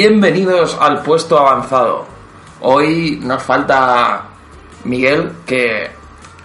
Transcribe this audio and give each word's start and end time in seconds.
Bienvenidos 0.00 0.78
al 0.80 1.02
puesto 1.02 1.36
avanzado. 1.36 2.06
Hoy 2.60 3.18
nos 3.20 3.42
falta 3.42 4.26
Miguel, 4.84 5.32
que 5.44 5.90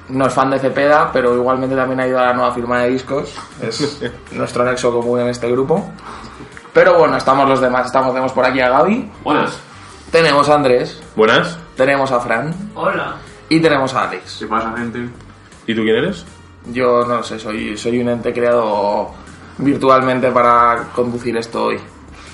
no 0.09 0.25
es 0.25 0.33
fan 0.33 0.49
de 0.49 0.57
Cepeda, 0.57 1.11
pero 1.13 1.35
igualmente 1.35 1.75
también 1.75 1.99
ha 1.99 2.07
ido 2.07 2.17
a 2.17 2.23
la 2.23 2.33
nueva 2.33 2.51
firma 2.51 2.81
de 2.81 2.89
discos. 2.89 3.31
Es 3.61 4.01
nuestro 4.31 4.63
nexo 4.65 4.91
común 4.91 5.19
en 5.19 5.27
este 5.27 5.51
grupo. 5.51 5.87
Pero 6.73 6.97
bueno, 6.97 7.15
estamos 7.15 7.47
los 7.47 7.61
demás. 7.61 7.85
Estamos, 7.85 8.09
tenemos 8.09 8.31
por 8.31 8.43
aquí 8.43 8.59
a 8.59 8.69
Gaby, 8.69 9.11
Buenas. 9.23 9.59
tenemos 10.09 10.49
a 10.49 10.55
Andrés, 10.55 11.03
Buenas. 11.15 11.59
tenemos 11.77 12.11
a 12.11 12.19
Fran 12.21 12.55
Hola. 12.73 13.17
y 13.49 13.59
tenemos 13.59 13.93
a 13.93 14.09
Alex. 14.09 14.37
¿Qué 14.39 14.47
pasa, 14.47 14.73
gente? 14.75 15.09
¿Y 15.67 15.75
tú 15.75 15.83
quién 15.83 15.97
eres? 15.97 16.25
Yo 16.71 17.05
no 17.05 17.17
lo 17.17 17.23
sé, 17.23 17.37
soy, 17.37 17.77
soy 17.77 18.01
un 18.01 18.09
ente 18.09 18.33
creado 18.33 19.11
virtualmente 19.59 20.31
para 20.31 20.87
conducir 20.95 21.37
esto 21.37 21.65
hoy 21.65 21.79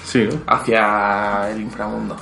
Sí, 0.09 0.27
¿no? 0.31 0.39
hacia 0.47 1.52
el 1.52 1.61
inframundo. 1.61 2.15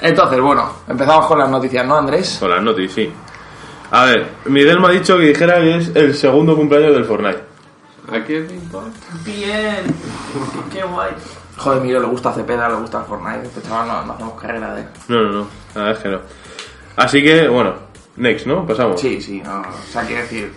Entonces, 0.00 0.40
bueno, 0.40 0.70
empezamos 0.88 1.26
con 1.26 1.38
las 1.38 1.48
noticias, 1.48 1.86
¿no, 1.86 1.96
Andrés? 1.96 2.36
Con 2.38 2.50
las 2.50 2.62
noticias, 2.62 2.92
sí. 2.94 3.12
A 3.90 4.04
ver, 4.04 4.26
Miguel 4.46 4.78
me 4.80 4.88
ha 4.88 4.90
dicho 4.90 5.16
que 5.16 5.24
dijera 5.28 5.56
que 5.60 5.76
es 5.78 5.90
el 5.94 6.14
segundo 6.14 6.54
cumpleaños 6.56 6.94
del 6.94 7.04
Fortnite. 7.06 7.42
¿A 8.12 8.22
qué 8.24 8.42
te 8.42 8.54
importa? 8.54 8.90
Bien. 9.24 9.84
Qué 10.72 10.82
guay. 10.82 11.10
Joder, 11.56 11.80
Miguel, 11.80 12.02
le 12.02 12.08
gusta 12.08 12.32
Cepeda, 12.32 12.68
le 12.68 12.74
gusta 12.76 13.00
Fortnite. 13.02 13.46
Este 13.46 13.62
chaval 13.62 13.88
no, 13.88 14.04
no 14.04 14.12
hacemos 14.12 14.40
carrera 14.40 14.74
de 14.74 14.82
él. 14.82 14.88
No, 15.08 15.22
no, 15.22 15.32
no. 15.32 15.46
La 15.74 15.82
verdad 15.82 15.96
es 15.96 16.02
que 16.02 16.08
no. 16.10 16.20
Así 16.96 17.22
que, 17.22 17.48
bueno, 17.48 17.74
next, 18.16 18.46
¿no? 18.46 18.66
Pasamos. 18.66 19.00
Sí, 19.00 19.20
sí, 19.20 19.40
no. 19.42 19.60
O 19.62 19.64
sea, 19.90 20.02
quiero 20.02 20.22
decir. 20.22 20.52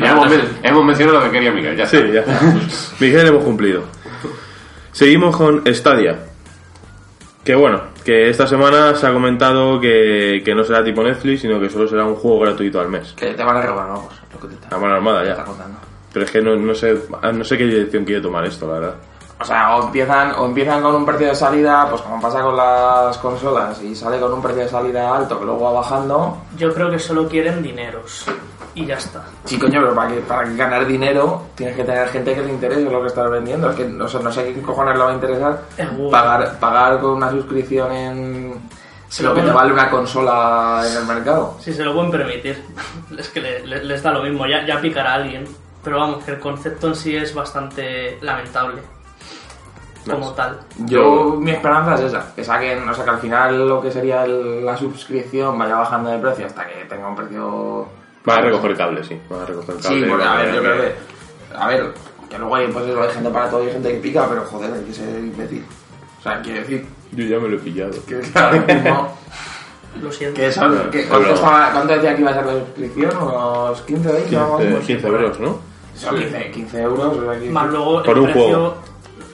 Ya 0.00 0.12
hemos, 0.12 0.30
men- 0.30 0.58
hemos 0.62 0.84
mencionado 0.84 1.18
lo 1.18 1.24
que 1.26 1.30
quería 1.32 1.50
Miguel, 1.52 1.76
ya 1.76 1.86
Sí, 1.86 1.98
ya 2.12 2.20
está. 2.20 2.40
Miguel, 3.00 3.26
hemos 3.26 3.44
cumplido. 3.44 3.82
Seguimos 4.92 5.36
con 5.36 5.62
Stadia. 5.74 6.18
Que 7.44 7.54
bueno, 7.56 7.80
que 8.04 8.28
esta 8.30 8.46
semana 8.46 8.94
se 8.94 9.06
ha 9.06 9.12
comentado 9.12 9.80
que, 9.80 10.42
que 10.44 10.54
no 10.54 10.62
será 10.64 10.84
tipo 10.84 11.02
Netflix, 11.02 11.40
sino 11.40 11.58
que 11.58 11.68
solo 11.68 11.88
será 11.88 12.04
un 12.04 12.14
juego 12.14 12.38
gratuito 12.40 12.80
al 12.80 12.88
mes. 12.88 13.12
Que 13.16 13.34
te 13.34 13.42
van 13.42 13.56
a 13.56 13.62
robar, 13.62 13.88
vamos. 13.88 14.14
Lo 14.32 14.38
que 14.40 14.48
te 14.48 14.54
está, 14.54 14.68
La 14.70 14.78
mano 14.78 14.94
armada 14.94 15.20
te 15.22 15.26
ya. 15.26 15.32
está 15.32 15.44
contando. 15.44 15.78
Pero 16.12 16.24
es 16.24 16.30
que 16.30 16.40
no, 16.42 16.54
no 16.54 16.74
sé 16.74 16.96
no 17.32 17.42
sé 17.44 17.58
qué 17.58 17.64
dirección 17.64 18.04
quiere 18.04 18.20
tomar 18.20 18.44
esto, 18.44 18.66
la 18.68 18.72
verdad. 18.74 18.94
O 19.42 19.44
sea, 19.44 19.76
o 19.76 19.82
empiezan, 19.84 20.32
o 20.36 20.46
empiezan 20.46 20.82
con 20.82 20.94
un 20.94 21.04
precio 21.04 21.26
de 21.28 21.34
salida, 21.34 21.86
pues 21.90 22.00
como 22.02 22.20
pasa 22.20 22.40
con 22.42 22.56
las 22.56 23.18
consolas, 23.18 23.82
y 23.82 23.94
sale 23.94 24.18
con 24.18 24.32
un 24.32 24.40
precio 24.42 24.62
de 24.62 24.68
salida 24.68 25.14
alto 25.14 25.38
que 25.38 25.44
luego 25.44 25.64
va 25.64 25.72
bajando. 25.80 26.38
Yo 26.56 26.72
creo 26.72 26.90
que 26.90 26.98
solo 26.98 27.28
quieren 27.28 27.62
dineros. 27.62 28.24
Y 28.74 28.86
ya 28.86 28.94
está. 28.96 29.22
Sí, 29.44 29.58
coño, 29.58 29.80
pero 29.82 29.94
para, 29.94 30.08
que, 30.08 30.20
para 30.22 30.44
que 30.48 30.56
ganar 30.56 30.86
dinero 30.86 31.42
tienes 31.54 31.76
que 31.76 31.84
tener 31.84 32.08
gente 32.08 32.34
que 32.34 32.40
le 32.40 32.52
interese 32.52 32.80
lo 32.90 33.02
que 33.02 33.08
estás 33.08 33.30
vendiendo. 33.30 33.68
Es 33.68 33.76
que 33.76 33.84
no 33.84 34.08
sé, 34.08 34.18
no 34.20 34.32
sé 34.32 34.54
qué 34.54 34.62
cojones 34.62 34.96
le 34.96 35.04
va 35.04 35.10
a 35.10 35.14
interesar 35.14 35.60
pagar, 36.10 36.58
pagar 36.58 36.98
con 37.00 37.10
una 37.10 37.30
suscripción 37.30 37.92
en 37.92 38.62
Se 39.10 39.22
lo 39.24 39.34
que 39.34 39.42
te 39.42 39.50
vale 39.50 39.74
una 39.74 39.90
consola 39.90 40.82
en 40.90 40.96
el 40.96 41.04
mercado. 41.04 41.56
Si 41.60 41.74
se 41.74 41.84
lo 41.84 41.92
pueden 41.92 42.10
permitir. 42.10 42.62
Es 43.18 43.28
que 43.28 43.42
le- 43.42 43.66
le- 43.66 43.84
les 43.84 44.02
da 44.02 44.10
lo 44.10 44.22
mismo. 44.22 44.46
Ya, 44.46 44.64
ya 44.64 44.80
picará 44.80 45.10
a 45.12 45.14
alguien. 45.16 45.44
Pero 45.84 45.98
vamos, 45.98 46.24
que 46.24 46.30
el 46.30 46.38
concepto 46.40 46.86
en 46.86 46.94
sí 46.94 47.14
es 47.14 47.34
bastante 47.34 48.16
lamentable. 48.22 48.80
Como 50.08 50.26
No. 50.26 50.32
tal. 50.32 50.58
Yo, 50.78 51.36
mi 51.38 51.50
esperanza 51.52 51.94
es 51.94 52.00
esa, 52.02 52.34
que 52.34 52.42
saquen, 52.42 52.88
o 52.88 52.92
sea, 52.94 53.04
que 53.04 53.10
al 53.10 53.18
final 53.18 53.68
lo 53.68 53.80
que 53.80 53.90
sería 53.90 54.24
el- 54.24 54.64
la 54.64 54.76
suscripción 54.76 55.56
vaya 55.58 55.76
bajando 55.76 56.10
de 56.10 56.18
precio 56.18 56.46
hasta 56.46 56.66
que 56.66 56.84
tenga 56.88 57.08
un 57.08 57.14
precio... 57.14 57.86
Va 58.28 58.36
a 58.36 58.40
recoger 58.40 58.76
cable, 58.76 59.04
sí. 59.04 59.20
Va 59.32 59.42
a 59.42 59.46
recoger 59.46 59.76
cable. 59.76 60.00
Sí, 60.00 60.04
porque 60.08 60.24
a 60.24 60.34
ver, 60.36 60.54
yo 60.54 60.62
que- 60.62 60.68
creo 60.68 60.80
que... 60.82 60.94
A 61.56 61.66
ver, 61.68 61.94
que 62.28 62.38
luego 62.38 62.54
hay, 62.56 62.66
pues, 62.68 62.84
hay 62.86 63.10
gente 63.14 63.30
para 63.30 63.50
todo 63.50 63.68
y 63.68 63.70
gente 63.70 63.92
que 63.92 63.98
pica, 64.00 64.26
pero 64.28 64.42
joder, 64.42 64.72
hay 64.72 64.84
que 64.84 64.92
ser 64.94 65.08
imbécil. 65.18 65.64
O 66.18 66.22
sea, 66.22 66.40
quiero 66.40 66.60
decir 66.60 66.86
Yo 67.12 67.24
ya 67.24 67.38
me 67.38 67.48
lo 67.48 67.56
he 67.56 67.60
pillado. 67.60 67.92
que 68.06 68.20
ahora 68.34 68.60
mismo... 68.66 69.16
Lo 70.02 70.10
siento. 70.10 70.40
Que 70.40 70.50
son, 70.50 70.90
que- 70.90 71.04
¿cuánto, 71.06 71.24
Pero- 71.26 71.34
estaba- 71.34 71.70
¿Cuánto 71.72 71.92
decía 71.94 72.14
que 72.14 72.22
iba 72.22 72.30
a 72.30 72.34
ser 72.34 72.46
la 72.46 72.52
suscripción? 72.54 73.10
¿Unos 73.22 73.80
15 73.82 74.12
20? 74.12 74.36
algo 74.38 74.56
así? 74.56 74.66
15, 74.66 74.86
15 74.86 75.06
euros, 75.08 75.40
¿no? 75.40 75.58
Son 75.94 76.16
15, 76.18 76.50
15 76.50 76.82
euros. 76.82 77.16
o 77.18 77.30
sea, 77.30 77.38
que- 77.40 77.50
Más 77.50 77.70
luego 77.70 78.02
Por 78.02 78.16
el 78.16 78.18
un 78.20 78.24
precio. 78.24 78.42
juego. 78.42 78.74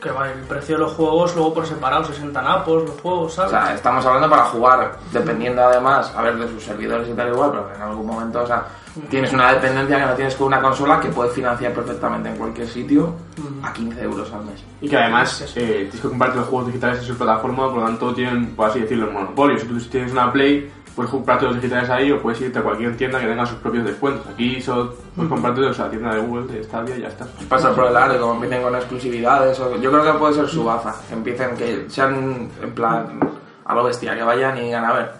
Que 0.08 0.14
va, 0.14 0.30
el 0.30 0.40
precio 0.40 0.76
de 0.76 0.80
los 0.84 0.92
juegos, 0.94 1.34
luego 1.34 1.52
por 1.52 1.66
separado, 1.66 2.04
60 2.04 2.40
napos, 2.40 2.82
los 2.84 3.00
juegos, 3.00 3.32
O 3.32 3.34
¿sabes? 3.34 3.50
sea, 3.50 3.74
estamos 3.74 4.06
hablando 4.06 4.30
para 4.30 4.44
jugar, 4.46 4.96
dependiendo 5.12 5.62
además, 5.62 6.10
a 6.16 6.22
ver, 6.22 6.38
de 6.38 6.48
sus 6.48 6.62
servidores 6.64 7.06
y 7.08 7.12
tal 7.12 7.28
igual, 7.28 7.50
pero 7.50 7.74
en 7.74 7.82
algún 7.82 8.06
momento, 8.06 8.40
o 8.42 8.46
sea, 8.46 8.64
tienes 9.10 9.32
una 9.34 9.52
dependencia 9.52 9.98
que 9.98 10.06
no 10.06 10.14
tienes 10.14 10.34
con 10.34 10.46
una 10.46 10.62
consola 10.62 10.98
que 10.98 11.08
puedes 11.08 11.34
financiar 11.34 11.72
perfectamente 11.74 12.30
en 12.30 12.36
cualquier 12.36 12.66
sitio 12.66 13.14
a 13.62 13.70
15 13.72 14.02
euros 14.02 14.32
al 14.32 14.44
mes. 14.46 14.64
Y 14.80 14.88
que 14.88 14.96
además 14.96 15.42
eh, 15.56 15.88
tienes 15.90 16.00
que 16.00 16.08
comprarte 16.08 16.38
los 16.38 16.48
juegos 16.48 16.68
digitales 16.68 17.00
en 17.00 17.04
su 17.04 17.16
plataforma, 17.18 17.68
por 17.68 17.80
lo 17.80 17.84
tanto 17.84 18.14
tienen, 18.14 18.56
por 18.56 18.70
así 18.70 18.80
decirlo, 18.80 19.08
el 19.08 19.12
monopolio. 19.12 19.58
Si 19.58 19.66
tú 19.66 19.78
tienes 19.90 20.12
una 20.12 20.32
Play, 20.32 20.72
puedes 20.98 21.12
comprarte 21.12 21.44
los 21.46 21.54
digitales 21.54 21.88
ahí 21.90 22.10
o 22.10 22.20
puedes 22.20 22.40
irte 22.40 22.58
a 22.58 22.62
cualquier 22.62 22.96
tienda 22.96 23.20
que 23.20 23.26
tenga 23.28 23.46
sus 23.46 23.58
propios 23.58 23.84
descuentos. 23.84 24.26
Aquí 24.26 24.60
solo 24.60 24.94
puedes 25.14 25.30
comprarte 25.30 25.60
o 25.60 25.72
sea, 25.72 25.84
la 25.84 25.90
tienda 25.92 26.12
de 26.12 26.20
Google, 26.22 26.52
de 26.52 26.64
Stadia 26.64 26.96
y 26.96 27.02
ya 27.02 27.06
está. 27.08 27.24
Pasar 27.48 27.72
por 27.72 27.86
el 27.86 27.96
área, 27.96 28.18
como 28.18 28.34
empiecen 28.34 28.62
con 28.64 28.74
exclusividades, 28.74 29.60
o- 29.60 29.76
yo 29.76 29.92
creo 29.92 30.02
que 30.12 30.18
puede 30.18 30.34
ser 30.34 30.48
su 30.48 30.64
baza, 30.64 30.96
que 31.06 31.14
empiecen, 31.14 31.56
que 31.56 31.84
sean 31.88 32.50
en 32.60 32.72
plan 32.74 33.20
a 33.64 33.74
lo 33.76 33.84
bestia, 33.84 34.16
que 34.16 34.24
vayan 34.24 34.58
y 34.58 34.62
digan, 34.62 34.84
a 34.84 34.92
ver, 34.92 35.12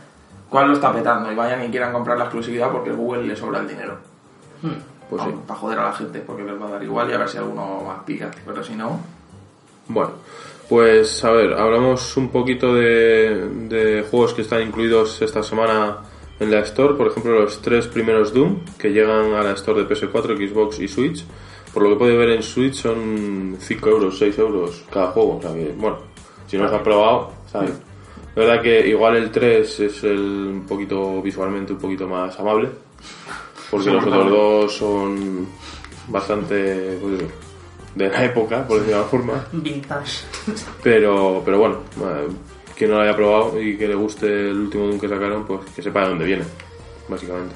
¿cuál 0.50 0.66
lo 0.66 0.74
está 0.74 0.92
petando? 0.92 1.30
Y 1.30 1.36
vayan 1.36 1.62
y 1.64 1.68
quieran 1.70 1.92
comprar 1.92 2.18
la 2.18 2.24
exclusividad 2.24 2.70
porque 2.72 2.90
Google 2.90 3.22
le 3.22 3.36
sobra 3.36 3.60
el 3.60 3.68
dinero. 3.68 3.98
Pues 5.08 5.22
sí. 5.22 5.28
Para 5.46 5.60
joder 5.60 5.78
a 5.78 5.84
la 5.84 5.92
gente, 5.92 6.18
porque 6.26 6.42
les 6.42 6.60
va 6.60 6.66
a 6.66 6.70
dar 6.72 6.82
igual 6.82 7.08
y 7.08 7.12
a 7.12 7.18
ver 7.18 7.28
si 7.28 7.38
alguno 7.38 7.82
más 7.86 8.00
pica, 8.04 8.28
pero 8.44 8.64
si 8.64 8.74
no... 8.74 8.98
Bueno, 9.86 10.10
pues 10.68 11.24
a 11.24 11.30
ver, 11.30 11.54
hablamos 11.54 12.16
un 12.16 12.28
poquito 12.28 12.74
de, 12.74 14.04
juegos 14.10 14.34
que 14.34 14.42
están 14.42 14.62
incluidos 14.62 15.22
esta 15.22 15.42
semana 15.42 15.98
en 16.38 16.50
la 16.50 16.60
Store. 16.60 16.94
Por 16.94 17.08
ejemplo, 17.08 17.40
los 17.40 17.62
tres 17.62 17.86
primeros 17.86 18.34
Doom 18.34 18.60
que 18.78 18.90
llegan 18.90 19.32
a 19.32 19.42
la 19.42 19.52
Store 19.52 19.82
de 19.82 19.88
PS4, 19.88 20.36
Xbox 20.36 20.78
y 20.80 20.88
Switch. 20.88 21.24
Por 21.72 21.82
lo 21.82 21.90
que 21.90 21.96
puede 21.96 22.16
ver 22.16 22.30
en 22.30 22.42
Switch 22.42 22.74
son 22.74 23.56
5 23.58 23.88
euros, 23.88 24.18
6 24.18 24.38
euros 24.38 24.84
cada 24.90 25.08
juego. 25.08 25.38
O 25.38 25.42
sea 25.42 25.54
que, 25.54 25.74
bueno, 25.76 25.98
si 26.46 26.58
no 26.58 26.66
os 26.66 26.72
ha 26.72 26.82
probado, 26.82 27.32
está 27.46 27.60
bien. 27.60 27.74
Verdad 28.34 28.62
que 28.62 28.88
igual 28.88 29.16
el 29.16 29.30
3 29.30 29.80
es 29.80 30.04
el 30.04 30.18
un 30.18 30.66
poquito 30.66 31.22
visualmente 31.22 31.72
un 31.72 31.78
poquito 31.78 32.06
más 32.06 32.38
amable. 32.38 32.68
Porque 33.70 33.90
los 33.90 34.04
otros 34.04 34.30
dos 34.30 34.76
son 34.76 35.46
bastante 36.08 36.98
pues, 37.00 37.22
de 37.94 38.08
la 38.08 38.24
época, 38.24 38.66
por 38.66 38.78
decirlo 38.78 38.98
de 38.98 39.04
alguna 39.04 39.10
forma. 39.10 39.46
Vintage. 39.52 40.24
Pero, 40.82 41.42
pero 41.44 41.58
bueno, 41.58 41.78
eh, 42.00 42.28
quien 42.76 42.90
no 42.90 42.96
lo 42.96 43.02
haya 43.02 43.16
probado 43.16 43.60
y 43.60 43.76
que 43.76 43.88
le 43.88 43.94
guste 43.94 44.26
el 44.26 44.58
último 44.58 44.86
Doom 44.86 45.00
que 45.00 45.08
sacaron, 45.08 45.44
pues 45.44 45.60
que 45.74 45.82
sepa 45.82 46.02
de 46.02 46.08
dónde 46.10 46.24
viene, 46.24 46.44
básicamente. 47.08 47.54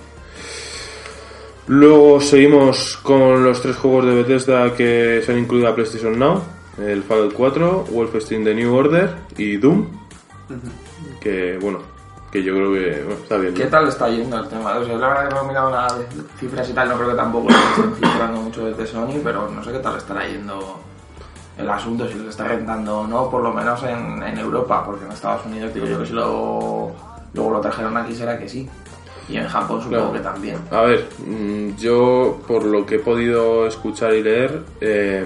Luego 1.69 2.21
seguimos 2.21 2.97
con 2.97 3.45
los 3.45 3.63
tres 3.63 3.77
juegos 3.77 4.07
de 4.07 4.15
Bethesda 4.15 4.75
que 4.75 5.23
se 5.25 5.33
han 5.33 5.39
incluido 5.39 5.69
a 5.69 5.75
PlayStation 5.75 6.19
Now. 6.19 6.43
El 6.79 7.03
Fallout 7.03 7.35
4, 7.35 7.87
Wolfenstein 7.91 8.45
The 8.45 8.55
New 8.55 8.75
Order 8.75 9.15
y 9.37 9.59
Doom. 9.59 9.87
Que 11.21 11.57
bueno, 11.61 11.81
que 12.33 12.43
yo 12.43 12.55
creo 12.55 12.73
que 12.73 13.03
bueno, 13.05 13.21
está 13.23 13.37
bien. 13.37 13.55
¿Qué 13.55 13.67
tal 13.67 13.87
está 13.89 14.09
yendo 14.09 14.39
el 14.41 14.49
tema? 14.49 14.75
O 14.77 14.85
sea, 14.85 14.97
la 14.97 15.09
verdad 15.09 15.29
que 15.29 15.35
no 15.35 15.43
he 15.43 15.49
mirado 15.49 15.71
nada 15.71 15.99
de 15.99 16.07
cifras 16.41 16.69
y 16.69 16.73
tal, 16.73 16.89
no 16.89 16.97
creo 16.97 17.11
que 17.11 17.15
tampoco 17.17 17.51
lo 17.51 17.57
estén 17.57 17.95
cifrando 17.97 18.41
mucho 18.41 18.65
desde 18.65 18.87
Sony, 18.87 19.21
pero 19.23 19.49
no 19.51 19.63
sé 19.63 19.71
qué 19.73 19.79
tal 19.81 19.97
estará 19.99 20.27
yendo 20.27 20.79
el 21.59 21.69
asunto, 21.69 22.09
si 22.09 22.15
les 22.19 22.29
está 22.29 22.45
rentando 22.49 23.01
o 23.01 23.07
no, 23.07 23.29
por 23.31 23.43
lo 23.43 23.53
menos 23.53 23.83
en, 23.83 24.23
en 24.23 24.39
Europa, 24.39 24.83
porque 24.85 25.05
en 25.05 25.13
Estados 25.13 25.45
Unidos 25.45 25.75
digo 25.75 25.87
yo 25.87 26.01
que 26.01 26.07
si 26.07 26.13
lo, 26.15 26.91
luego 27.35 27.51
lo 27.51 27.61
trajeron 27.61 27.95
aquí 27.99 28.15
será 28.15 28.39
que 28.39 28.49
sí. 28.49 28.69
Y 29.29 29.37
en 29.37 29.47
Japón 29.47 29.81
supongo 29.83 30.11
Claro. 30.11 30.13
que 30.15 30.19
también. 30.21 30.57
A 30.73 30.81
ver, 30.83 31.09
mm, 31.27 31.77
yo 31.77 32.41
por 32.49 32.65
lo 32.65 32.85
que 32.85 32.97
he 32.97 32.99
podido 32.99 33.67
escuchar 33.67 34.15
y 34.15 34.23
leer, 34.23 34.63
eh, 34.81 35.25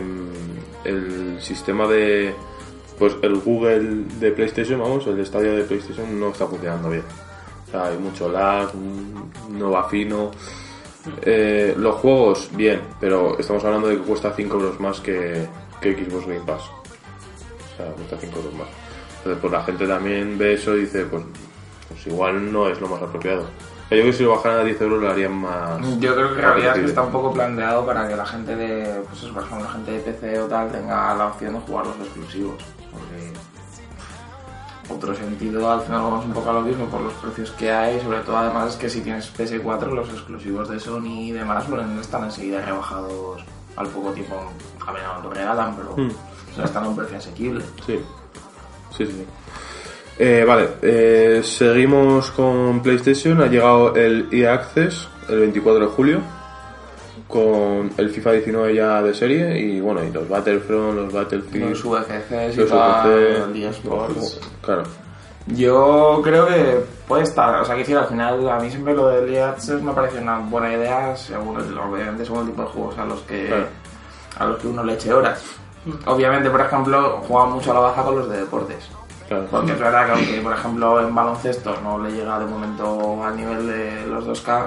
el 0.85 1.39
sistema 1.41 1.87
de, 1.87 2.35
pues 2.99 3.17
el 3.23 3.37
Google 3.37 4.05
de 4.19 4.31
PlayStation, 4.33 4.81
vamos, 4.81 5.07
el 5.07 5.17
de 5.17 5.27
Stadia 5.27 5.53
de 5.53 5.65
PlayStation 5.65 6.19
no 6.19 6.29
está 6.29 6.47
funcionando 6.47 6.91
bien. 6.91 7.05
O 7.67 7.71
sea, 7.71 7.87
hay 7.87 7.99
mucho 7.99 8.29
lag, 8.31 8.71
no 9.51 9.71
va 9.71 9.89
fino. 9.89 10.31
Eh, 11.23 11.75
los 11.77 11.97
juegos, 11.97 12.51
bien, 12.53 12.81
pero 13.01 13.39
estamos 13.39 13.65
hablando 13.65 13.89
de 13.89 13.97
que 13.97 14.03
cuesta 14.03 14.33
5 14.35 14.57
euros 14.57 14.81
más 14.81 15.01
que, 15.01 15.47
que 15.81 15.95
Xbox 15.95 16.27
Game 16.27 16.41
Pass. 16.41 16.63
O 16.63 17.77
sea, 17.77 17.87
cuesta 17.93 18.17
5 18.19 18.39
euros 18.39 18.55
más. 18.55 18.69
Entonces, 19.19 19.41
pues 19.41 19.53
la 19.53 19.63
gente 19.65 19.87
también 19.87 20.39
ve 20.39 20.55
eso 20.55 20.77
y 20.77 20.81
dice, 20.83 21.05
pues, 21.05 21.23
pues 21.89 22.07
igual 22.07 22.53
no 22.53 22.69
es 22.69 22.81
lo 22.81 22.89
más 22.89 23.03
apropiado. 23.03 23.43
Yo 23.89 23.99
creo 23.99 24.05
que 24.07 24.13
si 24.15 24.23
lo 24.25 24.31
bajaran 24.31 24.61
a 24.61 24.65
10 24.65 24.81
euros 24.81 25.01
lo 25.01 25.11
harían 25.11 25.33
más... 25.33 26.01
Yo 26.01 26.15
creo 26.15 26.29
que 26.35 26.41
en 26.41 26.41
realidad 26.41 26.75
que 26.75 26.85
está 26.87 27.03
un 27.03 27.13
poco 27.13 27.33
planteado 27.33 27.87
para 27.87 28.09
que 28.09 28.17
la 28.17 28.27
gente 28.27 28.57
de, 28.57 29.01
pues 29.09 29.23
eso, 29.23 29.33
por 29.33 29.45
ejemplo, 29.45 29.65
la 29.65 29.73
gente 29.73 29.91
de 29.93 29.99
PC 30.01 30.41
o 30.41 30.47
tal 30.47 30.73
tenga 30.73 31.15
la 31.15 31.27
opción 31.29 31.55
de 31.55 31.61
jugar 31.61 31.87
los 31.87 31.97
exclusivos. 31.99 32.57
Porque 32.99 33.33
otro 34.89 35.15
sentido, 35.15 35.71
al 35.71 35.81
final 35.83 36.03
vamos 36.03 36.25
un 36.25 36.33
poco 36.33 36.51
a 36.51 36.53
lo 36.55 36.63
mismo 36.63 36.87
por 36.87 37.01
los 37.01 37.13
precios 37.15 37.51
que 37.53 37.71
hay, 37.71 38.01
sobre 38.01 38.21
todo 38.21 38.37
además 38.37 38.73
es 38.73 38.77
que 38.77 38.89
si 38.89 39.01
tienes 39.01 39.33
PS4 39.37 39.93
los 39.93 40.09
exclusivos 40.11 40.69
de 40.69 40.79
Sony 40.79 41.29
y 41.29 41.33
demás 41.33 41.65
suelen 41.65 41.99
están 41.99 42.25
enseguida 42.25 42.65
rebajados 42.65 43.45
al 43.77 43.89
poco 43.89 44.13
tiempo, 44.13 44.37
a 44.87 44.93
ver, 44.93 45.03
no 45.03 45.23
lo 45.23 45.31
regalan, 45.31 45.77
pero 45.77 45.93
o 45.93 46.55
sea, 46.55 46.65
están 46.65 46.85
a 46.85 46.89
un 46.89 46.97
precio 46.97 47.19
asequible. 47.19 47.65
Sí. 47.85 48.01
Sí, 48.97 49.07
sí. 49.07 49.13
sí. 49.13 49.27
Eh, 50.19 50.45
vale, 50.47 50.71
eh, 50.81 51.43
seguimos 51.45 52.31
con 52.31 52.81
PlayStation. 52.81 53.43
Ha 53.43 53.47
llegado 53.47 53.95
el 53.95 54.29
EA 54.33 54.55
Access 54.55 55.09
el 55.29 55.41
24 55.41 55.87
de 55.87 55.93
julio 55.93 56.36
con 57.29 57.91
el 57.97 58.11
FIFA 58.11 58.33
19 58.33 58.75
ya 58.75 59.03
de 59.03 59.13
serie 59.15 59.59
y 59.59 59.81
bueno, 59.81 60.03
y 60.05 60.11
los 60.13 60.29
Battlefront, 60.29 60.97
los 60.97 61.13
Battlefield, 61.13 61.71
Los 61.71 61.85
y 61.85 61.89
los 61.89 62.01
UFC, 62.01 62.33
el 62.33 63.63
eSports. 63.65 64.41
Claro. 64.63 64.83
Yo 65.49 66.21
creo 66.25 66.47
que 66.47 66.85
puede 67.07 67.23
estar, 67.23 67.61
o 67.61 67.65
sea, 67.65 67.75
que 67.77 67.81
decir, 67.81 67.97
al 67.97 68.07
final 68.07 68.49
a 68.49 68.59
mí 68.59 68.69
siempre 68.69 68.95
lo 68.95 69.09
del 69.09 69.41
Access 69.43 69.81
me 69.81 69.93
parece 69.93 70.19
una 70.19 70.39
buena 70.39 70.73
idea, 70.73 71.17
según 71.17 71.61
el, 71.61 71.77
obviamente 71.79 72.25
según 72.25 72.41
el 72.41 72.47
tipo 72.47 72.63
de 72.63 72.69
juegos 72.69 72.99
a 72.99 73.05
los 73.05 73.21
que 73.23 73.47
Claro. 73.47 73.67
a 74.39 74.47
los 74.47 74.59
que 74.59 74.67
uno 74.69 74.83
le 74.83 74.95
eche 74.95 75.13
horas. 75.13 75.43
Obviamente, 76.07 76.51
por 76.51 76.61
ejemplo, 76.61 77.23
juega 77.29 77.47
mucho 77.47 77.71
a 77.71 77.75
la 77.75 77.81
baja 77.81 78.03
con 78.03 78.19
los 78.19 78.29
de 78.29 78.39
deportes. 78.39 78.89
claro. 79.29 79.47
Porque 79.49 79.71
es 79.73 79.79
verdad 79.79 80.07
que 80.07 80.13
aunque, 80.13 80.41
por 80.41 80.53
ejemplo, 80.53 81.01
en 81.01 81.15
baloncesto 81.15 81.75
no 81.81 81.99
le 82.01 82.11
llega 82.11 82.41
de 82.41 82.47
momento 82.47 83.23
al 83.25 83.37
nivel 83.37 83.67
de 83.69 84.07
los 84.09 84.25
2K, 84.27 84.67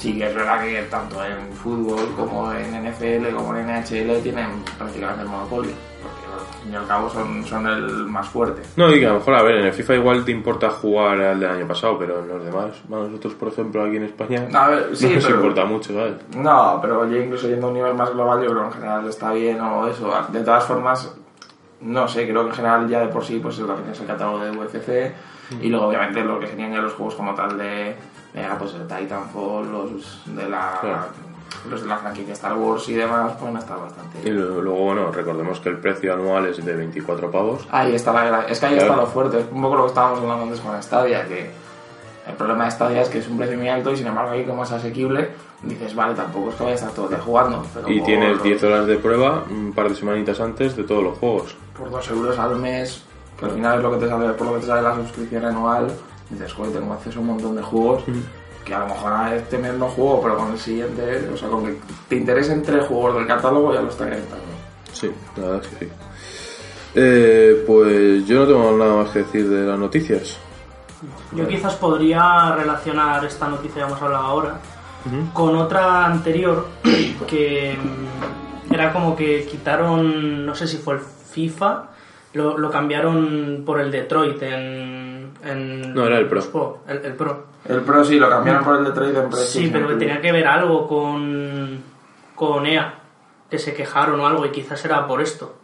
sí 0.00 0.16
que 0.18 0.26
es 0.26 0.34
verdad 0.34 0.60
que 0.64 0.82
tanto 0.90 1.24
en 1.24 1.52
fútbol 1.52 2.08
como 2.16 2.50
en 2.52 2.72
NFL 2.90 3.34
como 3.34 3.54
en 3.56 3.66
NHL 3.66 4.22
tienen 4.22 4.64
prácticamente 4.78 5.22
el 5.22 5.28
monopolio. 5.28 5.72
Porque 6.02 6.24
al 6.32 6.62
fin 6.62 6.72
y 6.72 6.76
al 6.76 6.86
cabo 6.86 7.10
son, 7.10 7.44
son 7.44 7.66
el 7.66 7.82
más 8.06 8.26
fuerte. 8.28 8.62
No, 8.76 8.90
y 8.90 8.98
que 8.98 9.06
a 9.06 9.10
lo 9.10 9.16
mejor, 9.16 9.34
a 9.34 9.42
ver, 9.42 9.56
en 9.58 9.66
el 9.66 9.72
FIFA 9.74 9.94
igual 9.96 10.24
te 10.24 10.32
importa 10.32 10.70
jugar 10.70 11.20
al 11.20 11.38
del 11.38 11.50
año 11.50 11.66
pasado, 11.68 11.98
pero 11.98 12.20
en 12.20 12.28
los 12.28 12.42
demás, 12.44 12.70
bueno, 12.88 13.08
nosotros, 13.08 13.34
por 13.34 13.48
ejemplo, 13.48 13.84
aquí 13.84 13.96
en 13.96 14.04
España, 14.04 14.48
A 14.54 14.68
ver, 14.68 14.96
sí, 14.96 15.06
no 15.08 15.14
nos 15.16 15.24
pero- 15.24 15.36
importa 15.36 15.64
mucho, 15.66 15.92
¿sabes? 15.92 16.14
No, 16.34 16.78
pero 16.80 17.06
yo 17.10 17.18
incluso 17.20 17.46
yendo 17.48 17.66
a 17.66 17.68
un 17.68 17.74
nivel 17.76 17.94
más 17.94 18.10
global, 18.14 18.42
yo 18.42 18.48
creo 18.50 18.62
que 18.62 18.66
en 18.68 18.72
general 18.72 19.08
está 19.08 19.32
bien 19.32 19.60
o 19.60 19.86
eso. 19.86 20.10
De 20.32 20.40
todas 20.40 20.64
formas, 20.64 21.14
no 21.82 22.08
sé, 22.08 22.26
creo 22.26 22.44
que 22.44 22.50
en 22.50 22.56
general 22.56 22.88
ya 22.88 23.00
de 23.00 23.08
por 23.08 23.24
sí 23.24 23.38
pues 23.42 23.56
es 23.58 23.62
lo 23.62 23.74
que 23.74 23.82
tienes 23.82 24.00
el 24.00 24.06
catálogo 24.06 24.38
de 24.38 24.50
UFC 24.50 25.12
y 25.60 25.68
luego 25.68 25.86
obviamente 25.88 26.22
lo 26.24 26.38
que 26.38 26.46
serían 26.46 26.72
ya 26.72 26.78
los 26.80 26.92
juegos 26.94 27.14
como 27.16 27.34
tal 27.34 27.56
de, 27.58 27.96
ah, 28.36 28.56
pues 28.58 28.74
el 28.74 28.86
Titanfall, 28.86 29.70
los 29.70 30.22
de 30.26 30.48
la 30.48 30.78
Claro. 30.80 31.04
los 31.68 31.82
de 31.82 31.88
la 31.88 31.98
franquicia 31.98 32.32
Star 32.34 32.54
Wars 32.56 32.88
y 32.88 32.94
demás 32.94 33.32
pueden 33.34 33.56
estar 33.56 33.78
bastante. 33.78 34.18
Y 34.24 34.30
luego, 34.30 34.72
bueno, 34.84 35.10
recordemos 35.12 35.60
que 35.60 35.68
el 35.70 35.78
precio 35.78 36.14
anual 36.14 36.46
es 36.46 36.64
de 36.64 36.74
24 36.74 37.30
pavos. 37.30 37.66
Ahí 37.70 37.94
está 37.94 38.12
la 38.12 38.42
es 38.46 38.58
que 38.60 38.66
ahí 38.66 38.74
Claro. 38.74 38.90
está 38.92 39.00
lo 39.02 39.06
fuerte, 39.08 39.40
es 39.40 39.46
un 39.50 39.60
poco 39.62 39.76
lo 39.76 39.82
que 39.82 39.88
estábamos 39.88 40.20
hablando 40.20 40.44
antes 40.44 40.60
con 40.60 40.82
Stadia, 40.82 41.26
que 41.26 41.50
el 42.26 42.34
problema 42.36 42.64
de 42.66 42.70
Stadia 42.70 43.02
es 43.02 43.08
que 43.08 43.18
es 43.18 43.28
un 43.28 43.36
precio 43.36 43.58
muy 43.58 43.68
alto 43.68 43.90
y 43.92 43.96
sin 43.96 44.06
embargo 44.06 44.30
ahí 44.30 44.44
como 44.44 44.62
es 44.62 44.70
asequible, 44.72 45.30
dices, 45.62 45.94
vale, 45.94 46.14
tampoco 46.14 46.50
es 46.50 46.54
que 46.54 46.62
vaya 46.62 46.74
a 46.74 46.78
estar 46.78 46.92
todo 46.92 47.06
el 47.06 47.10
día 47.14 47.20
jugando. 47.20 47.64
Pero 47.74 47.90
Y 47.90 47.98
por- 47.98 48.06
tienes 48.06 48.42
10 48.42 48.62
horas 48.64 48.86
de 48.86 48.96
prueba 48.98 49.44
un 49.50 49.72
par 49.72 49.88
de 49.88 49.94
semanitas 49.96 50.38
antes 50.40 50.76
de 50.76 50.84
todos 50.84 51.02
los 51.02 51.18
juegos. 51.18 51.56
por 51.76 51.90
2 51.90 52.10
euros 52.10 52.38
al 52.38 52.56
mes, 52.56 53.02
que 53.38 53.46
al 53.46 53.50
final 53.52 53.78
es 53.78 53.82
lo 53.82 53.90
que 53.92 53.96
te 53.98 54.08
sale, 54.08 54.28
por 54.34 54.46
lo 54.46 54.54
que 54.54 54.60
te 54.60 54.66
sale 54.66 54.82
la 54.82 54.94
suscripción 54.94 55.44
anual, 55.46 55.90
dices, 56.30 56.52
joder, 56.52 56.72
tengo 56.72 56.92
acceso 56.92 57.18
a 57.18 57.22
un 57.22 57.28
montón 57.28 57.56
de 57.56 57.62
juegos, 57.62 58.04
que 58.64 58.74
a 58.74 58.80
lo 58.80 58.86
mejor 58.86 59.12
a 59.12 59.34
este 59.36 59.58
mes 59.58 59.74
no 59.74 59.88
juego, 59.88 60.22
pero 60.22 60.36
con 60.36 60.52
el 60.52 60.58
siguiente, 60.58 61.28
o 61.32 61.36
sea, 61.36 61.48
con 61.48 61.66
que 61.66 61.76
te 62.08 62.16
interesen 62.16 62.62
tres 62.62 62.86
juegos 62.86 63.16
del 63.16 63.26
catálogo 63.26 63.74
ya 63.74 63.82
lo 63.82 63.88
está 63.88 64.04
rentando. 64.04 64.44
Sí, 64.92 65.10
la 65.36 65.42
verdad 65.42 65.62
es 65.64 65.68
que 65.68 65.84
sí. 65.84 65.92
Eh, 66.94 67.64
pues 67.66 68.26
yo 68.26 68.40
no 68.40 68.46
tengo 68.46 68.76
nada 68.76 68.96
más 68.96 69.10
que 69.10 69.20
decir 69.20 69.48
de 69.48 69.66
las 69.66 69.78
noticias. 69.78 70.38
Yo 71.32 71.46
quizás 71.46 71.74
podría 71.76 72.54
relacionar 72.56 73.24
esta 73.24 73.48
noticia 73.48 73.82
que 73.82 73.88
hemos 73.88 74.02
hablado 74.02 74.24
ahora 74.24 74.60
con 75.32 75.56
otra 75.56 76.06
anterior 76.06 76.68
que 77.26 77.76
mm, 77.76 78.72
era 78.74 78.92
como 78.92 79.16
que 79.16 79.46
quitaron, 79.46 80.44
no 80.44 80.54
sé 80.54 80.66
si 80.66 80.76
fue 80.76 80.94
el 80.94 81.00
FIFA, 81.00 81.88
lo, 82.34 82.58
lo 82.58 82.70
cambiaron 82.70 83.62
por 83.64 83.80
el 83.80 83.90
Detroit 83.90 84.42
en... 84.42 85.09
en 85.44 85.94
No, 85.94 86.06
era 86.06 86.18
el 86.18 86.26
Pro. 86.28 86.78
El, 86.86 87.04
el 87.04 87.14
Pro. 87.14 87.44
El 87.68 87.80
Pro 87.82 88.04
sí, 88.04 88.18
lo 88.18 88.28
cambiaron 88.28 88.64
por 88.64 88.76
el 88.78 88.84
Detroit 88.84 89.16
en 89.16 89.32
Sí, 89.32 89.68
pero 89.72 89.88
que 89.88 89.94
tenía 89.96 90.20
que 90.20 90.32
ver 90.32 90.46
algo 90.46 90.86
con, 90.88 91.82
con 92.34 92.66
EA, 92.66 92.94
que 93.50 93.58
se 93.58 93.74
quejaron 93.74 94.18
o 94.20 94.26
algo 94.26 94.46
y 94.46 94.50
quizás 94.50 94.82
era 94.84 95.06
por 95.06 95.20
esto, 95.20 95.54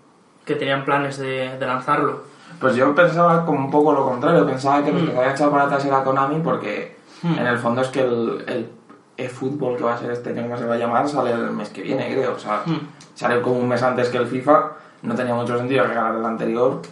que 0.45 0.55
tenían 0.57 0.85
planes 0.85 1.19
de, 1.19 1.57
de 1.59 1.67
lanzarlo. 1.67 2.25
Pues 2.61 2.75
yo 2.77 2.95
pensaba 2.95 3.45
como 3.45 3.59
un 3.59 3.71
poco 3.71 3.93
lo 3.93 4.05
contrario, 4.05 4.47
pensaba 4.47 4.83
que 4.85 4.93
los 4.93 5.03
que 5.03 5.11
se 5.13 5.17
habían 5.19 5.33
echado 5.35 5.51
para 5.51 5.65
atrás 5.65 5.85
era 5.85 6.03
Konami 6.05 6.41
porque 6.41 6.97
Hmm. 7.23 7.39
en 7.39 7.47
el 7.47 7.57
fondo 7.57 7.81
es 7.81 7.89
que 7.89 8.03
el, 8.03 8.45
el 8.47 8.71
eFootball 9.17 9.79
que 9.79 9.85
va 9.85 9.95
a 9.95 9.99
ser 9.99 10.11
este 10.11 10.39
año 10.39 10.51
que 10.53 10.59
se 10.59 10.67
va 10.67 10.75
a 10.75 10.77
llamar 10.79 11.09
sale 11.09 11.33
el 11.33 11.51
mes 11.51 11.71
que 11.71 11.81
viene, 11.81 12.13
creo. 12.13 12.35
O 12.35 12.39
sea, 12.39 12.61
Hmm. 12.67 12.77
sale 13.15 13.41
como 13.41 13.57
un 13.59 13.67
mes 13.69 13.83
antes 13.83 14.11
que 14.11 14.19
el 14.19 14.27
FIFA, 14.27 14.73
no 15.03 15.15
tenía 15.15 15.35
mucho 15.35 15.57
sentido 15.57 15.87
regalar 15.87 16.15
el 16.17 16.25
anterior 16.27 16.83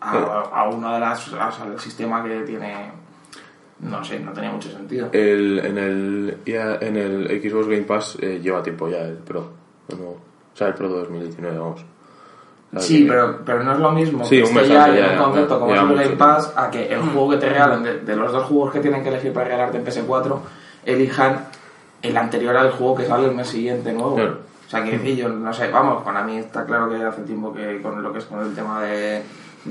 a, 0.00 0.42
a 0.52 0.68
uno 0.68 0.94
de 0.94 1.00
las... 1.00 1.28
o 1.28 1.30
sea, 1.30 1.66
el 1.66 1.78
sistema 1.78 2.22
que 2.22 2.40
tiene... 2.40 2.92
No 3.80 4.04
sé, 4.04 4.18
no 4.18 4.32
tenía 4.32 4.50
mucho 4.50 4.70
sentido. 4.70 5.08
El, 5.12 5.60
en, 5.64 5.78
el, 5.78 6.38
ya 6.44 6.78
en 6.80 6.96
el 6.96 7.40
Xbox 7.40 7.68
Game 7.68 7.82
Pass 7.82 8.18
eh, 8.20 8.40
lleva 8.42 8.60
tiempo 8.60 8.88
ya 8.88 8.98
el 8.98 9.18
Pro. 9.18 9.52
O 9.88 10.16
sea, 10.52 10.68
el 10.68 10.74
Pro 10.74 10.88
2019, 10.88 11.58
vamos. 11.58 11.84
Sí, 12.78 13.06
pero, 13.08 13.42
pero 13.46 13.62
no 13.62 13.72
es 13.72 13.78
lo 13.78 13.90
mismo 13.92 14.24
Sí, 14.24 14.42
que 14.42 14.50
un 14.50 14.58
esté 14.58 14.68
ya 14.68 15.12
en 15.12 15.18
un 15.18 15.24
concepto 15.24 15.58
como 15.58 15.74
es 15.74 15.80
el 15.80 15.94
Game. 15.94 16.16
Pass 16.16 16.52
a 16.54 16.70
que 16.70 16.92
el 16.92 17.00
juego 17.00 17.30
que 17.30 17.36
te 17.38 17.48
regalen 17.48 17.82
de, 17.82 18.00
de 18.00 18.16
los 18.16 18.30
dos 18.30 18.44
juegos 18.44 18.72
que 18.72 18.80
tienen 18.80 19.02
que 19.02 19.08
elegir 19.08 19.32
para 19.32 19.46
regalarte 19.46 19.78
en 19.78 19.86
PS4 19.86 20.38
elijan 20.84 21.46
el 22.02 22.16
anterior 22.16 22.56
al 22.56 22.70
juego 22.72 22.96
que 22.96 23.06
sale 23.06 23.26
el 23.26 23.34
mes 23.34 23.48
siguiente 23.48 23.92
nuevo. 23.92 24.16
Claro. 24.16 24.38
O 24.66 24.70
sea, 24.70 24.84
que 24.84 25.16
yo 25.16 25.30
no 25.30 25.52
sé, 25.52 25.70
vamos, 25.70 26.02
con 26.02 26.14
a 26.14 26.22
mí 26.22 26.36
está 26.36 26.66
claro 26.66 26.90
que 26.90 27.02
hace 27.02 27.22
tiempo 27.22 27.54
que 27.54 27.80
con 27.80 28.02
lo 28.02 28.12
que 28.12 28.18
es 28.18 28.26
con 28.26 28.40
el 28.40 28.54
tema 28.54 28.82
de, 28.82 29.22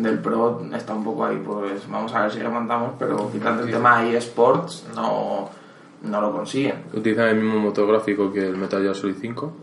del 0.03 0.19
Pro 0.19 0.61
está 0.73 0.93
un 0.93 1.03
poco 1.03 1.25
ahí, 1.25 1.41
pues 1.45 1.89
vamos 1.89 2.13
a 2.13 2.21
ver 2.23 2.31
si 2.31 2.39
remontamos, 2.39 2.93
pero 2.99 3.29
quitando 3.31 3.63
el 3.63 3.71
tema 3.71 4.03
eSports 4.07 4.87
no, 4.95 5.49
no 6.03 6.21
lo 6.21 6.31
consiguen. 6.31 6.83
Utilizan 6.93 7.27
el 7.29 7.35
mismo 7.37 7.59
motor 7.59 7.87
gráfico 7.87 8.31
que 8.31 8.47
el 8.47 8.57
Metal 8.57 8.81
Gear 8.81 8.95
Solid 8.95 9.15
5. 9.19 9.53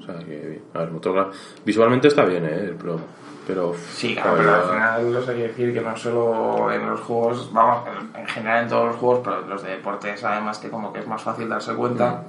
O 0.00 0.02
sea, 0.04 0.18
que 0.18 0.24
bien. 0.46 0.62
A 0.74 0.78
ver, 0.80 0.90
motor 0.90 1.14
gra- 1.14 1.30
Visualmente 1.64 2.08
está 2.08 2.24
bien, 2.24 2.44
¿eh? 2.44 2.64
El 2.64 2.74
Pro. 2.74 2.98
Pero. 3.46 3.72
Sí, 3.92 4.14
claro, 4.14 4.36
pero 4.36 4.54
al 4.54 4.62
final 4.62 5.24
hay 5.28 5.36
que 5.36 5.42
decir 5.48 5.72
que 5.72 5.80
no 5.80 5.96
solo 5.96 6.70
en 6.70 6.86
los 6.88 7.00
juegos, 7.00 7.50
vamos, 7.52 7.82
en 8.14 8.26
general 8.26 8.64
en 8.64 8.68
todos 8.68 8.86
los 8.88 8.96
juegos, 8.96 9.20
pero 9.24 9.40
los 9.46 9.62
de 9.62 9.70
deportes 9.70 10.22
además 10.24 10.58
que 10.58 10.68
como 10.68 10.92
que 10.92 11.00
es 11.00 11.06
más 11.06 11.22
fácil 11.22 11.48
darse 11.48 11.74
cuenta, 11.74 12.24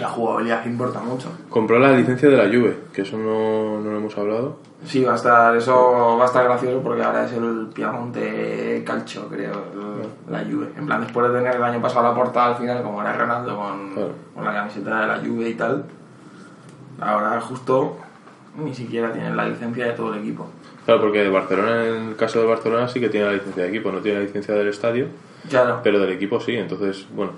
la 0.00 0.08
jugabilidad 0.08 0.64
importa 0.66 1.00
mucho. 1.00 1.28
Compró 1.48 1.78
la 1.78 1.92
licencia 1.92 2.28
de 2.28 2.36
la 2.36 2.44
Juve, 2.44 2.76
que 2.92 3.02
eso 3.02 3.16
no, 3.16 3.80
no 3.80 3.90
lo 3.90 3.96
hemos 3.98 4.16
hablado. 4.18 4.56
Sí, 4.84 5.02
va 5.02 5.12
a 5.14 5.16
estar, 5.16 5.56
eso 5.56 6.16
va 6.18 6.24
a 6.24 6.26
estar 6.26 6.44
gracioso 6.44 6.80
porque 6.82 7.02
ahora 7.02 7.24
es 7.24 7.32
el 7.32 7.68
Piamonte 7.74 8.82
Calcio, 8.86 9.26
creo, 9.28 9.52
el- 9.72 10.32
la 10.32 10.40
Juve. 10.44 10.68
En 10.76 10.86
plan, 10.86 11.00
después 11.00 11.30
de 11.32 11.38
tener 11.38 11.56
el 11.56 11.62
año 11.62 11.80
pasado 11.80 12.08
la 12.08 12.14
portada 12.14 12.48
al 12.48 12.56
final, 12.56 12.82
como 12.82 13.00
era 13.00 13.12
Ronaldo 13.14 13.56
con, 13.56 13.92
Claro. 13.94 14.12
con 14.34 14.44
la 14.44 14.52
camiseta 14.52 15.00
de 15.00 15.06
la 15.06 15.16
Juve 15.18 15.48
y 15.48 15.54
tal, 15.54 15.84
ahora 17.00 17.40
justo 17.40 17.96
ni 18.58 18.74
siquiera 18.74 19.12
tienen 19.12 19.36
la 19.36 19.46
licencia 19.48 19.86
de 19.86 19.92
todo 19.92 20.14
el 20.14 20.20
equipo. 20.20 20.46
Claro, 20.84 21.00
porque 21.00 21.22
de 21.22 21.28
Barcelona, 21.30 21.84
en 21.84 22.08
el 22.10 22.16
caso 22.16 22.40
de 22.40 22.46
Barcelona, 22.46 22.88
sí 22.88 23.00
que 23.00 23.08
tiene 23.08 23.26
la 23.26 23.32
licencia 23.32 23.64
de 23.64 23.68
equipo, 23.70 23.90
no 23.90 23.98
tiene 23.98 24.18
la 24.20 24.24
licencia 24.24 24.54
del 24.54 24.68
estadio, 24.68 25.06
Claro. 25.48 25.80
pero 25.82 25.98
del 25.98 26.12
equipo 26.12 26.38
sí, 26.40 26.54
entonces, 26.56 27.06
bueno. 27.14 27.32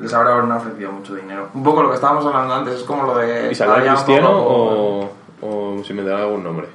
Les 0.00 0.12
habrán 0.14 0.50
ofrecido 0.52 0.92
mucho 0.92 1.14
dinero. 1.14 1.48
Un 1.54 1.62
poco 1.62 1.82
lo 1.82 1.88
que 1.90 1.96
estábamos 1.96 2.24
hablando 2.26 2.54
antes, 2.54 2.74
es 2.74 2.82
como 2.84 3.04
lo 3.04 3.14
de... 3.16 3.50
¿Y 3.50 3.54
saldrá 3.54 3.76
todavía 3.76 3.90
un 3.92 3.96
Cristiano 4.04 4.30
o, 4.32 5.10
o 5.42 5.84
si 5.84 5.92
me 5.94 6.02
dará 6.02 6.22
algún 6.24 6.44
nombre? 6.44 6.68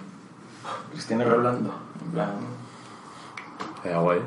Cristiano 0.92 1.24
Rolando. 1.26 1.72
En 2.06 2.12
plan... 2.12 2.32
Guay. 4.02 4.22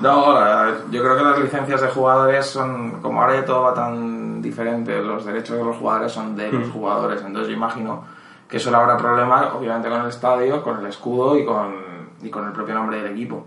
No, 0.00 0.32
la- 0.32 0.72
yo 0.90 1.02
creo 1.02 1.16
que 1.16 1.22
las 1.22 1.38
licencias 1.38 1.80
de 1.80 1.88
jugadores 1.88 2.46
son, 2.46 3.00
como 3.02 3.20
ahora 3.22 3.36
ya 3.36 3.44
todo 3.44 3.62
va 3.62 3.74
tan 3.74 4.40
diferente, 4.42 5.00
los 5.02 5.24
derechos 5.24 5.56
de 5.58 5.64
los 5.64 5.76
jugadores 5.76 6.10
son 6.12 6.34
de 6.36 6.50
los 6.50 6.70
jugadores, 6.70 7.22
entonces 7.22 7.48
yo 7.50 7.54
imagino 7.56 8.04
que 8.48 8.58
solo 8.58 8.78
habrá 8.78 8.96
problema, 8.96 9.52
obviamente, 9.54 9.88
con 9.88 10.00
el 10.00 10.08
estadio, 10.08 10.62
con 10.62 10.80
el 10.80 10.86
escudo 10.86 11.36
y 11.36 11.44
con, 11.44 11.74
y 12.22 12.30
con 12.30 12.44
el 12.46 12.52
propio 12.52 12.74
nombre 12.74 13.00
del 13.02 13.12
equipo. 13.12 13.44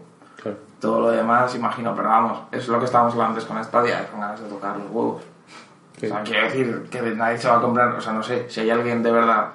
Todo 0.79 0.99
lo 1.01 1.09
demás, 1.11 1.55
imagino, 1.55 1.95
pero 1.95 2.09
vamos, 2.09 2.39
es 2.51 2.67
lo 2.67 2.79
que 2.79 2.85
estábamos 2.85 3.13
hablando 3.13 3.33
antes 3.35 3.45
con 3.45 3.63
Stadia, 3.63 4.07
con 4.11 4.19
ganas 4.19 4.39
de 4.41 4.47
tocar 4.49 4.77
los 4.77 4.87
huevos. 4.91 5.21
Sí. 5.99 6.05
O 6.07 6.09
sea, 6.09 6.23
quiero 6.23 6.43
decir 6.47 6.87
que 6.91 7.01
nadie 7.01 7.37
se 7.37 7.47
va 7.47 7.57
a 7.57 7.61
comprar, 7.61 7.89
o 7.95 8.01
sea, 8.01 8.13
no 8.13 8.21
sé, 8.21 8.45
si 8.49 8.59
hay 8.59 8.69
alguien 8.69 9.01
de 9.01 9.11
verdad 9.11 9.47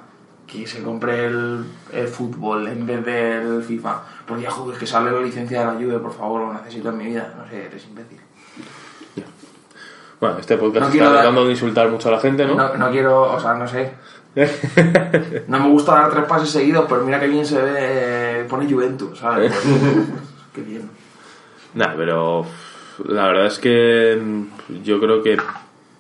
que 0.47 0.67
se 0.67 0.83
compre 0.83 1.27
el, 1.27 1.65
el 1.93 2.09
fútbol 2.09 2.67
en 2.67 2.85
vez 2.87 3.05
del 3.05 3.63
FIFA, 3.63 4.01
porque 4.27 4.43
ya 4.45 4.51
joder, 4.51 4.79
que 4.79 4.87
sale 4.87 5.11
la 5.13 5.21
licencia 5.21 5.61
de 5.61 5.67
la 5.67 5.73
Juve, 5.75 5.99
por 5.99 6.13
favor, 6.13 6.41
lo 6.41 6.53
necesito 6.55 6.89
en 6.89 6.97
mi 6.97 7.05
vida, 7.05 7.33
no 7.37 7.47
sé, 7.49 7.67
eres 7.67 7.85
imbécil. 7.87 8.21
Bueno, 10.19 10.37
este 10.39 10.57
podcast 10.59 10.81
No 10.81 10.87
está 10.87 10.93
quiero 10.93 11.07
dar- 11.07 11.15
tratando 11.23 11.45
de 11.47 11.51
insultar 11.53 11.89
mucho 11.89 12.09
a 12.09 12.13
la 12.13 12.21
gente, 12.21 12.45
¿no? 12.47 12.55
No, 12.55 12.75
no 12.77 12.91
quiero, 12.91 13.23
o 13.33 13.41
sea, 13.41 13.55
no 13.55 13.67
sé. 13.69 13.93
No 15.49 15.59
me 15.61 15.69
gusta 15.71 15.95
dar 15.95 16.11
tres 16.11 16.25
pases 16.25 16.51
seguidos, 16.51 16.85
pero 16.89 17.03
mira 17.05 17.19
que 17.19 17.27
bien 17.27 17.45
se 17.47 17.61
ve, 17.61 18.47
pone 18.49 18.71
Juventus, 18.71 19.19
¿sabes? 19.19 19.51
Pues, 19.53 19.65
qué 20.55 20.61
bien. 20.63 20.91
Nah, 21.75 21.95
pero 21.97 22.45
la 23.07 23.27
verdad 23.27 23.47
es 23.47 23.59
que 23.59 24.19
mm, 24.21 24.83
yo 24.83 24.99
creo 25.01 25.23
que 25.23 25.37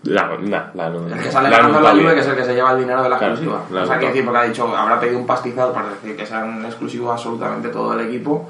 La, 0.03 0.35
la, 0.41 0.71
la, 0.75 0.89
no- 0.91 1.07
El 1.09 1.23
que 1.23 1.31
sale 1.31 1.50
la 1.50 1.59
ganando 1.59 1.81
la 1.81 1.91
Juve, 1.93 2.15
que 2.15 2.21
es 2.21 2.27
el 2.27 2.37
que 2.37 2.45
se 2.45 2.55
lleva 2.55 2.73
el 2.73 2.79
dinero 2.81 3.03
de 3.03 3.09
la 3.11 3.19
Claro, 3.19 3.35
exclusiva. 3.35 3.65
la 3.71 3.83
o 3.83 3.87
sea, 3.87 3.99
que 3.99 4.07
decir, 4.07 4.25
porque 4.25 4.39
ha 4.39 4.45
dicho, 4.45 4.77
habrá 4.77 4.99
pedido 4.99 5.19
un 5.19 5.27
pastizal 5.27 5.73
para 5.73 5.91
decir 5.91 6.17
que 6.17 6.25
sean 6.27 6.65
exclusivos 6.65 7.12
absolutamente 7.12 7.69
todo 7.69 7.93
el 7.93 8.07
equipo 8.09 8.49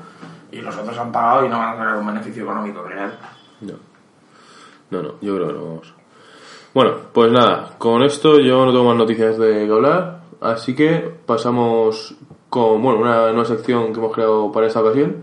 y 0.53 0.61
los 0.61 0.77
otros 0.77 0.97
han 0.97 1.11
pagado 1.11 1.45
y 1.45 1.49
no 1.49 1.59
van 1.59 1.71
a 1.75 1.77
sacar 1.79 1.97
un 1.97 2.07
beneficio 2.07 2.45
económico 2.45 2.83
real. 2.85 3.13
No. 3.63 3.75
No, 4.91 5.03
no, 5.03 5.15
yo 5.21 5.35
creo 5.37 5.47
que 5.49 5.53
no 5.55 5.65
vamos. 5.65 5.95
Bueno, 6.73 6.93
pues 7.13 7.33
nada, 7.33 7.71
con 7.79 8.03
esto 8.05 8.39
yo 8.39 8.65
no 8.65 8.71
tengo 8.73 8.85
más 8.85 8.97
noticias 8.97 9.37
de 9.39 9.67
que 9.67 9.73
hablar, 9.73 10.21
así 10.41 10.75
que 10.77 11.13
pasamos 11.27 12.15
con 12.49 12.81
bueno, 12.81 13.01
una 13.01 13.27
nueva 13.33 13.45
sección 13.45 13.93
que 13.93 13.99
hemos 13.99 14.13
creado 14.15 14.53
para 14.53 14.69
esta 14.69 14.81
ocasión, 14.81 15.17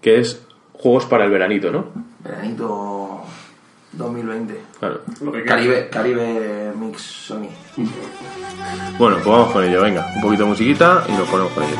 que 0.00 0.18
es 0.18 0.46
juegos 0.82 1.06
para 1.06 1.24
el 1.24 1.30
veranito, 1.30 1.70
¿no? 1.70 1.86
Veranito 2.24 3.22
2020. 3.92 4.60
Claro. 4.80 5.00
Caribe, 5.46 5.88
Caribe 5.88 6.72
Mix 6.76 7.00
Sony. 7.00 7.48
Bueno, 8.98 9.16
pues 9.16 9.26
vamos 9.26 9.52
con 9.52 9.64
ello, 9.64 9.80
venga, 9.82 10.10
un 10.16 10.22
poquito 10.22 10.42
de 10.42 10.48
musiquita 10.48 11.04
y 11.08 11.12
nos 11.12 11.28
ponemos 11.28 11.52
con 11.52 11.62
ello. 11.62 11.76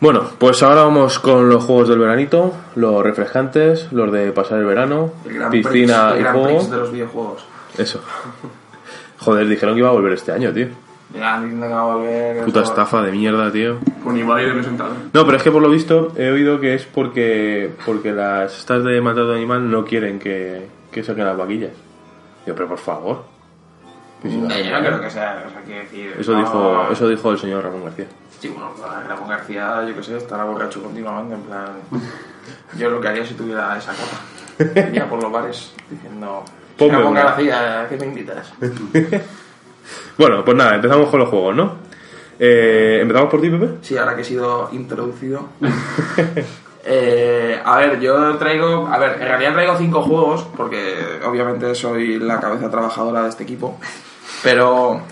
Bueno, 0.00 0.22
pues 0.38 0.62
ahora 0.62 0.82
vamos 0.84 1.18
con 1.18 1.48
los 1.50 1.62
juegos 1.64 1.88
del 1.88 1.98
veranito, 1.98 2.54
los 2.74 3.02
refrescantes, 3.02 3.92
los 3.92 4.10
de 4.10 4.32
pasar 4.32 4.58
el 4.58 4.64
verano, 4.64 5.12
El 5.26 5.48
piscina 5.50 6.10
Prix, 6.12 6.14
el 6.14 6.20
y 6.20 6.24
juego. 6.24 6.46
Prix 6.46 6.70
de 6.70 6.76
los 6.78 6.92
videojuegos. 6.92 7.44
Eso. 7.76 8.00
Joder, 9.18 9.46
dijeron 9.46 9.74
que 9.74 9.80
iba 9.80 9.90
a 9.90 9.92
volver 9.92 10.12
este 10.14 10.32
año, 10.32 10.52
tío. 10.52 10.68
Ya 11.12 11.42
que 11.44 11.54
va 11.68 11.80
a 11.80 11.94
volver. 11.96 12.44
Puta 12.44 12.62
estafa 12.62 13.02
de 13.02 13.12
mierda, 13.12 13.50
tío. 13.52 13.78
Con 14.02 14.16
Ibai 14.16 14.46
de 14.46 14.52
presentador. 14.52 14.92
No, 15.12 15.24
pero 15.26 15.36
es 15.36 15.42
que 15.42 15.50
por 15.50 15.60
lo 15.60 15.68
visto 15.68 16.12
he 16.16 16.30
oído 16.30 16.60
que 16.60 16.74
es 16.74 16.84
porque 16.86 17.70
porque 17.84 18.12
las 18.12 18.56
estas 18.58 18.84
de 18.84 19.00
maltrato 19.02 19.32
animal 19.34 19.70
no 19.70 19.84
quieren 19.84 20.18
que, 20.18 20.66
que 20.90 21.02
saquen 21.02 21.26
las 21.26 21.36
vaquillas. 21.36 21.72
Yo, 22.46 22.54
pero 22.54 22.68
por 22.68 22.78
favor. 22.78 23.24
Que 24.22 24.30
si 24.30 24.36
No, 24.38 24.48
va 24.48 24.54
a 24.54 24.60
yo 24.62 24.70
no 24.80 24.86
creo 24.86 25.00
que 25.00 25.10
sea, 25.10 25.44
o 25.46 25.50
sea, 25.66 25.78
decir. 25.80 26.14
Eso 26.18 26.32
no- 26.32 26.38
dijo 26.38 26.88
eso 26.92 27.08
dijo 27.08 27.30
el 27.32 27.38
señor 27.38 27.64
Ramón 27.64 27.84
García. 27.84 28.06
Sí, 28.40 28.48
bueno, 28.48 28.70
Ramón 29.06 29.28
García, 29.28 29.84
yo 29.86 29.94
qué 29.94 30.02
sé, 30.02 30.16
estará 30.16 30.44
borracho 30.44 30.82
continuamente, 30.82 31.34
en 31.34 31.42
plan... 31.42 31.66
Yo 32.78 32.88
lo 32.90 33.00
que 33.00 33.08
haría 33.08 33.26
si 33.26 33.34
tuviera 33.34 33.76
esa 33.76 33.92
copa. 33.92 34.80
Iría 34.88 35.08
por 35.08 35.22
los 35.22 35.30
bares 35.30 35.72
diciendo... 35.90 36.42
Ponme 36.78 36.92
Ramón 36.96 37.12
una". 37.12 37.24
García, 37.24 37.86
¿qué 37.88 37.96
me 37.96 38.06
invitas? 38.06 38.52
Bueno, 40.16 40.44
pues 40.44 40.56
nada, 40.56 40.74
empezamos 40.76 41.08
con 41.08 41.18
los 41.20 41.28
juegos, 41.30 41.56
¿no? 41.56 41.76
Eh, 42.38 42.98
¿Empezamos 43.02 43.30
por 43.30 43.40
ti, 43.40 43.50
Pepe? 43.50 43.78
Sí, 43.82 43.96
ahora 43.96 44.14
que 44.14 44.22
he 44.22 44.24
sido 44.24 44.68
introducido. 44.72 45.48
Eh, 46.82 47.60
a 47.62 47.76
ver, 47.76 48.00
yo 48.00 48.36
traigo. 48.38 48.86
A 48.90 48.96
ver, 48.98 49.12
en 49.20 49.28
realidad 49.28 49.52
traigo 49.52 49.76
cinco 49.76 50.00
juegos, 50.00 50.46
porque 50.56 51.20
obviamente 51.26 51.74
soy 51.74 52.18
la 52.18 52.40
cabeza 52.40 52.70
trabajadora 52.70 53.22
de 53.24 53.28
este 53.28 53.42
equipo. 53.42 53.78
Pero 54.42 55.02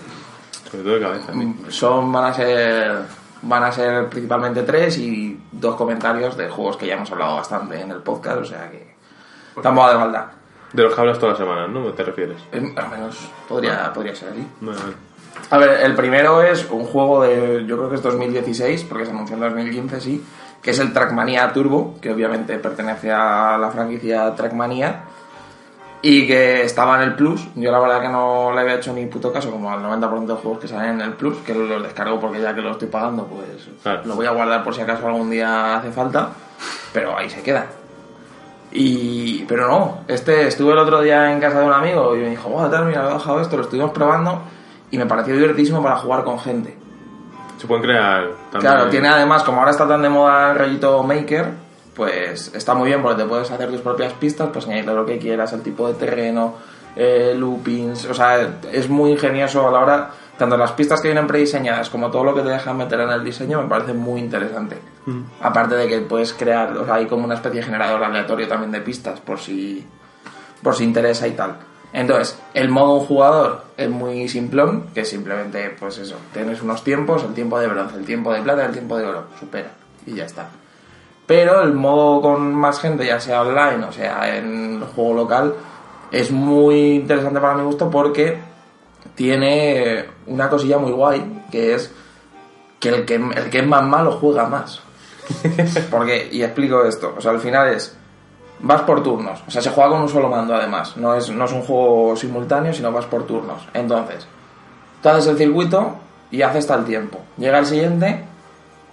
Sobre 0.69 0.83
todo 0.83 0.95
de 0.95 0.99
cabeza. 0.99 1.33
son, 1.69 2.11
van 2.11 2.25
a 2.25 2.33
ser. 2.33 2.97
Van 3.41 3.63
a 3.63 3.71
ser 3.71 4.07
principalmente 4.09 4.63
tres 4.63 4.97
y 4.97 5.39
dos 5.51 5.75
comentarios 5.75 6.35
de 6.35 6.49
juegos 6.49 6.77
que 6.77 6.87
ya 6.87 6.95
hemos 6.95 7.11
hablado 7.11 7.35
bastante 7.37 7.79
en 7.79 7.91
el 7.91 7.99
podcast, 8.01 8.41
o 8.41 8.45
sea 8.45 8.69
que. 8.69 8.95
Tampoco 9.61 9.87
hace 9.87 9.97
falta. 9.97 10.31
De 10.73 10.83
los 10.83 10.93
que 10.93 11.01
hablas 11.01 11.17
todas 11.19 11.39
las 11.39 11.47
semanas, 11.47 11.69
¿no? 11.69 11.85
¿Te 11.93 12.03
refieres? 12.03 12.37
Eh, 12.51 12.73
Al 12.75 12.89
menos 12.89 13.17
podría, 13.47 13.91
podría 13.93 14.15
ser 14.15 14.29
así. 14.29 14.47
Vale. 14.61 14.79
A 15.49 15.57
ver, 15.57 15.81
el 15.81 15.95
primero 15.95 16.43
es 16.43 16.69
un 16.69 16.85
juego 16.85 17.23
de, 17.23 17.65
yo 17.65 17.77
creo 17.77 17.89
que 17.89 17.95
es 17.95 18.03
2016, 18.03 18.83
porque 18.83 19.05
se 19.05 19.11
anunció 19.11 19.35
en 19.35 19.41
2015, 19.41 20.01
sí, 20.01 20.23
que 20.61 20.71
es 20.71 20.79
el 20.79 20.93
Trackmania 20.93 21.51
Turbo, 21.53 21.95
que 22.01 22.11
obviamente 22.11 22.59
pertenece 22.59 23.11
a 23.11 23.57
la 23.57 23.71
franquicia 23.71 24.35
Trackmania, 24.35 25.01
y 26.01 26.25
que 26.27 26.63
estaba 26.63 26.95
en 26.97 27.09
el 27.09 27.15
Plus. 27.15 27.45
Yo 27.55 27.71
la 27.71 27.79
verdad 27.79 28.01
que 28.01 28.07
no 28.09 28.51
le 28.53 28.61
había 28.61 28.75
hecho 28.75 28.93
ni 28.93 29.05
puto 29.07 29.33
caso, 29.33 29.51
como 29.51 29.69
al 29.71 29.81
90% 29.83 30.25
de 30.27 30.33
juegos 30.35 30.59
que 30.59 30.67
salen 30.67 30.91
en 30.95 31.01
el 31.01 31.13
Plus, 31.13 31.37
que 31.39 31.53
los 31.53 31.83
descargo 31.83 32.19
porque 32.19 32.41
ya 32.41 32.55
que 32.55 32.61
lo 32.61 32.71
estoy 32.71 32.87
pagando, 32.87 33.25
pues 33.25 33.67
Claro. 33.83 34.01
lo 34.05 34.15
voy 34.15 34.25
a 34.25 34.31
guardar 34.31 34.63
por 34.63 34.73
si 34.73 34.81
acaso 34.81 35.05
algún 35.07 35.29
día 35.29 35.77
hace 35.77 35.91
falta, 35.91 36.29
pero 36.93 37.17
ahí 37.17 37.29
se 37.29 37.41
queda. 37.43 37.65
Y, 38.71 39.45
pero 39.45 39.67
no, 39.67 39.99
este 40.07 40.47
estuve 40.47 40.73
el 40.73 40.77
otro 40.77 41.01
día 41.01 41.31
en 41.31 41.39
casa 41.39 41.59
de 41.59 41.65
un 41.65 41.73
amigo 41.73 42.15
y 42.15 42.19
me 42.19 42.29
dijo, 42.29 42.49
"Buah, 42.49 42.69
tal, 42.69 42.85
mira, 42.85 43.03
he 43.09 43.13
bajado 43.13 43.41
esto, 43.41 43.57
lo 43.57 43.63
estuvimos 43.63 43.91
probando 43.91 44.41
y 44.91 44.97
me 44.97 45.05
pareció 45.07 45.33
divertísimo 45.35 45.81
para 45.81 45.97
jugar 45.97 46.23
con 46.23 46.39
gente. 46.39 46.77
Se 47.57 47.65
pueden 47.67 47.83
crear 47.83 48.27
también. 48.51 48.71
Claro, 48.71 48.89
tiene 48.89 49.07
además, 49.09 49.43
como 49.43 49.59
ahora 49.59 49.71
está 49.71 49.87
tan 49.87 50.01
de 50.03 50.09
moda 50.09 50.51
el 50.51 50.57
rollito 50.59 51.01
maker, 51.03 51.51
pues 51.99 52.55
está 52.55 52.75
muy 52.75 52.87
bien 52.87 53.01
porque 53.01 53.23
te 53.23 53.27
puedes 53.27 53.51
hacer 53.51 53.69
tus 53.69 53.81
propias 53.81 54.13
pistas, 54.13 54.47
pues 54.53 54.65
añadirle 54.65 54.93
lo 54.93 55.05
que 55.05 55.19
quieras, 55.19 55.51
el 55.51 55.61
tipo 55.61 55.85
de 55.85 55.95
terreno, 55.95 56.55
eh, 56.95 57.33
loopings, 57.35 58.05
o 58.05 58.13
sea, 58.13 58.59
es 58.71 58.87
muy 58.87 59.11
ingenioso 59.11 59.67
a 59.67 59.69
la 59.69 59.79
hora, 59.79 60.11
tanto 60.37 60.55
las 60.55 60.71
pistas 60.71 61.01
que 61.01 61.09
vienen 61.09 61.27
prediseñadas 61.27 61.89
como 61.89 62.09
todo 62.09 62.23
lo 62.23 62.33
que 62.33 62.41
te 62.41 62.47
dejan 62.47 62.77
meter 62.77 63.01
en 63.01 63.09
el 63.09 63.21
diseño 63.21 63.61
me 63.61 63.67
parece 63.67 63.91
muy 63.91 64.21
interesante. 64.21 64.77
Aparte 65.41 65.75
de 65.75 65.89
que 65.89 65.99
puedes 65.99 66.31
crear, 66.31 66.71
o 66.77 66.85
sea, 66.85 66.95
hay 66.95 67.05
como 67.05 67.25
una 67.25 67.35
especie 67.35 67.59
de 67.59 67.65
generador 67.65 68.01
aleatorio 68.01 68.47
también 68.47 68.71
de 68.71 68.79
pistas 68.79 69.19
por 69.19 69.37
si, 69.37 69.85
por 70.63 70.75
si 70.75 70.85
interesa 70.85 71.27
y 71.27 71.31
tal. 71.31 71.57
Entonces, 71.91 72.39
el 72.53 72.69
modo 72.69 73.01
jugador 73.01 73.63
es 73.75 73.89
muy 73.89 74.29
simplón, 74.29 74.85
que 74.93 75.03
simplemente, 75.03 75.75
pues 75.77 75.97
eso, 75.97 76.15
tienes 76.31 76.61
unos 76.61 76.81
tiempos, 76.81 77.25
el 77.25 77.33
tiempo 77.33 77.59
de 77.59 77.67
bronce, 77.67 77.97
el 77.97 78.05
tiempo 78.05 78.31
de 78.31 78.41
plata, 78.41 78.65
el 78.65 78.71
tiempo 78.71 78.97
de 78.97 79.05
oro, 79.05 79.25
supera, 79.37 79.71
y 80.05 80.13
ya 80.13 80.23
está. 80.23 80.49
Pero 81.29 81.61
el 81.61 81.73
modo 81.73 82.23
con 82.23 82.55
más 82.55 82.79
gente, 82.79 83.05
ya 83.05 83.19
sea 83.19 83.41
online 83.43 83.85
o 83.85 83.91
sea 83.91 84.35
en 84.35 84.81
el 84.81 84.83
juego 84.83 85.13
local, 85.13 85.53
es 86.11 86.31
muy 86.31 86.95
interesante 86.95 87.39
para 87.39 87.53
mi 87.53 87.61
gusto 87.61 87.87
porque 87.87 88.39
tiene 89.13 90.05
una 90.25 90.49
cosilla 90.49 90.79
muy 90.79 90.91
guay, 90.91 91.43
que 91.51 91.75
es 91.75 91.93
que 92.79 92.89
el 92.89 93.05
que, 93.05 93.17
el 93.17 93.49
que 93.51 93.59
es 93.59 93.67
más 93.67 93.83
malo 93.83 94.13
juega 94.13 94.49
más. 94.49 94.81
Porque, 95.91 96.29
y 96.31 96.41
explico 96.41 96.83
esto, 96.83 97.13
o 97.15 97.21
sea, 97.21 97.29
al 97.29 97.39
final 97.39 97.75
es, 97.75 97.95
vas 98.61 98.81
por 98.81 99.03
turnos, 99.03 99.43
o 99.47 99.51
sea, 99.51 99.61
se 99.61 99.69
juega 99.69 99.91
con 99.91 100.01
un 100.01 100.09
solo 100.09 100.29
mando 100.29 100.55
además, 100.55 100.97
no 100.97 101.13
es, 101.13 101.29
no 101.29 101.45
es 101.45 101.51
un 101.51 101.61
juego 101.61 102.15
simultáneo, 102.15 102.73
sino 102.73 102.91
vas 102.91 103.05
por 103.05 103.27
turnos. 103.27 103.67
Entonces, 103.75 104.25
tú 105.03 105.09
haces 105.09 105.27
el 105.27 105.37
circuito 105.37 105.93
y 106.31 106.41
haces 106.41 106.65
tal 106.65 106.85
tiempo. 106.85 107.19
Llega 107.37 107.59
el 107.59 107.67
siguiente, 107.67 108.25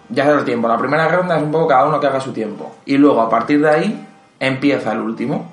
ya 0.08 0.24
haces 0.24 0.38
el 0.38 0.44
tiempo. 0.44 0.68
La 0.68 0.78
primera 0.78 1.08
ronda 1.08 1.36
es 1.36 1.42
un 1.42 1.50
poco 1.50 1.68
cada 1.68 1.86
uno 1.86 2.00
que 2.00 2.06
haga 2.06 2.20
su 2.20 2.32
tiempo. 2.32 2.76
Y 2.84 2.96
luego, 2.96 3.20
a 3.20 3.30
partir 3.30 3.60
de 3.60 3.70
ahí, 3.70 4.08
empieza 4.40 4.92
el 4.92 5.00
último. 5.00 5.50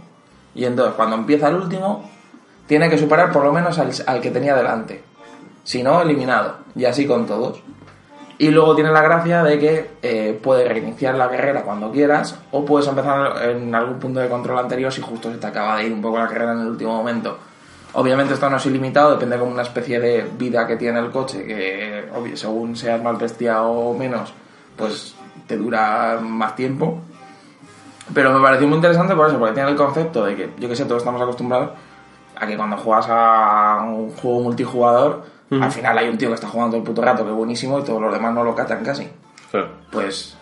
Y 0.56 0.66
entonces, 0.66 0.94
cuando 0.96 1.16
empieza 1.16 1.50
el 1.50 1.56
último, 1.56 2.10
tiene 2.68 2.90
que 2.90 2.98
superar 2.98 3.32
por 3.32 3.44
lo 3.44 3.52
menos 3.52 3.78
al, 3.80 4.22
que 4.22 4.32
tenía 4.32 4.56
delante. 4.56 5.04
Si 5.64 5.84
no, 5.84 6.02
eliminado. 6.02 6.58
Y 6.76 6.86
así 6.86 7.08
con 7.08 7.26
todos. 7.26 7.62
Y 8.38 8.50
luego 8.50 8.76
tiene 8.76 8.92
la 8.92 9.02
gracia 9.02 9.44
de 9.44 9.60
que 9.60 9.92
eh, 10.02 10.40
puedes 10.42 10.68
reiniciar 10.68 11.16
la 11.16 11.30
carrera 11.30 11.62
cuando 11.62 11.92
quieras 11.92 12.40
o 12.52 12.66
puedes 12.66 12.88
empezar 12.88 13.50
en 13.50 13.74
algún 13.74 14.00
punto 14.00 14.20
de 14.20 14.28
control 14.28 14.60
anterior 14.60 14.92
si 14.92 15.02
justo 15.02 15.32
se 15.32 15.38
te 15.38 15.48
acaba 15.48 15.78
de 15.78 15.86
ir 15.86 15.94
un 15.94 16.02
poco 16.02 16.18
la 16.18 16.28
carrera 16.28 16.54
en 16.54 16.62
el 16.62 16.68
último 16.68 16.96
momento. 16.96 17.38
Obviamente 17.94 18.34
esto 18.34 18.50
no 18.50 18.58
es 18.58 18.66
ilimitado, 18.66 19.12
depende 19.12 19.38
como 19.38 19.52
una 19.52 19.62
especie 19.62 20.00
de 20.00 20.28
vida 20.36 20.66
que 20.66 20.78
tiene 20.78 21.00
el 21.00 21.12
coche, 21.12 21.46
que 21.46 22.10
obvio, 22.16 22.36
según 22.36 22.76
seas 22.76 23.02
más 23.04 23.20
bestia 23.20 23.62
o 23.62 23.94
menos, 23.94 24.34
pues 24.76 25.16
te 25.48 25.58
dura 25.58 26.20
más 26.22 26.56
tiempo. 26.56 27.02
Pero 28.14 28.34
me 28.34 28.42
pareció 28.42 28.68
muy 28.68 28.76
interesante 28.76 29.16
por 29.16 29.28
eso, 29.28 29.40
porque 29.40 29.54
tiene 29.54 29.70
el 29.70 29.76
concepto 29.76 30.26
de 30.26 30.36
que, 30.36 30.50
yo 30.60 30.68
que 30.68 30.76
sé, 30.76 30.86
todos 30.86 31.02
estamos 31.02 31.22
acostumbrados 31.22 31.72
a 32.36 32.46
que 32.46 32.58
cuando 32.58 32.78
juegas 32.78 33.08
a 33.10 33.84
un 33.86 34.12
juego 34.12 34.42
multijugador, 34.42 35.24
al 35.52 35.72
final 35.72 35.98
hay 35.98 36.10
un 36.10 36.18
tío 36.18 36.30
que 36.30 36.36
está 36.36 36.48
jugando 36.48 36.72
todo 36.72 36.82
el 36.82 36.88
puto 36.88 37.02
rato, 37.02 37.24
que 37.24 37.30
es 37.30 37.36
buenísimo, 37.36 37.80
y 37.80 37.84
todos 37.84 38.02
los 38.02 38.12
demás 38.12 38.34
no 38.34 38.44
lo 38.44 38.56
catan 38.56 38.84
casi. 38.84 39.08
Claro. 39.52 39.70
Pues 39.92 40.36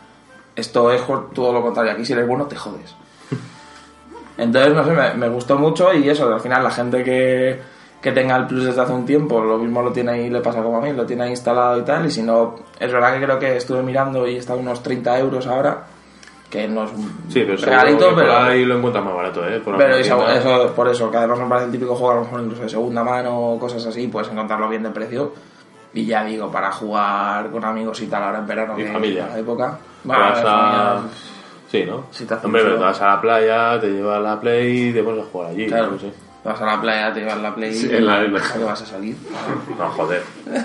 esto 0.55 0.91
es 0.91 1.05
todo 1.33 1.53
lo 1.53 1.61
contrario. 1.61 1.91
Aquí 1.91 2.05
si 2.05 2.13
eres 2.13 2.27
bueno 2.27 2.45
te 2.45 2.55
jodes. 2.55 2.95
Entonces, 4.37 4.73
no 4.73 4.83
sé, 4.85 4.91
me, 4.91 5.13
me 5.15 5.29
gustó 5.29 5.57
mucho 5.57 5.93
y 5.93 6.09
eso, 6.09 6.33
al 6.33 6.39
final 6.39 6.63
la 6.63 6.71
gente 6.71 7.03
que, 7.03 7.59
que 8.01 8.11
tenga 8.11 8.35
el 8.35 8.47
Plus 8.47 8.65
desde 8.65 8.81
hace 8.81 8.93
un 8.93 9.05
tiempo, 9.05 9.39
lo 9.41 9.57
mismo 9.57 9.81
lo 9.81 9.91
tiene 9.91 10.11
ahí, 10.13 10.29
le 10.29 10.41
pasa 10.41 10.61
como 10.63 10.77
a 10.77 10.81
mí, 10.81 10.91
lo 10.93 11.05
tiene 11.05 11.23
ahí 11.25 11.29
instalado 11.31 11.77
y 11.79 11.83
tal. 11.83 12.05
Y 12.05 12.09
si 12.11 12.23
no, 12.23 12.55
es 12.79 12.91
verdad 12.91 13.13
que 13.13 13.23
creo 13.23 13.37
que 13.39 13.57
estuve 13.57 13.83
mirando 13.83 14.27
y 14.27 14.37
está 14.37 14.53
a 14.53 14.55
unos 14.55 14.81
30 14.81 15.19
euros 15.19 15.45
ahora, 15.47 15.83
que 16.49 16.67
no 16.67 16.83
es 16.85 16.91
un 16.91 17.09
Sí, 17.29 17.43
pero 17.45 17.57
regalito, 17.57 18.07
por 18.07 18.15
pero... 18.15 18.37
ahí 18.37 18.65
lo 18.65 18.77
encuentras 18.77 19.05
más 19.05 19.13
barato, 19.13 19.47
¿eh? 19.47 19.59
Por 19.59 19.77
Pero 19.77 19.95
eso, 19.95 20.27
eso, 20.29 20.73
por 20.75 20.87
eso, 20.89 21.11
que 21.11 21.17
además 21.17 21.39
me 21.39 21.45
parece 21.47 21.65
el 21.67 21.71
típico 21.71 21.95
juego, 21.95 22.11
a 22.11 22.15
lo 22.15 22.21
mejor 22.23 22.41
incluso 22.41 22.63
de 22.63 22.69
segunda 22.69 23.03
mano 23.03 23.39
o 23.53 23.59
cosas 23.59 23.85
así, 23.85 24.07
puedes 24.07 24.29
encontrarlo 24.31 24.67
bien 24.67 24.83
de 24.83 24.89
precio. 24.89 25.33
Y 25.93 26.05
ya 26.05 26.23
digo, 26.23 26.49
para 26.51 26.71
jugar 26.71 27.51
con 27.51 27.63
amigos 27.65 28.01
y 28.01 28.07
tal 28.07 28.23
ahora 28.23 28.39
en 28.39 28.47
verano, 28.47 28.73
Y 28.79 28.83
que 28.83 28.91
familia. 28.91 29.25
es 29.27 29.33
la 29.33 29.39
época. 29.39 29.77
Bueno, 30.03 30.21
vas 30.23 30.41
a... 30.45 31.01
Sí, 31.69 31.83
¿no? 31.85 32.05
Si 32.11 32.25
te 32.25 32.33
Hombre, 32.33 32.63
pero 32.63 32.75
te 32.75 32.81
vas 32.83 33.01
a 33.01 33.07
la 33.07 33.21
playa, 33.21 33.79
te 33.79 33.87
llevas 33.91 34.21
la 34.21 34.39
play 34.39 34.89
y 34.89 34.93
te 34.93 35.03
pones 35.03 35.23
a 35.23 35.27
jugar 35.29 35.49
allí. 35.51 35.67
Claro, 35.67 35.91
no 35.91 35.99
sé. 35.99 36.11
Vas 36.43 36.61
a 36.61 36.65
la 36.65 36.81
playa, 36.81 37.13
te 37.13 37.21
llevas 37.21 37.37
la 37.37 37.55
play 37.55 37.73
Sí, 37.73 37.89
en 37.91 38.05
la 38.05 38.15
arena. 38.15 38.39
¿a 38.39 38.53
qué 38.53 38.63
vas 38.63 38.81
a 38.81 38.85
salir? 38.85 39.15
No, 39.77 39.89
joder. 39.89 40.23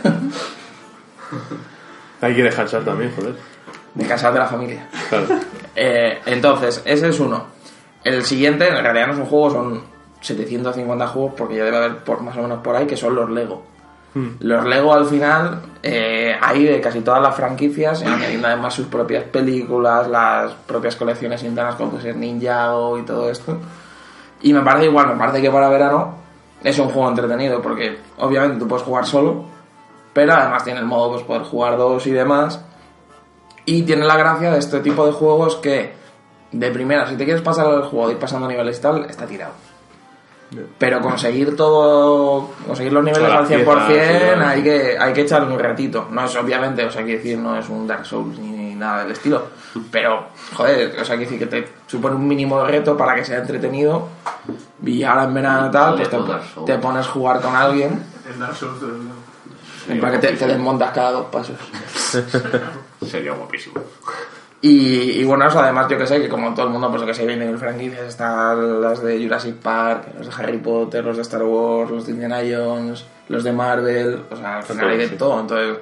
Hay 2.20 2.34
que 2.34 2.42
descansar 2.42 2.84
también, 2.84 3.12
joder. 3.14 3.34
De 3.94 4.06
casa 4.06 4.32
de 4.32 4.38
la 4.38 4.46
familia. 4.46 4.88
Claro. 5.08 5.26
Eh, 5.78 6.20
entonces, 6.24 6.80
ese 6.86 7.10
es 7.10 7.20
uno. 7.20 7.48
El 8.02 8.24
siguiente, 8.24 8.66
en 8.66 8.82
realidad 8.82 9.08
no 9.08 9.12
es 9.12 9.18
un 9.18 9.26
juego, 9.26 9.50
son 9.50 9.82
750 10.22 11.06
juegos, 11.08 11.34
porque 11.36 11.56
ya 11.56 11.64
debe 11.64 11.76
haber 11.76 11.98
por, 11.98 12.22
más 12.22 12.34
o 12.38 12.40
menos 12.40 12.62
por 12.62 12.74
ahí, 12.74 12.86
que 12.86 12.96
son 12.96 13.14
los 13.14 13.28
Lego. 13.28 13.62
Los 14.40 14.64
Lego 14.64 14.94
al 14.94 15.04
final, 15.04 15.60
eh, 15.82 16.34
hay 16.40 16.64
de 16.64 16.80
casi 16.80 17.02
todas 17.02 17.20
las 17.20 17.36
franquicias, 17.36 18.00
y 18.00 18.06
añadiendo 18.06 18.46
además 18.46 18.72
sus 18.72 18.86
propias 18.86 19.24
películas, 19.24 20.08
las 20.08 20.52
propias 20.66 20.96
colecciones 20.96 21.42
internas 21.42 21.74
como 21.74 21.90
puede 21.90 22.04
ser 22.04 22.16
Ninjago 22.16 22.98
y 22.98 23.02
todo 23.02 23.28
esto. 23.28 23.58
Y 24.42 24.52
me 24.52 24.60
parece 24.60 24.86
igual, 24.86 25.08
me 25.08 25.16
parece 25.16 25.40
que 25.40 25.50
para 25.50 25.68
verano 25.68 26.14
es 26.62 26.78
un 26.78 26.88
juego 26.88 27.08
entretenido, 27.08 27.62
porque 27.62 27.98
obviamente 28.18 28.58
tú 28.58 28.68
puedes 28.68 28.84
jugar 28.84 29.06
solo, 29.06 29.44
pero 30.12 30.32
además 30.32 30.64
tiene 30.64 30.80
el 30.80 30.86
modo 30.86 31.12
pues 31.12 31.22
poder 31.24 31.42
jugar 31.42 31.76
dos 31.76 32.06
y 32.06 32.12
demás. 32.12 32.64
Y 33.64 33.82
tiene 33.82 34.04
la 34.04 34.16
gracia 34.16 34.52
de 34.52 34.58
este 34.58 34.80
tipo 34.80 35.04
de 35.06 35.12
juegos 35.12 35.56
que, 35.56 35.92
de 36.52 36.70
primera, 36.70 37.06
si 37.06 37.16
te 37.16 37.24
quieres 37.24 37.42
pasar 37.42 37.66
el 37.72 37.82
juego 37.82 38.08
y 38.08 38.12
ir 38.12 38.18
pasando 38.18 38.46
niveles 38.46 38.78
y 38.78 38.82
tal, 38.82 39.04
está 39.04 39.26
tirado. 39.26 39.52
Pero 40.78 41.00
conseguir 41.00 41.56
todo, 41.56 42.50
conseguir 42.66 42.92
los 42.92 43.04
niveles 43.04 43.28
al 43.28 43.42
las 43.42 43.50
100% 43.50 43.86
piezas, 43.88 44.46
hay 44.46 44.62
que, 44.62 44.96
hay 44.98 45.12
que 45.12 45.22
echar 45.22 45.42
un 45.42 45.58
ratito. 45.58 46.06
No 46.10 46.24
es 46.24 46.36
obviamente, 46.36 46.84
o 46.84 46.90
sea, 46.90 47.02
quiero 47.02 47.18
decir, 47.18 47.38
no 47.38 47.56
es 47.56 47.68
un 47.68 47.86
Dark 47.86 48.06
Souls 48.06 48.38
ni 48.38 48.55
nada 48.78 49.02
del 49.02 49.12
estilo. 49.12 49.46
Pero, 49.90 50.26
joder, 50.54 51.00
o 51.00 51.04
sea, 51.04 51.16
quiero 51.16 51.30
decir 51.30 51.38
que 51.38 51.46
te 51.46 51.68
supone 51.86 52.16
un 52.16 52.26
mínimo 52.26 52.62
de 52.62 52.70
reto 52.70 52.96
para 52.96 53.14
que 53.14 53.24
sea 53.24 53.38
entretenido. 53.38 54.08
Y 54.84 55.02
ahora 55.02 55.24
en 55.24 55.34
verano 55.34 55.70
tal, 55.70 55.96
pues 55.96 56.08
te, 56.08 56.18
te 56.66 56.78
pones 56.78 57.06
a 57.06 57.10
jugar 57.10 57.40
con 57.40 57.56
alguien 57.56 58.02
En 58.30 58.38
Dark 58.38 58.54
Souls, 58.54 58.80
en 59.88 60.00
plan 60.00 60.12
que 60.12 60.18
te, 60.18 60.32
te 60.34 60.46
desmontas 60.46 60.90
cada 60.92 61.12
dos 61.12 61.26
pasos. 61.26 61.56
Sería 63.06 63.32
guapísimo. 63.32 63.80
Y, 64.60 65.20
y 65.20 65.24
bueno, 65.24 65.46
eso 65.46 65.60
además 65.60 65.86
yo 65.88 65.98
que 65.98 66.06
sé, 66.06 66.20
que 66.20 66.28
como 66.28 66.54
todo 66.54 66.66
el 66.66 66.72
mundo, 66.72 66.88
pues 66.88 67.00
lo 67.00 67.06
que 67.06 67.14
sé, 67.14 67.26
viene 67.26 67.46
mil 67.46 67.58
franquicias, 67.58 68.02
están 68.06 68.80
las 68.80 69.02
de 69.02 69.22
Jurassic 69.22 69.56
Park, 69.56 70.08
los 70.18 70.26
de 70.26 70.42
Harry 70.42 70.58
Potter, 70.58 71.04
los 71.04 71.16
de 71.16 71.22
Star 71.22 71.42
Wars, 71.42 71.90
los 71.90 72.06
de 72.06 72.12
Indiana 72.12 72.38
Jones, 72.38 73.04
los 73.28 73.44
de 73.44 73.52
Marvel, 73.52 74.24
o 74.30 74.36
sea, 74.36 74.58
al 74.58 74.62
final 74.64 74.88
hay 74.88 74.98
de 74.98 75.08
todo, 75.10 75.40
entonces 75.40 75.76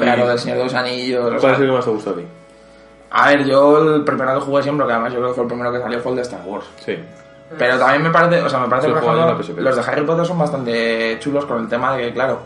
a 0.00 0.16
lo 0.16 0.28
del 0.28 0.38
Señor 0.38 0.58
de 0.58 0.64
los 0.64 0.74
Anillos, 0.74 1.40
¿Cuál 1.40 1.54
es 1.54 1.60
el 1.60 1.66
que 1.66 1.72
más 1.72 1.84
te 1.84 1.90
gusta 1.90 2.10
a 2.10 2.14
ti? 2.14 2.22
a 3.14 3.28
ver, 3.28 3.44
yo 3.44 3.94
el 3.96 4.04
primero 4.04 4.34
que 4.34 4.40
jugué 4.40 4.62
siempre, 4.62 4.86
que 4.86 4.92
además 4.92 5.12
yo 5.12 5.18
creo 5.18 5.28
que 5.30 5.34
fue 5.34 5.42
el 5.44 5.48
primero 5.48 5.70
que 5.72 5.80
salió, 5.80 6.00
fue 6.00 6.12
el 6.12 6.16
de 6.16 6.22
Star 6.22 6.40
Wars. 6.46 6.66
Sí. 6.84 6.98
Pero 7.58 7.78
también 7.78 8.02
me 8.04 8.10
parece, 8.10 8.40
o 8.42 8.48
sea, 8.48 8.60
me 8.60 8.68
parece, 8.68 8.88
Sí, 8.88 8.94
PSP. 9.52 9.58
los 9.60 9.76
de 9.76 9.82
Harry 9.82 10.06
Potter 10.06 10.24
son 10.24 10.38
bastante 10.38 11.18
chulos 11.20 11.44
con 11.44 11.60
el 11.60 11.68
tema 11.68 11.94
de 11.94 12.04
que, 12.04 12.12
claro, 12.14 12.38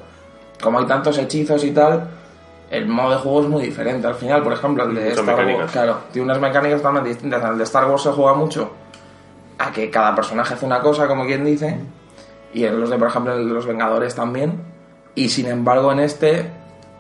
como 0.61 0.81
hay 0.81 0.87
tantos 0.87 1.17
hechizos 1.19 1.63
y 1.63 1.71
tal, 1.71 2.09
el 2.69 2.89
modo 2.89 3.13
de 3.13 3.17
juego 3.19 3.43
es 3.43 3.47
muy 3.49 3.63
diferente. 3.63 4.05
Al 4.09 4.17
final, 4.17 4.43
por 4.43 4.53
ejemplo, 4.55 4.83
el 4.83 4.95
de 4.97 5.01
Muchas 5.03 5.19
Star 5.19 5.37
mecánicas. 5.37 5.61
Wars, 5.61 5.73
claro, 5.73 5.97
tiene 6.11 6.25
unas 6.25 6.41
mecánicas 6.41 6.79
totalmente 6.79 7.11
distintas. 7.11 7.45
El 7.45 7.59
de 7.59 7.63
Star 7.65 7.89
Wars 7.89 8.03
se 8.03 8.11
juega 8.11 8.35
mucho 8.35 8.73
a 9.59 9.71
que 9.71 9.89
cada 9.89 10.17
personaje 10.17 10.55
hace 10.55 10.67
una 10.67 10.81
cosa, 10.81 11.07
como 11.07 11.25
quien 11.25 11.45
dice, 11.45 11.79
y 12.53 12.65
en 12.65 12.81
los 12.81 12.91
de, 12.91 12.99
por 12.99 13.07
ejemplo, 13.07 13.35
en 13.37 13.55
los 13.55 13.65
Vengadores 13.67 14.17
también. 14.17 14.61
Y 15.15 15.29
sin 15.29 15.47
embargo, 15.47 15.93
en 15.93 16.01
este, 16.01 16.51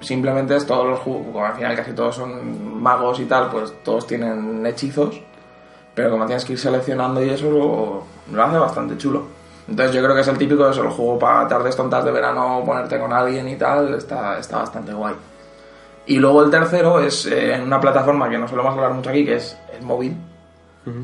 simplemente 0.06 0.54
es 0.54 0.64
todos 0.64 0.86
los 0.86 1.00
juegos, 1.00 1.26
como 1.32 1.44
al 1.44 1.54
final 1.54 1.74
casi 1.74 1.92
todos 1.92 2.14
son 2.14 2.80
magos 2.80 3.18
y 3.18 3.24
tal, 3.24 3.50
pues 3.50 3.74
todos 3.82 4.06
tienen 4.06 4.64
hechizos. 4.64 5.20
Pero 5.94 6.10
como 6.10 6.26
tienes 6.26 6.44
que 6.44 6.52
ir 6.52 6.58
seleccionando 6.58 7.24
y 7.24 7.30
eso, 7.30 7.50
lo, 7.50 8.04
lo 8.32 8.42
hace 8.42 8.58
bastante 8.58 8.96
chulo. 8.96 9.24
Entonces 9.68 9.96
yo 9.96 10.02
creo 10.02 10.14
que 10.14 10.20
es 10.20 10.28
el 10.28 10.38
típico 10.38 10.64
de 10.64 10.70
eso, 10.70 10.82
el 10.82 10.90
juego 10.90 11.18
para 11.18 11.48
tardes 11.48 11.74
tontas 11.74 12.04
de 12.04 12.12
verano, 12.12 12.62
ponerte 12.64 13.00
con 13.00 13.12
alguien 13.12 13.48
y 13.48 13.56
tal, 13.56 13.94
está, 13.94 14.38
está 14.38 14.58
bastante 14.58 14.92
guay. 14.92 15.14
Y 16.06 16.18
luego 16.18 16.44
el 16.44 16.50
tercero 16.50 17.00
es 17.00 17.26
eh, 17.26 17.54
en 17.54 17.62
una 17.62 17.80
plataforma 17.80 18.30
que 18.30 18.38
no 18.38 18.46
solemos 18.46 18.74
hablar 18.74 18.92
mucho 18.92 19.10
aquí, 19.10 19.24
que 19.24 19.36
es 19.36 19.58
el 19.76 19.82
móvil, 19.82 20.16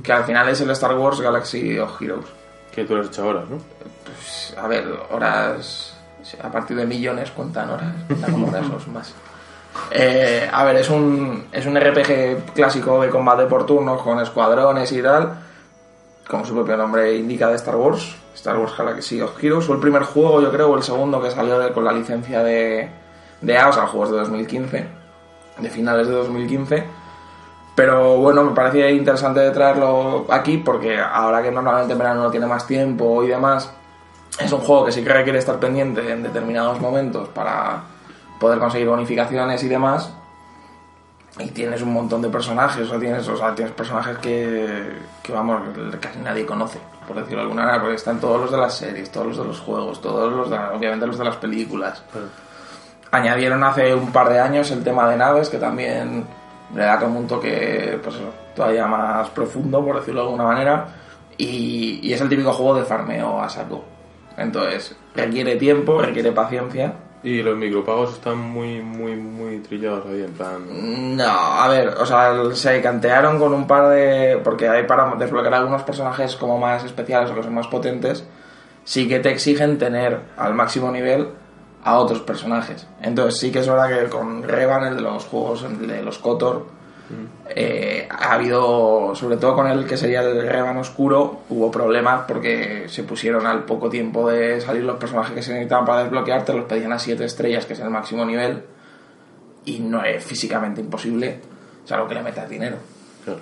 que 0.04 0.12
al 0.12 0.22
final 0.22 0.48
es 0.48 0.60
el 0.60 0.70
Star 0.70 0.96
Wars 0.96 1.20
Galaxy 1.20 1.76
of 1.78 2.00
Heroes. 2.00 2.26
Que 2.72 2.84
tú 2.84 2.94
lo 2.94 3.00
has 3.00 3.08
hecho 3.08 3.24
ahora, 3.24 3.40
¿no? 3.50 3.58
Pues, 4.04 4.54
a 4.56 4.68
ver, 4.68 4.86
horas, 5.10 5.98
a 6.40 6.50
partir 6.50 6.76
de 6.76 6.86
millones 6.86 7.30
cuentan 7.30 7.70
horas, 7.70 7.94
cuentan 8.06 8.32
como 8.32 8.46
o 8.46 8.90
más. 8.90 9.14
Eh, 9.90 10.48
a 10.50 10.64
ver, 10.64 10.76
es 10.76 10.90
un, 10.90 11.46
es 11.52 11.66
un 11.66 11.78
RPG 11.78 12.52
clásico 12.54 13.00
de 13.00 13.08
combate 13.08 13.46
por 13.46 13.66
turnos 13.66 14.02
con 14.02 14.20
escuadrones 14.20 14.92
y 14.92 15.02
tal, 15.02 15.32
como 16.28 16.44
su 16.44 16.54
propio 16.54 16.76
nombre 16.76 17.16
indica 17.16 17.48
de 17.48 17.56
Star 17.56 17.76
Wars, 17.76 18.14
Star 18.34 18.58
Wars 18.58 18.76
Galaxy 18.76 19.20
of 19.20 19.42
Heroes, 19.42 19.66
fue 19.66 19.76
el 19.76 19.80
primer 19.80 20.02
juego, 20.02 20.40
yo 20.40 20.50
creo, 20.50 20.70
o 20.70 20.76
el 20.76 20.82
segundo 20.82 21.20
que 21.22 21.30
salió 21.30 21.72
con 21.72 21.84
la 21.84 21.92
licencia 21.92 22.42
de, 22.42 22.88
de 23.40 23.58
A, 23.58 23.68
o 23.68 23.72
juegos 23.72 24.10
de 24.10 24.18
2015, 24.18 24.86
de 25.58 25.70
finales 25.70 26.06
de 26.08 26.14
2015. 26.14 26.84
Pero 27.74 28.18
bueno, 28.18 28.44
me 28.44 28.54
parecía 28.54 28.90
interesante 28.90 29.50
traerlo 29.50 30.26
aquí 30.28 30.58
porque 30.58 30.98
ahora 30.98 31.42
que 31.42 31.50
normalmente 31.50 31.94
en 31.94 31.98
verano 31.98 32.24
no 32.24 32.30
tiene 32.30 32.46
más 32.46 32.66
tiempo 32.66 33.24
y 33.24 33.28
demás, 33.28 33.72
es 34.38 34.52
un 34.52 34.60
juego 34.60 34.86
que 34.86 34.92
sí 34.92 35.02
que 35.02 35.12
requiere 35.12 35.38
estar 35.38 35.58
pendiente 35.58 36.10
en 36.10 36.22
determinados 36.22 36.80
momentos 36.80 37.28
para 37.28 37.82
poder 38.40 38.58
conseguir 38.58 38.88
bonificaciones 38.88 39.62
y 39.62 39.68
demás. 39.68 40.12
Y 41.38 41.48
tienes 41.48 41.80
un 41.80 41.94
montón 41.94 42.20
de 42.20 42.28
personajes, 42.28 42.86
o 42.86 42.90
sea, 42.90 42.98
tienes, 42.98 43.26
o 43.26 43.36
sea, 43.36 43.54
tienes 43.54 43.72
personajes 43.72 44.18
que, 44.18 44.92
que, 45.22 45.32
vamos, 45.32 45.62
casi 45.98 46.18
nadie 46.18 46.44
conoce, 46.44 46.78
por 47.08 47.16
decirlo 47.16 47.38
de 47.38 47.42
alguna 47.44 47.62
manera, 47.62 47.80
porque 47.80 47.96
están 47.96 48.20
todos 48.20 48.42
los 48.42 48.50
de 48.50 48.58
las 48.58 48.74
series, 48.74 49.10
todos 49.10 49.28
los 49.28 49.38
de 49.38 49.44
los 49.44 49.60
juegos, 49.60 50.00
todos 50.02 50.30
los 50.30 50.50
de, 50.50 50.58
obviamente 50.58 51.06
los 51.06 51.16
de 51.16 51.24
las 51.24 51.36
películas. 51.36 52.02
Añadieron 53.12 53.64
hace 53.64 53.94
un 53.94 54.12
par 54.12 54.28
de 54.28 54.40
años 54.40 54.70
el 54.72 54.84
tema 54.84 55.08
de 55.08 55.16
naves, 55.16 55.48
que 55.48 55.56
también 55.56 56.26
le 56.74 56.82
da 56.82 56.98
como 56.98 57.18
un 57.18 57.26
toque 57.26 57.98
pues, 58.02 58.16
eso, 58.16 58.30
todavía 58.54 58.86
más 58.86 59.30
profundo, 59.30 59.82
por 59.82 60.00
decirlo 60.00 60.20
de 60.20 60.26
alguna 60.26 60.44
manera. 60.44 60.86
Y, 61.38 62.00
y 62.02 62.12
es 62.12 62.20
el 62.20 62.28
típico 62.28 62.52
juego 62.52 62.74
de 62.74 62.84
farmeo 62.84 63.40
a 63.40 63.48
saco. 63.48 63.91
Entonces, 64.36 64.96
requiere 65.14 65.56
tiempo, 65.56 66.00
requiere 66.00 66.32
paciencia. 66.32 66.94
Y 67.24 67.40
los 67.42 67.56
micropagos 67.56 68.14
están 68.14 68.38
muy, 68.38 68.80
muy, 68.80 69.14
muy 69.14 69.58
trillados 69.58 70.06
ahí, 70.06 70.22
en 70.22 70.32
plan... 70.32 71.16
No, 71.16 71.24
a 71.24 71.68
ver, 71.68 71.88
o 71.88 72.04
sea, 72.04 72.34
se 72.52 72.82
cantearon 72.82 73.38
con 73.38 73.52
un 73.52 73.66
par 73.66 73.90
de... 73.90 74.40
Porque 74.42 74.68
hay 74.68 74.84
para 74.84 75.14
desbloquear 75.14 75.54
algunos 75.54 75.82
personajes 75.84 76.34
como 76.34 76.58
más 76.58 76.82
especiales 76.84 77.30
o 77.30 77.34
que 77.34 77.44
son 77.44 77.54
más 77.54 77.68
potentes, 77.68 78.24
sí 78.82 79.08
que 79.08 79.20
te 79.20 79.30
exigen 79.30 79.78
tener 79.78 80.18
al 80.36 80.54
máximo 80.54 80.90
nivel 80.90 81.28
a 81.84 81.98
otros 81.98 82.20
personajes. 82.20 82.88
Entonces 83.00 83.38
sí 83.38 83.52
que 83.52 83.60
es 83.60 83.68
verdad 83.68 83.88
que 83.88 84.08
con 84.08 84.42
Revan, 84.42 84.84
el 84.84 84.96
de 84.96 85.02
los 85.02 85.24
juegos, 85.24 85.62
el 85.62 85.86
de 85.86 86.02
los 86.02 86.18
Kotor, 86.18 86.66
eh, 87.48 88.08
ha 88.10 88.34
habido, 88.34 89.14
sobre 89.14 89.36
todo 89.36 89.54
con 89.54 89.66
el 89.66 89.86
que 89.86 89.96
sería 89.96 90.22
el 90.22 90.48
Revan 90.48 90.76
Oscuro, 90.78 91.40
hubo 91.50 91.70
problemas 91.70 92.24
porque 92.26 92.84
se 92.88 93.02
pusieron 93.02 93.46
al 93.46 93.64
poco 93.64 93.90
tiempo 93.90 94.30
de 94.30 94.60
salir 94.60 94.84
los 94.84 94.96
personajes 94.96 95.34
que 95.34 95.42
se 95.42 95.52
necesitaban 95.52 95.84
para 95.84 96.04
desbloquearte, 96.04 96.54
los 96.54 96.64
pedían 96.64 96.92
a 96.92 96.98
7 96.98 97.24
estrellas, 97.24 97.66
que 97.66 97.74
es 97.74 97.80
el 97.80 97.90
máximo 97.90 98.24
nivel, 98.24 98.62
y 99.64 99.80
no 99.80 100.02
es 100.02 100.24
físicamente 100.24 100.80
imposible, 100.80 101.40
o 101.84 101.86
sea, 101.86 101.98
lo 101.98 102.08
que 102.08 102.14
le 102.14 102.22
metas 102.22 102.48
dinero. 102.48 102.76
Claro. 103.24 103.40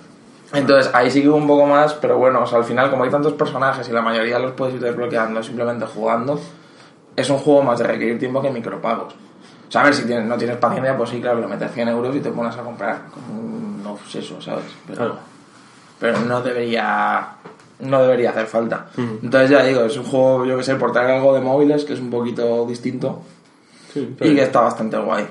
Entonces 0.53 0.91
ahí 0.93 1.09
sí 1.09 1.21
que 1.21 1.29
hubo 1.29 1.37
un 1.37 1.47
poco 1.47 1.65
más, 1.65 1.93
pero 1.93 2.17
bueno, 2.17 2.41
o 2.41 2.47
sea, 2.47 2.57
al 2.57 2.65
final 2.65 2.89
como 2.89 3.03
hay 3.03 3.09
tantos 3.09 3.33
personajes 3.33 3.87
y 3.87 3.91
la 3.93 4.01
mayoría 4.01 4.37
los 4.37 4.51
puedes 4.51 4.75
ir 4.75 4.81
desbloqueando 4.81 5.41
simplemente 5.41 5.85
jugando, 5.85 6.39
es 7.15 7.29
un 7.29 7.37
juego 7.37 7.63
más 7.63 7.79
de 7.79 7.85
requerir 7.85 8.19
tiempo 8.19 8.41
que 8.41 8.49
micropagos. 8.49 9.15
O 9.71 9.73
sea, 9.73 9.81
a 9.81 9.83
ver, 9.85 9.93
si 9.93 10.03
tienes, 10.03 10.25
no 10.25 10.37
tienes 10.37 10.57
paciencia, 10.57 10.97
pues 10.97 11.11
sí, 11.11 11.21
claro, 11.21 11.39
le 11.39 11.47
metes 11.47 11.71
100 11.71 11.87
euros 11.87 12.13
y 12.13 12.19
te 12.19 12.29
pones 12.29 12.53
a 12.57 12.61
comprar 12.61 13.03
un 13.33 13.81
obseso, 13.87 14.41
¿sabes? 14.41 14.65
Pero, 14.85 14.97
Claro. 14.97 15.15
pero 15.97 16.19
no 16.19 16.41
debería 16.41 17.27
no 17.79 18.01
debería 18.03 18.31
hacer 18.31 18.47
falta. 18.47 18.87
Entonces 18.97 19.49
ya 19.49 19.63
digo, 19.63 19.81
es 19.85 19.95
un 19.97 20.03
juego, 20.03 20.45
yo 20.45 20.57
que 20.57 20.63
sé, 20.63 20.75
por 20.75 20.91
traer 20.91 21.11
algo 21.11 21.33
de 21.33 21.39
móviles, 21.41 21.85
que 21.85 21.93
es 21.93 21.99
un 22.01 22.09
poquito 22.11 22.65
distinto 22.65 23.21
Sí, 23.93 24.13
y 24.21 24.35
que 24.35 24.43
está 24.43 24.59
bastante 24.61 24.97
guay. 24.97 25.25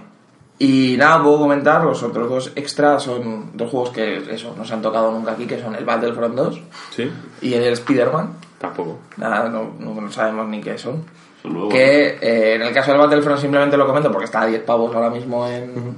Y 0.58 0.96
nada, 0.98 1.22
puedo 1.22 1.38
comentar, 1.38 1.84
los 1.84 2.02
otros 2.02 2.28
dos 2.28 2.52
extras 2.56 3.02
son 3.04 3.50
dos 3.54 3.70
juegos 3.70 3.90
que 3.90 4.34
eso, 4.34 4.54
no 4.56 4.64
se 4.64 4.72
han 4.74 4.82
tocado 4.82 5.12
nunca 5.12 5.32
aquí, 5.32 5.46
que 5.46 5.60
son 5.60 5.74
el 5.74 5.84
Battlefront 5.84 6.34
2 6.34 6.60
Sí, 6.96 7.10
y 7.42 7.54
el 7.54 7.64
Spider-Man. 7.74 8.32
tampoco. 8.58 8.98
Nada, 9.18 9.48
no- 9.48 9.72
no 9.78 10.10
sabemos 10.10 10.48
ni 10.48 10.60
qué 10.60 10.76
son. 10.78 11.04
Nuevos. 11.44 11.72
Que 11.72 12.18
eh, 12.20 12.54
en 12.54 12.62
el 12.62 12.74
caso 12.74 12.90
del 12.90 13.00
Battlefront 13.00 13.40
simplemente 13.40 13.76
lo 13.76 13.86
comento 13.86 14.10
porque 14.10 14.26
está 14.26 14.42
a 14.42 14.46
10 14.46 14.62
pavos 14.62 14.94
ahora 14.94 15.10
mismo 15.10 15.46
en, 15.46 15.96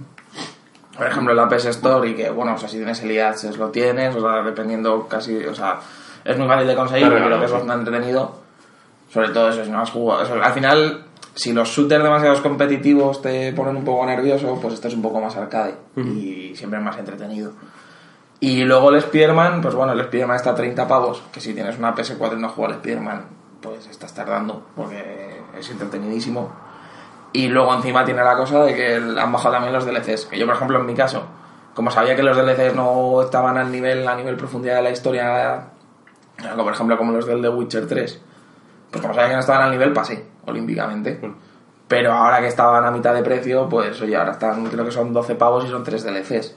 por 0.96 1.07
ejemplo, 1.07 1.33
en 1.33 1.37
la 1.37 1.48
PS 1.48 1.66
Store 1.66 2.09
y 2.09 2.14
que, 2.14 2.31
bueno, 2.31 2.55
o 2.55 2.59
sea, 2.59 2.68
si 2.68 2.76
tienes 2.76 3.02
el 3.02 3.20
Access 3.20 3.57
lo 3.57 3.70
tienes, 3.70 4.14
o 4.14 4.20
sea, 4.20 4.42
dependiendo 4.42 5.09
casi, 5.09 5.44
o 5.44 5.55
sea, 5.55 5.81
es 6.24 6.38
muy 6.38 6.46
fácil 6.46 6.66
de 6.66 6.74
conseguir, 6.74 7.09
pero 7.09 7.26
creo 7.26 7.38
que 7.38 7.46
es 7.46 7.52
bastante 7.52 7.90
entretenido. 7.90 8.42
Sobre 9.11 9.28
todo 9.31 9.50
eso, 9.50 9.64
si 9.64 9.70
no 9.70 9.81
has 9.81 9.90
jugado. 9.90 10.22
o 10.22 10.26
sea, 10.26 10.42
al 10.42 10.52
final, 10.52 11.05
si 11.35 11.52
los 11.52 11.68
shooters 11.68 12.02
demasiados 12.02 12.40
competitivos 12.40 13.20
te 13.20 13.52
ponen 13.52 13.76
un 13.76 13.85
poco 13.85 14.07
nervioso, 14.07 14.59
pues 14.61 14.74
este 14.74 14.88
es 14.88 14.94
un 14.94 15.02
poco 15.02 15.20
más 15.20 15.37
arcade 15.37 15.74
y 15.96 16.52
siempre 16.55 16.78
es 16.78 16.85
más 16.85 16.98
entretenido. 16.98 17.52
Y 18.40 18.64
luego 18.64 18.90
el 18.90 18.96
Spider-Man, 18.96 19.61
pues 19.61 19.74
bueno, 19.74 19.92
el 19.92 20.00
Spider-Man 20.00 20.37
está 20.37 20.50
a 20.50 20.55
30 20.55 20.88
pavos, 20.88 21.22
que 21.33 21.40
si 21.40 21.55
tienes 21.55 21.78
una 21.78 21.94
PS4 21.94 22.37
y 22.37 22.40
no 22.40 22.48
juegas 22.48 22.74
al 22.74 22.81
Spider-Man, 22.81 23.24
pues 23.62 23.87
estás 23.87 24.12
tardando, 24.14 24.62
porque 24.77 25.40
es 25.59 25.70
entretenidísimo. 25.70 26.51
Y 27.33 27.48
luego 27.48 27.75
encima 27.75 28.05
tiene 28.05 28.22
la 28.22 28.37
cosa 28.37 28.64
de 28.64 28.75
que 28.75 28.96
han 28.96 29.33
bajado 29.33 29.55
también 29.55 29.72
los 29.72 29.87
DLCs. 29.87 30.27
Que 30.27 30.38
yo, 30.38 30.46
por 30.46 30.57
ejemplo, 30.57 30.79
en 30.79 30.87
mi 30.87 30.94
caso, 30.94 31.22
como 31.75 31.90
sabía 31.90 32.14
que 32.14 32.22
los 32.22 32.37
DLCs 32.37 32.75
no 32.75 33.22
estaban 33.22 33.57
al 33.57 33.72
nivel, 33.72 34.07
a 34.07 34.14
nivel 34.14 34.37
profundidad 34.37 34.77
de 34.77 34.83
la 34.83 34.90
historia, 34.90 35.68
como 36.51 36.64
por 36.64 36.75
ejemplo 36.75 36.98
como 36.98 37.12
los 37.12 37.27
del 37.27 37.40
The 37.40 37.48
Witcher 37.48 37.87
3, 37.87 38.20
pues 38.90 39.01
como 39.01 39.14
sabía 39.14 39.29
que 39.31 39.35
no 39.35 39.40
estaban 39.40 39.62
al 39.62 39.70
nivel, 39.70 39.92
pasé 39.92 40.27
olímpicamente. 40.44 41.18
Pero 41.88 42.12
ahora 42.12 42.40
que 42.40 42.48
estaban 42.48 42.85
a 42.85 42.90
mitad 42.90 43.14
de 43.14 43.22
precio, 43.22 43.68
pues 43.68 44.01
oye, 44.03 44.16
ahora 44.16 44.33
están, 44.33 44.66
creo 44.66 44.85
que 44.85 44.90
son 44.90 45.12
12 45.12 45.35
pavos 45.37 45.64
y 45.64 45.68
son 45.68 45.85
3 45.85 46.05
DLCs. 46.05 46.57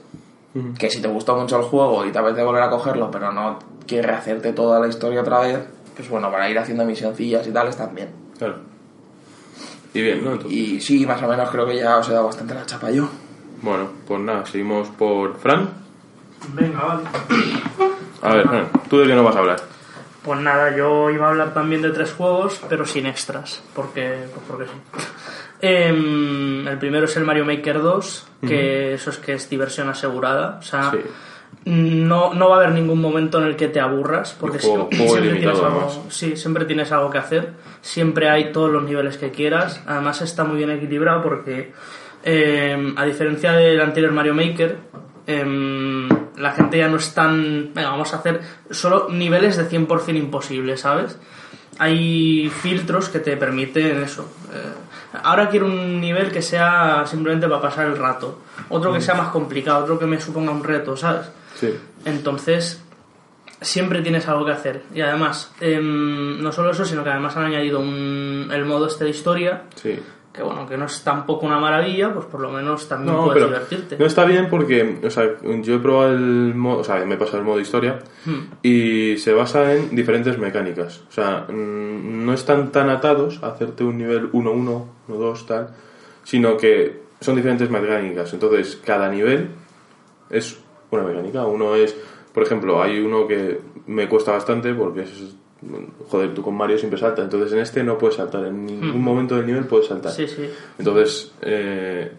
Que 0.78 0.88
si 0.88 1.02
te 1.02 1.08
gustó 1.08 1.36
mucho 1.36 1.58
el 1.58 1.64
juego 1.64 2.06
y 2.06 2.12
te 2.12 2.18
apetece 2.18 2.42
volver 2.42 2.62
a 2.62 2.70
cogerlo, 2.70 3.10
pero 3.10 3.30
no 3.30 3.58
quieres 3.86 4.16
hacerte 4.16 4.54
toda 4.54 4.80
la 4.80 4.88
historia 4.88 5.20
otra 5.20 5.40
vez, 5.40 5.58
pues 5.96 6.08
bueno, 6.08 6.30
para 6.30 6.48
ir 6.50 6.58
haciendo 6.58 6.84
misioncillas 6.84 7.46
y 7.46 7.50
tal, 7.52 7.68
están 7.68 7.94
bien. 7.94 8.10
Claro. 8.38 8.58
Y 9.94 10.02
bien, 10.02 10.22
¿no? 10.22 10.32
Entonces, 10.32 10.52
Y 10.58 10.80
sí, 10.80 11.06
más 11.06 11.22
o 11.22 11.28
menos 11.28 11.48
creo 11.50 11.66
que 11.66 11.76
ya 11.76 11.96
os 11.96 12.08
he 12.08 12.12
dado 12.12 12.26
bastante 12.26 12.54
la 12.54 12.66
chapa 12.66 12.90
yo. 12.90 13.08
Bueno, 13.62 13.88
pues 14.06 14.20
nada, 14.20 14.44
seguimos 14.44 14.88
por 14.90 15.38
Fran. 15.38 15.70
Venga, 16.52 16.84
vale. 16.84 17.02
A 18.22 18.34
ver, 18.34 18.46
Fran, 18.48 18.68
¿tú 18.90 18.98
de 18.98 19.06
qué 19.06 19.14
no 19.14 19.24
vas 19.24 19.36
a 19.36 19.38
hablar? 19.38 19.60
Pues 20.22 20.40
nada, 20.40 20.76
yo 20.76 21.08
iba 21.10 21.26
a 21.26 21.30
hablar 21.30 21.54
también 21.54 21.82
de 21.82 21.90
tres 21.90 22.12
juegos, 22.12 22.60
pero 22.68 22.84
sin 22.84 23.06
extras, 23.06 23.62
porque, 23.74 24.24
pues 24.34 24.44
porque 24.46 24.64
sí. 24.64 24.72
Em, 25.62 26.68
el 26.68 26.78
primero 26.78 27.06
es 27.06 27.16
el 27.16 27.24
Mario 27.24 27.46
Maker 27.46 27.80
2, 27.80 28.26
que 28.46 28.92
eso 28.92 29.08
es 29.08 29.16
que 29.16 29.32
es 29.32 29.48
diversión 29.48 29.88
asegurada. 29.88 30.58
O 30.58 30.62
sea, 30.62 30.90
Sí. 30.90 30.98
No, 31.66 32.32
no 32.32 32.48
va 32.48 32.56
a 32.56 32.58
haber 32.60 32.72
ningún 32.72 33.00
momento 33.00 33.38
en 33.40 33.46
el 33.48 33.56
que 33.56 33.68
te 33.68 33.80
aburras, 33.80 34.34
porque 34.38 34.58
juego- 34.58 34.88
siempre, 34.88 34.96
juego 34.98 35.12
siempre 35.12 35.30
ilimitado, 35.30 35.60
tienes 35.60 35.74
algo, 35.92 36.04
sí, 36.10 36.36
siempre 36.36 36.64
tienes 36.64 36.92
algo 36.92 37.10
que 37.10 37.18
hacer. 37.18 37.52
Siempre 37.82 38.28
hay 38.30 38.52
todos 38.52 38.70
los 38.70 38.82
niveles 38.84 39.18
que 39.18 39.30
quieras. 39.32 39.82
Además 39.86 40.22
está 40.22 40.44
muy 40.44 40.56
bien 40.58 40.70
equilibrado 40.70 41.22
porque, 41.22 41.72
em, 42.22 42.96
a 42.96 43.04
diferencia 43.04 43.52
del 43.52 43.80
anterior 43.80 44.12
Mario 44.12 44.34
Maker, 44.34 44.76
em, 45.26 46.08
la 46.36 46.52
gente 46.52 46.78
ya 46.78 46.88
no 46.88 46.96
es 46.96 47.12
tan... 47.14 47.72
Venga, 47.74 47.90
vamos 47.90 48.12
a 48.14 48.18
hacer 48.18 48.40
solo 48.70 49.08
niveles 49.10 49.56
de 49.56 49.64
100% 49.68 50.16
imposibles, 50.18 50.80
¿sabes? 50.80 51.18
Hay 51.78 52.48
filtros 52.62 53.08
que 53.08 53.18
te 53.18 53.36
permiten 53.36 54.02
eso. 54.02 54.30
Eh, 54.54 55.18
ahora 55.22 55.48
quiero 55.50 55.66
un 55.66 56.00
nivel 56.00 56.30
que 56.30 56.42
sea 56.42 57.02
simplemente 57.06 57.48
para 57.48 57.60
pasar 57.60 57.86
el 57.86 57.98
rato. 57.98 58.40
Otro 58.68 58.92
que 58.92 59.00
sea 59.00 59.14
más 59.14 59.28
complicado, 59.28 59.82
otro 59.84 59.98
que 59.98 60.06
me 60.06 60.20
suponga 60.20 60.52
un 60.52 60.64
reto, 60.64 60.96
¿sabes? 60.96 61.26
Sí. 61.56 61.74
Entonces, 62.04 62.82
siempre 63.60 64.02
tienes 64.02 64.28
algo 64.28 64.44
que 64.44 64.52
hacer. 64.52 64.82
Y 64.94 65.00
además, 65.00 65.52
em, 65.60 66.40
no 66.42 66.52
solo 66.52 66.70
eso, 66.70 66.84
sino 66.84 67.02
que 67.02 67.10
además 67.10 67.36
han 67.36 67.46
añadido 67.46 67.80
un- 67.80 68.48
el 68.52 68.64
modo 68.64 68.86
este 68.86 69.04
de 69.04 69.10
historia, 69.10 69.62
Sí. 69.74 69.98
que 70.32 70.42
bueno, 70.42 70.66
que 70.68 70.76
no 70.76 70.84
es 70.84 71.02
tampoco 71.02 71.46
una 71.46 71.58
maravilla, 71.58 72.12
pues 72.12 72.26
por 72.26 72.40
lo 72.40 72.50
menos 72.50 72.86
también 72.86 73.14
No, 73.16 73.24
puedes 73.24 73.34
pero 73.42 73.46
divertirte. 73.46 73.96
no 73.98 74.04
está 74.04 74.26
bien 74.26 74.48
porque, 74.50 74.98
o 75.02 75.08
sea, 75.10 75.24
yo 75.62 75.74
he 75.76 75.78
probado 75.78 76.12
el 76.12 76.54
modo, 76.54 76.80
o 76.80 76.84
sea, 76.84 77.02
me 77.06 77.14
he 77.14 77.18
pasado 77.18 77.38
el 77.38 77.44
modo 77.44 77.58
historia 77.58 77.98
Hmm. 78.26 78.40
y 78.62 79.16
se 79.16 79.32
basa 79.32 79.72
en 79.74 79.96
diferentes 79.96 80.36
mecánicas. 80.36 81.02
O 81.08 81.12
sea, 81.12 81.46
mm, 81.48 82.26
no 82.26 82.34
están 82.34 82.70
tan 82.70 82.90
atados 82.90 83.40
a 83.42 83.46
hacerte 83.48 83.82
un 83.84 83.96
nivel 83.96 84.28
1-1, 84.32 84.86
1-2, 85.08 85.46
tal, 85.46 85.70
sino 86.24 86.58
que 86.58 87.00
son 87.22 87.36
diferentes 87.36 87.70
mecánicas. 87.70 88.30
Entonces, 88.34 88.78
cada 88.84 89.08
nivel 89.08 89.48
es 90.28 90.58
una 90.96 91.08
mecánica. 91.08 91.44
Uno 91.46 91.74
es, 91.74 91.94
por 92.32 92.42
ejemplo, 92.42 92.82
hay 92.82 92.98
uno 93.00 93.26
que 93.26 93.60
me 93.86 94.08
cuesta 94.08 94.32
bastante 94.32 94.72
porque 94.74 95.02
es, 95.02 95.10
joder, 96.10 96.34
tú 96.34 96.42
con 96.42 96.54
Mario 96.56 96.78
siempre 96.78 96.98
saltas. 96.98 97.24
Entonces, 97.24 97.52
en 97.52 97.58
este 97.60 97.82
no 97.84 97.96
puedes 97.98 98.16
saltar. 98.16 98.44
En 98.46 98.66
ningún 98.66 99.02
momento 99.02 99.36
del 99.36 99.46
nivel 99.46 99.64
puedes 99.66 99.86
saltar. 99.86 100.12
Hmm. 100.12 100.16
Sí, 100.16 100.26
sí. 100.28 100.50
Entonces, 100.78 101.32
eh, 101.42 102.12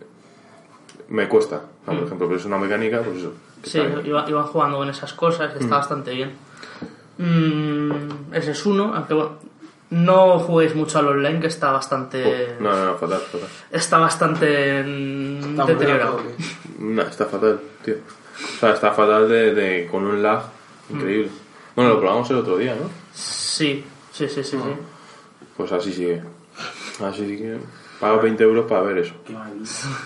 me 1.10 1.28
cuesta, 1.30 1.62
¿no? 1.86 1.94
por 1.94 2.04
ejemplo, 2.06 2.28
pero 2.28 2.40
es 2.40 2.46
una 2.46 2.58
mecánica, 2.58 3.02
pues 3.02 3.18
eso. 3.18 3.30
Hmm. 3.30 3.64
Sí, 3.64 3.80
iba- 4.06 4.26
iban 4.30 4.44
jugando 4.46 4.78
con 4.78 4.90
esas 4.90 5.14
cosas 5.14 5.54
está 5.60 5.78
bastante 5.78 6.12
bien. 6.12 6.32
Mm, 7.18 8.34
ese 8.34 8.52
es 8.52 8.66
uno, 8.66 8.94
aunque 8.94 9.14
bueno, 9.16 9.32
no 9.90 10.38
juguéis 10.40 10.76
mucho 10.76 11.00
al 11.00 11.08
online, 11.08 11.40
que 11.40 11.48
está 11.48 11.72
bastante. 11.72 12.24
Oh, 12.60 12.62
no, 12.64 12.72
no, 12.76 12.86
no, 12.86 12.96
fatal, 12.96 13.20
fatal. 13.20 13.50
Está 13.72 13.98
bastante 13.98 14.84
mm, 14.84 15.50
Está 15.52 15.66
deteriorado. 15.66 16.20
bien, 16.78 16.96
No, 16.96 17.02
está 17.02 17.26
fatal, 17.26 17.60
tío. 17.84 17.96
O 18.56 18.60
sea, 18.60 18.74
está 18.74 18.92
fatal 18.92 19.28
de, 19.30 19.54
de- 19.54 19.88
con 19.88 20.06
un 20.06 20.22
lag 20.22 20.44
increíble. 20.90 21.30
Bueno, 21.76 21.92
lo 21.94 22.00
probamos 22.00 22.30
el 22.32 22.38
otro 22.38 22.58
día, 22.58 22.76
¿no? 22.76 22.90
Sí, 23.14 23.84
sí, 24.12 24.28
sí, 24.28 24.44
sí. 24.44 24.58
sí. 24.58 24.58
Pues 25.56 25.72
así 25.72 25.92
sigue. 25.94 26.22
Así 27.04 27.26
sigue. 27.26 27.58
Pago 28.00 28.22
20 28.22 28.44
euros 28.44 28.66
para 28.68 28.82
ver 28.82 29.00
eso. 29.00 29.14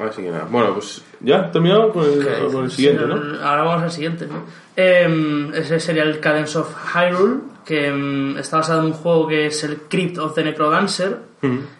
Así 0.00 0.22
que 0.22 0.30
nada. 0.30 0.48
Bueno, 0.50 0.74
pues 0.74 1.02
ya, 1.20 1.50
terminado 1.50 1.92
con 1.92 2.04
el, 2.04 2.50
con 2.52 2.64
el 2.64 2.70
siguiente, 2.70 3.04
¿no? 3.06 3.16
Sí, 3.16 3.38
Ahora 3.42 3.62
vamos 3.62 3.82
al 3.84 3.92
siguiente. 3.92 4.26
¿no? 4.26 4.44
Em, 4.74 5.52
ese 5.54 5.78
sería 5.78 6.02
el 6.04 6.18
Cadence 6.20 6.58
of 6.58 6.74
Hyrule, 6.94 7.40
que 7.64 7.86
em, 7.88 8.36
está 8.38 8.56
basado 8.58 8.80
en 8.80 8.86
un 8.86 8.92
juego 8.94 9.28
que 9.28 9.46
es 9.46 9.62
el 9.64 9.82
Crypt 9.88 10.18
of 10.18 10.34
the 10.34 10.42
Necrodancer. 10.42 11.18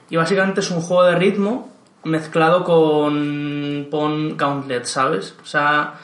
Y 0.08 0.16
básicamente 0.16 0.60
es 0.60 0.70
un 0.70 0.80
juego 0.80 1.04
de 1.04 1.16
ritmo 1.16 1.72
mezclado 2.04 2.64
con 2.64 3.88
Pon 3.90 4.36
Gauntlet, 4.36 4.84
¿sabes? 4.84 5.36
O 5.42 5.46
sea, 5.46 5.94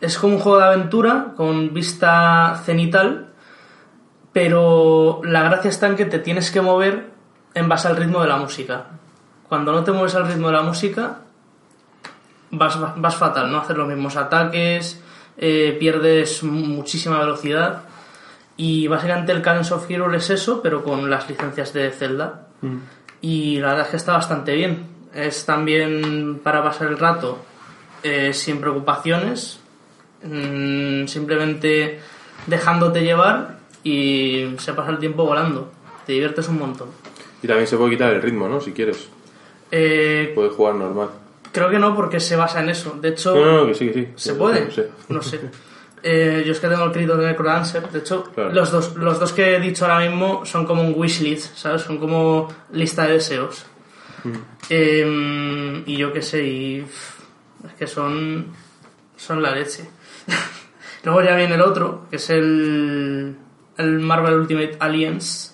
es 0.00 0.18
como 0.18 0.34
un 0.34 0.40
juego 0.40 0.58
de 0.58 0.64
aventura 0.64 1.32
con 1.36 1.72
vista 1.72 2.60
cenital, 2.64 3.28
pero 4.32 5.20
la 5.24 5.42
gracia 5.42 5.70
está 5.70 5.86
en 5.86 5.96
que 5.96 6.06
te 6.06 6.18
tienes 6.18 6.50
que 6.50 6.60
mover 6.60 7.10
en 7.54 7.68
base 7.68 7.88
al 7.88 7.96
ritmo 7.96 8.20
de 8.20 8.28
la 8.28 8.36
música. 8.36 8.86
Cuando 9.48 9.72
no 9.72 9.84
te 9.84 9.92
mueves 9.92 10.14
al 10.14 10.26
ritmo 10.26 10.48
de 10.48 10.54
la 10.54 10.62
música, 10.62 11.20
vas, 12.50 12.78
vas 12.96 13.16
fatal, 13.16 13.50
¿no? 13.50 13.58
Hacer 13.58 13.78
los 13.78 13.88
mismos 13.88 14.16
ataques, 14.16 15.02
eh, 15.36 15.76
pierdes 15.78 16.42
muchísima 16.42 17.18
velocidad. 17.18 17.82
Y 18.56 18.86
básicamente 18.86 19.32
el 19.32 19.42
Cadence 19.42 19.74
of 19.74 19.90
Hero 19.90 20.12
es 20.12 20.30
eso, 20.30 20.62
pero 20.62 20.82
con 20.84 21.10
las 21.10 21.28
licencias 21.28 21.72
de 21.72 21.90
Zelda. 21.90 22.48
Y 23.20 23.58
la 23.58 23.68
verdad 23.68 23.84
es 23.84 23.90
que 23.90 23.96
está 23.96 24.12
bastante 24.12 24.54
bien. 24.54 24.93
Es 25.14 25.46
también 25.46 26.40
para 26.42 26.62
pasar 26.62 26.88
el 26.88 26.98
rato 26.98 27.38
eh, 28.02 28.32
sin 28.34 28.60
preocupaciones, 28.60 29.60
mm, 30.22 31.06
simplemente 31.06 32.00
dejándote 32.46 33.02
llevar 33.02 33.58
y 33.84 34.54
se 34.58 34.72
pasa 34.72 34.90
el 34.90 34.98
tiempo 34.98 35.24
volando. 35.24 35.70
Te 36.06 36.12
diviertes 36.14 36.48
un 36.48 36.58
montón. 36.58 36.88
Y 37.42 37.46
también 37.46 37.66
se 37.66 37.76
puede 37.76 37.92
quitar 37.92 38.12
el 38.12 38.22
ritmo, 38.22 38.48
¿no? 38.48 38.60
Si 38.60 38.72
quieres. 38.72 39.08
Eh, 39.70 40.32
Puedes 40.34 40.52
jugar 40.52 40.74
normal. 40.74 41.08
creo 41.52 41.70
que 41.70 41.78
no, 41.78 41.94
porque 41.94 42.20
se 42.20 42.36
basa 42.36 42.60
en 42.60 42.70
eso. 42.70 42.96
De 43.00 43.10
hecho, 43.10 43.34
No, 43.34 43.44
no, 43.44 43.52
no, 43.62 43.66
que 43.68 43.74
sí, 43.74 43.86
que 43.88 43.92
sí. 43.94 44.08
¿Se 44.16 44.34
puede? 44.34 44.68
No 45.08 45.22
sé. 45.22 45.40
Eh, 46.02 46.42
yo 46.44 46.52
es 46.52 46.60
que 46.60 46.68
tengo 46.68 46.84
el 46.84 46.92
crédito 46.92 47.16
de 47.16 47.26
Necrodancer. 47.28 47.88
De 47.90 48.00
hecho, 48.00 48.24
Claro. 48.34 48.52
los, 48.52 48.70
dos, 48.70 48.94
los 48.96 49.18
dos 49.18 49.32
que 49.32 49.56
he 49.56 49.60
dicho 49.60 49.86
ahora 49.86 50.06
mismo 50.06 50.44
son 50.44 50.66
como 50.66 50.82
un 50.82 50.92
wishlist, 50.96 51.56
¿sabes? 51.56 51.82
Son 51.82 51.98
como 51.98 52.48
lista 52.72 53.06
de 53.06 53.14
deseos. 53.14 53.64
Mm. 54.24 54.32
Eh, 54.70 55.82
y 55.86 55.96
yo 55.96 56.12
qué 56.12 56.22
sé, 56.22 56.44
y 56.44 56.80
es 56.80 57.74
que 57.78 57.86
son, 57.86 58.46
son 59.16 59.42
la 59.42 59.52
leche. 59.52 59.88
Luego 61.04 61.22
ya 61.22 61.36
viene 61.36 61.54
el 61.54 61.62
otro, 61.62 62.06
que 62.10 62.16
es 62.16 62.30
el, 62.30 63.36
el 63.76 64.00
Marvel 64.00 64.34
Ultimate 64.34 64.76
Alliance 64.80 65.52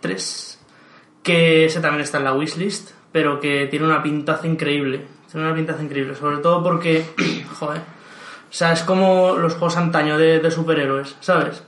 3, 0.00 0.60
que 1.22 1.66
ese 1.66 1.80
también 1.80 2.02
está 2.02 2.18
en 2.18 2.24
la 2.24 2.34
wishlist, 2.34 2.92
pero 3.10 3.40
que 3.40 3.66
tiene 3.66 3.86
una 3.86 4.02
pintaza 4.02 4.46
increíble. 4.46 5.06
Tiene 5.30 5.46
una 5.46 5.56
pintaza 5.56 5.82
increíble, 5.82 6.14
sobre 6.14 6.38
todo 6.38 6.62
porque, 6.62 7.04
joder, 7.58 7.80
o 8.48 8.52
sea, 8.52 8.72
es 8.72 8.82
como 8.82 9.34
los 9.36 9.54
juegos 9.54 9.76
antaño 9.76 10.16
de, 10.16 10.38
de 10.38 10.50
superhéroes, 10.50 11.16
¿sabes? 11.20 11.64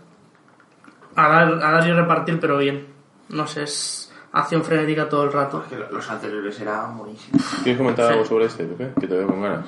A 1.16 1.28
dar, 1.28 1.52
a 1.54 1.72
dar 1.72 1.86
y 1.86 1.92
repartir, 1.92 2.38
pero 2.38 2.58
bien. 2.58 2.86
No 3.30 3.46
sé, 3.46 3.64
es 3.64 3.97
acción 4.32 4.62
frenética 4.64 5.08
todo 5.08 5.24
el 5.24 5.32
rato. 5.32 5.58
Porque 5.68 5.92
los 5.92 6.10
anteriores 6.10 6.58
eran 6.60 6.96
buenísimos. 6.98 7.42
¿Quieres 7.62 7.78
comentar 7.78 8.06
Sí. 8.06 8.12
algo 8.12 8.24
sobre 8.24 8.44
este, 8.46 8.64
Pepe? 8.64 8.92
Que 9.00 9.06
te 9.06 9.14
veo 9.16 9.26
con 9.26 9.40
ganas. 9.42 9.66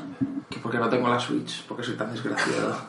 Que 0.48 0.58
porque 0.58 0.78
no 0.78 0.88
tengo 0.88 1.08
la 1.08 1.18
Switch, 1.20 1.66
porque 1.66 1.82
soy 1.82 1.94
tan 1.96 2.10
desgraciado. 2.12 2.76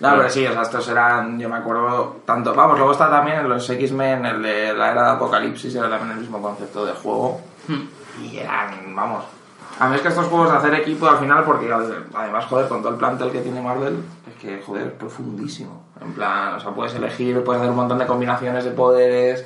No, 0.00 0.12
pero 0.16 0.30
sí, 0.30 0.46
o 0.46 0.52
sea, 0.52 0.62
estos 0.62 0.88
eran, 0.88 1.38
yo 1.38 1.46
me 1.50 1.56
acuerdo, 1.56 2.22
tanto, 2.24 2.54
vamos, 2.54 2.78
luego 2.78 2.92
está 2.92 3.10
también 3.10 3.40
en 3.40 3.48
los 3.50 3.68
X-Men, 3.68 4.24
el 4.24 4.42
de 4.42 4.72
la 4.72 4.92
era 4.92 5.02
de 5.04 5.10
Apocalipsis, 5.10 5.74
era 5.74 5.90
también 5.90 6.12
el 6.12 6.20
mismo 6.20 6.40
concepto 6.40 6.86
de 6.86 6.92
juego. 6.94 7.42
Y 8.22 8.38
eran, 8.38 8.96
vamos, 8.96 9.24
a 9.78 9.88
mí 9.90 9.96
es 9.96 10.00
que 10.00 10.08
estos 10.08 10.24
juegos 10.28 10.50
de 10.52 10.56
hacer 10.56 10.74
equipo 10.76 11.06
al 11.06 11.18
final, 11.18 11.44
porque 11.44 11.70
además, 11.70 12.46
joder, 12.46 12.66
con 12.68 12.80
todo 12.80 12.92
el 12.92 12.98
plantel 12.98 13.30
que 13.30 13.42
tiene 13.42 13.60
Marvel, 13.60 13.98
es 14.26 14.34
que, 14.40 14.62
joder, 14.62 14.86
es 14.86 14.92
profundísimo. 14.94 15.84
En 16.00 16.14
plan, 16.14 16.54
o 16.54 16.60
sea, 16.60 16.70
puedes 16.70 16.94
elegir, 16.94 17.44
puedes 17.44 17.60
hacer 17.60 17.70
un 17.70 17.76
montón 17.76 17.98
de 17.98 18.06
combinaciones 18.06 18.64
de 18.64 18.70
poderes. 18.70 19.44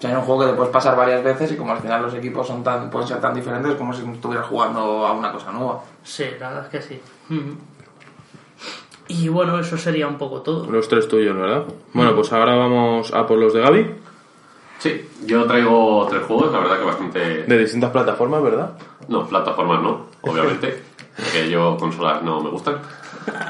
O 0.00 0.02
sea, 0.02 0.12
es 0.12 0.16
un 0.16 0.22
juego 0.22 0.40
que 0.40 0.46
te 0.48 0.54
puedes 0.54 0.72
pasar 0.72 0.96
varias 0.96 1.22
veces 1.22 1.52
y 1.52 1.56
como 1.56 1.72
al 1.72 1.78
final 1.78 2.00
los 2.00 2.14
equipos 2.14 2.46
son 2.46 2.64
tan, 2.64 2.88
pueden 2.88 3.06
ser 3.06 3.20
tan 3.20 3.34
diferentes 3.34 3.74
como 3.74 3.92
si 3.92 4.02
estuvieras 4.10 4.46
jugando 4.46 5.06
a 5.06 5.12
una 5.12 5.30
cosa 5.30 5.52
nueva. 5.52 5.80
Sí, 6.02 6.24
la 6.40 6.48
verdad 6.48 6.64
es 6.64 6.70
que 6.70 6.80
sí. 6.80 7.00
Y 9.08 9.28
bueno, 9.28 9.58
eso 9.60 9.76
sería 9.76 10.08
un 10.08 10.16
poco 10.16 10.40
todo. 10.40 10.70
Los 10.70 10.88
tres 10.88 11.06
tuyos, 11.06 11.36
¿verdad? 11.36 11.64
Bueno, 11.92 12.14
pues 12.14 12.32
ahora 12.32 12.54
vamos 12.54 13.12
a 13.12 13.26
por 13.26 13.38
los 13.38 13.52
de 13.52 13.60
Gaby, 13.60 13.94
Sí, 14.80 15.06
yo 15.26 15.44
traigo 15.44 16.06
tres 16.08 16.22
juegos, 16.22 16.50
la 16.52 16.60
verdad 16.60 16.78
que 16.78 16.84
bastante... 16.86 17.18
de 17.42 17.58
distintas 17.58 17.90
plataformas, 17.90 18.42
¿verdad? 18.42 18.78
No, 19.08 19.26
plataformas 19.26 19.82
no, 19.82 20.06
obviamente, 20.22 20.82
que 21.32 21.50
yo 21.50 21.76
consolas 21.76 22.22
no 22.22 22.40
me 22.40 22.48
gustan. 22.48 22.78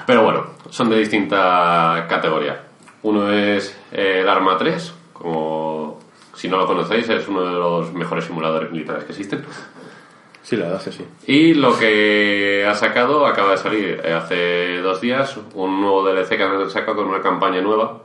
Pero 0.09 0.25
bueno, 0.25 0.47
son 0.71 0.91
de 0.91 0.99
distinta 0.99 2.05
categoría. 2.09 2.65
Uno 3.05 3.31
es 3.31 3.79
eh, 3.93 4.23
el 4.23 4.29
Arma 4.29 4.59
3, 4.59 4.93
como 5.13 5.90
si 6.41 6.49
no 6.49 6.57
lo 6.57 6.67
conocéis, 6.67 7.07
es 7.11 7.29
uno 7.29 7.45
de 7.45 7.53
los 7.53 7.93
mejores 7.93 8.25
simuladores 8.25 8.73
militares 8.73 9.05
que 9.05 9.13
existen. 9.13 9.45
Sí, 10.43 10.57
la 10.57 10.65
verdad 10.65 10.81
es 10.81 10.97
que 10.97 11.03
sí. 11.03 11.09
Y 11.27 11.53
lo 11.53 11.79
que 11.79 12.65
ha 12.67 12.75
sacado, 12.75 13.27
acaba 13.27 13.51
de 13.51 13.57
salir 13.59 14.01
eh, 14.03 14.15
hace 14.15 14.79
dos 14.79 15.03
días, 15.03 15.39
un 15.53 15.83
nuevo 15.83 16.03
DLC 16.03 16.39
que 16.39 16.43
han 16.43 16.71
sacado 16.71 16.97
con 16.97 17.09
una 17.09 17.21
campaña 17.21 17.61
nueva, 17.61 18.05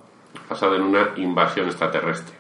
basada 0.50 0.76
en 0.76 0.82
una 0.82 1.12
invasión 1.16 1.68
extraterrestre. 1.68 2.36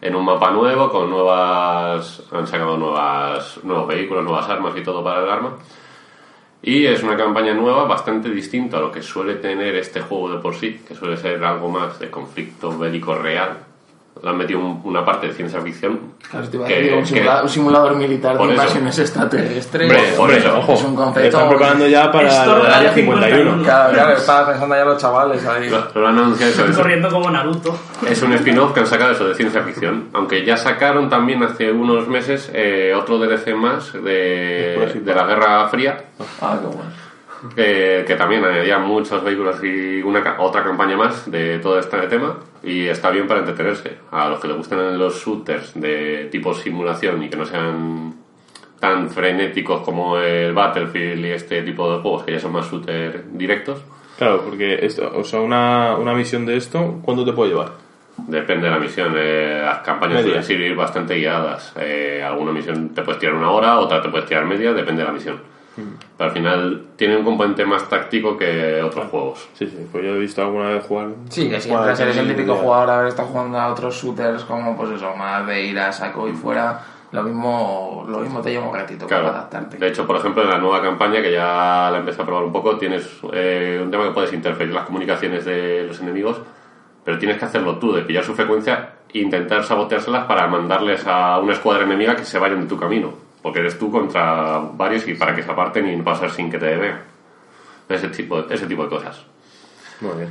En 0.00 0.16
un 0.16 0.24
mapa 0.24 0.50
nuevo, 0.52 0.90
con 0.90 1.10
nuevas. 1.10 2.22
han 2.32 2.46
sacado 2.46 2.78
nuevas, 2.78 3.60
nuevos 3.62 3.88
vehículos, 3.88 4.24
nuevas 4.24 4.48
armas 4.48 4.74
y 4.74 4.82
todo 4.82 5.04
para 5.04 5.22
el 5.22 5.28
arma. 5.28 5.58
Y 6.62 6.86
es 6.86 7.02
una 7.02 7.18
campaña 7.18 7.52
nueva 7.52 7.84
bastante 7.84 8.30
distinta 8.30 8.78
a 8.78 8.80
lo 8.80 8.90
que 8.90 9.02
suele 9.02 9.34
tener 9.34 9.74
este 9.76 10.00
juego 10.00 10.30
de 10.30 10.38
por 10.38 10.54
sí, 10.54 10.80
que 10.88 10.94
suele 10.94 11.18
ser 11.18 11.44
algo 11.44 11.68
más 11.68 11.98
de 11.98 12.10
conflicto 12.10 12.78
bélico 12.78 13.14
real. 13.14 13.75
Le 14.22 14.30
han 14.30 14.36
metido 14.38 14.60
un- 14.60 14.80
una 14.84 15.04
parte 15.04 15.26
de 15.28 15.34
ciencia 15.34 15.60
ficción. 15.60 16.00
Claro, 16.30 16.48
te 16.48 16.56
iba 16.56 16.64
a 16.64 16.68
que- 16.68 16.74
decir, 16.76 16.94
un, 16.94 17.00
que- 17.04 17.06
simula- 17.20 17.42
un 17.42 17.48
simulador 17.48 17.96
militar 17.96 18.38
de 18.38 18.44
invasiones 18.44 18.98
extraterrestres. 18.98 19.90
Hombre, 19.92 20.12
por 20.16 20.30
eso, 20.32 20.58
Ojo, 20.58 20.72
es 20.72 20.82
un 20.84 20.96
concepto. 20.96 21.28
están 21.28 21.48
preparando 21.50 21.86
ya 21.86 22.10
para 22.10 22.28
el 22.44 22.50
área 22.50 22.76
Área 22.78 22.92
51. 22.94 23.62
Claro, 23.62 23.92
claro, 23.92 24.16
estaba 24.16 24.46
pensando 24.48 24.74
ya 24.74 24.84
los 24.84 24.98
chavales 25.00 25.46
ahí. 25.46 25.68
Lo, 25.70 25.84
lo 25.94 26.08
han 26.08 26.18
anunciado 26.18 26.52
eso, 26.52 26.64
eso. 26.64 26.76
Corriendo 26.80 27.08
como 27.10 27.30
Naruto. 27.30 27.78
Es 28.08 28.22
un 28.22 28.32
spin-off 28.32 28.72
que 28.72 28.80
han 28.80 28.86
sacado 28.86 29.12
eso 29.12 29.28
de 29.28 29.34
ciencia 29.34 29.62
ficción. 29.62 30.08
Aunque 30.14 30.44
ya 30.44 30.56
sacaron 30.56 31.08
también 31.10 31.42
hace 31.42 31.70
unos 31.70 32.08
meses 32.08 32.50
eh, 32.54 32.94
otro 32.96 33.18
DLC 33.18 33.54
más 33.54 33.92
de, 33.92 35.00
de 35.04 35.14
la 35.14 35.24
Guerra 35.26 35.68
Fría. 35.68 35.96
Ah, 36.40 36.56
qué 36.60 36.66
bueno. 36.66 37.05
Que, 37.54 38.04
que 38.06 38.14
también 38.16 38.44
añadía 38.44 38.78
muchos 38.78 39.22
vehículos 39.22 39.62
y 39.62 40.02
una 40.02 40.36
otra 40.38 40.62
campaña 40.62 40.96
más 40.96 41.30
de 41.30 41.58
todo 41.58 41.78
este 41.78 41.98
tema. 42.08 42.38
Y 42.62 42.86
está 42.86 43.10
bien 43.10 43.26
para 43.26 43.40
entretenerse. 43.40 43.98
A 44.10 44.28
los 44.28 44.40
que 44.40 44.48
les 44.48 44.56
gusten 44.56 44.98
los 44.98 45.22
shooters 45.24 45.78
de 45.80 46.28
tipo 46.30 46.54
simulación 46.54 47.22
y 47.22 47.28
que 47.28 47.36
no 47.36 47.44
sean 47.44 48.14
tan 48.80 49.08
frenéticos 49.10 49.80
como 49.80 50.18
el 50.18 50.52
Battlefield 50.52 51.24
y 51.24 51.30
este 51.30 51.62
tipo 51.62 51.90
de 51.92 52.00
juegos, 52.00 52.24
que 52.24 52.32
ya 52.32 52.40
son 52.40 52.52
más 52.52 52.70
shooter 52.70 53.24
directos. 53.32 53.82
Claro, 54.18 54.42
porque 54.44 54.84
esto, 54.84 55.10
o 55.14 55.24
sea, 55.24 55.40
una, 55.40 55.96
una 55.96 56.14
misión 56.14 56.46
de 56.46 56.56
esto, 56.56 57.00
¿cuánto 57.02 57.24
te 57.24 57.32
puede 57.32 57.50
llevar? 57.50 57.72
Depende 58.16 58.66
de 58.66 58.70
la 58.70 58.78
misión. 58.78 59.14
eh, 59.16 59.60
las 59.62 59.78
campañas 59.80 60.22
suelen 60.22 60.62
ir 60.70 60.74
bastante 60.74 61.14
guiadas. 61.16 61.74
Eh, 61.78 62.22
alguna 62.26 62.52
misión 62.52 62.94
te 62.94 63.02
puedes 63.02 63.20
tirar 63.20 63.34
una 63.34 63.50
hora, 63.50 63.78
otra 63.78 64.00
te 64.00 64.08
puedes 64.08 64.26
tirar 64.26 64.46
media, 64.46 64.72
depende 64.72 65.02
de 65.02 65.08
la 65.08 65.12
misión. 65.12 65.40
Pero 65.76 66.30
al 66.30 66.34
final 66.34 66.82
tiene 66.96 67.16
un 67.16 67.24
componente 67.24 67.64
más 67.66 67.88
táctico 67.88 68.36
que 68.36 68.82
otros 68.82 69.08
juegos. 69.10 69.48
Sí, 69.54 69.66
sí, 69.66 69.86
pues 69.92 70.04
yo 70.04 70.14
he 70.14 70.18
visto 70.18 70.42
alguna 70.42 70.70
vez 70.70 70.84
jugar. 70.84 71.08
Sí, 71.28 71.48
que 71.50 71.60
si 71.60 71.68
jugar 71.68 71.82
entras 71.82 72.00
eres 72.00 72.16
el 72.16 72.28
típico 72.28 72.54
ya. 72.54 72.60
jugador 72.62 72.90
a 72.90 72.98
ver 72.98 73.08
está 73.08 73.24
jugando 73.24 73.58
a 73.58 73.72
otros 73.72 73.94
shooters 73.94 74.44
como 74.44 74.76
pues 74.76 74.90
eso, 74.92 75.14
más 75.16 75.46
de 75.46 75.62
ir 75.64 75.78
a 75.78 75.92
saco 75.92 76.28
y 76.28 76.32
fuera, 76.32 76.80
lo 77.12 77.22
mismo, 77.22 78.04
lo 78.08 78.18
mismo 78.20 78.40
te 78.40 78.50
lleva 78.50 78.66
un 78.68 78.74
ratito 78.74 79.06
Claro. 79.06 79.24
para 79.26 79.38
adaptarte. 79.38 79.76
De 79.78 79.86
hecho, 79.88 80.06
por 80.06 80.16
ejemplo, 80.16 80.42
en 80.42 80.50
la 80.50 80.58
nueva 80.58 80.80
campaña, 80.82 81.20
que 81.22 81.32
ya 81.32 81.88
la 81.92 81.98
empecé 81.98 82.22
a 82.22 82.24
probar 82.24 82.44
un 82.44 82.52
poco, 82.52 82.76
tienes 82.78 83.08
eh, 83.32 83.80
un 83.82 83.90
tema 83.90 84.04
que 84.04 84.10
puedes 84.10 84.32
interferir 84.32 84.72
las 84.74 84.84
comunicaciones 84.84 85.44
de 85.44 85.84
los 85.86 86.00
enemigos, 86.00 86.40
pero 87.04 87.18
tienes 87.18 87.38
que 87.38 87.44
hacerlo 87.44 87.76
tú, 87.78 87.92
de 87.92 88.02
pillar 88.02 88.24
su 88.24 88.34
frecuencia 88.34 88.90
e 89.12 89.18
intentar 89.20 89.62
saboteárselas 89.62 90.24
para 90.24 90.46
mandarles 90.48 91.06
a 91.06 91.38
una 91.38 91.52
escuadra 91.52 91.84
enemiga 91.84 92.16
que 92.16 92.24
se 92.24 92.38
vayan 92.38 92.62
de 92.62 92.66
tu 92.66 92.76
camino. 92.78 93.25
Porque 93.46 93.60
eres 93.60 93.78
tú 93.78 93.92
contra 93.92 94.58
varios 94.72 95.06
y 95.06 95.14
para 95.14 95.32
que 95.32 95.40
se 95.40 95.48
aparten 95.48 95.86
y 95.86 95.94
no 95.94 96.02
pasar 96.02 96.32
sin 96.32 96.50
que 96.50 96.58
te 96.58 96.74
vean. 96.74 97.00
Ese 97.88 98.08
tipo, 98.08 98.40
ese 98.40 98.66
tipo 98.66 98.82
de 98.82 98.88
cosas. 98.88 99.22
Muy 100.00 100.16
bien. 100.16 100.30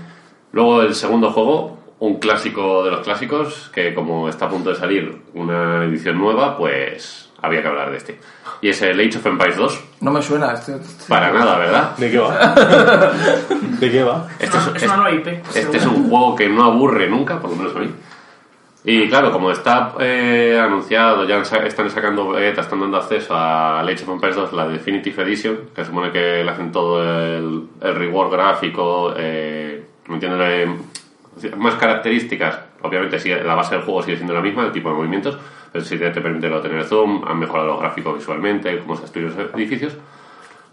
Luego 0.51 0.81
el 0.81 0.93
segundo 0.93 1.31
juego, 1.31 1.79
un 1.99 2.19
clásico 2.19 2.83
de 2.83 2.91
los 2.91 2.99
clásicos, 3.05 3.71
que 3.73 3.93
como 3.93 4.27
está 4.27 4.47
a 4.47 4.49
punto 4.49 4.71
de 4.71 4.75
salir 4.75 5.21
una 5.33 5.85
edición 5.85 6.17
nueva, 6.17 6.57
pues 6.57 7.31
había 7.41 7.61
que 7.61 7.69
hablar 7.69 7.89
de 7.91 7.97
este. 7.99 8.19
Y 8.59 8.67
es 8.67 8.81
el 8.81 8.99
Age 8.99 9.17
of 9.17 9.25
Empires 9.27 9.55
2. 9.55 9.83
No 10.01 10.11
me 10.11 10.21
suena 10.21 10.51
este. 10.51 10.73
Para 11.07 11.31
nada, 11.31 11.57
¿verdad? 11.57 11.95
¿De 11.95 12.11
qué 12.11 12.17
va? 12.17 12.53
¿De 13.79 13.91
qué 13.91 14.03
va? 14.03 14.27
Este 14.39 14.57
Es 14.75 14.83
una 14.83 14.97
nueva 14.97 15.11
IP. 15.13 15.27
este 15.55 15.77
es 15.77 15.85
un 15.85 16.09
juego 16.09 16.35
que 16.35 16.49
no 16.49 16.65
aburre 16.65 17.09
nunca, 17.09 17.39
por 17.39 17.51
lo 17.51 17.55
menos 17.55 17.73
a 17.77 17.79
mí. 17.79 17.89
Y 18.87 19.09
claro, 19.09 19.31
como 19.31 19.49
está 19.49 19.95
eh, 19.99 20.59
anunciado, 20.61 21.25
ya 21.25 21.39
están 21.39 21.89
sacando 21.89 22.29
beta, 22.29 22.61
están 22.61 22.79
dando 22.79 22.97
acceso 22.97 23.33
a 23.33 23.79
Age 23.81 24.03
of 24.03 24.09
Empires 24.09 24.35
2, 24.35 24.53
la 24.53 24.67
Definitive 24.67 25.23
Edition, 25.23 25.57
que 25.73 25.83
supone 25.83 26.11
que 26.11 26.43
le 26.43 26.51
hacen 26.51 26.71
todo 26.71 27.03
el, 27.03 27.63
el 27.81 27.95
reward 27.95 28.31
gráfico, 28.31 29.13
eh. 29.17 29.85
Eh, 30.07 30.67
más 31.57 31.75
características. 31.75 32.59
Obviamente 32.83 33.19
sí, 33.19 33.29
la 33.29 33.55
base 33.55 33.73
del 33.73 33.83
juego 33.83 34.03
sigue 34.03 34.17
siendo 34.17 34.35
la 34.35 34.41
misma, 34.41 34.65
el 34.65 34.71
tipo 34.71 34.89
de 34.89 34.95
movimientos, 34.95 35.37
pero 35.71 35.83
sí 35.83 35.97
te, 35.97 36.11
te 36.11 36.21
permite 36.21 36.47
tener 36.47 36.83
zoom, 36.83 37.23
han 37.27 37.39
mejorado 37.39 37.69
los 37.69 37.79
gráficos 37.79 38.15
visualmente, 38.15 38.77
cómo 38.79 38.95
se 38.95 39.01
destruyen 39.01 39.35
los 39.35 39.55
edificios. 39.55 39.97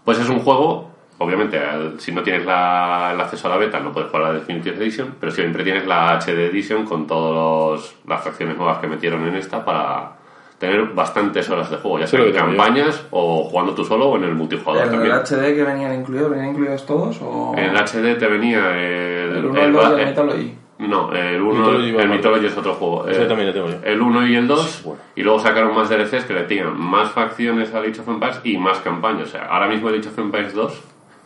Pues 0.05 0.19
es 0.19 0.29
un 0.29 0.39
juego, 0.39 0.91
obviamente, 1.19 1.57
al- 1.59 1.99
si 1.99 2.11
no 2.11 2.21
tienes 2.23 2.45
la- 2.45 3.11
el 3.13 3.19
acceso 3.21 3.47
a 3.47 3.51
la 3.51 3.57
beta 3.57 3.79
no 3.79 3.91
puedes 3.91 4.09
jugar 4.09 4.25
a 4.25 4.27
la 4.29 4.39
Definitive 4.39 4.75
Edition, 4.77 5.15
pero 5.19 5.31
siempre 5.31 5.63
tienes 5.63 5.85
la 5.87 6.13
HD 6.19 6.45
Edition 6.47 6.85
con 6.85 7.07
todas 7.07 7.95
las 8.07 8.21
fracciones 8.21 8.57
nuevas 8.57 8.77
que 8.79 8.87
metieron 8.87 9.25
en 9.27 9.35
esta 9.35 9.63
para 9.63 10.13
tener 10.59 10.81
bastantes 10.93 11.49
horas 11.49 11.69
de 11.69 11.77
juego, 11.77 11.99
ya 11.99 12.07
sea 12.07 12.21
Sí, 12.21 12.27
en 12.27 12.33
campañas 12.33 13.05
o 13.11 13.43
jugando 13.43 13.73
tú 13.73 13.83
solo 13.83 14.05
o 14.07 14.15
en 14.17 14.23
el 14.23 14.33
multijugador 14.33 14.83
¿El 14.85 14.91
también. 14.91 15.13
HD 15.15 15.55
que 15.55 15.63
venían 15.63 15.93
incluidos, 15.93 16.29
venían 16.31 16.49
incluidos 16.51 16.85
todos? 16.85 17.19
O... 17.21 17.53
En 17.57 17.65
el 17.65 17.77
HD 17.77 18.15
te 18.17 18.27
venía 18.27 18.69
el, 18.79 19.35
el 19.37 19.45
1, 19.45 19.61
el 19.61 19.73
2 19.73 19.83
y 19.83 19.87
ba- 19.95 20.01
el 20.01 20.07
Mythology. 20.07 20.53
no, 20.79 21.11
el 21.11 21.41
1 21.41 21.53
Mythology 21.59 21.91
va 21.91 22.01
el. 22.03 22.09
Mythology 22.09 22.45
es 22.45 22.57
otro 22.57 22.73
juego. 22.75 23.07
Ese 23.09 23.23
Eh, 23.23 23.25
también 23.25 23.47
lo 23.49 23.53
tengo 23.53 23.69
yo. 23.71 23.75
El 23.83 24.01
1 24.01 24.27
y 24.27 24.35
el 24.35 24.47
2, 24.47 24.81
bueno. 24.85 25.01
y 25.15 25.23
luego 25.23 25.39
sacaron 25.39 25.75
más 25.75 25.89
DLCs 25.89 26.23
que 26.23 26.33
le 26.33 26.43
tiran 26.43 26.79
más 26.79 27.11
facciones 27.11 27.73
a 27.73 27.79
Age 27.79 27.99
of 27.99 28.07
Empires 28.07 28.39
y 28.45 28.57
más 28.57 28.77
campañas. 28.79 29.27
O 29.27 29.31
sea, 29.31 29.47
ahora 29.47 29.67
mismo 29.67 29.89
el 29.89 29.99
Age 29.99 30.07
of 30.09 30.17
Empires 30.19 30.53
2, 30.53 30.81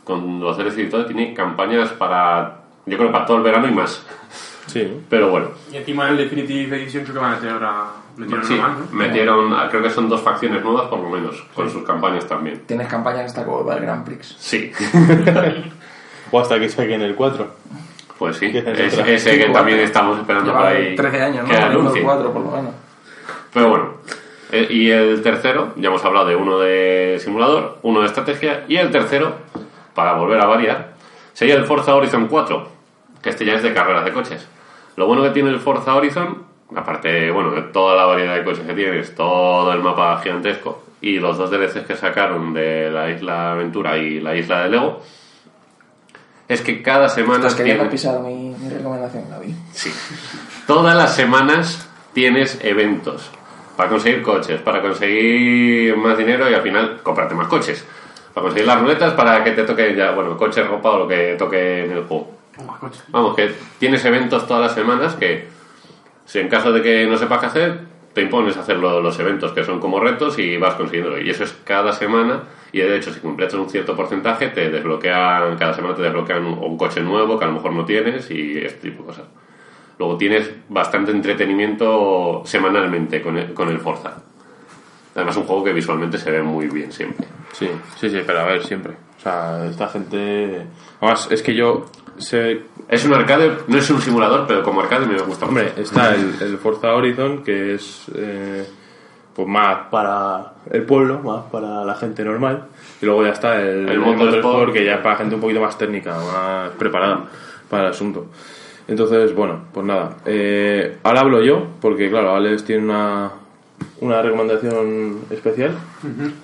con 0.08 0.40
los 0.40 0.58
DLCs 0.58 0.78
y 0.80 0.90
todo, 0.90 1.06
tiene 1.06 1.34
campañas 1.34 1.90
para, 1.90 2.62
yo 2.86 2.98
creo, 2.98 3.12
para 3.12 3.26
todo 3.26 3.38
el 3.38 3.44
verano 3.44 3.68
y 3.68 3.72
más. 3.72 4.02
Sí. 4.68 5.02
Pero 5.10 5.30
bueno, 5.30 5.50
Y 5.72 5.78
encima 5.78 6.10
el 6.10 6.18
Definitive 6.18 6.76
Edition 6.82 7.04
creo 7.04 7.16
que 7.16 7.22
van 7.22 7.34
a 7.34 7.36
meter 7.36 7.52
ahora. 7.52 7.84
Metieron 8.18 8.46
sí, 8.46 8.54
una 8.56 8.68
más, 8.70 8.80
¿no? 8.80 8.86
metieron, 8.98 9.56
creo 9.70 9.84
que 9.84 9.90
son 9.92 10.10
dos 10.10 10.22
facciones 10.22 10.64
nuevas 10.64 10.88
por 10.88 11.00
lo 11.00 11.10
menos, 11.10 11.46
con 11.54 11.70
sus 11.70 11.84
campañas 11.84 12.26
también. 12.26 12.64
Tienes 12.66 12.88
campañas 12.88 13.26
hasta 13.26 13.46
como 13.46 13.64
para 13.64 13.78
el 13.78 13.84
Grand 13.84 14.04
Prix. 14.06 14.36
Sí, 14.40 14.72
O 16.32 16.40
hasta 16.40 16.60
que 16.60 16.68
saquen 16.68 17.02
el 17.02 17.16
4. 17.16 17.48
pues 18.18 18.38
sí, 18.38 18.52
es 18.54 18.98
ese 18.98 19.38
que 19.38 19.46
también 19.50 19.80
estamos 19.80 20.18
esperando 20.20 20.52
por 20.52 20.62
Lleva 20.62 20.72
ahí. 20.76 20.96
13 20.96 21.22
años, 21.22 21.44
¿no? 21.44 21.50
que 21.50 21.58
anuncien. 21.58 22.04
4 22.04 22.34
por 22.34 22.42
lo 22.42 22.52
menos. 22.52 22.74
Pero 23.54 23.70
bueno, 23.70 23.94
eh, 24.52 24.68
y 24.70 24.90
el 24.90 25.22
tercero, 25.22 25.74
ya 25.78 25.88
hemos 25.90 26.04
hablado 26.04 26.26
de 26.28 26.36
uno 26.36 26.60
de 26.60 27.18
simulador, 27.22 27.78
uno 27.84 28.02
de 28.02 28.08
estrategia, 28.08 28.66
y 28.68 28.78
el 28.78 28.92
tercero, 28.92 29.36
para 29.98 30.14
volver 30.14 30.40
a 30.40 30.46
variar, 30.46 30.94
sería 31.34 31.56
el 31.56 31.66
Forza 31.66 31.96
Horizon 31.96 32.28
4, 32.28 32.68
que 33.20 33.30
este 33.32 33.46
ya 33.46 33.56
es 33.56 33.64
de 33.64 33.74
carreras 33.74 34.06
de 34.06 34.14
coches. 34.14 34.48
Lo 34.96 35.08
bueno 35.08 35.24
que 35.24 35.32
tiene 35.32 35.50
el 35.50 35.60
Forza 35.60 35.96
Horizon, 35.96 36.44
aparte, 36.76 37.32
bueno, 37.32 37.50
de 37.50 37.64
toda 37.64 37.96
la 37.96 38.06
variedad 38.06 38.36
de 38.36 38.44
coches 38.44 38.64
que 38.68 38.74
tienes, 38.76 39.16
todo 39.16 39.74
el 39.74 39.80
mapa 39.82 40.20
gigantesco, 40.22 40.84
y 41.02 41.18
los 41.20 41.36
dos 41.40 41.50
DLCs 41.50 41.88
que 41.88 41.96
sacaron 41.96 42.54
de 42.54 42.92
la 42.92 43.10
Isla 43.10 43.54
Aventura 43.54 43.98
y 43.98 44.20
la 44.20 44.36
Isla 44.36 44.62
de 44.64 44.70
Lego, 44.70 45.02
es 46.48 46.62
que 46.62 46.84
cada 46.84 47.10
semana 47.10 47.38
Estás 47.40 47.56
queriendo 47.56 47.82
tiene- 47.84 47.92
pisar 47.92 48.20
mi, 48.20 48.52
mi 48.52 48.70
recomendación, 48.70 49.24
Gaby. 49.32 49.56
Sí. 49.74 49.92
Todas 50.68 50.96
las 50.96 51.16
semanas 51.16 51.90
tienes 52.14 52.60
eventos 52.64 53.32
para 53.76 53.90
conseguir 53.90 54.22
coches, 54.22 54.62
para 54.62 54.80
conseguir 54.82 55.98
más 55.98 56.18
dinero 56.20 56.50
y 56.50 56.54
al 56.54 56.62
final 56.62 57.00
comprarte 57.04 57.34
más 57.36 57.48
coches. 57.48 57.84
Para 58.38 58.44
conseguir 58.50 58.68
las 58.68 58.80
ruletas 58.80 59.14
para 59.14 59.44
que 59.44 59.50
te 59.52 59.64
toque 59.64 59.96
ya, 59.96 60.12
bueno, 60.12 60.38
coche, 60.38 60.62
ropa 60.64 60.92
o 60.92 61.00
lo 61.00 61.08
que 61.08 61.34
toque 61.40 61.86
en 61.86 61.92
el 61.92 62.04
juego. 62.04 62.38
Vamos, 63.08 63.36
que 63.36 63.52
tienes 63.80 64.06
eventos 64.06 64.46
todas 64.46 64.62
las 64.62 64.76
semanas 64.76 65.16
que, 65.16 65.48
si 66.26 66.38
en 66.38 66.48
caso 66.48 66.72
de 66.72 66.84
que 66.84 67.08
no 67.08 67.18
sepas 67.18 67.40
qué 67.40 67.46
hacer, 67.48 67.80
te 68.14 68.22
impones 68.22 68.56
a 68.56 68.60
hacer 68.60 68.78
lo- 68.78 69.02
los 69.02 69.18
eventos 69.20 69.54
que 69.54 69.64
son 69.64 69.80
como 69.80 70.00
retos 70.00 70.38
y 70.38 70.56
vas 70.58 70.76
consiguiéndolo. 70.76 71.20
Y 71.20 71.32
eso 71.32 71.46
es 71.46 71.52
cada 71.64 71.92
semana. 71.94 72.44
Y 72.72 72.78
de 72.78 72.96
hecho, 72.98 73.12
si 73.12 73.22
completas 73.22 73.56
un 73.56 73.72
cierto 73.72 73.96
porcentaje, 73.96 74.50
te 74.50 74.70
desbloquean, 74.70 75.58
cada 75.58 75.74
semana 75.74 75.96
te 75.96 76.04
desbloquean 76.04 76.46
un, 76.46 76.60
un 76.60 76.78
coche 76.78 77.02
nuevo 77.02 77.40
que 77.40 77.46
a 77.46 77.48
lo 77.48 77.54
mejor 77.56 77.72
no 77.74 77.86
tienes 77.86 78.30
y 78.30 78.56
este 78.60 78.92
tipo 78.92 79.02
de 79.02 79.08
cosas. 79.08 79.26
Luego 79.98 80.16
tienes 80.16 80.52
bastante 80.70 81.10
entretenimiento 81.10 82.44
semanalmente 82.46 83.20
con 83.20 83.36
el, 83.36 83.54
con 83.56 83.70
el 83.70 83.80
Forza. 83.80 84.14
Además, 85.18 85.36
un 85.36 85.44
juego 85.44 85.64
que 85.64 85.74
visualmente 85.74 86.18
se 86.18 86.32
ve 86.32 86.42
muy 86.42 86.68
bien 86.68 86.92
siempre. 86.92 87.28
Sí, 87.52 87.68
sí, 88.00 88.10
sí, 88.10 88.22
pero 88.26 88.40
a 88.40 88.46
ver, 88.46 88.64
siempre. 88.64 88.94
O 89.18 89.20
sea, 89.20 89.66
esta 89.66 89.88
gente. 89.90 90.62
Además, 91.02 91.28
es 91.32 91.42
que 91.42 91.54
yo 91.56 91.86
sé. 92.18 92.62
Es 92.88 93.04
un 93.04 93.14
arcade, 93.14 93.52
no 93.68 93.78
es 93.78 93.90
un 93.90 94.00
simulador, 94.00 94.46
pero 94.48 94.64
como 94.64 94.80
arcade 94.82 95.08
me 95.08 95.18
gusta 95.18 95.46
mucho. 95.46 95.60
Hombre, 95.60 95.74
está 95.76 96.14
el, 96.16 96.36
el 96.40 96.58
Forza 96.60 96.94
Horizon, 96.94 97.44
que 97.44 97.74
es. 97.74 98.06
eh, 98.16 98.66
pues 99.36 99.48
más 99.48 99.88
para 99.92 100.54
el 100.72 100.84
pueblo, 100.84 101.20
más 101.20 101.44
para 101.52 101.84
la 101.86 101.94
gente 101.96 102.24
normal. 102.24 102.68
Y 103.02 103.06
luego 103.06 103.24
ya 103.24 103.32
está 103.32 103.62
el, 103.62 103.88
El. 103.90 104.00
Motorsport, 104.00 104.74
que 104.74 104.84
ya 104.86 104.96
es 104.96 105.02
para 105.02 105.16
gente 105.16 105.36
un 105.36 105.42
poquito 105.42 105.62
más 105.62 105.78
técnica, 105.78 106.16
más 106.18 106.70
preparada 106.72 107.26
para 107.70 107.84
el 107.86 107.90
asunto. 107.90 108.28
Entonces, 108.88 109.36
bueno, 109.36 109.66
pues 109.74 109.86
nada. 109.86 110.18
Eh, 110.26 110.98
ahora 111.04 111.20
hablo 111.22 111.44
yo, 111.44 111.68
porque 111.82 112.10
claro, 112.10 112.34
Alex 112.36 112.64
tiene 112.64 112.84
una, 112.86 113.32
una 114.02 114.22
recomendación 114.22 115.20
especial. 115.30 115.76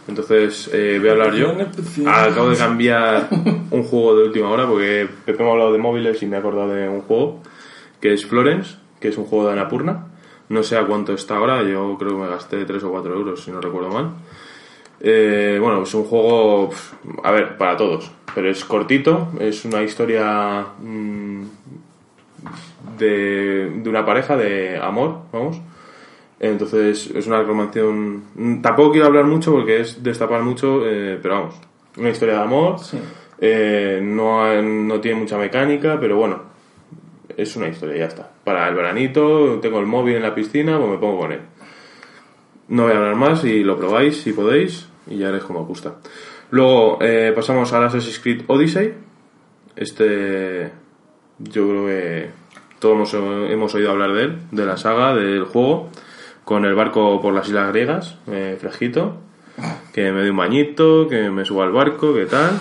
Entonces, 0.08 0.70
eh, 0.74 0.98
voy 1.00 1.10
a 1.10 1.12
hablar 1.12 1.34
yo. 1.34 1.56
Acabo 2.08 2.50
de 2.50 2.58
cambiar 2.58 3.28
un 3.72 3.84
juego 3.84 4.16
de 4.18 4.24
última 4.26 4.50
hora, 4.50 4.68
porque 4.68 5.08
Pepe 5.26 5.44
me 5.44 5.50
ha 5.50 5.52
hablado 5.52 5.72
de 5.72 5.78
móviles 5.78 6.22
y 6.24 6.26
me 6.26 6.36
he 6.36 6.40
acordado 6.40 6.70
de 6.70 6.90
un 6.90 7.02
juego, 7.02 7.42
que 8.02 8.14
es 8.14 8.26
Florence, 8.26 8.78
que 9.00 9.10
es 9.10 9.18
un 9.18 9.26
juego 9.26 9.48
de 9.48 9.54
Anapurna. 9.54 10.08
No 10.50 10.64
sé 10.64 10.78
a 10.78 10.86
cuánto 10.86 11.14
está 11.14 11.38
ahora, 11.38 11.64
yo 11.64 11.96
creo 11.98 12.12
que 12.12 12.24
me 12.24 12.28
gasté 12.28 12.66
3 12.66 12.84
o 12.84 12.92
4 12.92 13.14
euros, 13.14 13.44
si 13.44 13.52
no 13.52 13.62
recuerdo 13.62 13.90
mal. 13.90 14.12
Eh, 15.00 15.58
bueno, 15.62 15.84
es 15.84 15.94
un 15.94 16.06
juego, 16.06 16.70
a 17.24 17.32
ver, 17.32 17.58
para 17.58 17.76
todos, 17.76 18.12
pero 18.34 18.50
es 18.50 18.64
cortito, 18.64 19.30
es 19.40 19.66
una 19.66 19.84
historia 19.84 20.66
mm, 20.80 21.42
de, 22.98 23.70
de 23.84 23.90
una 23.90 24.06
pareja 24.06 24.38
de 24.38 24.78
amor, 24.78 25.20
vamos. 25.32 25.60
Entonces 26.44 27.10
es 27.16 27.26
una 27.26 27.42
mm, 27.42 28.62
Tampoco 28.62 28.92
quiero 28.92 29.08
hablar 29.08 29.24
mucho 29.24 29.54
porque 29.54 29.80
es 29.80 30.04
destapar 30.04 30.42
mucho, 30.44 30.86
eh, 30.86 31.18
pero 31.22 31.36
vamos, 31.36 31.56
una 31.96 32.10
historia 32.10 32.36
de 32.36 32.42
amor. 32.42 32.76
eh, 33.40 34.02
no, 34.04 34.62
no 34.62 35.00
tiene 35.00 35.22
mucha 35.22 35.38
mecánica, 35.38 35.98
pero 36.02 36.18
bueno, 36.18 36.42
es 37.38 37.56
una 37.56 37.70
historia, 37.70 37.96
ya 37.96 38.06
está. 38.08 38.30
Para 38.44 38.68
el 38.68 38.76
veranito, 38.76 39.58
tengo 39.62 39.80
el 39.80 39.86
móvil 39.86 40.16
en 40.16 40.24
la 40.24 40.36
piscina, 40.36 40.78
pues 40.78 40.92
me 40.92 40.98
pongo 40.98 41.20
con 41.20 41.32
él. 41.32 41.40
No 42.68 42.84
voy 42.84 42.92
a 42.92 42.98
hablar 42.98 43.16
más 43.16 43.46
y 43.46 43.64
lo 43.64 43.78
probáis 43.78 44.18
si 44.18 44.34
podéis 44.34 44.90
y 45.08 45.20
ya 45.20 45.28
veréis 45.28 45.46
cómo 45.46 45.62
os 45.62 45.68
gusta. 45.68 45.96
Luego 46.52 46.98
eh, 47.00 47.32
pasamos 47.34 47.72
al 47.72 47.86
Assassin's 47.86 48.20
Creed 48.20 48.42
Odyssey. 48.48 48.94
Este, 49.78 50.70
yo 51.40 51.70
creo 51.70 51.86
que 51.86 52.30
todos 52.80 53.14
hemos, 53.14 53.50
hemos 53.50 53.74
oído 53.76 53.92
hablar 53.92 54.12
de 54.12 54.24
él, 54.24 54.40
de 54.52 54.66
la 54.66 54.76
saga, 54.76 55.16
del 55.16 55.46
juego, 55.46 55.90
con 56.44 56.66
el 56.66 56.76
barco 56.76 57.22
por 57.22 57.34
las 57.34 57.48
islas 57.48 57.72
griegas, 57.72 58.18
eh, 58.28 58.58
fresquito, 58.60 59.18
que 59.94 60.12
me 60.12 60.22
dé 60.22 60.32
un 60.32 60.38
bañito, 60.38 61.08
que 61.08 61.30
me 61.30 61.46
suba 61.46 61.66
al 61.66 61.72
barco, 61.72 62.14
que 62.14 62.26
tal. 62.26 62.60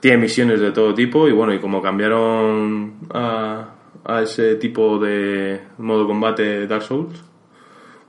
Tiene 0.00 0.18
misiones 0.18 0.60
de 0.60 0.72
todo 0.72 0.94
tipo 0.94 1.28
y 1.28 1.32
bueno, 1.32 1.54
y 1.54 1.60
como 1.60 1.80
cambiaron 1.80 2.94
a, 3.14 3.66
a 4.04 4.22
ese 4.22 4.56
tipo 4.56 4.98
de 4.98 5.60
modo 5.78 6.06
combate 6.06 6.66
Dark 6.66 6.82
Souls, 6.82 7.22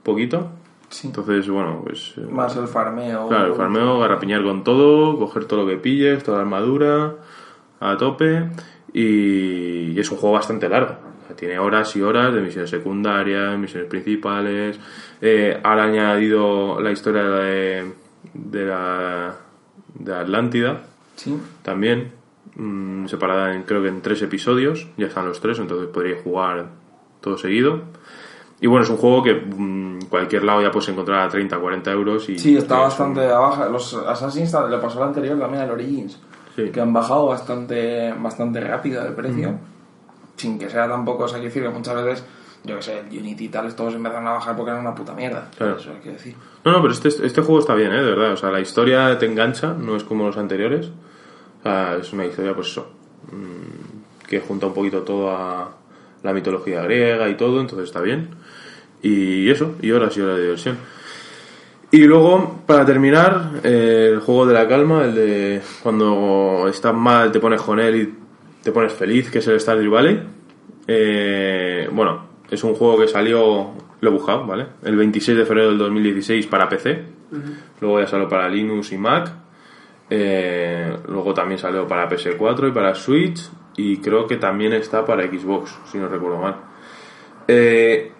poquito. 0.02 0.50
Sí. 0.88 1.08
Entonces, 1.08 1.48
bueno, 1.48 1.80
pues... 1.84 2.14
eh, 2.16 2.26
Más 2.30 2.56
el 2.56 2.68
farmeo. 2.68 3.28
Claro, 3.28 3.46
el 3.48 3.54
farmeo, 3.54 3.98
garrapiñar 3.98 4.42
con 4.44 4.64
todo, 4.64 5.18
coger 5.18 5.44
todo 5.46 5.62
lo 5.62 5.68
que 5.68 5.76
pilles, 5.76 6.22
toda 6.22 6.38
la 6.38 6.42
armadura, 6.44 7.14
a 7.80 7.96
tope. 7.96 8.48
Y, 8.92 9.90
y 9.92 9.98
es 9.98 10.08
un 10.12 10.18
juego 10.18 10.34
bastante 10.34 10.68
largo. 10.68 10.96
Tiene 11.36 11.58
horas 11.58 11.94
y 11.96 12.02
horas 12.02 12.32
de 12.34 12.40
misiones 12.40 12.70
secundarias, 12.70 13.58
misiones 13.58 13.88
principales. 13.88 14.78
Eh, 15.20 15.58
han 15.62 15.78
añadido 15.78 16.80
la 16.80 16.90
historia 16.92 17.22
de, 17.24 17.92
de 18.34 18.64
la 18.66 19.34
de 19.94 20.14
Atlántida 20.14 20.82
Sí. 21.16 21.38
también, 21.62 22.10
mm, 22.56 23.06
separada 23.06 23.54
en, 23.54 23.62
creo 23.62 23.82
que 23.82 23.88
en 23.88 24.02
tres 24.02 24.20
episodios. 24.22 24.88
Ya 24.96 25.06
están 25.06 25.26
los 25.26 25.40
tres, 25.40 25.58
entonces 25.58 25.88
podríais 25.88 26.22
jugar 26.22 26.66
todo 27.20 27.38
seguido. 27.38 27.82
Y 28.60 28.66
bueno, 28.66 28.84
es 28.84 28.90
un 28.90 28.96
juego 28.96 29.22
que 29.22 29.34
mm, 29.34 30.06
cualquier 30.08 30.44
lado 30.44 30.62
ya 30.62 30.70
puedes 30.70 30.88
encontrar 30.88 31.20
a 31.20 31.28
30, 31.28 31.58
40 31.58 31.90
euros. 31.92 32.28
Y 32.28 32.38
Sí, 32.38 32.56
está 32.56 32.74
es 32.76 32.80
bastante 32.82 33.20
a 33.26 33.38
baja. 33.38 33.68
Los 33.68 33.94
Assassins 33.94 34.54
le 34.70 34.78
pasó 34.78 35.02
al 35.02 35.08
anterior 35.08 35.38
también 35.38 35.62
al 35.62 35.70
Origins. 35.70 36.20
Sí. 36.56 36.70
Que 36.70 36.80
han 36.80 36.92
bajado 36.92 37.26
bastante, 37.26 38.12
bastante 38.12 38.60
rápido 38.60 39.04
el 39.06 39.12
precio. 39.14 39.58
Sin 40.36 40.58
que 40.58 40.68
sea 40.68 40.88
tampoco, 40.88 41.24
o 41.24 41.28
sea, 41.28 41.38
decir 41.38 41.62
que 41.62 41.68
muchas 41.68 42.02
veces, 42.02 42.24
yo 42.64 42.76
que 42.76 42.82
sé, 42.82 42.98
el 42.98 43.06
Unity 43.06 43.44
y 43.44 43.48
tal, 43.48 43.74
todos 43.74 43.94
empezaron 43.94 44.26
a 44.26 44.32
bajar 44.32 44.56
porque 44.56 44.70
eran 44.70 44.82
una 44.82 44.94
puta 44.94 45.14
mierda. 45.14 45.48
Claro. 45.56 45.76
Eso 45.76 45.90
hay 45.90 46.00
que 46.00 46.10
decir. 46.10 46.34
No, 46.64 46.72
no, 46.72 46.82
pero 46.82 46.92
este, 46.92 47.08
este 47.08 47.40
juego 47.42 47.60
está 47.60 47.74
bien, 47.74 47.92
¿eh? 47.92 48.02
De 48.02 48.10
verdad. 48.10 48.32
O 48.32 48.36
sea, 48.36 48.50
la 48.50 48.60
historia 48.60 49.16
te 49.18 49.26
engancha, 49.26 49.74
no 49.74 49.96
es 49.96 50.04
como 50.04 50.26
los 50.26 50.36
anteriores. 50.36 50.88
O 51.60 51.62
sea, 51.62 51.96
es 51.96 52.12
una 52.12 52.26
historia, 52.26 52.54
pues 52.54 52.68
eso, 52.68 52.90
mm, 53.30 54.26
que 54.26 54.40
junta 54.40 54.66
un 54.66 54.74
poquito 54.74 55.02
toda 55.02 55.70
la 56.22 56.32
mitología 56.32 56.82
griega 56.82 57.28
y 57.28 57.36
todo, 57.36 57.60
entonces 57.60 57.88
está 57.88 58.00
bien. 58.00 58.30
Y 59.02 59.50
eso, 59.50 59.74
y 59.82 59.90
horas 59.92 60.16
y 60.16 60.22
horas 60.22 60.36
de 60.36 60.42
diversión. 60.42 60.78
Y 61.90 61.98
luego, 62.06 62.62
para 62.66 62.84
terminar, 62.84 63.60
eh, 63.62 64.10
el 64.14 64.20
juego 64.20 64.46
de 64.46 64.54
la 64.54 64.66
calma, 64.66 65.04
el 65.04 65.14
de 65.14 65.62
cuando 65.82 66.66
estás 66.68 66.92
mal 66.92 67.30
te 67.30 67.38
pones 67.38 67.62
con 67.62 67.78
él 67.78 67.96
y 67.96 68.23
te 68.64 68.72
pones 68.72 68.92
feliz, 68.92 69.30
que 69.30 69.38
es 69.38 69.46
el 69.46 69.60
Stardew 69.60 69.90
Valley. 69.90 70.20
Eh, 70.88 71.88
bueno, 71.92 72.26
es 72.50 72.64
un 72.64 72.74
juego 72.74 72.98
que 72.98 73.08
salió, 73.08 73.70
lo 74.00 74.08
he 74.08 74.12
buscado, 74.12 74.46
¿vale? 74.46 74.66
El 74.82 74.96
26 74.96 75.38
de 75.38 75.44
febrero 75.44 75.68
del 75.68 75.78
2016 75.78 76.46
para 76.46 76.68
PC. 76.68 77.04
Luego 77.80 78.00
ya 78.00 78.06
salió 78.06 78.28
para 78.28 78.48
Linux 78.48 78.92
y 78.92 78.98
Mac. 78.98 79.30
Eh, 80.08 80.96
luego 81.08 81.34
también 81.34 81.58
salió 81.58 81.86
para 81.86 82.08
PS4 82.08 82.68
y 82.68 82.72
para 82.72 82.94
Switch. 82.94 83.50
Y 83.76 83.98
creo 83.98 84.26
que 84.26 84.36
también 84.36 84.72
está 84.72 85.04
para 85.04 85.24
Xbox, 85.24 85.76
si 85.90 85.98
no 85.98 86.08
recuerdo 86.08 86.38
mal. 86.38 86.56
Eh, 87.46 88.12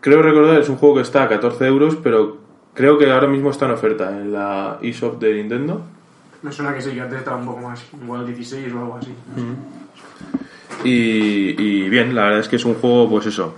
creo 0.00 0.22
recordar, 0.22 0.60
es 0.60 0.68
un 0.68 0.76
juego 0.76 0.96
que 0.96 1.02
está 1.02 1.22
a 1.22 1.28
14 1.28 1.66
euros, 1.66 1.96
pero 2.02 2.38
creo 2.74 2.98
que 2.98 3.10
ahora 3.10 3.28
mismo 3.28 3.50
está 3.50 3.66
en 3.66 3.72
oferta 3.72 4.10
en 4.10 4.32
la 4.32 4.78
eShop 4.82 5.20
de 5.20 5.34
Nintendo. 5.34 5.82
Me 6.42 6.50
suena 6.52 6.72
que 6.74 6.80
sí, 6.80 6.92
que 6.92 7.00
antes 7.00 7.18
estaba 7.18 7.36
un 7.36 7.46
poco 7.46 7.60
más, 7.68 7.84
igual 8.02 8.26
16 8.26 8.72
o 8.72 8.78
algo 8.78 8.96
así. 8.96 9.14
Y, 10.84 11.62
y 11.62 11.88
bien, 11.90 12.14
la 12.14 12.22
verdad 12.24 12.40
es 12.40 12.48
que 12.48 12.56
es 12.56 12.64
un 12.64 12.74
juego, 12.74 13.08
pues 13.10 13.26
eso. 13.26 13.56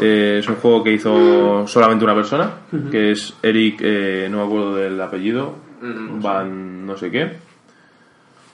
eh, 0.00 0.38
es 0.40 0.48
un 0.48 0.56
juego 0.56 0.82
que 0.82 0.92
hizo 0.92 1.66
solamente 1.66 2.04
una 2.04 2.14
persona, 2.14 2.50
que 2.90 3.10
es 3.12 3.34
Eric, 3.42 3.80
eh, 3.82 4.28
no 4.30 4.38
me 4.38 4.44
acuerdo 4.44 4.74
del 4.76 5.00
apellido, 5.00 5.54
Mm, 5.82 6.22
Van 6.22 6.86
no 6.86 6.96
sé 6.96 7.10
qué. 7.10 7.38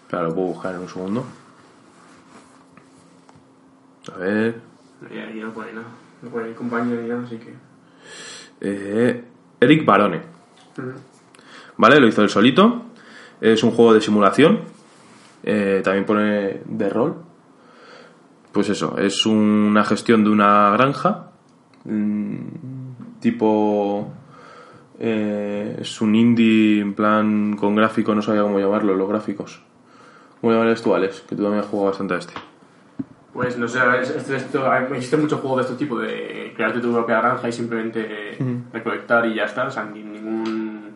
Claro, 0.08 0.28
lo 0.28 0.34
puedo 0.34 0.46
buscar 0.48 0.74
en 0.74 0.80
un 0.80 0.88
segundo. 0.88 1.26
A 4.14 4.16
ver. 4.18 4.60
No 5.34 5.52
pone 5.52 5.72
nada. 5.74 5.86
No 6.22 6.30
pone 6.30 6.54
compañero 6.54 7.02
ni 7.02 7.08
nada, 7.08 7.22
así 7.24 7.36
que. 7.36 7.52
eh, 8.62 9.24
Eric 9.60 9.84
Barone. 9.84 10.22
¿Vale? 11.76 12.00
Lo 12.00 12.06
hizo 12.08 12.22
él 12.22 12.30
solito. 12.30 12.86
Es 13.40 13.62
un 13.62 13.70
juego 13.70 13.94
de 13.94 14.00
simulación. 14.00 14.60
Eh, 15.42 15.80
también 15.84 16.04
pone 16.04 16.60
de 16.64 16.88
rol. 16.88 17.16
Pues 18.52 18.68
eso, 18.70 18.96
es 18.98 19.24
una 19.26 19.84
gestión 19.84 20.24
de 20.24 20.30
una 20.30 20.70
granja. 20.70 21.30
mm, 21.84 22.38
tipo. 23.20 24.12
eh, 25.00 25.76
es 25.80 26.00
un 26.00 26.14
indie 26.16 26.80
en 26.80 26.94
plan 26.94 27.56
con 27.56 27.76
gráfico, 27.76 28.14
no 28.14 28.22
sabía 28.22 28.42
cómo 28.42 28.58
llamarlo, 28.58 28.94
los 28.96 29.08
gráficos. 29.08 29.62
¿Cómo 30.40 30.52
llamarías 30.52 30.82
tú, 30.82 30.94
Alex? 30.94 31.20
Que 31.28 31.36
tú 31.36 31.42
también 31.42 31.62
has 31.62 31.68
jugado 31.68 31.90
bastante 31.90 32.14
a 32.14 32.18
este. 32.18 32.32
Pues 33.32 33.56
no 33.58 33.68
sé, 33.68 33.78
esto, 34.02 34.34
esto, 34.34 34.72
existen 34.92 35.20
muchos 35.20 35.40
juegos 35.40 35.58
de 35.58 35.62
este 35.72 35.84
tipo 35.84 35.98
de 36.00 36.52
crearte 36.56 36.80
tu 36.80 36.92
propia 36.92 37.18
granja 37.20 37.48
y 37.48 37.52
simplemente 37.52 38.36
recolectar 38.72 39.26
y 39.26 39.34
ya 39.36 39.44
está, 39.44 39.66
o 39.66 39.70
sea, 39.70 39.84
ni- 39.84 40.02
ningún, 40.02 40.90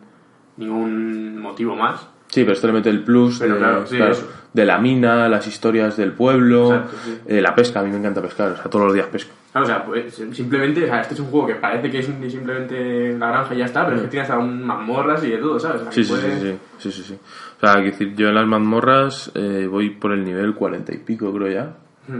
ningún 0.57 1.39
motivo 1.41 1.75
más. 1.75 2.05
Sí, 2.33 2.41
pero 2.41 2.53
esto 2.53 2.67
le 2.67 2.73
mete 2.73 2.89
el 2.89 3.03
plus 3.03 3.37
Pero 3.39 3.53
de, 3.53 3.59
claro, 3.59 3.85
sí, 3.85 3.97
eso. 4.01 4.27
de 4.53 4.65
la 4.65 4.79
mina, 4.79 5.29
las 5.29 5.45
historias 5.47 5.95
del 5.97 6.13
pueblo, 6.13 6.73
Exacto, 6.73 6.97
sí. 7.05 7.17
eh, 7.27 7.41
la 7.41 7.53
pesca. 7.53 7.79
A 7.79 7.83
mí 7.83 7.91
me 7.91 7.97
encanta 7.97 8.21
pescar, 8.21 8.51
o 8.51 8.55
sea, 8.55 8.65
todos 8.65 8.85
los 8.85 8.93
días 8.93 9.05
pesco. 9.07 9.31
Claro, 9.51 9.65
o 9.65 9.69
sea, 9.69 9.85
pues, 9.85 10.15
simplemente, 10.31 10.83
o 10.83 10.87
sea, 10.87 11.01
este 11.01 11.13
es 11.13 11.19
un 11.19 11.27
juego 11.27 11.45
que 11.45 11.55
parece 11.55 11.91
que 11.91 11.99
es 11.99 12.05
simplemente 12.07 13.15
la 13.17 13.27
granja 13.27 13.53
y 13.53 13.57
ya 13.59 13.65
está, 13.65 13.85
pero 13.85 13.97
es 13.97 14.01
que 14.03 14.07
tiene 14.09 14.23
hasta 14.23 14.37
un 14.39 14.65
mazmorras 14.65 15.23
y 15.23 15.29
de 15.29 15.37
todo, 15.37 15.59
¿sabes? 15.59 15.81
O 15.81 15.83
sea, 15.83 15.91
Sí, 15.91 16.01
que 16.01 16.07
sí, 16.07 16.13
sí, 16.15 16.19
puedes- 16.21 16.41
sí, 16.41 16.57
sí, 16.79 16.91
sí, 16.91 17.03
sí. 17.09 17.19
O 17.57 17.59
sea, 17.59 17.73
quiero 17.75 17.91
decir, 17.91 18.15
yo 18.15 18.29
en 18.29 18.35
las 18.35 18.47
mazmorras 18.47 19.31
eh, 19.35 19.67
voy 19.69 19.91
por 19.91 20.11
el 20.11 20.23
nivel 20.25 20.55
cuarenta 20.55 20.93
y 20.93 20.97
pico, 20.97 21.31
creo 21.33 21.49
ya. 21.49 21.73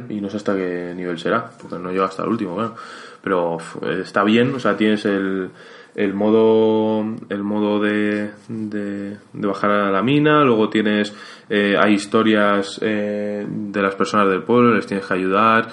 Y 0.09 0.21
no 0.21 0.29
sé 0.29 0.37
hasta 0.37 0.55
qué 0.55 0.93
nivel 0.95 1.19
será, 1.19 1.49
porque 1.61 1.77
no 1.77 1.91
llego 1.91 2.05
hasta 2.05 2.23
el 2.23 2.29
último, 2.29 2.55
claro. 2.55 2.75
Pero 3.21 3.57
está 4.01 4.23
bien, 4.23 4.53
o 4.55 4.59
sea, 4.59 4.77
tienes 4.77 5.03
el, 5.05 5.49
el 5.95 6.13
modo 6.13 7.03
el 7.29 7.43
modo 7.43 7.79
de, 7.79 8.31
de, 8.47 9.17
de 9.33 9.47
bajar 9.47 9.71
a 9.71 9.91
la 9.91 10.01
mina, 10.01 10.43
luego 10.43 10.69
tienes, 10.69 11.15
eh, 11.49 11.75
hay 11.79 11.93
historias 11.93 12.79
eh, 12.81 13.45
de 13.47 13.81
las 13.81 13.95
personas 13.95 14.29
del 14.29 14.43
pueblo, 14.43 14.73
les 14.73 14.85
tienes 14.85 15.05
que 15.05 15.13
ayudar. 15.13 15.67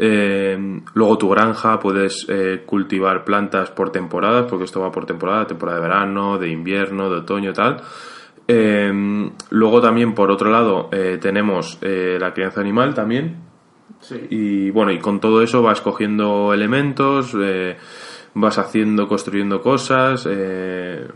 Eh, 0.00 0.56
luego 0.94 1.18
tu 1.18 1.28
granja, 1.28 1.78
puedes 1.80 2.26
cultivar 2.66 3.24
plantas 3.24 3.70
por 3.70 3.90
temporadas, 3.90 4.46
porque 4.48 4.64
esto 4.64 4.80
va 4.80 4.92
por 4.92 5.06
temporada, 5.06 5.46
temporada 5.46 5.80
de 5.80 5.88
verano, 5.88 6.38
de 6.38 6.48
invierno, 6.50 7.10
de 7.10 7.16
otoño, 7.16 7.52
tal. 7.52 7.82
Luego 9.50 9.80
también, 9.80 10.14
por 10.14 10.30
otro 10.30 10.50
lado, 10.50 10.88
tenemos 11.20 11.80
la 11.82 12.32
crianza 12.32 12.60
animal 12.60 12.94
también. 12.94 13.38
Sí. 13.98 14.20
Y 14.30 14.70
bueno, 14.70 14.92
y 14.92 15.00
con 15.00 15.18
todo 15.18 15.42
eso 15.42 15.62
vas 15.62 15.80
cogiendo 15.80 16.54
elementos, 16.54 17.36
vas 18.34 18.58
haciendo, 18.58 19.08
construyendo 19.08 19.60
cosas, 19.62 20.26
eh, 20.28 21.06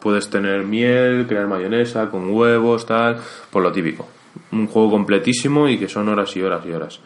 puedes 0.00 0.28
tener 0.28 0.64
miel, 0.64 1.26
crear 1.26 1.46
mayonesa 1.46 2.10
con 2.10 2.30
huevos, 2.30 2.86
tal, 2.86 3.18
por 3.50 3.62
lo 3.62 3.72
típico. 3.72 4.08
Un 4.52 4.66
juego 4.66 4.90
completísimo 4.90 5.68
y 5.68 5.78
que 5.78 5.88
son 5.88 6.08
horas 6.08 6.36
y 6.36 6.42
horas 6.42 6.64
y 6.66 6.72
horas. 6.72 7.00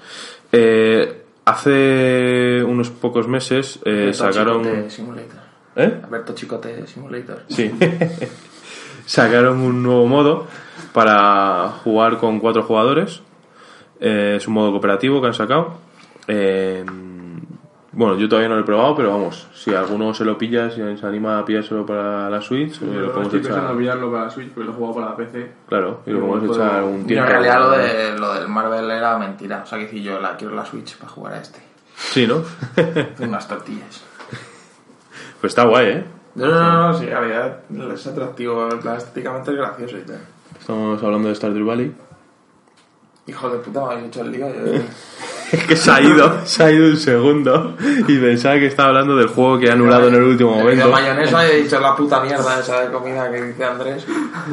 Eh, 0.50 1.22
hace 1.44 2.62
unos 2.64 2.90
pocos 2.90 3.28
meses 3.28 3.78
eh, 3.84 4.12
sacaron... 4.12 4.62
Chicote 4.62 4.90
Simulator. 4.90 5.40
¿Eh? 5.76 6.00
Alberto 6.02 6.34
Chicote 6.34 6.86
Simulator. 6.86 7.44
Sí. 7.48 7.70
Sacaron 9.06 9.60
un 9.60 9.82
nuevo 9.82 10.06
modo 10.06 10.46
para 10.92 11.68
jugar 11.82 12.18
con 12.18 12.40
cuatro 12.40 12.62
jugadores. 12.64 13.22
Eh, 14.00 14.34
es 14.36 14.46
un 14.46 14.54
modo 14.54 14.70
cooperativo 14.72 15.20
que 15.20 15.28
han 15.28 15.34
sacado. 15.34 15.78
Eh, 16.26 16.84
bueno, 17.98 18.16
yo 18.16 18.28
todavía 18.28 18.48
no 18.48 18.54
lo 18.54 18.60
he 18.60 18.64
probado, 18.64 18.94
pero 18.94 19.10
vamos, 19.10 19.48
si 19.52 19.74
alguno 19.74 20.14
se 20.14 20.24
lo 20.24 20.38
pilla, 20.38 20.70
si 20.70 20.76
se 20.76 21.04
anima 21.06 21.38
a 21.40 21.44
pillárselo 21.44 21.84
para 21.84 22.30
la 22.30 22.40
Switch, 22.40 22.80
eh, 22.80 22.86
lo 22.86 22.92
Yo 22.92 23.06
podemos 23.06 23.24
estoy 23.26 23.40
pensando 23.40 23.66
echar. 23.66 23.76
pillarlo 23.78 24.12
para 24.12 24.24
la 24.24 24.30
Switch 24.30 24.48
porque 24.50 24.66
lo 24.66 24.72
he 24.72 24.76
jugado 24.76 24.94
para 24.94 25.06
la 25.10 25.16
PC. 25.16 25.52
Claro, 25.68 26.00
y 26.06 26.10
lo 26.12 26.20
podemos 26.20 26.46
puedo- 26.46 26.64
echar 26.64 26.82
un 26.84 27.00
Yo 27.00 27.06
tiempo. 27.08 27.24
en 27.24 27.30
realidad 27.30 27.58
lo, 27.60 27.70
de, 27.72 28.18
lo 28.20 28.34
del 28.34 28.48
Marvel 28.48 28.90
era 28.90 29.18
mentira. 29.18 29.62
O 29.64 29.66
sea, 29.66 29.78
que 29.78 29.84
decir 29.86 30.02
yo 30.02 30.20
la 30.20 30.36
quiero 30.36 30.54
la 30.54 30.64
Switch 30.64 30.96
para 30.96 31.10
jugar 31.10 31.34
a 31.34 31.40
este. 31.40 31.58
Sí, 31.96 32.26
¿no? 32.28 32.42
Unas 33.26 33.48
tortillas. 33.48 34.04
pues 35.40 35.50
está 35.50 35.64
guay, 35.64 35.86
¿eh? 35.88 36.04
No, 36.36 36.46
no, 36.46 36.54
no, 36.54 36.88
no, 36.92 36.94
sí, 36.94 37.04
en 37.04 37.10
realidad 37.10 37.58
es 37.92 38.06
atractivo, 38.06 38.70
en 38.70 38.78
plan, 38.78 38.96
estéticamente 38.96 39.50
es 39.50 39.56
gracioso 39.56 39.96
y 39.98 40.02
tal. 40.02 40.20
Estamos 40.60 41.02
hablando 41.02 41.28
de 41.28 41.34
Stardew 41.34 41.66
Valley. 41.66 41.92
Hijo 43.26 43.50
de 43.50 43.58
puta, 43.58 43.84
me 43.84 43.92
habéis 43.92 44.06
hecho 44.06 44.20
el 44.20 44.30
lío. 44.30 44.46
Yo, 44.48 44.72
Es 45.50 45.64
que 45.64 45.76
se 45.76 45.90
ha 45.90 46.00
ido, 46.00 46.40
se 46.44 46.62
ha 46.62 46.70
ido 46.70 46.86
un 46.88 46.96
segundo 46.96 47.74
y 48.06 48.18
pensaba 48.18 48.56
que 48.56 48.66
estaba 48.66 48.90
hablando 48.90 49.16
del 49.16 49.28
juego 49.28 49.58
que 49.58 49.70
ha 49.70 49.72
anulado 49.72 50.08
en 50.08 50.14
el 50.14 50.22
último 50.22 50.50
momento. 50.50 50.70
pedido 50.70 50.90
mayonesa 50.90 51.46
y 51.46 51.50
he 51.50 51.62
dicho 51.62 51.80
la 51.80 51.96
puta 51.96 52.20
mierda 52.20 52.60
esa 52.60 52.80
de 52.82 52.92
comida 52.92 53.30
que 53.30 53.42
dice 53.42 53.64
Andrés. 53.64 54.06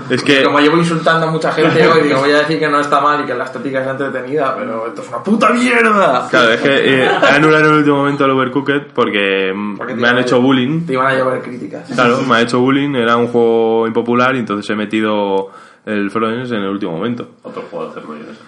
Es 0.10 0.24
que 0.24 0.44
Como 0.44 0.60
llevo 0.60 0.78
insultando 0.78 1.28
a 1.28 1.32
mucha 1.32 1.52
gente 1.52 1.88
hoy, 1.88 2.04
digo, 2.04 2.20
voy 2.20 2.32
a 2.32 2.40
decir 2.40 2.60
que 2.60 2.70
no 2.70 2.80
está 2.80 3.02
mal 3.02 3.24
y 3.24 3.26
que 3.26 3.34
la 3.34 3.46
estética 3.46 3.82
es 3.82 3.88
entretenida, 3.88 4.56
pero 4.58 4.88
esto 4.88 5.02
es 5.02 5.10
una 5.10 5.24
puta 5.24 5.50
mierda. 5.50 6.28
Claro, 6.30 6.52
es 6.52 6.62
que 6.62 7.04
eh, 7.04 7.04
he 7.06 7.36
anulado 7.36 7.66
en 7.66 7.72
el 7.72 7.78
último 7.80 7.98
momento 7.98 8.26
el 8.26 8.32
Overcooked 8.32 8.94
porque 8.94 9.54
Porque 9.78 9.96
me 9.96 10.08
han 10.08 10.20
hecho 10.20 10.42
bullying. 10.42 10.86
Te 10.86 10.94
iban 10.94 11.08
a 11.08 11.14
llevar 11.16 11.42
críticas. 11.42 11.90
Claro, 11.94 12.22
me 12.22 12.36
ha 12.36 12.42
hecho 12.42 12.60
bullying, 12.62 12.96
era 12.96 13.18
un 13.18 13.28
juego 13.28 13.88
impopular 13.88 14.36
y 14.36 14.40
entonces 14.40 14.70
he 14.70 14.76
metido 14.76 15.50
el 15.86 16.10
Florence 16.10 16.56
en 16.56 16.62
el 16.62 16.70
último 16.70 16.94
momento. 16.94 17.28
Otro 17.44 17.64
juego 17.70 17.86
de 17.86 17.92
hacer 17.92 18.04
mayonesa. 18.08 18.45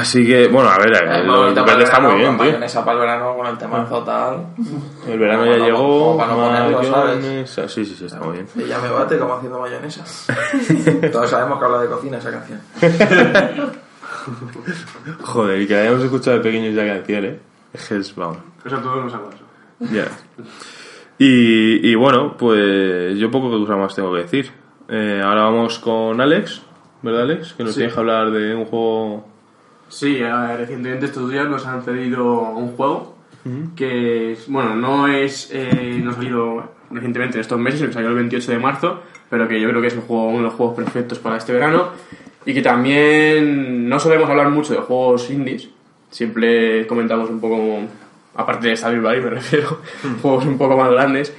Así 0.00 0.26
que, 0.26 0.48
bueno, 0.48 0.68
a 0.70 0.78
ver, 0.78 0.88
el 0.92 1.28
el 1.28 1.82
está 1.82 2.00
muy 2.00 2.14
bien, 2.16 2.36
tío. 2.36 2.44
mayonesa 2.46 2.84
para 2.84 2.94
el 2.94 3.00
verano 3.00 3.36
con 3.36 3.46
el 3.46 3.58
temazo 3.58 4.02
tal. 4.04 4.46
El 5.06 5.18
verano 5.18 5.46
ya 5.46 5.56
llegó, 5.64 6.16
como 6.16 6.16
para 6.18 6.32
no 6.32 6.36
ponerlo, 6.38 6.84
¿sabes? 6.84 7.24
mayonesa- 7.24 7.68
Sí, 7.68 7.84
sí, 7.84 7.94
sí, 7.96 8.04
está 8.06 8.20
muy 8.20 8.32
bien. 8.34 8.46
Ella 8.58 8.78
me 8.78 8.90
bate 8.90 9.18
como 9.18 9.34
haciendo 9.34 9.60
mayonesa. 9.60 10.04
Todos 11.12 11.30
sabemos 11.30 11.58
que 11.58 11.64
habla 11.64 11.78
de 11.80 11.88
cocina 11.88 12.18
esa 12.18 12.30
canción. 12.30 12.60
Joder, 15.22 15.62
y 15.62 15.66
que 15.66 15.76
hayamos 15.76 16.02
escuchado 16.04 16.36
de 16.38 16.42
pequeños 16.42 16.74
ya 16.74 16.86
canción, 16.86 17.24
¿eh? 17.24 17.40
Es 17.72 17.88
que 17.88 18.00
vamos. 18.16 18.38
Eso 18.64 18.76
a 18.76 18.82
todos 18.82 19.04
nos 19.04 19.14
ha 19.14 19.18
pasado. 19.24 19.44
Ya. 19.92 20.04
Y, 21.18 21.88
y 21.90 21.94
bueno, 21.94 22.36
pues 22.36 23.16
yo 23.18 23.30
poco 23.30 23.50
cosa 23.58 23.76
más 23.76 23.94
tengo 23.94 24.12
que 24.14 24.22
decir. 24.22 24.50
Eh, 24.88 25.20
ahora 25.24 25.42
vamos 25.44 25.78
con 25.78 26.20
Alex, 26.20 26.62
¿verdad 27.02 27.22
Alex? 27.22 27.54
Que 27.54 27.64
nos 27.64 27.72
Sí. 27.72 27.78
tienes 27.78 27.94
que 27.94 28.00
hablar 28.00 28.30
de 28.30 28.54
un 28.54 28.64
juego... 28.66 29.26
Sí, 29.88 30.18
recientemente 30.56 31.06
estos 31.06 31.30
días 31.30 31.48
nos 31.48 31.66
han 31.66 31.82
cedido 31.82 32.40
un 32.50 32.76
juego 32.76 33.18
que, 33.76 34.36
bueno, 34.48 34.74
no 34.74 35.08
es, 35.08 35.50
eh, 35.52 36.00
no 36.02 36.10
ha 36.10 36.14
salido 36.14 36.72
recientemente 36.90 37.36
en 37.36 37.40
estos 37.40 37.58
meses, 37.58 37.80
que 37.80 37.92
salió 37.92 38.10
el 38.10 38.16
28 38.16 38.52
de 38.52 38.58
marzo, 38.58 39.02
pero 39.30 39.48
que 39.48 39.60
yo 39.60 39.68
creo 39.68 39.80
que 39.80 39.88
es 39.88 39.94
un 39.94 40.02
juego, 40.02 40.28
uno 40.28 40.38
de 40.38 40.44
los 40.44 40.54
juegos 40.54 40.76
perfectos 40.76 41.18
para 41.18 41.36
este 41.36 41.52
verano 41.52 41.88
y 42.44 42.54
que 42.54 42.62
también 42.62 43.88
no 43.88 43.98
solemos 43.98 44.28
hablar 44.28 44.50
mucho 44.50 44.74
de 44.74 44.80
juegos 44.80 45.30
indies, 45.30 45.68
siempre 46.10 46.86
comentamos 46.86 47.30
un 47.30 47.40
poco, 47.40 47.80
aparte 48.34 48.68
de 48.68 48.76
Stardew 48.76 49.02
Valley 49.02 49.22
me 49.22 49.30
refiero, 49.30 49.80
juegos 50.22 50.44
un 50.46 50.58
poco 50.58 50.76
más 50.76 50.90
grandes 50.90 51.34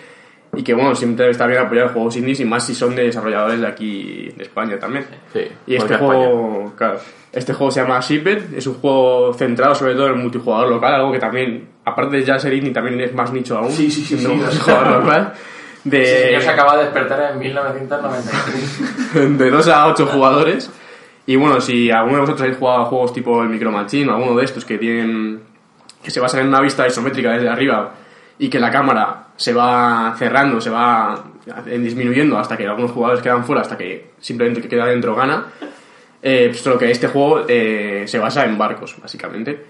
y 0.53 0.63
que 0.63 0.73
bueno, 0.73 0.95
siempre 0.95 1.29
está 1.29 1.45
bien 1.47 1.59
apoyar 1.59 1.93
juegos 1.93 2.15
indies 2.17 2.39
y 2.39 2.45
más 2.45 2.65
si 2.65 2.73
son 2.73 2.95
de 2.95 3.03
desarrolladores 3.03 3.61
de 3.61 3.67
aquí 3.67 4.29
de 4.35 4.43
España 4.43 4.79
también. 4.79 5.05
Sí, 5.31 5.41
Y 5.67 5.75
este 5.75 5.95
juego, 5.95 6.73
claro, 6.75 6.99
este 7.31 7.53
juego 7.53 7.71
se 7.71 7.81
llama 7.81 7.99
Shipped, 7.99 8.53
es 8.55 8.65
un 8.65 8.75
juego 8.75 9.33
centrado 9.33 9.75
sobre 9.75 9.93
todo 9.93 10.07
en 10.07 10.13
el 10.13 10.19
multijugador 10.19 10.69
local, 10.69 10.95
algo 10.95 11.11
que 11.11 11.19
también, 11.19 11.67
aparte 11.85 12.17
de 12.17 12.23
ya 12.23 12.39
ser 12.39 12.53
indie, 12.53 12.73
también 12.73 12.99
es 13.01 13.13
más 13.13 13.31
nicho 13.31 13.57
aún. 13.57 13.71
Sí, 13.71 13.91
sí, 13.91 14.01
sí, 14.01 14.17
siendo 14.17 14.29
sí, 14.29 14.35
multijugador 14.35 15.03
local. 15.03 15.33
De, 15.83 16.01
Ese 16.01 16.25
señor 16.25 16.41
se 16.41 16.49
acaba 16.49 16.77
de 16.77 16.83
despertar 16.83 17.31
en 17.31 17.39
1993. 17.39 19.37
de 19.37 19.49
2 19.49 19.67
a 19.69 19.87
8 19.87 20.05
jugadores. 20.07 20.71
Y 21.25 21.35
bueno, 21.35 21.61
si 21.61 21.91
alguno 21.91 22.15
de 22.15 22.21
vosotros 22.21 22.41
habéis 22.41 22.57
jugado 22.57 22.81
a 22.81 22.85
juegos 22.85 23.13
tipo 23.13 23.41
el 23.43 23.49
Micro 23.49 23.71
Machine 23.71 24.11
o 24.11 24.15
alguno 24.15 24.35
de 24.35 24.45
estos 24.45 24.65
que 24.65 24.77
tienen 24.77 25.41
que 26.03 26.11
se 26.11 26.19
basan 26.19 26.41
en 26.41 26.47
una 26.47 26.61
vista 26.61 26.87
isométrica 26.87 27.31
desde 27.33 27.49
arriba 27.49 27.93
y 28.39 28.49
que 28.49 28.59
la 28.59 28.71
cámara 28.71 29.27
se 29.39 29.53
va 29.53 30.13
cerrando, 30.17 30.59
se 30.59 30.69
va 30.69 31.23
disminuyendo 31.65 32.37
hasta 32.37 32.57
que 32.57 32.67
algunos 32.67 32.91
jugadores 32.91 33.23
quedan 33.23 33.45
fuera, 33.45 33.61
hasta 33.61 33.77
que 33.77 34.11
simplemente 34.19 34.61
que 34.61 34.67
queda 34.67 34.85
dentro 34.85 35.15
gana. 35.15 35.45
Eh, 36.21 36.51
pues 36.51 36.77
que 36.77 36.91
este 36.91 37.07
juego 37.07 37.45
eh, 37.47 38.03
se 38.05 38.19
basa 38.19 38.43
en 38.43 38.57
barcos, 38.57 38.97
básicamente. 39.01 39.65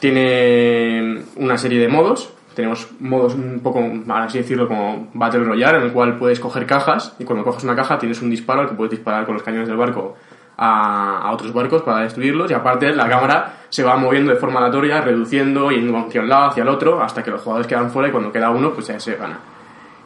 Tiene 0.00 1.22
una 1.36 1.56
serie 1.56 1.78
de 1.78 1.86
modos. 1.86 2.34
Tenemos 2.56 2.88
modos 2.98 3.34
un 3.34 3.60
poco, 3.62 3.88
así 4.08 4.38
decirlo, 4.38 4.66
como 4.66 5.08
Battle 5.14 5.44
Royale, 5.44 5.78
en 5.78 5.84
el 5.84 5.92
cual 5.92 6.18
puedes 6.18 6.40
coger 6.40 6.66
cajas 6.66 7.14
y 7.20 7.24
cuando 7.24 7.44
coges 7.44 7.62
una 7.62 7.76
caja 7.76 8.00
tienes 8.00 8.20
un 8.22 8.28
disparo 8.28 8.62
al 8.62 8.68
que 8.68 8.74
puedes 8.74 8.90
disparar 8.90 9.24
con 9.24 9.34
los 9.34 9.44
cañones 9.44 9.68
del 9.68 9.76
barco 9.76 10.16
a, 10.56 11.18
a 11.18 11.32
otros 11.32 11.52
barcos 11.52 11.82
para 11.82 12.02
destruirlos 12.02 12.50
y 12.50 12.54
aparte 12.54 12.94
la 12.94 13.08
cámara 13.08 13.54
se 13.68 13.82
va 13.82 13.96
moviendo 13.96 14.32
de 14.32 14.38
forma 14.38 14.60
aleatoria, 14.60 15.00
reduciendo 15.00 15.72
y 15.72 15.76
yendo 15.76 15.98
hacia 15.98 16.20
un 16.20 16.28
lado, 16.28 16.50
hacia 16.50 16.62
el 16.62 16.68
otro, 16.68 17.02
hasta 17.02 17.22
que 17.22 17.30
los 17.30 17.40
jugadores 17.40 17.66
quedan 17.66 17.90
fuera 17.90 18.08
y 18.08 18.12
cuando 18.12 18.30
queda 18.30 18.50
uno, 18.50 18.72
pues 18.72 18.86
ya 18.86 19.00
se 19.00 19.16
gana. 19.16 19.38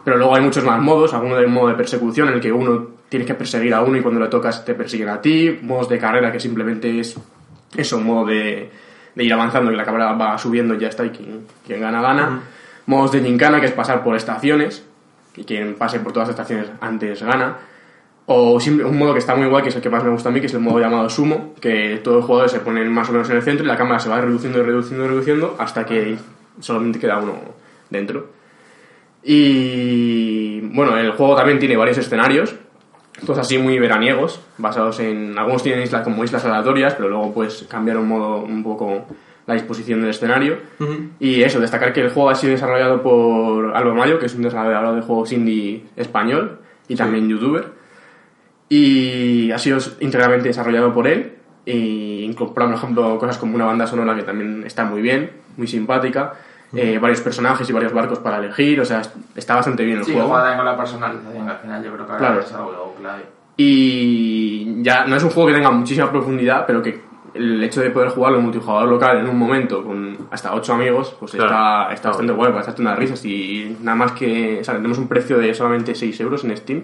Pero 0.05 0.18
luego 0.18 0.36
hay 0.36 0.42
muchos 0.42 0.62
más 0.62 0.80
modos, 0.80 1.12
alguno 1.14 1.36
de 1.36 1.49
modo 1.49 1.68
de 1.68 1.74
persecución 1.74 2.28
en 2.28 2.34
el 2.34 2.40
que 2.40 2.53
uno 2.53 2.86
tiene 3.09 3.24
que 3.24 3.34
perseguir 3.34 3.74
a 3.74 3.82
uno 3.82 3.99
y 3.99 4.03
cuando 4.03 4.20
le 4.20 4.28
tocas 4.28 4.64
te 4.64 4.74
persiguen 4.74 5.09
a 5.09 5.20
ti, 5.20 5.59
modos 5.62 5.88
de 5.88 5.99
carrera 5.99 6.30
que 6.30 6.38
simplemente 6.38 7.01
es 7.01 7.18
eso, 7.76 7.97
un 7.97 8.05
modo 8.05 8.26
de, 8.26 8.70
de 9.16 9.24
ir 9.24 9.32
avanzando 9.32 9.70
que 9.70 9.76
la 9.76 9.84
cámara 9.84 10.12
va 10.12 10.38
subiendo 10.38 10.74
y 10.74 10.78
ya 10.78 10.88
está 10.88 11.05
y 11.05 11.11
quien, 11.11 11.47
quien 11.66 11.80
gana 11.80 12.01
gana. 12.01 12.42
Modos 12.86 13.12
de 13.12 13.20
gincana 13.20 13.59
que 13.59 13.66
es 13.66 13.72
pasar 13.72 14.05
por 14.05 14.14
estaciones 14.14 14.86
y 15.34 15.42
quien 15.42 15.74
pase 15.74 15.99
por 15.99 16.12
todas 16.12 16.28
las 16.28 16.38
estaciones 16.38 16.70
antes 16.80 17.22
gana. 17.22 17.57
O 18.28 18.58
un 18.58 18.98
modo 18.98 19.12
que 19.12 19.20
está 19.20 19.36
muy 19.36 19.46
guay, 19.46 19.62
que 19.62 19.68
es 19.68 19.76
el 19.76 19.82
que 19.82 19.88
más 19.88 20.02
me 20.02 20.10
gusta 20.10 20.30
a 20.30 20.32
mí, 20.32 20.40
que 20.40 20.46
es 20.46 20.54
el 20.54 20.60
modo 20.60 20.80
llamado 20.80 21.08
sumo, 21.08 21.54
que 21.60 22.00
todos 22.02 22.18
los 22.18 22.26
jugadores 22.26 22.52
se 22.52 22.58
ponen 22.60 22.92
más 22.92 23.08
o 23.08 23.12
menos 23.12 23.30
en 23.30 23.36
el 23.36 23.42
centro 23.42 23.64
y 23.64 23.68
la 23.68 23.76
cámara 23.76 24.00
se 24.00 24.08
va 24.08 24.20
reduciendo 24.20 24.58
y 24.58 24.62
reduciendo 24.62 25.04
y 25.04 25.08
reduciendo 25.08 25.54
hasta 25.58 25.86
que 25.86 26.16
solamente 26.60 26.98
queda 26.98 27.18
uno 27.18 27.34
dentro. 27.88 28.26
Y 29.22 30.60
bueno, 30.60 30.96
el 30.98 31.12
juego 31.12 31.36
también 31.36 31.58
tiene 31.58 31.76
varios 31.76 31.98
escenarios, 31.98 32.54
todos 33.24 33.38
así 33.38 33.58
muy 33.58 33.78
veraniegos, 33.78 34.40
basados 34.58 35.00
en. 35.00 35.38
Algunos 35.38 35.62
tienen 35.62 35.82
islas 35.82 36.02
como 36.02 36.22
islas 36.22 36.44
aleatorias, 36.44 36.94
pero 36.94 37.08
luego 37.08 37.32
puedes 37.32 37.62
cambiar 37.64 37.96
un 37.96 38.08
modo 38.08 38.38
un 38.38 38.62
poco 38.62 39.06
la 39.46 39.54
disposición 39.54 40.00
del 40.00 40.10
escenario. 40.10 40.58
Y 41.18 41.42
eso, 41.42 41.60
destacar 41.60 41.92
que 41.92 42.02
el 42.02 42.10
juego 42.10 42.30
ha 42.30 42.34
sido 42.34 42.52
desarrollado 42.52 43.02
por 43.02 43.74
Alba 43.74 43.94
Mayo, 43.94 44.18
que 44.18 44.26
es 44.26 44.34
un 44.34 44.42
desarrollador 44.42 44.96
de 44.96 45.02
juegos 45.02 45.32
indie 45.32 45.84
español 45.96 46.58
y 46.88 46.96
también 46.96 47.28
youtuber. 47.28 47.75
Y 48.68 49.50
ha 49.52 49.58
sido 49.58 49.78
íntegramente 50.00 50.48
desarrollado 50.48 50.92
por 50.92 51.06
él. 51.06 51.34
Y 51.64 52.22
incluso, 52.24 52.54
por 52.54 52.62
ejemplo, 52.72 53.18
cosas 53.18 53.38
como 53.38 53.54
una 53.56 53.64
banda 53.64 53.86
sonora 53.86 54.14
que 54.14 54.22
también 54.22 54.62
está 54.66 54.84
muy 54.84 55.02
bien, 55.02 55.30
muy 55.56 55.66
simpática. 55.66 56.34
eh, 56.74 56.98
varios 56.98 57.20
personajes 57.20 57.68
y 57.70 57.72
varios 57.72 57.92
barcos 57.92 58.18
para 58.18 58.38
elegir, 58.38 58.80
o 58.80 58.84
sea, 58.84 59.00
está 59.36 59.54
bastante 59.54 59.84
bien 59.84 59.98
el 59.98 60.04
Sí, 60.04 60.12
juego. 60.12 60.28
juega 60.28 60.56
con 60.56 60.66
la 60.66 60.76
personalización, 60.76 61.48
al 61.48 61.56
final 61.58 61.82
yo 61.84 61.92
creo 61.94 62.06
que 62.06 62.16
Claro. 62.16 62.40
es 62.40 62.52
algo 62.52 62.94
clave. 63.00 63.22
Y 63.56 64.82
ya 64.82 65.06
no 65.06 65.16
es 65.16 65.22
un 65.22 65.30
juego 65.30 65.48
que 65.48 65.54
tenga 65.54 65.70
muchísima 65.70 66.10
profundidad, 66.10 66.66
pero 66.66 66.82
que 66.82 67.00
el 67.34 67.62
hecho 67.62 67.80
de 67.80 67.90
poder 67.90 68.08
jugarlo 68.10 68.38
en 68.38 68.44
multijugador 68.44 68.88
local 68.88 69.18
en 69.18 69.28
un 69.28 69.38
momento 69.38 69.82
con 69.84 70.26
hasta 70.30 70.54
8 70.54 70.74
amigos, 70.74 71.14
pues 71.18 71.32
Claro. 71.32 71.46
está, 71.50 71.92
está 71.94 72.08
bastante 72.08 72.32
guay 72.32 72.50
para 72.50 72.62
echarte 72.64 72.82
unas 72.82 72.98
risas. 72.98 73.24
Y 73.24 73.76
nada 73.82 73.96
más 73.96 74.12
que. 74.12 74.58
O 74.60 74.64
sea, 74.64 74.74
tenemos 74.74 74.98
un 74.98 75.06
precio 75.08 75.38
de 75.38 75.54
solamente 75.54 75.94
6 75.94 76.18
euros 76.20 76.44
en 76.44 76.56
Steam. 76.56 76.82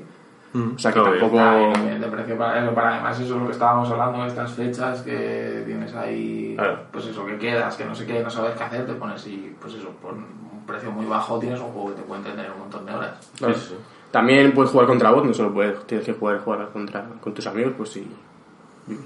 Mm, 0.53 0.75
o 0.75 0.79
sea 0.79 0.93
que 0.93 1.01
tampoco... 1.01 1.39
Ah, 1.41 1.73
y 1.97 1.99
de 1.99 2.07
precio 2.09 2.37
para 2.37 2.61
además 2.61 3.19
eso 3.21 3.35
es 3.35 3.41
lo 3.41 3.47
que 3.47 3.53
estábamos 3.53 3.91
hablando, 3.91 4.27
estas 4.27 4.53
fechas 4.53 5.01
que 5.03 5.63
tienes 5.65 5.95
ahí, 5.95 6.55
Claro. 6.57 6.81
pues 6.93 7.07
eso, 7.07 7.25
que 7.25 7.39
quedas, 7.39 7.77
que 7.77 7.85
no 7.85 7.95
sé 7.95 8.07
qué, 8.07 8.23
no 8.23 8.29
sabes 8.31 8.55
qué 8.57 8.65
hacer, 8.65 8.87
te 8.87 8.93
pones 8.95 9.27
y 9.27 9.57
pues 9.61 9.75
eso, 9.75 9.89
por 10.03 10.13
un 10.15 10.65
precio 10.67 10.91
muy 10.91 11.07
bajo 11.07 11.39
tienes 11.39 11.59
un 11.61 11.69
juego 11.69 11.89
que 11.91 11.95
te 11.97 12.03
puede 12.03 12.21
entretener 12.21 12.51
un 12.53 12.59
montón 12.61 12.85
de 12.87 12.95
horas. 12.95 13.31
Sí, 13.35 13.45
sí, 13.55 13.67
sí. 13.71 13.77
También 14.11 14.53
puedes 14.53 14.71
jugar 14.71 14.87
contra 14.87 15.11
bot, 15.11 15.25
no 15.25 15.33
solo 15.33 15.55
puedes, 15.55 15.87
tienes 15.87 16.05
que 16.07 16.13
jugar, 16.13 16.39
jugar 16.41 16.69
contra, 16.71 17.05
con 17.21 17.33
tus 17.33 17.47
amigos, 17.47 17.73
pues 17.77 17.91
si 17.91 18.01
vives 18.01 18.19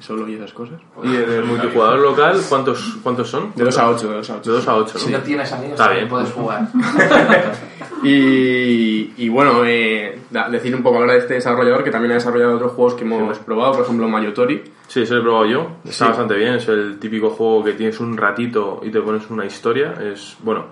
solo 0.00 0.28
y 0.28 0.34
esas 0.34 0.52
cosas. 0.52 0.80
Y 1.02 1.08
en 1.14 1.30
el 1.30 1.44
multijugador 1.44 1.98
local, 2.00 2.40
¿cuántos, 2.48 2.96
cuántos 3.02 3.28
son? 3.28 3.52
De 3.54 3.64
2 3.64 3.78
a 3.78 3.90
8, 3.90 4.08
de 4.08 4.14
2 4.16 4.30
a 4.30 4.32
De 4.34 4.38
8. 4.40 4.52
2 4.52 4.68
a 4.68 4.74
8, 4.76 4.98
Si 4.98 5.10
¿no? 5.12 5.18
no 5.18 5.24
tienes 5.24 5.52
amigos, 5.52 5.72
Está 5.72 5.84
también 5.84 6.04
bien. 6.04 6.10
puedes 6.10 6.32
jugar. 6.32 6.68
Y, 8.02 9.14
y 9.16 9.28
bueno, 9.30 9.64
eh, 9.64 10.18
decir 10.50 10.74
un 10.76 10.82
poco 10.82 10.98
ahora 10.98 11.14
de 11.14 11.20
este 11.20 11.34
desarrollador 11.34 11.82
que 11.82 11.90
también 11.90 12.12
ha 12.12 12.16
desarrollado 12.16 12.56
otros 12.56 12.72
juegos 12.72 12.94
que 12.94 13.04
hemos 13.04 13.38
probado, 13.38 13.72
por 13.72 13.82
ejemplo 13.84 14.06
Mayotori. 14.08 14.62
Sí, 14.86 15.00
ese 15.02 15.14
lo 15.14 15.20
he 15.20 15.22
probado 15.22 15.46
yo. 15.46 15.70
Está 15.84 16.04
Sí. 16.04 16.10
bastante 16.10 16.34
bien. 16.34 16.54
Es 16.54 16.68
el 16.68 16.98
típico 16.98 17.30
juego 17.30 17.64
que 17.64 17.72
tienes 17.72 17.98
un 17.98 18.16
ratito 18.16 18.80
y 18.84 18.90
te 18.90 19.00
pones 19.00 19.28
una 19.30 19.46
historia. 19.46 19.94
Es, 20.12 20.36
bueno, 20.40 20.66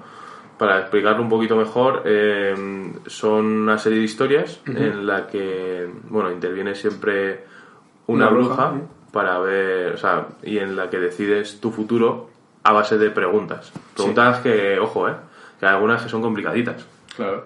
para 0.58 0.80
explicarlo 0.80 1.22
un 1.22 1.28
poquito 1.28 1.56
mejor, 1.56 2.02
eh, 2.04 2.54
son 3.06 3.44
una 3.46 3.78
serie 3.78 3.98
de 3.98 4.04
historias 4.04 4.60
en 4.66 5.06
la 5.06 5.26
que, 5.26 5.88
bueno, 6.10 6.30
interviene 6.30 6.74
siempre 6.74 7.44
una, 8.06 8.28
Una 8.28 8.36
bruja, 8.36 8.68
bruja, 8.70 8.86
para 9.14 9.38
ver, 9.38 9.94
o 9.94 9.96
sea, 9.96 10.26
y 10.42 10.58
en 10.58 10.74
la 10.74 10.90
que 10.90 10.98
decides 10.98 11.60
tu 11.60 11.70
futuro 11.70 12.28
a 12.64 12.72
base 12.72 12.98
de 12.98 13.10
preguntas. 13.10 13.72
Preguntas 13.94 14.40
que, 14.40 14.76
ojo, 14.80 15.08
eh, 15.08 15.14
que 15.60 15.66
algunas 15.66 16.02
que 16.02 16.08
son 16.08 16.20
complicaditas. 16.20 16.84
Claro. 17.14 17.44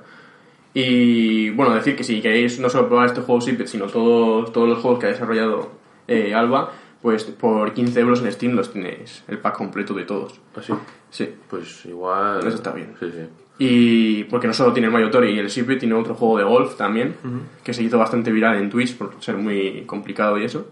Y 0.73 1.51
bueno, 1.51 1.75
decir 1.75 1.95
que 1.95 2.05
si 2.05 2.23
queréis 2.23 2.59
no 2.59 2.71
solo 2.71 2.89
probar 2.89 3.07
este 3.07 3.21
juego 3.21 3.43
sino 3.43 3.87
todos, 3.87 4.51
todos 4.51 4.67
los 4.67 4.79
juegos 4.79 4.99
que 4.99 5.07
ha 5.07 5.11
desarrollado 5.11 5.71
eh, 6.07 6.35
Alba, 6.35 6.73
pues 7.03 7.25
por 7.25 7.75
15 7.75 8.01
euros 8.01 8.23
en 8.23 8.33
Steam 8.33 8.55
los 8.55 8.73
tenéis 8.73 9.23
el 9.29 9.39
pack 9.39 9.59
completo 9.59 9.93
de 9.93 10.05
todos. 10.05 10.41
Así. 10.57 10.73
Sí. 11.11 11.29
Pues 11.51 11.85
igual. 11.85 12.39
Eso 12.47 12.57
está 12.57 12.73
bien. 12.73 12.95
Sí, 12.99 13.11
sí. 13.13 13.27
Y 13.59 14.25
porque 14.25 14.47
no 14.47 14.55
solo 14.55 14.73
tiene 14.73 14.87
el 14.87 14.93
Mayotori 14.93 15.33
y 15.33 15.39
el 15.39 15.51
Sipet, 15.51 15.81
tiene 15.81 15.95
otro 15.97 16.15
juego 16.15 16.39
de 16.39 16.45
golf 16.45 16.77
también, 16.77 17.17
que 17.63 17.75
se 17.75 17.83
hizo 17.83 17.99
bastante 17.99 18.31
viral 18.31 18.57
en 18.57 18.71
Twitch 18.71 18.97
por 18.97 19.17
ser 19.21 19.37
muy 19.37 19.83
complicado 19.85 20.39
y 20.39 20.45
eso. 20.45 20.69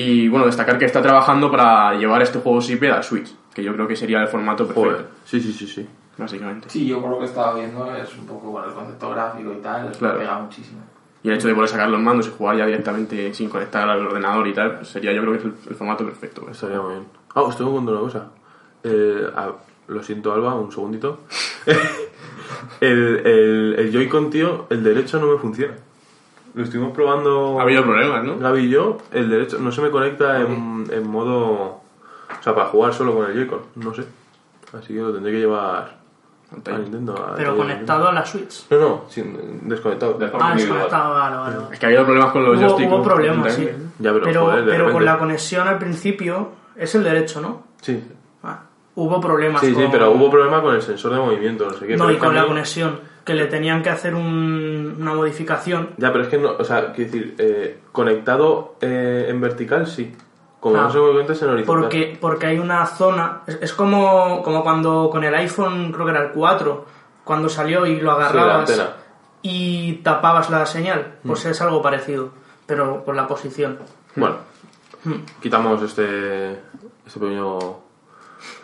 Y 0.00 0.28
bueno, 0.28 0.46
destacar 0.46 0.78
que 0.78 0.84
está 0.84 1.02
trabajando 1.02 1.50
para 1.50 1.94
llevar 1.94 2.22
este 2.22 2.38
juego 2.38 2.60
Sipet 2.60 2.92
a 2.92 3.02
Switch, 3.02 3.34
que 3.52 3.64
yo 3.64 3.72
creo 3.74 3.88
que 3.88 3.96
sería 3.96 4.20
el 4.22 4.28
formato 4.28 4.64
perfecto, 4.66 4.90
Joder. 4.90 5.06
Sí, 5.24 5.40
sí, 5.40 5.52
sí, 5.52 5.66
sí. 5.66 5.88
básicamente. 6.16 6.70
Sí, 6.70 6.86
yo 6.86 7.00
por 7.00 7.10
lo 7.10 7.18
que 7.18 7.24
estaba 7.24 7.54
viendo 7.54 7.92
es 7.96 8.14
un 8.16 8.26
poco, 8.26 8.50
bueno, 8.50 8.68
el 8.68 8.74
concepto 8.74 9.10
gráfico 9.10 9.52
y 9.52 9.56
tal, 9.60 9.90
Claro. 9.98 10.18
pega 10.18 10.38
muchísimo. 10.38 10.80
Y 11.24 11.28
el 11.30 11.34
hecho 11.34 11.48
de 11.48 11.54
poder 11.54 11.68
sacar 11.68 11.88
los 11.88 12.00
mandos 12.00 12.28
y 12.28 12.30
jugar 12.30 12.56
ya 12.56 12.66
directamente 12.66 13.34
sin 13.34 13.48
conectar 13.50 13.88
al 13.88 14.06
ordenador 14.06 14.46
y 14.46 14.52
tal, 14.54 14.76
pues 14.76 14.88
sería 14.88 15.12
yo 15.12 15.20
creo 15.22 15.32
que 15.32 15.38
es 15.40 15.44
el, 15.46 15.54
el 15.70 15.74
formato 15.74 16.04
perfecto. 16.04 16.42
pues. 16.42 16.52
Estaría 16.56 16.80
muy 16.80 16.92
bien. 16.92 17.04
Ah, 17.34 17.42
os 17.42 17.56
tengo 17.56 17.70
que 17.70 17.76
contar 17.78 17.94
una 17.94 18.02
cosa. 18.04 18.28
Eh, 18.84 19.26
lo 19.88 20.02
siento, 20.04 20.32
Alba, 20.32 20.54
un 20.54 20.70
segundito. 20.70 21.20
el, 22.80 23.26
el, 23.26 23.74
el 23.78 23.92
Joy-Con, 23.92 24.30
tío, 24.30 24.66
el 24.70 24.84
derecho 24.84 25.18
no 25.18 25.26
me 25.26 25.38
funciona. 25.38 25.74
Lo 26.54 26.64
estuvimos 26.64 26.92
probando. 26.92 27.58
Ha 27.58 27.62
habido 27.62 27.82
problemas, 27.84 28.24
¿no? 28.24 28.38
Gaby 28.38 28.60
y 28.64 28.68
yo, 28.70 28.98
el 29.12 29.28
derecho 29.28 29.58
no 29.58 29.70
se 29.72 29.80
me 29.82 29.90
conecta 29.90 30.40
en, 30.40 30.86
en 30.90 31.08
modo. 31.08 31.80
O 32.38 32.42
sea, 32.42 32.54
para 32.54 32.66
jugar 32.68 32.92
solo 32.94 33.14
con 33.14 33.26
el 33.26 33.34
Joy-Con, 33.34 33.60
no 33.76 33.94
sé. 33.94 34.04
Así 34.76 34.94
que 34.94 35.00
lo 35.00 35.12
tendré 35.12 35.32
que 35.32 35.38
llevar 35.40 35.98
a 36.66 36.78
Nintendo. 36.78 37.14
a- 37.16 37.34
Pero 37.36 37.52
a- 37.52 37.56
conectado 37.56 38.08
a 38.08 38.12
la 38.12 38.24
Switch. 38.26 38.66
No, 38.70 38.78
no, 38.78 39.02
sin, 39.08 39.68
desconectado. 39.68 40.14
De 40.14 40.28
forma 40.28 40.48
Ah, 40.48 40.50
individual. 40.52 40.82
desconectado, 40.82 41.14
vale, 41.14 41.36
vale. 41.36 41.56
vale. 41.56 41.68
Es 41.74 41.78
que 41.78 41.86
ha 41.86 41.88
habido 41.88 42.04
problemas 42.04 42.32
con 42.32 42.44
los 42.44 42.58
Hubo, 42.58 42.68
joysticks. 42.68 42.92
hubo 42.92 43.02
problemas, 43.02 43.54
sí. 43.54 43.68
Ya, 43.98 44.12
pero, 44.12 44.24
Pero, 44.24 44.40
joder, 44.46 44.64
de 44.64 44.70
pero 44.72 44.92
con 44.92 45.04
la 45.04 45.18
conexión 45.18 45.66
al 45.68 45.78
principio 45.78 46.50
es 46.76 46.94
el 46.94 47.04
derecho, 47.04 47.40
¿no? 47.40 47.62
Sí, 47.80 48.02
Ah, 48.42 48.60
hubo 48.94 49.20
problemas 49.20 49.60
sí, 49.60 49.68
sí, 49.74 49.82
con... 49.82 49.90
pero 49.90 50.10
hubo 50.12 50.30
problema 50.30 50.60
con 50.62 50.74
el 50.74 50.82
sensor 50.82 51.12
de 51.12 51.18
movimiento, 51.18 51.66
no 51.66 51.72
sé 51.76 51.86
qué. 51.86 51.96
No, 51.96 52.04
pero 52.06 52.16
y 52.16 52.20
con 52.20 52.34
la 52.34 52.46
conexión, 52.46 53.00
que 53.28 53.34
le 53.34 53.46
tenían 53.46 53.82
que 53.82 53.90
hacer 53.90 54.14
un- 54.14 54.96
una 55.00 55.14
modificación. 55.14 55.90
Ya, 55.98 56.10
pero 56.10 56.24
es 56.24 56.30
que 56.30 56.38
no, 56.38 56.52
o 56.58 56.64
sea, 56.64 56.92
quiero 56.92 57.12
decir, 57.12 57.34
eh, 57.38 57.78
conectado 57.92 58.74
eh, 58.80 59.26
en 59.28 59.40
vertical 59.40 59.86
sí. 59.86 60.12
Como 60.60 60.76
Ah. 60.76 60.82
no 60.84 60.90
se 60.90 60.98
conecta 60.98 61.32
en 61.44 61.50
horizontal. 61.50 61.64
Porque, 61.66 62.18
porque 62.20 62.46
hay 62.46 62.58
una 62.58 62.84
zona... 62.86 63.42
Es, 63.46 63.58
es 63.62 63.72
como, 63.74 64.42
como 64.42 64.62
cuando 64.64 65.08
con 65.08 65.22
el 65.22 65.32
iPhone, 65.36 65.92
creo 65.92 66.04
que 66.06 66.10
era 66.10 66.22
el 66.24 66.32
4, 66.32 66.84
cuando 67.22 67.48
salió 67.48 67.86
y 67.86 68.00
lo 68.00 68.00
Sí, 68.00 68.04
la 68.06 68.12
agarrabas 68.14 68.82
y 69.42 69.92
tapabas 70.02 70.50
la 70.50 70.66
señal. 70.66 71.14
Pues 71.24 71.44
Mm. 71.44 71.48
es 71.50 71.60
algo 71.60 71.80
parecido, 71.80 72.30
pero 72.66 73.04
con 73.04 73.14
la 73.14 73.28
posición. 73.28 73.78
Bueno, 74.16 74.36
Hmm. 75.04 75.20
quitamos 75.40 75.80
este, 75.82 76.52
este 77.06 77.20
pequeño... 77.20 77.58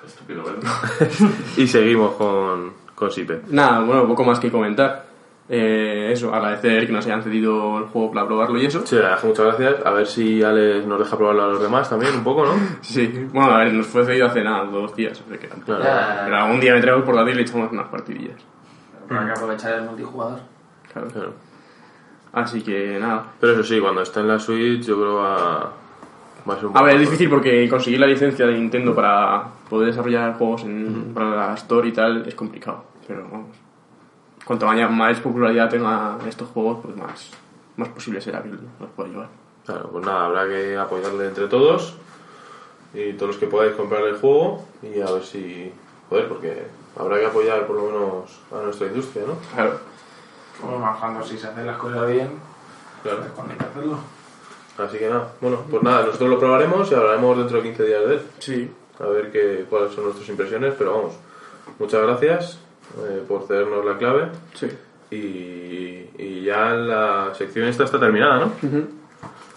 Estúpido, 0.05 0.43
¿verdad? 0.45 0.73
y 1.57 1.67
seguimos 1.69 2.15
con, 2.17 2.73
con 2.95 3.11
Sipe. 3.11 3.43
Nada, 3.51 3.81
bueno, 3.81 4.07
poco 4.07 4.25
más 4.25 4.39
que 4.41 4.51
comentar. 4.51 5.05
Eh, 5.47 6.09
eso, 6.11 6.33
agradecer 6.35 6.87
que 6.87 6.93
nos 6.93 7.05
hayan 7.05 7.23
cedido 7.23 7.77
el 7.79 7.85
juego 7.85 8.13
para 8.13 8.27
probarlo 8.27 8.59
y 8.59 8.65
eso. 8.67 8.87
Sí, 8.87 8.97
muchas 9.25 9.45
gracias. 9.47 9.85
A 9.85 9.91
ver 9.91 10.07
si 10.07 10.43
Alex 10.43 10.87
nos 10.87 10.99
deja 10.99 11.17
probarlo 11.19 11.43
a 11.45 11.47
los 11.49 11.61
demás 11.61 11.91
también, 11.91 12.15
un 12.15 12.25
poco, 12.25 12.47
¿no? 12.47 12.53
Sí, 12.81 13.29
bueno, 13.31 13.53
a 13.53 13.59
ver, 13.59 13.75
nos 13.75 13.87
fue 13.87 14.07
cedido 14.07 14.27
hace 14.27 14.43
nada, 14.43 14.65
dos 14.65 14.97
días. 14.97 15.21
o 15.21 15.29
sea 15.29 15.39
que- 15.39 15.49
Claro. 15.49 15.85
Pero 16.25 16.37
algún 16.37 16.61
día 16.61 16.73
me 16.75 16.81
traigo 16.81 16.99
el 17.01 17.05
portátil 17.05 17.35
y 17.35 17.37
le 17.37 17.43
echamos 17.43 17.71
unas 17.73 17.89
partidillas. 17.89 18.41
Hay 19.11 19.27
que 19.27 19.33
aprovechar 19.33 19.75
el 19.75 19.83
multijugador. 19.83 20.39
Claro. 20.91 21.09
Claro. 21.09 21.33
Así 22.33 22.63
que 22.63 22.99
nada. 22.99 23.27
Pero 23.39 23.53
eso 23.53 23.63
sí, 23.65 23.79
cuando 23.81 24.01
esté 24.01 24.21
en 24.21 24.29
la 24.29 24.39
Switch 24.39 24.83
yo 24.87 24.97
creo 24.99 25.23
a 25.25 25.73
A 26.47 26.57
poco 26.57 26.85
ver, 26.85 26.95
es 26.97 27.01
difícil 27.01 27.29
porque 27.31 27.69
conseguir 27.69 28.01
la 28.01 28.07
licencia 28.07 28.47
de 28.47 28.55
Nintendo 28.55 28.95
para 28.95 29.45
poder 29.69 29.89
desarrollar 29.89 30.35
juegos 30.37 30.63
en, 30.65 31.13
para 31.15 31.31
la 31.49 31.55
Store 31.55 31.89
y 31.89 31.93
tal 31.93 32.27
es 32.27 32.35
complicado. 32.35 32.85
Pero 33.07 33.27
vamos. 33.31 33.57
Cuanto 34.45 34.67
más, 34.67 34.91
más 34.91 35.21
popularidad 35.21 35.71
tengan 35.71 36.19
estos 36.29 36.49
juegos, 36.51 36.81
pues 36.83 36.97
más, 36.97 37.31
más 37.77 37.89
posible 37.89 38.21
será 38.21 38.43
que 38.43 38.51
los 38.51 38.91
pueda 38.95 39.09
llevar. 39.09 39.29
Claro, 39.65 39.89
pues 39.91 40.05
nada, 40.05 40.27
habrá 40.27 40.47
que 40.47 40.77
apoyarle 40.77 41.27
entre 41.29 41.47
todos 41.49 41.97
y 42.93 43.15
todos 43.15 43.29
los 43.29 43.37
que 43.39 43.47
podáis 43.47 43.73
comprar 43.73 44.03
el 44.05 44.17
juego 44.17 44.63
y 44.83 45.01
a 45.01 45.11
ver 45.11 45.23
si... 45.23 45.73
Joder, 46.11 46.29
porque 46.29 46.67
habrá 46.99 47.19
que 47.19 47.27
apoyar 47.27 47.67
por 47.67 47.77
lo 47.77 47.85
menos 47.87 48.39
a 48.53 48.63
nuestra 48.63 48.87
industria, 48.89 49.25
¿no? 49.27 49.35
Claro. 49.55 49.79
Como 50.61 50.79
más 50.79 50.99
cuando 50.99 51.25
si 51.25 51.39
se 51.39 51.47
hacen 51.49 51.67
las 51.67 51.79
cosas 51.79 52.07
bien, 52.07 52.29
Claro. 53.03 53.19
pues 53.21 53.31
cuando 53.33 53.53
hay 53.53 53.59
que 53.59 53.65
hacerlo. 53.65 53.99
Así 54.79 54.99
que 54.99 55.09
nada, 55.09 55.29
bueno, 55.41 55.63
pues 55.71 55.83
nada, 55.83 56.05
nosotros 56.07 56.31
lo 56.31 56.39
probaremos 56.39 56.91
y 56.91 56.95
hablaremos 56.95 57.39
dentro 57.39 57.59
de 57.59 57.63
15 57.65 57.85
días 57.85 58.09
de 58.09 58.15
él. 58.15 58.21
Sí. 58.41 58.71
A 59.01 59.07
ver 59.07 59.31
qué, 59.31 59.65
cuáles 59.71 59.93
son 59.95 60.05
nuestras 60.05 60.29
impresiones, 60.29 60.75
pero 60.79 60.95
vamos, 60.97 61.15
muchas 61.79 62.03
gracias 62.03 62.59
eh, 63.07 63.23
por 63.27 63.47
cedernos 63.47 63.85
la 63.85 63.97
clave 63.99 64.29
Sí. 64.55 64.69
y, 65.11 66.11
y 66.23 66.43
ya 66.45 66.71
la 66.71 67.33
sección 67.35 67.67
esta 67.69 67.85
está 67.85 67.99
terminada, 67.99 68.39
¿no? 68.41 68.53
No 68.63 68.87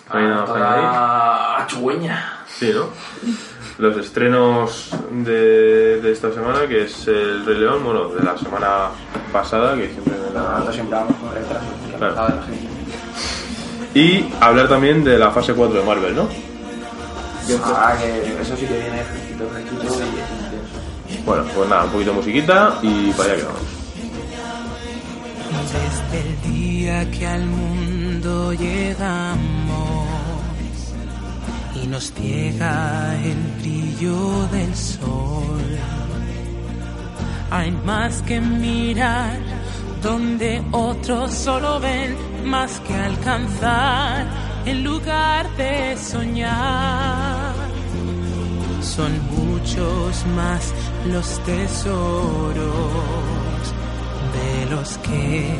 hay 0.09 0.23
nada 0.25 0.41
más 0.41 0.49
que 0.51 0.57
añadir. 0.57 0.75
Toda 0.81 1.61
a 1.63 1.67
chugüeña. 1.67 2.33
Sí, 2.47 2.71
¿no? 2.73 2.85
Los 3.77 3.97
estrenos 3.97 4.89
de, 5.11 6.01
de 6.01 6.11
esta 6.11 6.31
semana, 6.31 6.65
que 6.67 6.83
es 6.83 7.07
el 7.07 7.45
Rey 7.45 7.57
León, 7.59 7.83
bueno, 7.83 8.07
de 8.09 8.23
la 8.23 8.37
semana 8.37 8.89
pasada, 9.31 9.75
que 9.75 9.89
siempre 9.89 10.13
me 10.15 10.33
la... 10.33 10.41
Nosotros 10.49 10.75
siempre 10.75 10.97
vamos 10.97 11.15
con 11.17 11.33
retraso. 11.33 11.65
Claro. 11.97 12.15
la 12.15 12.43
gente. 12.43 12.76
Y 13.97 14.29
hablar 14.39 14.69
también 14.69 15.03
de 15.03 15.17
la 15.17 15.31
fase 15.31 15.55
4 15.55 15.79
de 15.79 15.83
Marvel, 15.83 16.15
¿no? 16.15 16.29
Ah, 17.65 17.95
que 17.99 18.41
eso 18.43 18.55
sí 18.55 18.67
que 18.67 18.77
viene 18.77 19.03
fresquito, 19.03 19.49
fresquito 19.49 19.83
y 19.83 19.87
intenso. 19.87 21.25
Bueno, 21.25 21.43
pues 21.55 21.67
nada, 21.67 21.85
un 21.85 21.89
poquito 21.89 22.11
de 22.11 22.17
musiquita 22.17 22.77
y 22.83 23.11
para 23.13 23.33
allá 23.33 23.37
que 23.37 23.43
vamos. 23.43 23.61
Desde 25.73 26.29
el 26.29 26.53
día 26.53 27.09
que 27.09 27.25
al 27.25 27.45
mundo 27.47 28.53
llegamos 28.53 30.07
y 31.73 31.87
nos 31.87 32.13
ciega 32.13 33.15
el 33.23 33.61
brillo 33.61 34.47
del 34.51 34.75
sol, 34.75 35.79
hay 37.49 37.71
más 37.71 38.21
que 38.21 38.39
mirar 38.39 39.39
donde 40.03 40.61
otros 40.71 41.33
solo 41.33 41.79
ven, 41.79 42.15
más 42.47 42.79
que 42.81 42.93
alcanzar 42.93 44.25
en 44.65 44.83
lugar 44.83 45.49
de 45.57 45.97
soñar. 45.97 47.53
Son 48.81 49.11
muchos 49.31 50.25
más 50.35 50.73
los 51.05 51.27
tesoros 51.43 52.65
de 54.35 54.65
los 54.73 54.97
que 54.99 55.55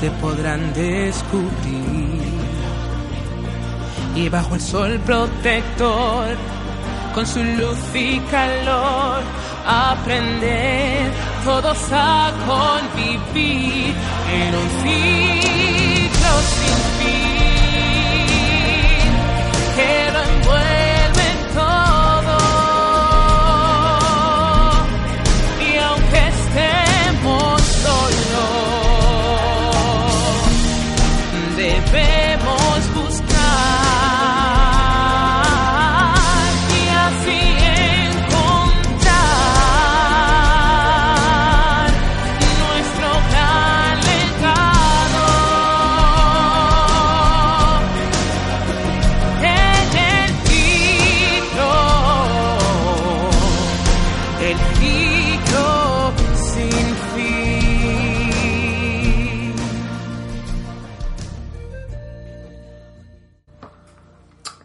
se 0.00 0.10
podrán 0.22 0.72
descubrir. 0.72 2.40
Y 4.16 4.28
bajo 4.28 4.54
el 4.54 4.60
sol 4.60 4.98
protector, 5.04 6.36
con 7.14 7.26
su 7.26 7.42
luz 7.44 7.78
y 7.94 8.18
calor, 8.30 9.20
aprender 9.66 11.12
todos 11.44 11.78
a 11.92 12.32
convivir 12.46 13.94
en 14.32 14.54
un 14.54 14.68
ciclo 14.82 15.79
sin 16.52 16.78
fin. 16.98 17.30
que 19.76 19.90
lo 20.09 20.09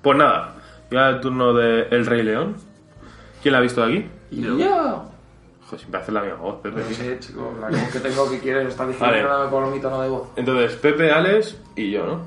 Pues 0.06 0.20
nada, 0.20 0.54
ya 0.92 1.10
el 1.10 1.20
turno 1.20 1.52
de 1.52 1.88
El 1.90 2.06
Rey 2.06 2.22
León. 2.22 2.58
¿Quién 3.42 3.54
la 3.54 3.58
ha 3.58 3.62
visto 3.62 3.84
de 3.84 3.92
aquí? 3.92 4.10
Yo. 4.30 5.04
Joder, 5.66 5.80
siempre 5.80 6.00
hace 6.00 6.12
la 6.12 6.22
misma 6.22 6.38
voz, 6.38 6.56
Pepe. 6.62 6.80
No 6.80 6.96
sé, 6.96 7.20
chico, 7.20 7.52
la 7.60 7.70
voz 7.70 7.92
que 7.92 8.00
tengo 8.02 8.30
que 8.30 8.40
quieres 8.40 8.68
estar 8.68 8.86
Vale. 8.86 9.00
diciendo 9.00 9.28
nada 9.28 9.50
por 9.50 9.66
mi 9.66 9.80
tono 9.80 10.00
de 10.04 10.10
voz. 10.10 10.28
Entonces, 10.36 10.76
Pepe, 10.76 11.12
Alex 11.12 11.58
y 11.76 11.90
yo, 11.90 12.06
¿no? 12.06 12.22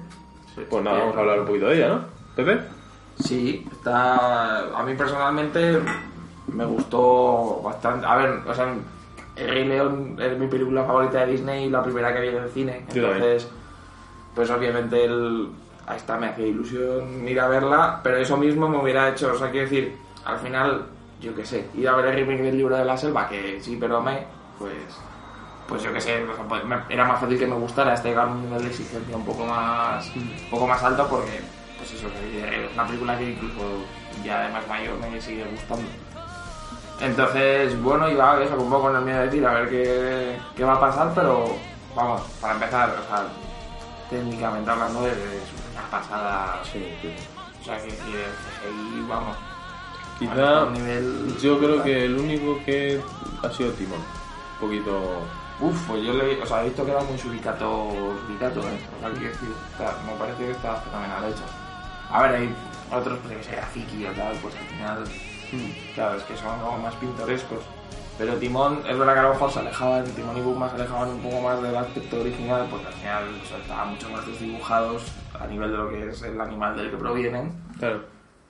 Pues 0.69 0.83
nada, 0.83 0.99
vamos 0.99 1.17
a 1.17 1.21
hablar 1.21 1.39
un 1.39 1.47
poquito 1.47 1.67
de 1.67 1.77
ella, 1.77 1.89
¿no? 1.91 2.01
Pepe. 2.35 2.59
Sí, 3.21 3.65
está. 3.71 4.77
A 4.77 4.83
mí 4.83 4.95
personalmente 4.97 5.79
me 6.49 6.65
gustó 6.65 7.61
bastante. 7.63 8.05
A 8.09 8.17
ver, 8.17 8.41
o 8.45 8.55
sea, 8.55 8.75
El 9.37 9.49
Rey 9.51 9.69
León 9.69 10.17
es 10.21 10.37
mi 10.37 10.49
película 10.49 10.83
favorita 10.85 11.25
de 11.25 11.31
Disney 11.31 11.67
y 11.67 11.71
la 11.71 11.85
primera 11.85 12.13
que 12.13 12.23
vi 12.23 12.29
en 12.31 12.43
el 12.43 12.51
cine. 12.51 12.87
Yo 12.93 13.03
también. 13.03 13.23
Entonces, 13.23 13.49
pues 14.35 14.51
obviamente 14.51 15.05
el. 15.05 15.49
Ahí 15.89 15.97
está, 15.97 16.19
me 16.19 16.27
hacía 16.27 16.47
ilusión 16.47 17.27
ir 17.27 17.41
a 17.41 17.49
verla, 17.49 18.01
pero 18.03 18.19
eso 18.19 18.37
mismo 18.37 18.69
me 18.69 18.77
hubiera 18.77 19.09
hecho, 19.09 19.33
o 19.33 19.39
sea, 19.39 19.51
quiero 19.51 19.65
decir, 19.65 19.97
al 20.27 20.39
final, 20.39 20.87
yo 21.19 21.35
qué 21.35 21.47
sé, 21.47 21.67
ir 21.75 21.89
a 21.89 21.97
ver 21.97 22.07
el 22.07 22.17
remake 22.17 22.43
del 22.43 22.59
libro 22.59 22.77
de 22.77 22.85
la 22.85 22.95
selva, 22.95 23.27
que 23.27 23.59
sí, 23.63 23.79
pero 23.81 24.03
me, 24.03 24.27
pues, 24.59 24.75
pues 25.67 25.83
yo 25.83 25.91
qué 25.91 26.01
sé, 26.03 26.27
pues, 26.47 26.63
era 26.91 27.07
más 27.07 27.21
fácil 27.21 27.39
que 27.39 27.47
me 27.47 27.55
gustara 27.55 27.95
este 27.95 28.11
llegar 28.11 28.29
a 28.29 28.31
un 28.31 28.43
nivel 28.45 28.61
de 28.61 28.69
exigencia 28.69 29.17
un 29.17 29.25
poco 29.25 29.47
más, 29.47 30.15
un 30.15 30.51
poco 30.51 30.67
más 30.67 30.83
alto, 30.83 31.07
porque, 31.09 31.41
pues 31.79 31.95
eso, 31.95 32.09
que 32.13 32.67
es 32.67 32.73
una 32.75 32.87
película 32.87 33.17
que 33.17 33.31
incluso 33.31 33.63
ya 34.23 34.41
además 34.41 34.69
mayor 34.69 34.99
me 34.99 35.19
sigue 35.19 35.45
gustando. 35.51 35.89
Entonces, 37.01 37.81
bueno, 37.83 38.11
iba 38.11 38.43
eso, 38.43 38.57
un 38.57 38.69
poco 38.69 38.83
con 38.83 38.97
el 38.97 39.03
miedo 39.03 39.21
de 39.21 39.25
decir 39.27 39.47
a 39.47 39.55
ver 39.55 39.71
qué, 39.71 40.37
qué 40.55 40.65
va 40.65 40.75
a 40.75 40.81
pasar, 40.81 41.13
pero 41.15 41.57
vamos, 41.97 42.21
para 42.43 42.55
empezar, 42.55 42.91
o 42.91 43.09
sea, 43.09 43.25
técnicamente 44.11 44.71
hablando 44.71 45.07
es 45.07 45.15
una 45.73 45.83
pasada. 45.91 46.61
O 46.63 46.65
sea, 46.65 47.79
que 47.79 47.87
decir, 47.87 48.17
el 48.17 48.73
CGI, 48.73 49.07
vamos. 49.09 49.37
Quizá 50.19 50.63
a 50.63 50.71
nivel- 50.71 51.37
yo 51.41 51.59
creo 51.59 51.83
que 51.83 52.05
el 52.07 52.19
único 52.19 52.59
que 52.65 53.01
ha 53.43 53.51
sido 53.53 53.71
Timón. 53.73 54.01
Un 54.01 54.61
poquito... 54.69 55.21
Uf, 55.61 55.77
pues 55.89 56.05
yo 56.05 56.13
le, 56.13 56.41
o 56.41 56.47
sea, 56.47 56.63
he 56.63 56.67
visto 56.69 56.85
que 56.85 56.93
era 56.93 57.01
muy 57.03 57.19
subicato, 57.19 57.91
subicato, 58.27 58.61
¿eh? 58.61 58.79
O 58.97 59.01
sea, 59.01 59.09
está- 59.11 59.99
me 60.07 60.13
parece 60.19 60.45
que 60.45 60.51
está 60.53 60.77
fenomenal 60.77 61.25
hecho. 61.25 61.43
A 62.11 62.23
ver, 62.23 62.35
hay 62.37 62.55
otros, 62.93 63.19
pues 63.25 63.37
que 63.39 63.43
sea 63.45 63.67
Fiki 63.67 64.07
o 64.07 64.11
tal, 64.13 64.35
pues 64.41 64.55
al 64.55 64.65
final, 64.67 65.05
claro, 65.95 66.17
es 66.17 66.23
que 66.25 66.37
son 66.37 66.59
como 66.61 66.79
más 66.79 66.95
pintorescos. 66.95 67.59
Pero 68.19 68.35
Timón, 68.35 68.81
es 68.89 68.99
verdad 68.99 69.15
que 69.15 69.21
a 69.21 69.23
lo 69.23 69.29
mejor 69.31 69.51
se 69.51 69.61
alejaban, 69.61 70.05
Timón 70.05 70.37
y 70.37 70.41
Pumba 70.41 70.69
se 70.69 70.75
alejaban 70.75 71.09
un 71.11 71.21
poco 71.21 71.41
más 71.41 71.63
del 71.63 71.77
aspecto 71.77 72.21
original, 72.21 72.67
porque 72.69 72.89
al 72.89 72.93
final 72.93 73.25
o 73.43 73.47
sea, 73.47 73.59
estaban 73.59 73.91
mucho 73.91 74.11
más 74.11 74.27
desdibujados 74.27 75.13
a 75.39 75.47
nivel 75.47 75.71
de 75.71 75.77
lo 75.77 75.89
que 75.89 76.09
es 76.09 76.23
el 76.23 76.41
animal 76.41 76.77
del 76.77 76.91
que 76.91 76.97
provienen. 76.97 77.53
Claro. 77.79 78.01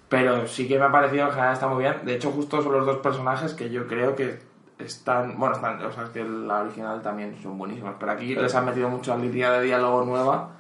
Pero 0.09 0.47
sí 0.47 0.67
que 0.67 0.79
me 0.79 0.87
ha 0.87 0.93
parecido 0.93 1.27
en 1.27 1.33
general 1.33 1.53
está 1.53 1.69
muy 1.69 1.83
bien. 1.83 1.97
De 2.05 2.15
hecho, 2.15 2.31
justo 2.31 2.63
son 2.63 2.73
los 2.73 2.87
dos 2.87 2.97
personajes 2.99 3.53
que 3.53 3.69
yo 3.69 3.87
creo 3.87 4.17
que 4.17 4.41
están. 4.79 5.39
Bueno, 5.39 5.57
están. 5.57 5.85
O 5.85 5.93
sea, 5.93 6.05
es 6.05 6.11
que 6.11 6.25
la 6.25 6.61
original 6.61 7.03
también 7.03 7.37
son 7.43 7.59
buenísimos. 7.59 7.95
Pero 8.01 8.13
aquí 8.13 8.35
les 8.35 8.55
han 8.55 8.65
metido 8.65 8.89
mucha 8.89 9.17
línea 9.17 9.51
de 9.53 9.67
diálogo 9.67 10.05
nueva 10.05 10.51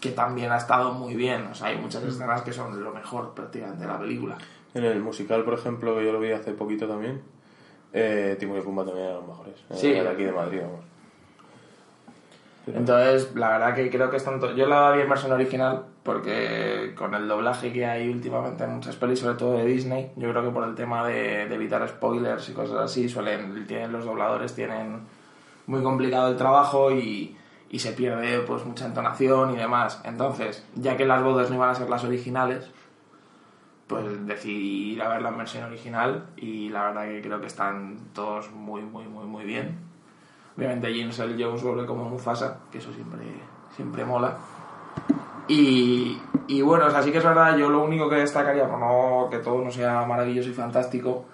que 0.00 0.10
también 0.10 0.52
ha 0.52 0.56
estado 0.56 0.92
muy 0.92 1.14
bien. 1.14 1.46
O 1.46 1.54
sea, 1.54 1.68
hay 1.68 1.78
muchas 1.78 2.04
escenas 2.04 2.42
que 2.42 2.52
son 2.52 2.82
lo 2.82 2.92
mejor 2.92 3.34
prácticamente 3.34 3.82
de 3.82 3.88
la 3.88 3.98
película. 3.98 4.36
En 4.74 4.84
el 4.84 5.00
musical, 5.00 5.44
por 5.44 5.54
ejemplo, 5.54 5.96
que 5.96 6.04
yo 6.04 6.12
lo 6.12 6.20
vi 6.20 6.32
hace 6.32 6.52
poquito 6.52 6.86
también, 6.88 7.22
eh, 7.92 8.36
Timón 8.38 8.58
y 8.58 8.60
Pumba 8.62 8.84
también 8.84 9.06
eran 9.06 9.18
los 9.20 9.28
mejores. 9.28 9.54
Eh, 9.70 9.74
Sí. 9.74 9.92
De 9.92 10.08
aquí 10.08 10.24
de 10.24 10.32
Madrid, 10.32 10.60
vamos. 10.62 10.84
Entonces, 12.66 13.34
la 13.34 13.48
verdad 13.48 13.74
que 13.74 13.90
creo 13.90 14.08
que 14.08 14.16
es 14.18 14.24
tanto. 14.24 14.54
Yo 14.54 14.66
la 14.66 14.92
vi 14.92 15.00
en 15.00 15.08
versión 15.08 15.32
original 15.32 15.82
porque 16.04 16.94
con 16.96 17.12
el 17.14 17.26
doblaje 17.26 17.72
que 17.72 17.84
hay 17.84 18.08
últimamente 18.08 18.62
en 18.64 18.74
muchas 18.74 18.94
pelis, 18.96 19.18
sobre 19.18 19.34
todo 19.36 19.56
de 19.58 19.64
Disney, 19.64 20.12
yo 20.16 20.30
creo 20.30 20.44
que 20.44 20.50
por 20.50 20.64
el 20.68 20.74
tema 20.76 21.06
de, 21.06 21.48
de 21.48 21.54
evitar 21.56 21.86
spoilers 21.88 22.48
y 22.48 22.52
cosas 22.52 22.78
así, 22.78 23.08
suelen, 23.08 23.66
tienen, 23.66 23.90
los 23.90 24.04
dobladores 24.04 24.54
tienen 24.54 25.00
muy 25.66 25.82
complicado 25.82 26.28
el 26.28 26.36
trabajo 26.36 26.92
y, 26.92 27.36
y 27.68 27.78
se 27.80 27.92
pierde 27.92 28.40
pues 28.40 28.64
mucha 28.64 28.86
entonación 28.86 29.54
y 29.54 29.56
demás. 29.56 30.00
Entonces, 30.04 30.64
ya 30.76 30.96
que 30.96 31.04
las 31.04 31.22
voces 31.22 31.50
no 31.50 31.56
iban 31.56 31.70
a 31.70 31.74
ser 31.74 31.88
las 31.90 32.04
originales, 32.04 32.70
pues 33.92 34.26
decidí 34.26 34.94
ir 34.94 35.02
a 35.02 35.08
ver 35.08 35.22
la 35.22 35.30
versión 35.30 35.64
original 35.64 36.26
y 36.36 36.70
la 36.70 36.84
verdad 36.84 37.04
que 37.04 37.20
creo 37.20 37.40
que 37.40 37.46
están 37.46 37.98
todos 38.14 38.50
muy, 38.50 38.82
muy, 38.82 39.04
muy, 39.04 39.26
muy 39.26 39.44
bien. 39.44 39.78
Obviamente 40.56 40.92
James 40.94 41.18
Earl 41.18 41.36
Jones 41.38 41.62
vuelve 41.62 41.86
como 41.86 42.08
Mufasa, 42.08 42.58
que 42.70 42.78
eso 42.78 42.92
siempre, 42.92 43.20
siempre 43.76 44.04
mola. 44.04 44.36
Y, 45.48 46.18
y 46.46 46.62
bueno, 46.62 46.86
o 46.86 46.90
sea, 46.90 47.02
sí 47.02 47.12
que 47.12 47.18
es 47.18 47.24
verdad, 47.24 47.56
yo 47.56 47.68
lo 47.68 47.84
único 47.84 48.08
que 48.08 48.16
destacaría, 48.16 48.68
por 48.68 48.78
no 48.78 49.28
que 49.30 49.38
todo 49.38 49.62
no 49.62 49.70
sea 49.70 50.04
maravilloso 50.06 50.48
y 50.48 50.54
fantástico, 50.54 51.26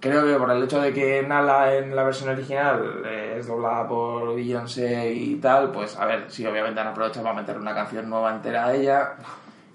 creo 0.00 0.24
que 0.24 0.34
por 0.34 0.50
el 0.50 0.64
hecho 0.64 0.80
de 0.80 0.92
que 0.92 1.22
Nala 1.22 1.74
en 1.74 1.94
la 1.94 2.02
versión 2.02 2.30
original 2.30 3.04
es 3.06 3.46
doblada 3.46 3.86
por 3.86 4.34
Beyoncé 4.34 5.12
y 5.12 5.36
tal, 5.36 5.70
pues 5.70 5.96
a 5.96 6.06
ver, 6.06 6.24
sí, 6.28 6.44
obviamente 6.46 6.80
han 6.80 6.88
aprovechado 6.88 7.24
para 7.24 7.40
meter 7.40 7.56
una 7.56 7.74
canción 7.74 8.08
nueva 8.10 8.34
entera 8.34 8.66
a 8.66 8.74
ella 8.74 9.14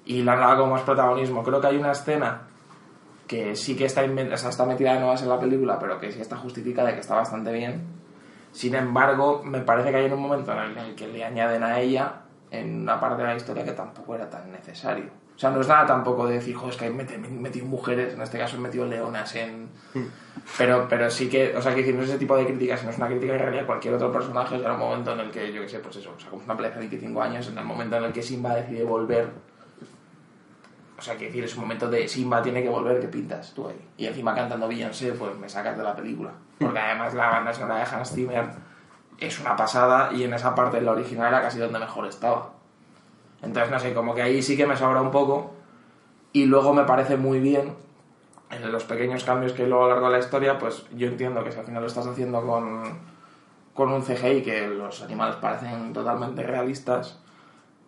y 0.06 0.22
la 0.24 0.34
han 0.34 0.40
dado 0.40 0.58
como 0.62 0.74
más 0.74 0.82
protagonismo. 0.84 1.44
Creo 1.44 1.60
que 1.60 1.68
hay 1.68 1.78
una 1.78 1.92
escena 1.92 2.42
que 3.28 3.56
sí 3.56 3.76
que 3.76 3.86
está, 3.86 4.04
o 4.04 4.38
sea, 4.38 4.50
está 4.50 4.66
metida 4.66 4.94
de 4.94 5.00
nuevas 5.00 5.22
en 5.24 5.30
la 5.30 5.40
película, 5.40 5.80
pero 5.80 6.00
que 6.00 6.12
sí 6.12 6.22
está 6.22 6.38
justificada 6.38 6.92
y 6.92 6.94
que 6.94 7.00
está 7.02 7.16
bastante 7.16 7.52
bien. 7.52 7.82
Sin 8.52 8.76
embargo, 8.76 9.42
me 9.44 9.60
parece 9.62 9.90
que 9.92 9.98
hay 9.98 10.06
un 10.12 10.22
momento 10.22 10.54
en 10.54 10.78
el 10.78 10.96
que 10.96 11.08
le 11.08 11.24
añaden 11.26 11.64
a 11.64 11.80
ella 11.80 12.22
en 12.52 12.82
una 12.82 13.00
parte 13.00 13.24
de 13.24 13.28
la 13.30 13.36
historia 13.36 13.66
que 13.66 13.72
tampoco 13.72 14.16
era 14.16 14.30
tan 14.30 14.52
necesario. 14.52 15.06
O 15.36 15.38
sea, 15.38 15.50
no 15.50 15.60
es 15.60 15.68
nada 15.68 15.86
tampoco 15.86 16.28
de 16.28 16.36
decir, 16.36 16.56
"Jo, 16.56 16.70
es 16.70 16.78
que 16.78 16.86
he 16.86 16.92
meti- 16.94 17.18
metido 17.18 17.66
mujeres, 17.66 18.14
en 18.14 18.22
este 18.22 18.38
caso 18.38 18.56
he 18.56 18.60
metido 18.60 18.86
leonas 18.86 19.36
en... 19.36 19.68
Pero, 20.58 20.86
pero 20.88 21.10
sí 21.10 21.28
que, 21.28 21.54
o 21.58 21.62
sea, 21.62 21.72
que 21.74 21.82
decir, 21.82 21.96
no 21.96 22.04
es 22.04 22.10
ese 22.10 22.20
tipo 22.20 22.38
de 22.38 22.46
críticas, 22.46 22.80
sino 22.80 22.92
es 22.92 22.98
una 22.98 23.08
crítica 23.08 23.34
que 23.34 23.40
realidad 23.40 23.66
cualquier 23.66 23.96
otro 23.96 24.12
personaje 24.14 24.56
era 24.58 24.74
un 24.74 24.80
momento 24.80 25.12
en 25.12 25.20
el 25.22 25.32
que, 25.32 25.52
yo 25.52 25.62
qué 25.64 25.68
sé, 25.70 25.80
pues 25.80 25.96
eso, 25.98 26.14
o 26.16 26.20
sea, 26.20 26.30
como 26.30 26.44
una 26.44 26.56
pelea 26.56 26.72
de 26.72 26.78
25 26.80 27.22
años, 27.22 27.48
en 27.50 27.58
el 27.58 27.66
momento 27.66 27.98
en 27.98 28.04
el 28.06 28.14
que 28.14 28.22
Simba 28.22 28.56
decide 28.56 28.84
volver, 28.86 29.28
sea, 31.06 31.18
que 31.18 31.26
decir, 31.26 31.44
es 31.44 31.56
un 31.56 31.62
momento 31.62 31.90
de 31.90 32.08
Simba 32.08 32.42
tiene 32.42 32.64
que 32.64 32.70
volver, 32.70 33.00
que 33.00 33.08
pintas 33.08 33.54
tú 33.54 33.68
ahí? 33.68 33.80
Y 33.98 34.06
encima 34.08 34.34
cantando 34.34 34.68
Beyoncé, 34.68 35.12
pues 35.14 35.38
me 35.38 35.48
sacas 35.48 35.78
de 35.78 35.84
la 35.84 35.96
película. 35.96 36.32
Porque 36.60 36.80
además 36.80 37.14
la 37.14 37.30
banda 37.30 37.54
sonora 37.54 37.78
de 37.78 37.96
Hans 37.96 38.12
Zimmer 38.12 38.46
es 39.20 39.40
una 39.40 39.56
pasada 39.56 40.12
y 40.14 40.24
en 40.24 40.34
esa 40.34 40.56
parte, 40.56 40.78
en 40.78 40.86
la 40.86 40.92
original, 40.92 41.28
era 41.28 41.42
casi 41.42 41.60
donde 41.60 41.80
mejor 41.80 42.08
estaba. 42.08 42.54
Entonces, 43.42 43.72
no 43.72 43.80
sé, 43.80 43.94
como 43.94 44.16
que 44.16 44.22
ahí 44.22 44.42
sí 44.42 44.58
que 44.58 44.66
me 44.66 44.76
sobra 44.76 45.02
un 45.02 45.12
poco. 45.12 45.54
Y 46.34 46.46
luego 46.46 46.74
me 46.74 46.84
parece 46.84 47.16
muy 47.16 47.40
bien, 47.40 47.76
en 48.52 48.72
los 48.72 48.84
pequeños 48.84 49.24
cambios 49.24 49.54
que 49.54 49.64
hay 49.64 49.70
luego 49.70 49.86
a 49.86 49.88
lo 49.88 49.94
largo 49.94 50.08
de 50.08 50.18
la 50.18 50.20
historia, 50.20 50.58
pues 50.58 50.86
yo 50.96 51.08
entiendo 51.08 51.44
que 51.44 51.52
si 51.52 51.60
al 51.60 51.66
final 51.66 51.82
lo 51.82 51.88
estás 51.88 52.08
haciendo 52.08 52.46
con, 52.46 53.00
con 53.74 53.92
un 53.92 54.02
CGI 54.02 54.42
que 54.42 54.68
los 54.68 55.02
animales 55.02 55.36
parecen 55.38 55.94
totalmente 55.94 56.44
realistas, 56.44 57.20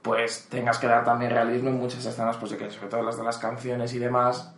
pues 0.08 0.48
tengas 0.50 0.80
que 0.80 0.88
dar 0.88 1.04
también 1.06 1.32
realismo 1.32 1.70
en 1.70 1.76
muchas 1.78 2.06
escenas, 2.06 2.38
pues 2.38 2.52
de 2.52 2.58
que 2.58 2.70
sobre 2.72 2.88
todo 2.88 3.04
las 3.04 3.18
de 3.18 3.24
las 3.24 3.38
canciones 3.38 3.94
y 3.94 4.00
demás, 4.00 4.54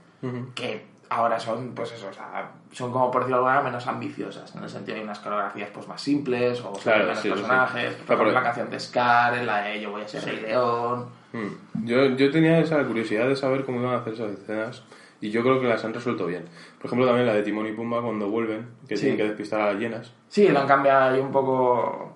que 0.56 0.86
ahora 1.10 1.39
son, 1.39 1.74
pues 1.74 1.91
eso, 1.91 2.08
o 2.10 2.14
sea, 2.14 2.52
son 2.72 2.91
como 2.91 3.10
por 3.10 3.22
decirlo 3.22 3.38
de 3.38 3.39
alguna 3.50 3.56
manera 3.56 3.70
menos 3.72 3.88
ambiciosas, 3.88 4.56
en 4.56 4.64
el 4.64 4.70
sentido 4.70 4.97
de 4.97 5.04
unas 5.04 5.20
coreografías 5.20 5.70
pues 5.74 5.88
más 5.88 6.00
simples, 6.02 6.62
o 6.62 6.72
Claro, 6.74 7.06
menos 7.06 7.18
sí, 7.20 7.24
sí, 7.24 7.30
sí. 7.30 7.41
personajes, 7.41 7.93
por 7.95 8.06
Claro, 8.06 8.22
ejemplo, 8.22 8.32
la 8.34 8.43
canción 8.43 8.70
de 8.70 8.80
Scar, 8.80 9.34
en 9.34 9.45
la 9.47 9.62
de 9.64 9.82
Yo 9.82 9.91
voy 9.91 10.02
a 10.04 10.08
ser 10.08 10.24
Rey 10.26 10.39
León, 10.41 11.18
Mm. 11.32 11.86
Yo, 11.86 12.06
yo 12.16 12.32
tenía 12.32 12.58
esa 12.60 12.84
curiosidad 12.86 13.28
de 13.28 13.36
saber 13.36 13.64
cómo 13.64 13.80
iban 13.82 13.93
a 13.93 13.97
hacer 14.00 14.14
esas 14.14 14.32
escenas 14.32 14.82
y 15.22 15.30
yo 15.30 15.43
creo 15.43 15.62
que 15.62 15.68
las 15.68 15.86
han 15.86 15.93
resuelto 15.93 16.26
bien. 16.26 16.45
Por 16.80 16.88
ejemplo, 16.88 17.06
también 17.06 17.28
la 17.28 17.34
de 17.36 17.43
Timón 17.43 17.68
y 17.68 17.72
Pumba 17.74 18.02
cuando 18.02 18.30
vuelven, 18.32 18.68
que 18.88 18.97
Sí. 18.97 19.02
tienen 19.04 19.18
que 19.18 19.24
despistar 19.26 19.62
a 19.62 19.66
las 19.74 19.76
llenas. 19.76 20.12
Sí, 20.28 20.47
lo 20.47 20.60
han 20.62 20.68
cambiado 20.68 21.14
ahí 21.14 21.20
un 21.20 21.32
poco 21.32 22.09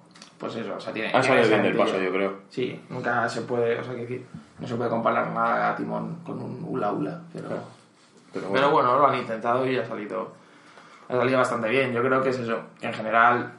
pues 0.43 0.57
eso, 0.57 0.75
o 0.75 0.79
sea, 0.79 0.91
tiene. 0.91 1.09
Ha 1.13 1.23
salido 1.23 1.47
bien 1.47 1.63
del 1.63 1.77
paso, 1.77 1.97
yo 2.01 2.11
creo. 2.11 2.33
Sí, 2.49 2.77
nunca 2.89 3.29
se 3.29 3.43
puede, 3.43 3.79
o 3.79 3.83
sea, 3.83 3.93
que 3.95 4.01
decir, 4.01 4.25
no 4.59 4.67
se 4.67 4.75
puede 4.75 4.89
comparar 4.89 5.29
nada 5.29 5.71
a 5.71 5.75
Timón 5.77 6.17
con 6.25 6.37
un 6.41 6.65
Ula 6.67 6.91
Ula, 6.91 7.21
pero. 7.31 7.47
Pero 8.33 8.49
Pero 8.51 8.71
bueno, 8.71 8.97
lo 8.97 9.07
han 9.07 9.15
intentado 9.15 9.65
y 9.65 9.77
ha 9.77 9.85
salido, 9.85 10.33
ha 11.07 11.15
salido 11.15 11.37
bastante 11.37 11.69
bien. 11.69 11.93
Yo 11.93 12.03
creo 12.03 12.21
que 12.21 12.29
es 12.29 12.39
eso, 12.39 12.59
que 12.77 12.87
en 12.87 12.93
general 12.93 13.53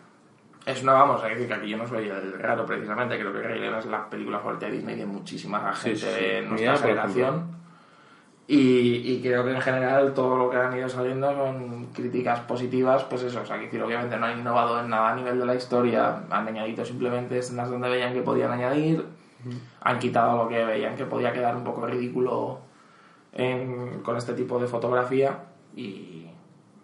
es 0.66 0.82
una, 0.82 0.92
vamos 0.92 1.24
a 1.24 1.28
decir 1.28 1.48
que 1.48 1.54
aquí 1.54 1.70
yo 1.70 1.78
no 1.78 1.88
soy 1.88 2.06
el 2.06 2.38
raro 2.38 2.66
precisamente, 2.66 3.18
creo 3.18 3.32
que 3.32 3.40
Rey 3.40 3.60
León 3.60 3.76
es 3.76 3.86
la 3.86 4.10
película 4.10 4.40
favorita 4.40 4.66
de 4.66 4.72
Disney 4.72 4.96
de 4.96 5.06
muchísima 5.06 5.72
gente 5.72 5.98
Sí, 5.98 6.06
sí, 6.06 6.20
de 6.20 6.42
nuestra 6.42 6.72
por 6.72 6.82
generación. 6.82 7.63
Y, 8.46 8.56
y 9.10 9.20
creo 9.22 9.42
que 9.44 9.52
en 9.52 9.60
general 9.62 10.12
todo 10.12 10.36
lo 10.36 10.50
que 10.50 10.58
han 10.58 10.76
ido 10.76 10.86
saliendo 10.88 11.32
son 11.34 11.86
críticas 11.94 12.40
positivas, 12.40 13.02
pues 13.04 13.22
eso, 13.22 13.40
o 13.40 13.46
sea, 13.46 13.56
que 13.58 13.64
decir, 13.64 13.82
obviamente 13.82 14.18
no 14.18 14.26
han 14.26 14.38
innovado 14.38 14.80
en 14.80 14.90
nada 14.90 15.12
a 15.12 15.14
nivel 15.14 15.38
de 15.38 15.46
la 15.46 15.54
historia, 15.54 16.22
han 16.30 16.46
añadido 16.48 16.84
simplemente 16.84 17.38
escenas 17.38 17.70
donde 17.70 17.88
veían 17.88 18.12
que 18.12 18.20
podían 18.20 18.50
añadir, 18.52 19.02
han 19.80 19.98
quitado 19.98 20.44
lo 20.44 20.48
que 20.48 20.62
veían 20.62 20.94
que 20.94 21.06
podía 21.06 21.32
quedar 21.32 21.56
un 21.56 21.64
poco 21.64 21.86
ridículo 21.86 22.58
en- 23.32 24.00
con 24.02 24.16
este 24.16 24.34
tipo 24.34 24.58
de 24.58 24.66
fotografía 24.66 25.38
y, 25.74 26.26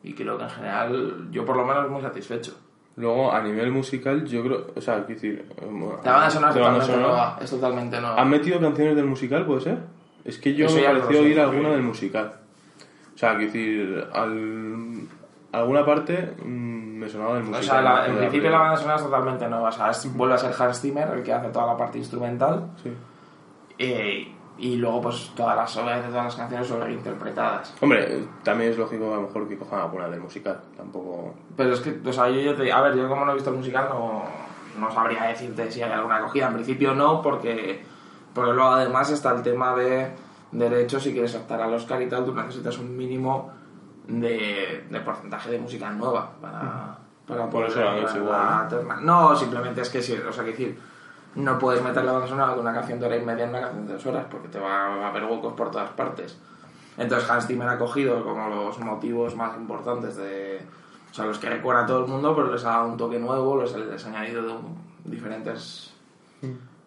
y 0.03 0.15
creo 0.15 0.37
que 0.39 0.45
en 0.45 0.51
general 0.51 1.29
yo 1.31 1.45
por 1.45 1.57
lo 1.57 1.65
menos 1.67 1.89
muy 1.91 2.01
satisfecho. 2.03 2.57
Luego, 2.97 3.33
a 3.33 3.41
nivel 3.43 3.71
musical, 3.71 4.25
yo 4.27 4.43
creo. 4.43 4.67
O 4.75 4.81
sea, 4.81 4.97
quiero 5.07 5.21
decir. 5.21 5.47
La 6.05 6.13
banda 6.13 6.31
sonora 6.31 6.51
es 6.51 6.55
totalmente 6.55 6.87
nueva, 7.09 7.39
es 7.41 7.51
totalmente 7.51 8.01
nueva. 8.01 8.21
¿Han 8.21 8.29
metido 8.31 8.61
canciones 8.61 8.97
del 8.97 9.07
musical, 9.07 9.47
puede 9.47 9.61
ser? 9.61 9.79
Es 10.25 10.39
que 10.39 10.55
yo 10.55 10.67
Eso 10.67 10.77
me 10.77 10.83
pareció 10.85 11.21
oír 11.21 11.41
alguna 11.41 11.71
del 11.71 11.83
musical. 11.83 12.33
O 13.15 13.19
sea, 13.19 13.37
quiero 13.37 13.53
decir, 13.53 14.07
al, 14.13 15.01
alguna 15.53 15.85
parte 15.85 16.35
mm, 16.43 16.99
me 16.99 17.09
sonaba 17.09 17.35
del 17.35 17.43
O 17.45 17.47
musical. 17.47 17.65
sea, 17.65 17.83
la- 17.83 18.03
de 18.05 18.11
en 18.11 18.17
principio 18.19 18.51
la 18.51 18.59
banda 18.59 18.77
sonora 18.77 18.97
es 18.97 19.03
totalmente 19.05 19.49
nueva. 19.49 19.69
O 19.69 19.73
sea, 19.73 19.91
es- 19.91 20.15
vuelve 20.17 20.35
a 20.35 20.39
ser 20.39 20.55
Hans 20.59 20.81
Zimmer 20.81 21.09
el 21.15 21.23
que 21.23 21.33
hace 21.33 21.49
toda 21.49 21.67
la 21.67 21.77
parte 21.77 21.99
instrumental. 21.99 22.71
Sí. 22.83 22.93
eh, 23.79 24.33
y 24.59 24.77
luego, 24.77 25.01
pues, 25.01 25.33
todas 25.35 25.57
las 25.57 25.75
obras 25.79 26.03
de 26.03 26.09
todas 26.09 26.25
las 26.25 26.37
canciones 26.37 26.67
son 26.69 26.83
reinterpretadas. 26.83 27.75
Hombre, 27.81 28.25
también 28.43 28.73
es 28.73 28.77
lógico 28.77 29.11
a 29.11 29.17
lo 29.17 29.23
mejor 29.23 29.49
que 29.49 29.57
cojan 29.57 29.81
alguna 29.81 30.07
del 30.09 30.21
musical. 30.21 30.61
Tampoco. 30.77 31.33
Pero 31.57 31.73
es 31.73 31.81
que, 31.81 31.99
o 32.07 32.13
sea, 32.13 32.29
yo, 32.29 32.41
ya 32.43 32.55
te 32.55 32.71
A 32.71 32.83
ver, 32.83 32.95
yo 32.95 33.09
como 33.09 33.25
no 33.25 33.31
he 33.31 33.35
visto 33.37 33.49
el 33.49 33.57
musical, 33.57 33.89
no, 33.89 34.23
no 34.79 34.91
sabría 34.93 35.23
decirte 35.29 35.71
si 35.71 35.81
hay 35.81 35.91
alguna 35.93 36.17
acogida. 36.17 36.49
En 36.49 36.55
principio 36.55 36.95
no, 36.95 37.23
porque, 37.23 37.83
porque 38.35 38.53
luego 38.53 38.71
además 38.71 39.11
está 39.11 39.33
el 39.33 39.43
tema 39.43 39.75
de 39.75 40.13
derechos. 40.53 41.03
Si 41.03 41.13
quieres 41.13 41.35
optar 41.35 41.61
al 41.61 41.75
Oscar 41.75 42.01
y 42.03 42.09
tal, 42.09 42.25
tú 42.25 42.35
necesitas 42.35 42.79
un 42.79 42.97
mínimo 42.97 43.51
de, 44.07 44.87
de 44.91 45.01
porcentaje 45.01 45.51
de 45.51 45.59
música 45.59 45.91
nueva 45.91 46.33
para, 46.41 46.99
para 47.27 47.43
Por 47.49 47.51
poder 47.51 47.71
eso 47.71 47.81
lo 47.81 47.97
hecho 47.99 48.15
la 48.15 48.19
igual, 48.25 48.69
terna. 48.69 48.97
No, 49.01 49.37
simplemente 49.37 49.81
es 49.83 49.91
que 49.91 50.03
sí, 50.03 50.15
o 50.15 50.33
sea, 50.33 50.45
que 50.45 50.51
decir, 50.51 50.79
no 51.37 51.59
puedes 51.59 51.83
meter 51.83 52.05
la 52.05 52.13
banda 52.13 52.27
sonora 52.27 52.55
de 52.55 52.61
una 52.61 52.73
canción 52.75 52.99
de 52.99 53.07
hora 53.07 53.17
y 53.17 53.25
media 53.25 53.45
en 53.45 53.51
una 53.51 53.61
canción 53.61 53.87
de 53.87 53.93
dos 53.93 54.07
horas, 54.07 54.27
porque 54.31 54.49
te 54.49 54.59
va 54.59 54.87
a 54.87 55.09
haber 55.09 55.25
huecos 55.25 55.53
por 55.55 55.71
todas 55.71 55.91
partes. 55.91 56.39
Entonces 56.99 57.31
Hans 57.31 57.47
Zimmer 57.47 57.69
ha 57.69 57.79
cogido 57.79 58.23
como 58.25 58.49
los 58.49 58.79
motivos 58.81 59.37
más 59.37 59.57
importantes 59.57 60.17
de... 60.17 60.61
O 61.11 61.15
sea, 61.15 61.25
los 61.25 61.39
que 61.39 61.49
recuerda 61.49 61.83
a 61.83 61.87
todo 61.87 62.05
el 62.05 62.11
mundo, 62.11 62.35
pero 62.37 62.53
les 62.53 62.65
ha 62.65 62.71
dado 62.71 62.89
un 62.89 62.97
toque 62.97 63.19
nuevo, 63.19 63.57
los 63.57 63.75
les 63.77 64.05
ha 64.05 64.09
añadido 64.09 64.43
de 64.43 64.53
un- 64.53 64.77
diferentes 65.05 65.95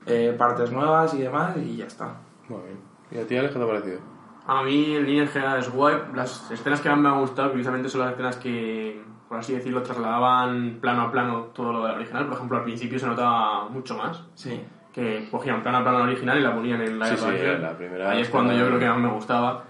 eh, 0.06 0.36
partes 0.38 0.72
nuevas 0.72 1.14
y 1.14 1.22
demás, 1.22 1.56
y 1.58 1.78
ya 1.78 1.86
está. 1.86 2.16
Muy 2.50 2.62
bien. 2.64 2.80
¿Y 3.12 3.18
a 3.20 3.28
ti, 3.28 3.38
Alex, 3.38 3.54
qué 3.54 3.60
te 3.60 3.66
ha 3.66 3.68
parecido? 3.68 4.00
A 4.46 4.64
mí, 4.64 4.96
en 4.96 5.06
línea 5.06 5.28
general, 5.28 5.60
es 5.60 5.72
guay. 5.72 5.96
Las 6.14 6.52
escenas 6.52 6.82
que 6.82 6.90
más 6.90 6.98
me 6.98 7.10
han 7.10 7.20
gustado, 7.20 7.50
curiosamente, 7.50 7.90
son 7.90 8.02
las 8.02 8.12
escenas 8.12 8.36
que, 8.38 9.02
por 9.30 9.38
así 9.40 9.54
decirlo, 9.54 9.82
trasladaban 9.82 10.80
plano 10.82 11.04
a 11.04 11.12
plano 11.12 11.40
todo 11.54 11.72
lo 11.72 11.86
del 11.86 11.96
original. 11.96 12.26
Por 12.26 12.36
ejemplo, 12.36 12.58
al 12.58 12.64
principio 12.64 13.00
se 13.00 13.08
notaba 13.08 13.70
mucho 13.70 13.96
más. 13.96 14.24
Sí. 14.36 14.62
Que 14.92 15.28
cogían 15.32 15.62
plano 15.62 15.80
a 15.80 15.84
plano 15.84 16.04
original 16.04 16.38
y 16.38 16.42
la 16.42 16.54
ponían 16.54 16.82
en 16.82 17.00
la 17.00 17.06
Sí, 17.08 17.18
sí, 17.18 17.26
la 17.60 17.76
primera 17.76 18.12
Ahí 18.12 18.22
es 18.22 18.30
cuando 18.30 18.54
yo 18.54 18.68
creo 18.68 18.80
que 18.80 18.88
más 18.88 19.00
me 19.00 19.10
gustaba. 19.10 19.64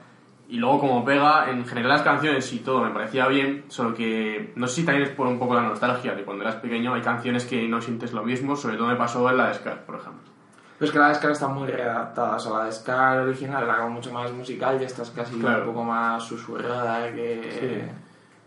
Y 0.49 0.57
luego, 0.57 0.79
como 0.81 1.03
pega, 1.05 1.49
en 1.49 1.65
general 1.65 1.89
las 1.89 2.01
canciones 2.01 2.51
y 2.53 2.59
todo 2.59 2.81
me 2.83 2.91
parecía 2.91 3.27
bien, 3.27 3.63
solo 3.69 3.93
que 3.93 4.51
no 4.55 4.67
sé 4.67 4.81
si 4.81 4.85
también 4.85 5.07
es 5.07 5.15
por 5.15 5.25
un 5.25 5.39
poco 5.39 5.55
la 5.55 5.61
nostalgia 5.61 6.13
de 6.13 6.23
cuando 6.23 6.43
eras 6.43 6.57
pequeño. 6.57 6.93
Hay 6.93 7.01
canciones 7.01 7.45
que 7.45 7.67
no 7.67 7.81
sientes 7.81 8.13
lo 8.13 8.23
mismo, 8.23 8.55
sobre 8.55 8.77
todo 8.77 8.87
me 8.87 8.95
pasó 8.95 9.27
en 9.29 9.37
la 9.37 9.47
de 9.47 9.53
Scar, 9.55 9.85
por 9.85 9.95
ejemplo. 9.95 10.31
Pero 10.77 10.85
es 10.87 10.91
que 10.91 10.99
la 10.99 11.07
de 11.09 11.15
Scar 11.15 11.31
está 11.31 11.47
muy 11.47 11.67
readaptada, 11.67 12.35
o 12.35 12.39
sea, 12.39 12.53
la 12.57 12.65
de 12.65 12.71
Scar 12.71 13.19
original 13.19 13.63
era 13.63 13.77
como 13.77 13.89
mucho 13.91 14.11
más 14.11 14.31
musical 14.33 14.77
y 14.79 14.83
esta 14.83 15.03
es 15.03 15.11
casi 15.11 15.39
Claro. 15.39 15.61
un 15.61 15.67
poco 15.67 15.83
más 15.85 16.23
susurrada 16.23 17.11
que... 17.13 17.89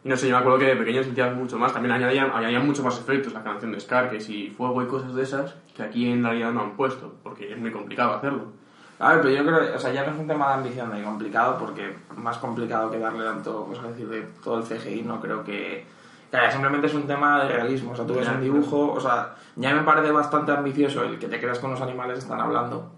Y 0.05 0.09
no 0.09 0.17
sé, 0.17 0.29
yo 0.29 0.35
me 0.37 0.41
acuerdo 0.41 0.59
que 0.61 0.67
de 0.67 0.77
pequeño 0.77 1.03
sentías 1.03 1.35
mucho 1.35 1.59
más. 1.59 1.73
También 1.73 1.93
añadían, 1.93 2.31
añadían 2.33 2.65
mucho 2.65 2.85
más 2.85 2.97
efectos 3.01 3.33
la 3.33 3.43
canción 3.43 3.73
de 3.73 3.81
Scar, 3.81 4.09
que 4.11 4.21
si 4.21 4.51
fuego 4.51 4.81
y 4.83 4.87
cosas 4.87 5.15
de 5.17 5.23
esas, 5.23 5.57
que 5.75 5.83
aquí 5.83 6.09
en 6.09 6.23
realidad 6.23 6.53
no 6.53 6.61
han 6.61 6.77
puesto, 6.77 7.15
porque 7.25 7.53
es 7.53 7.59
muy 7.59 7.73
complicado 7.73 8.15
hacerlo. 8.15 8.53
A 8.99 9.13
ver, 9.13 9.21
pero 9.21 9.35
yo 9.35 9.45
creo, 9.45 9.77
o 9.77 9.79
sea, 9.79 9.93
ya 9.93 10.05
no 10.07 10.13
es 10.13 10.19
un 10.19 10.27
tema 10.27 10.49
de 10.49 10.55
ambición 10.55 10.91
de 10.91 11.03
complicado, 11.03 11.59
porque 11.59 11.95
más 12.17 12.39
complicado 12.39 12.91
que 12.91 12.99
darle 12.99 13.25
tanto, 13.25 13.67
pues, 13.67 13.79
es 13.79 13.89
decir, 13.89 14.09
de 14.09 14.23
todo 14.43 14.59
el 14.59 14.65
CGI, 14.65 15.03
no 15.03 15.21
creo 15.21 15.45
que... 15.45 15.87
Claro, 16.31 16.51
simplemente 16.51 16.87
es 16.87 16.95
un 16.95 17.07
tema 17.07 17.45
de 17.45 17.49
realismo, 17.49 17.93
o 17.93 17.97
sea, 17.97 18.07
tú 18.07 18.15
ves 18.15 18.29
un 18.29 18.41
dibujo, 18.41 18.93
o 18.93 19.01
sea, 19.01 19.35
ya 19.55 19.75
me 19.75 19.83
parece 19.83 20.11
bastante 20.11 20.53
ambicioso 20.53 21.05
el 21.05 21.19
que 21.19 21.29
te 21.29 21.39
creas 21.39 21.59
con 21.59 21.71
los 21.71 21.81
animales 21.81 22.19
están 22.19 22.41
hablando, 22.41 22.91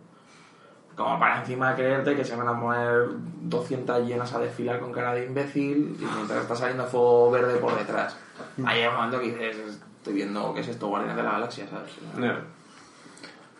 como 0.96 1.18
para 1.18 1.40
encima 1.40 1.74
creerte 1.74 2.16
que 2.16 2.24
se 2.24 2.34
van 2.34 2.48
a 2.48 2.52
mover 2.52 3.08
200 3.42 4.06
llenas 4.06 4.32
a 4.32 4.38
desfilar 4.38 4.80
con 4.80 4.92
cara 4.92 5.14
de 5.14 5.26
imbécil 5.26 5.96
y 6.00 6.04
mientras 6.04 6.42
está 6.42 6.56
saliendo 6.56 6.84
fuego 6.86 7.30
verde 7.30 7.58
por 7.58 7.76
detrás. 7.76 8.16
Ahí 8.64 8.80
hay 8.80 8.88
un 8.88 8.94
momento 8.94 9.20
que 9.20 9.26
dices, 9.26 9.80
estoy 9.98 10.14
viendo 10.14 10.54
qué 10.54 10.60
es 10.60 10.68
esto, 10.68 10.88
Guardianes 10.88 11.16
de 11.16 11.22
la 11.22 11.32
Galaxia, 11.32 11.66
¿sabes? 11.68 11.92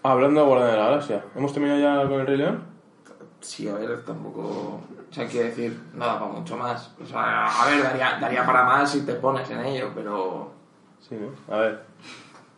Hablando 0.03 0.40
de 0.40 0.46
Guardián 0.46 0.70
de 0.70 0.76
la 0.76 0.84
Galaxia, 0.84 1.24
¿hemos 1.36 1.53
terminado 1.53 1.80
ya 1.80 2.09
con 2.09 2.20
el 2.20 2.26
Rey 2.26 2.36
León? 2.38 2.62
Sí, 3.40 3.68
a 3.68 3.74
ver, 3.74 4.05
tampoco. 4.05 4.40
O 4.40 5.12
sea, 5.14 5.26
quiero 5.26 5.46
decir, 5.49 5.78
nada 5.94 6.18
para 6.18 6.32
mucho 6.32 6.57
más. 6.57 6.94
O 7.03 7.07
sea, 7.07 7.46
a 7.46 7.66
ver, 7.68 7.82
daría, 7.82 8.18
daría 8.20 8.44
para 8.46 8.64
más 8.64 8.90
si 8.90 9.05
te 9.05 9.14
pones 9.14 9.49
en 9.51 9.61
ello, 9.64 9.90
pero. 9.94 10.53
Sí, 11.01 11.16
¿no? 11.16 11.55
A 11.55 11.61
ver, 11.61 11.82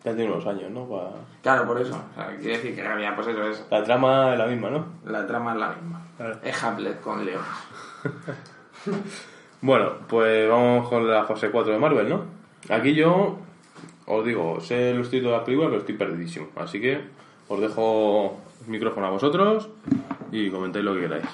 ya 0.04 0.14
tiene 0.14 0.30
unos 0.32 0.46
años, 0.46 0.70
¿no? 0.70 0.86
Pa- 0.88 1.12
Claro, 1.42 1.66
por 1.66 1.80
eso. 1.80 1.94
O 1.94 2.14
sea, 2.14 2.28
quiero 2.36 2.56
decir 2.56 2.74
que 2.74 2.82
realidad, 2.82 3.14
pues 3.14 3.28
eso 3.28 3.42
es. 3.44 3.64
La 3.70 3.82
trama 3.84 4.32
es 4.32 4.38
la 4.38 4.46
misma, 4.46 4.70
¿no? 4.70 4.84
La 5.04 5.26
trama 5.26 5.52
es 5.52 5.58
la 5.60 5.68
misma. 5.70 6.02
Es 6.42 6.62
Hamlet 6.64 7.00
con 7.00 7.24
León. 7.24 7.42
Bueno, 9.62 9.90
pues 10.08 10.48
vamos 10.48 10.88
con 10.88 11.06
la 11.06 11.24
fase 11.24 11.50
4 11.50 11.74
de 11.74 11.78
Marvel, 11.78 12.08
¿no? 12.08 12.24
Aquí 12.70 12.94
yo 12.94 13.36
os 14.06 14.24
digo, 14.24 14.58
sé 14.58 14.94
los 14.94 15.10
títulos 15.10 15.32
de 15.32 15.38
la 15.38 15.44
película, 15.44 15.68
pero 15.68 15.80
estoy 15.80 15.96
perdidísimo. 15.96 16.48
Así 16.56 16.80
que 16.80 16.98
os 17.50 17.60
dejo 17.60 18.36
el 18.64 18.70
micrófono 18.70 19.08
a 19.08 19.10
vosotros 19.10 19.68
y 20.30 20.50
comentéis 20.50 20.84
lo 20.84 20.94
que 20.94 21.00
queráis. 21.00 21.24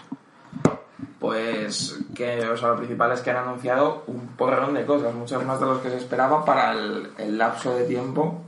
Pues 1.21 2.01
que, 2.15 2.41
o 2.41 2.57
sea, 2.57 2.71
lo 2.71 2.77
principal 2.77 3.13
es 3.13 3.21
que 3.21 3.31
han 3.31 3.37
anunciado 3.37 4.05
un 4.07 4.29
porrón 4.29 4.75
de 4.75 4.87
cosas, 4.87 5.15
muchas 5.15 5.45
más 5.45 5.61
de 5.61 5.67
los 5.67 5.79
que 5.81 5.91
se 5.91 5.99
esperaba 5.99 6.45
para 6.45 6.73
el, 6.73 7.11
el 7.19 7.37
lapso 7.37 7.75
de 7.77 7.85
tiempo 7.85 8.43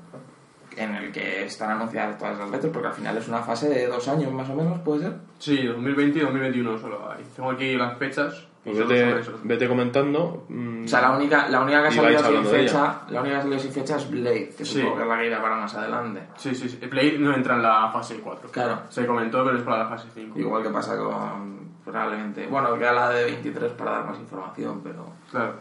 en 0.76 0.94
el 0.94 1.12
que 1.12 1.44
están 1.44 1.70
anunciadas 1.70 2.16
todas 2.16 2.38
las 2.38 2.50
letras, 2.50 2.72
porque 2.72 2.88
al 2.88 2.94
final 2.94 3.16
es 3.16 3.28
una 3.28 3.42
fase 3.42 3.68
de 3.68 3.86
dos 3.86 4.08
años 4.08 4.32
más 4.32 4.48
o 4.48 4.54
menos, 4.54 4.78
¿puede 4.80 5.02
ser? 5.02 5.12
Sí, 5.38 5.66
2020 5.66 6.18
y 6.18 6.22
2021 6.22 6.78
solo 6.78 7.10
hay. 7.10 7.24
Tengo 7.36 7.50
aquí 7.50 7.76
las 7.76 7.98
fechas. 7.98 8.47
Pues 8.64 8.76
vete, 8.86 9.22
vete 9.44 9.68
comentando. 9.68 10.44
mm, 10.48 10.84
O 10.84 10.88
sea, 10.88 11.00
la 11.00 11.12
única, 11.16 11.48
la 11.48 11.60
única 11.62 11.80
que 11.82 11.88
ha 11.88 11.92
salido 11.92 12.22
sin 12.42 12.44
fecha, 12.44 13.00
la 13.08 13.20
única 13.20 13.34
que 13.36 13.38
ha 13.38 13.42
salido 13.42 13.60
sin 13.60 13.72
fecha 13.72 13.96
es 13.96 14.10
Blade, 14.10 14.50
que 14.58 14.64
Sí. 14.64 14.78
supongo 14.80 14.96
que 14.96 15.02
es 15.02 15.08
la 15.08 15.18
que 15.18 15.26
irá 15.26 15.40
para 15.42 15.56
más 15.56 15.74
adelante. 15.74 16.22
Sí, 16.36 16.54
sí, 16.54 16.68
sí. 16.68 16.76
Blade 16.86 17.18
no 17.18 17.34
entra 17.34 17.54
en 17.54 17.62
la 17.62 17.88
fase 17.90 18.20
4. 18.20 18.50
Claro. 18.50 18.80
Se 18.90 19.06
comentó, 19.06 19.44
pero 19.44 19.56
es 19.56 19.62
para 19.62 19.78
la 19.84 19.86
fase 19.88 20.08
5. 20.12 20.38
Igual 20.38 20.62
que 20.62 20.70
pasa 20.70 20.96
con 20.98 21.68
probablemente, 21.84 22.46
bueno, 22.48 22.74
queda 22.76 22.92
la 22.92 23.08
de 23.10 23.24
23 23.24 23.72
para 23.72 23.92
dar 23.92 24.06
más 24.06 24.18
información, 24.18 24.80
pero 24.84 25.06
Claro. 25.30 25.54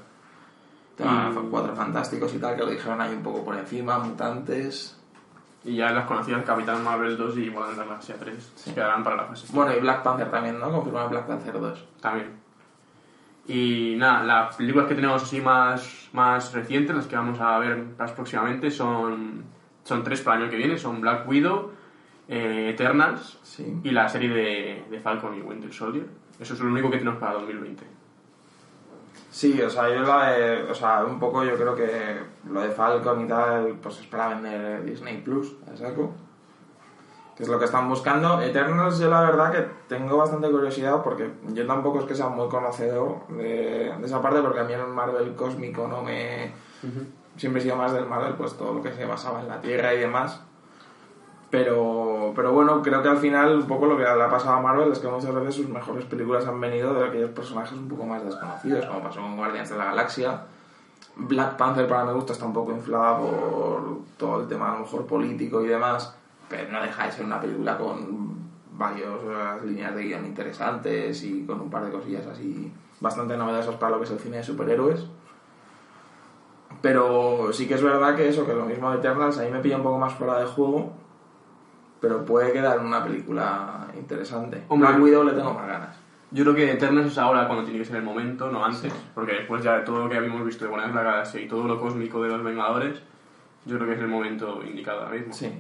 tema 0.97 1.31
Y- 1.31 1.47
cuatro 1.49 1.75
fantásticos 1.75 2.33
y 2.33 2.39
tal, 2.39 2.55
que 2.55 2.63
lo 2.63 2.69
dijeron 2.71 2.99
ahí 2.99 3.13
un 3.13 3.23
poco 3.23 3.45
por 3.45 3.55
encima, 3.55 3.99
mutantes. 3.99 4.99
Y 5.63 5.75
ya 5.77 5.91
las 5.91 6.05
conocidas 6.05 6.43
Capitán 6.45 6.83
Marvel 6.83 7.17
2 7.17 7.37
y 7.37 7.49
Guardianes 7.49 7.77
de 7.77 7.83
la 7.83 7.85
Galaxia 7.89 8.15
3 8.19 8.51
se 8.55 8.73
quedarán 8.73 9.03
para 9.03 9.15
la 9.17 9.23
fase 9.25 9.47
5. 9.47 9.55
Bueno, 9.61 9.77
y 9.77 9.79
Black 9.81 10.01
Panther 10.03 10.29
también, 10.31 10.59
¿no? 10.59 10.71
Confirmado 10.71 11.09
Black 11.09 11.25
Panther 11.27 11.59
2. 11.59 11.85
También. 12.01 12.46
Y 13.47 13.95
nada, 13.97 14.23
las 14.23 14.55
películas 14.55 14.87
que 14.87 14.95
tenemos 14.95 15.23
así 15.23 15.39
más, 15.39 16.09
más 16.13 16.53
recientes, 16.53 16.95
las 16.95 17.07
que 17.07 17.15
vamos 17.15 17.39
a 17.39 17.57
ver 17.59 17.81
más 17.97 18.11
próximamente, 18.11 18.69
son, 18.71 19.43
son 19.83 20.03
tres 20.03 20.21
para 20.21 20.37
el 20.37 20.43
año 20.43 20.51
que 20.51 20.57
viene. 20.57 20.77
Son 20.77 20.99
Black 20.99 21.27
Widow, 21.27 21.71
eh, 22.27 22.69
Eternals 22.73 23.39
Sí. 23.43 23.79
y 23.83 23.91
la 23.91 24.09
serie 24.09 24.29
de, 24.29 24.85
de 24.89 24.99
Falcon 24.99 25.37
y 25.37 25.41
Winter 25.41 25.71
Soldier. 25.71 26.05
Eso 26.39 26.53
es 26.53 26.59
lo 26.59 26.69
único 26.69 26.89
que 26.91 26.97
tenemos 26.97 27.19
para 27.19 27.33
2020. 27.33 27.83
Sí, 29.31 29.61
o 29.61 29.69
sea, 29.69 29.87
yo 29.89 30.01
la 30.01 30.69
o 30.69 30.73
sea, 30.73 31.05
un 31.05 31.19
poco 31.19 31.43
yo 31.43 31.55
creo 31.55 31.75
que 31.75 32.17
lo 32.49 32.61
de 32.61 32.69
Falcon 32.69 33.23
y 33.23 33.27
tal, 33.27 33.75
pues 33.81 33.99
es 33.99 34.07
para 34.07 34.29
vender 34.29 34.83
Disney 34.83 35.21
Plus, 35.21 35.55
a 35.71 35.77
saco. 35.77 36.13
Que 37.38 37.43
es 37.43 37.49
lo 37.49 37.59
que 37.59 37.65
están 37.65 37.88
buscando. 37.88 38.41
Eternals, 38.41 38.97
yo 38.97 39.09
la 39.09 39.21
verdad 39.21 39.51
que 39.51 39.61
tengo 39.88 40.17
bastante 40.17 40.49
curiosidad 40.49 41.03
porque 41.03 41.31
yo 41.49 41.67
tampoco 41.67 41.99
es 41.99 42.05
que 42.05 42.15
sea 42.15 42.29
muy 42.29 42.49
conocedor 42.49 43.27
de, 43.29 43.93
de 43.95 44.05
esa 44.05 44.21
parte 44.21 44.41
porque 44.41 44.59
a 44.59 44.63
mí 44.63 44.73
el 44.73 44.88
Marvel 44.88 45.35
cósmico 45.35 45.88
no 45.88 46.01
me, 46.01 46.51
siempre 47.38 47.61
he 47.61 47.63
sido 47.63 47.75
más 47.75 47.93
del 47.93 48.05
Marvel, 48.05 48.33
pues 48.33 48.53
todo 48.57 48.73
lo 48.73 48.81
que 48.81 48.91
se 48.91 49.05
basaba 49.05 49.41
en 49.41 49.47
la 49.47 49.61
Tierra 49.61 49.93
y 49.93 49.99
demás. 49.99 50.41
Pero, 51.49 52.33
pero 52.35 52.51
bueno, 52.51 52.81
creo 52.81 53.01
que 53.01 53.07
al 53.07 53.17
final 53.17 53.59
un 53.59 53.67
poco 53.67 53.85
lo 53.85 53.95
que 53.95 54.03
le 54.03 54.09
ha 54.09 54.29
pasado 54.29 54.57
a 54.57 54.61
Marvel 54.61 54.91
es 54.91 54.99
que 54.99 55.07
muchas 55.07 55.33
veces 55.33 55.55
sus 55.55 55.69
mejores 55.69 56.03
películas 56.05 56.45
han 56.45 56.59
venido 56.59 56.93
de 56.93 57.07
aquellos 57.07 57.29
personajes 57.29 57.77
un 57.77 57.88
poco 57.88 58.05
más 58.05 58.23
desconocidos, 58.25 58.85
como 58.85 59.01
pasó 59.01 59.21
con 59.21 59.38
Guardians 59.38 59.69
de 59.69 59.77
la 59.77 59.85
Galaxia. 59.85 60.41
Black 61.15 61.55
Panther 61.55 61.88
para 61.88 62.05
mi 62.05 62.13
gusto 62.13 62.33
está 62.33 62.45
un 62.45 62.53
poco 62.53 62.71
inflada 62.71 63.17
por 63.17 63.99
todo 64.17 64.41
el 64.41 64.47
tema 64.47 64.71
a 64.71 64.73
lo 64.73 64.79
mejor 64.81 65.05
político 65.05 65.63
y 65.63 65.67
demás, 65.67 66.16
pero 66.49 66.71
no 66.71 66.81
deja 66.81 67.05
de 67.05 67.11
ser 67.11 67.25
una 67.25 67.39
película 67.39 67.77
con 67.77 68.37
varias 68.73 69.09
líneas 69.65 69.95
de 69.95 70.03
guion 70.03 70.25
interesantes 70.25 71.23
y 71.23 71.45
con 71.45 71.61
un 71.61 71.69
par 71.69 71.85
de 71.85 71.91
cosillas 71.91 72.27
así 72.27 72.71
bastante 72.99 73.37
novedosas 73.37 73.75
para 73.75 73.91
lo 73.91 73.97
que 73.99 74.05
es 74.05 74.11
el 74.11 74.19
cine 74.19 74.37
de 74.37 74.43
superhéroes. 74.43 75.07
Pero 76.81 77.51
sí 77.53 77.67
que 77.67 77.73
es 77.73 77.83
verdad 77.83 78.15
que 78.15 78.29
eso, 78.29 78.45
que 78.45 78.53
lo 78.53 78.65
mismo 78.65 78.91
de 78.91 78.97
Eternals, 78.97 79.39
a 79.39 79.43
mí 79.43 79.51
me 79.51 79.59
pilla 79.59 79.77
un 79.77 79.83
poco 79.83 79.97
más 79.97 80.13
fuera 80.13 80.39
de 80.39 80.45
juego, 80.45 80.93
pero 81.99 82.23
puede 82.23 82.53
quedar 82.53 82.79
una 82.79 83.03
película 83.03 83.87
interesante. 83.97 84.63
Hombre. 84.67 84.89
Black 84.89 85.01
Widow 85.01 85.23
le 85.23 85.33
tengo 85.33 85.53
más 85.53 85.67
ganas. 85.67 85.97
Yo 86.29 86.43
creo 86.43 86.55
que 86.55 86.71
Eternals 86.71 87.07
es 87.07 87.17
ahora 87.17 87.47
cuando 87.47 87.63
tiene 87.63 87.79
que 87.79 87.85
ser 87.85 87.95
el 87.95 88.03
momento, 88.03 88.51
no 88.51 88.63
antes, 88.63 88.93
porque 89.15 89.33
después 89.33 89.63
ya 89.63 89.77
de 89.77 89.83
todo 89.83 90.03
lo 90.03 90.09
que 90.09 90.17
habíamos 90.17 90.45
visto 90.45 90.65
de 90.65 90.69
Guardianes 90.69 90.95
de 90.95 91.03
la 91.03 91.11
Galaxia 91.11 91.41
y 91.41 91.47
todo 91.47 91.63
lo 91.67 91.79
cósmico 91.79 92.21
de 92.21 92.29
los 92.29 92.43
Vengadores, 92.43 93.01
yo 93.65 93.77
creo 93.77 93.87
que 93.87 93.95
es 93.95 94.01
el 94.01 94.09
momento 94.09 94.61
indicado 94.63 95.03
ahora 95.03 95.15
mismo. 95.15 95.33
Sí. 95.33 95.51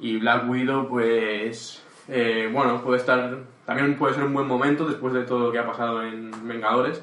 Y 0.00 0.18
Black 0.18 0.48
Widow, 0.48 0.88
pues. 0.88 1.82
eh, 2.08 2.48
bueno, 2.52 2.82
puede 2.82 2.98
estar. 2.98 3.38
También 3.64 3.96
puede 3.96 4.14
ser 4.14 4.24
un 4.24 4.34
buen 4.34 4.46
momento 4.46 4.84
después 4.86 5.14
de 5.14 5.22
todo 5.22 5.38
lo 5.46 5.52
que 5.52 5.58
ha 5.58 5.66
pasado 5.66 6.02
en 6.02 6.30
Vengadores. 6.46 7.02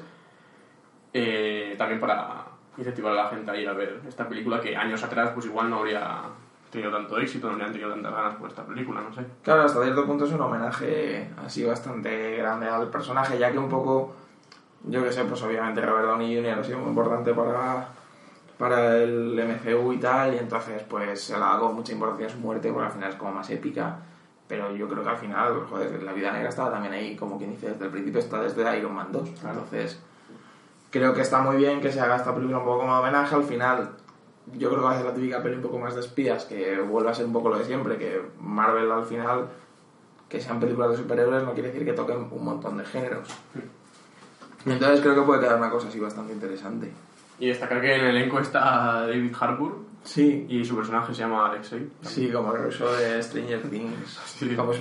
eh, 1.14 1.74
también 1.76 2.00
para 2.00 2.44
incentivar 2.78 3.12
a 3.12 3.24
la 3.24 3.28
gente 3.28 3.50
a 3.50 3.56
ir 3.56 3.68
a 3.68 3.74
ver 3.74 4.00
esta 4.08 4.28
película 4.28 4.60
que 4.60 4.76
años 4.76 5.02
atrás, 5.02 5.30
pues 5.34 5.46
igual 5.46 5.68
no 5.68 5.78
habría 5.80 6.22
tenido 6.70 6.90
tanto 6.90 7.18
éxito, 7.18 7.48
no 7.48 7.52
habrían 7.52 7.72
tenido 7.72 7.90
tantas 7.90 8.14
ganas 8.14 8.34
por 8.36 8.48
esta 8.48 8.64
película, 8.64 9.02
no 9.02 9.14
sé. 9.14 9.22
Claro, 9.42 9.62
hasta 9.64 9.82
cierto 9.82 10.06
punto 10.06 10.24
es 10.24 10.32
un 10.32 10.40
homenaje 10.40 11.28
así 11.44 11.64
bastante 11.64 12.36
grande 12.38 12.66
al 12.66 12.88
personaje, 12.88 13.38
ya 13.38 13.52
que 13.52 13.58
un 13.58 13.68
poco, 13.68 14.14
yo 14.84 15.04
que 15.04 15.12
sé, 15.12 15.24
pues 15.24 15.42
obviamente 15.42 15.82
Robert 15.82 16.06
Downey 16.06 16.34
Jr. 16.34 16.58
ha 16.60 16.64
sido 16.64 16.78
muy 16.78 16.88
importante 16.88 17.34
para, 17.34 17.88
para 18.62 18.96
el 18.96 19.34
MCU 19.34 19.92
y 19.92 19.98
tal, 19.98 20.34
y 20.34 20.38
entonces 20.38 20.84
pues 20.88 21.20
se 21.20 21.36
le 21.36 21.42
ha 21.42 21.48
dado 21.48 21.72
mucha 21.72 21.92
importancia 21.94 22.28
a 22.28 22.30
su 22.30 22.38
muerte, 22.38 22.70
porque 22.70 22.86
al 22.86 22.92
final 22.92 23.10
es 23.10 23.16
como 23.16 23.32
más 23.32 23.50
épica, 23.50 23.96
pero 24.46 24.72
yo 24.76 24.88
creo 24.88 25.02
que 25.02 25.08
al 25.08 25.16
final, 25.16 25.66
joder, 25.68 26.00
la 26.00 26.12
vida 26.12 26.30
negra 26.30 26.48
estaba 26.48 26.70
también 26.70 26.94
ahí, 26.94 27.16
como 27.16 27.38
quien 27.38 27.50
dice, 27.50 27.70
desde 27.70 27.86
el 27.86 27.90
principio 27.90 28.20
está 28.20 28.40
desde 28.40 28.78
Iron 28.78 28.94
Man 28.94 29.08
2, 29.10 29.30
entonces 29.30 29.98
creo 30.90 31.12
que 31.12 31.22
está 31.22 31.40
muy 31.40 31.56
bien 31.56 31.80
que 31.80 31.90
se 31.90 32.00
haga 32.00 32.14
esta 32.14 32.32
película 32.32 32.58
un 32.58 32.64
poco 32.64 32.78
como 32.82 33.00
homenaje, 33.00 33.34
al 33.34 33.42
final 33.42 33.96
yo 34.52 34.68
creo 34.68 34.80
que 34.80 34.86
va 34.86 34.92
a 34.92 34.96
ser 34.96 35.06
la 35.06 35.14
típica 35.14 35.42
peli 35.42 35.56
un 35.56 35.62
poco 35.62 35.80
más 35.80 35.96
de 35.96 36.00
espías, 36.00 36.44
que 36.44 36.78
vuelva 36.78 37.10
a 37.10 37.14
ser 37.14 37.26
un 37.26 37.32
poco 37.32 37.48
lo 37.48 37.58
de 37.58 37.64
siempre, 37.64 37.98
que 37.98 38.22
Marvel 38.38 38.92
al 38.92 39.04
final, 39.04 39.48
que 40.28 40.40
sean 40.40 40.60
películas 40.60 40.92
de 40.92 40.98
superhéroes, 40.98 41.42
no 41.42 41.52
quiere 41.52 41.72
decir 41.72 41.84
que 41.84 41.94
toquen 41.94 42.28
un 42.30 42.44
montón 42.44 42.76
de 42.76 42.84
géneros. 42.84 43.28
Entonces 44.64 45.00
creo 45.00 45.16
que 45.16 45.22
puede 45.22 45.40
quedar 45.40 45.56
una 45.56 45.68
cosa 45.68 45.88
así 45.88 45.98
bastante 45.98 46.32
interesante. 46.32 46.92
Y 47.42 47.48
destacar 47.48 47.80
que 47.80 47.92
en 47.96 48.04
el 48.04 48.16
elenco 48.16 48.38
está 48.38 49.00
David 49.06 49.32
Harbour 49.40 49.78
Sí, 50.04 50.46
y 50.48 50.64
su 50.64 50.76
personaje 50.76 51.12
se 51.12 51.22
llama 51.22 51.48
Alexei. 51.50 51.88
sí, 52.02 52.28
como 52.30 52.54
el 52.54 52.70
show 52.70 52.88
de 52.92 53.20
Stranger 53.22 53.62
Things, 53.68 54.20
Sí. 54.26 54.54
como. 54.54 54.72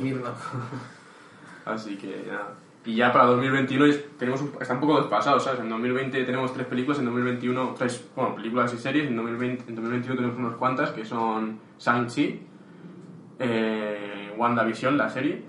Así 1.66 1.98
que 1.98 2.24
nada. 2.28 2.54
Y 2.86 2.96
ya 2.96 3.12
para 3.12 3.26
2021 3.26 3.86
es- 3.86 4.18
tenemos 4.18 4.42
un- 4.42 4.52
está 4.60 4.74
un 4.74 4.80
poco 4.80 5.00
desfasado, 5.02 5.40
¿sabes? 5.40 5.60
En 5.62 5.70
2020 5.70 6.24
tenemos 6.24 6.52
tres 6.54 6.66
películas, 6.68 6.98
en 7.00 7.06
2021 7.06 7.76
tres, 7.78 8.08
bueno, 8.16 8.36
películas 8.36 8.74
y 8.74 8.78
series, 8.78 9.08
en 9.08 9.16
2020, 9.16 9.64
en 9.68 9.76
2021 9.76 10.16
tenemos 10.16 10.38
unas 10.40 10.56
cuantas 10.56 10.90
que 10.92 11.06
son 11.06 11.60
Shang-Chi, 11.80 12.42
eh, 13.40 14.34
WandaVision, 14.38 14.98
la 14.98 15.10
serie, 15.10 15.44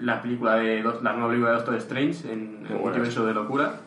la 0.00 0.20
película 0.20 0.56
de 0.56 0.82
la 0.82 1.12
nueva 1.12 1.28
película 1.28 1.50
de 1.52 1.56
Doctor 1.56 1.74
Strange 1.76 2.32
en 2.32 2.66
el 2.68 2.76
universo 2.76 3.24
de 3.26 3.34
locura, 3.34 3.80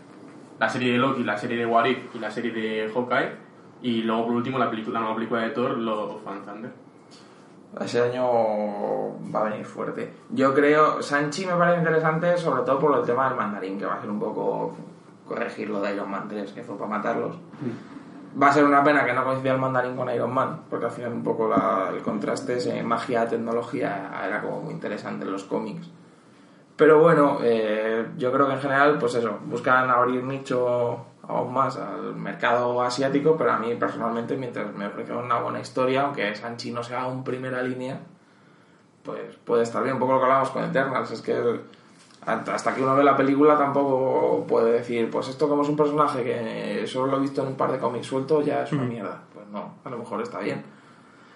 la 0.60 0.70
serie 0.70 0.92
de 0.94 0.98
Loki, 0.98 1.24
la 1.24 1.38
serie 1.38 1.58
de 1.58 1.66
What 1.66 1.86
If 1.86 2.16
y 2.16 2.20
la 2.20 2.32
serie 2.32 2.52
de 2.52 2.92
Hawkeye, 2.94 3.32
y 3.82 4.02
luego 4.02 4.26
por 4.26 4.36
último 4.36 4.58
la, 4.58 4.70
película, 4.70 4.96
la 4.96 5.00
nueva 5.02 5.16
película 5.16 5.42
de 5.42 5.50
Thor, 5.52 5.78
Love 5.78 6.16
of 6.16 6.24
Thunder. 6.46 6.72
Ese 7.82 8.02
año 8.02 8.26
va 9.34 9.42
a 9.42 9.50
venir 9.50 9.66
fuerte. 9.66 10.12
Yo 10.32 10.54
creo, 10.54 11.02
Sanchi 11.02 11.46
me 11.46 11.54
parece 11.54 11.80
interesante, 11.80 12.36
sobre 12.38 12.64
todo 12.64 12.80
por 12.80 12.98
el 12.98 13.06
tema 13.06 13.28
del 13.28 13.38
mandarín, 13.38 13.78
que 13.78 13.86
va 13.86 13.96
a 13.96 14.02
ser 14.02 14.10
un 14.10 14.20
poco 14.20 14.74
corregir 15.28 15.70
lo 15.70 15.82
de 15.82 15.94
Iron 15.94 16.10
Man 16.10 16.28
3, 16.28 16.54
que 16.54 16.64
fue 16.64 16.78
para 16.78 16.90
matarlos. 16.90 17.36
Va 18.42 18.48
a 18.48 18.54
ser 18.54 18.64
una 18.66 18.84
pena 18.84 19.06
que 19.06 19.14
no 19.14 19.24
coincida 19.24 19.54
el 19.54 19.60
mandarín 19.60 19.96
con 19.96 20.10
Iron 20.10 20.34
Man, 20.34 20.62
porque 20.70 20.86
al 20.86 20.92
final 20.92 21.12
un 21.14 21.24
poco 21.24 21.48
la- 21.50 21.90
el 21.94 22.02
contraste 22.02 22.58
ese 22.58 22.82
magia, 22.84 23.28
tecnología, 23.28 24.10
era 24.26 24.42
como 24.42 24.62
muy 24.62 24.74
interesante 24.74 25.26
en 25.26 25.32
los 25.32 25.44
cómics. 25.44 25.90
Pero 26.78 27.00
bueno, 27.00 27.40
eh, 27.42 28.06
yo 28.18 28.32
creo 28.32 28.48
que 28.48 28.54
en 28.54 28.62
general, 28.62 28.98
pues 29.00 29.16
eso, 29.16 29.40
buscan 29.46 29.90
abrir 29.90 30.24
nicho 30.24 31.06
aún 31.28 31.52
más 31.52 31.76
al 31.76 32.16
mercado 32.16 32.82
asiático, 32.82 33.36
pero 33.36 33.52
a 33.52 33.58
mí 33.58 33.74
personalmente, 33.76 34.38
mientras 34.38 34.74
me 34.74 34.86
ofrezca 34.88 35.18
una 35.18 35.40
buena 35.40 35.60
historia, 35.60 36.04
aunque 36.04 36.34
Sanchi 36.36 36.72
no 36.72 36.84
sea 36.84 37.08
un 37.08 37.24
primera 37.24 37.62
línea, 37.64 38.00
pues 39.04 39.36
puede 39.44 39.64
estar 39.64 39.82
bien. 39.82 39.96
Un 39.96 40.00
poco 40.00 40.14
lo 40.14 40.20
que 40.20 40.26
hablamos 40.26 40.52
con 40.52 40.64
Eternals, 40.64 41.12
es 41.12 41.22
que 41.22 41.60
hasta 42.28 42.76
que 42.76 42.84
uno 42.84 42.96
ve 42.96 43.04
la 43.04 43.16
película 43.16 43.58
tampoco 43.58 44.46
puede 44.48 44.74
decir, 44.74 45.10
pues 45.10 45.30
esto 45.30 45.48
como 45.50 45.64
es 45.64 45.70
un 45.70 45.78
personaje 45.78 46.24
que 46.24 46.86
solo 46.86 47.08
lo 47.08 47.18
he 47.18 47.22
visto 47.22 47.42
en 47.42 47.48
un 47.48 47.56
par 47.56 47.72
de 47.72 47.80
cómics 47.80 48.06
sueltos, 48.06 48.46
ya 48.46 48.64
es 48.64 48.72
una 48.72 48.84
mierda. 48.84 49.22
Pues 49.34 49.48
no, 49.48 49.76
a 49.84 49.90
lo 49.90 49.98
mejor 49.98 50.22
está 50.22 50.40
bien. 50.40 50.64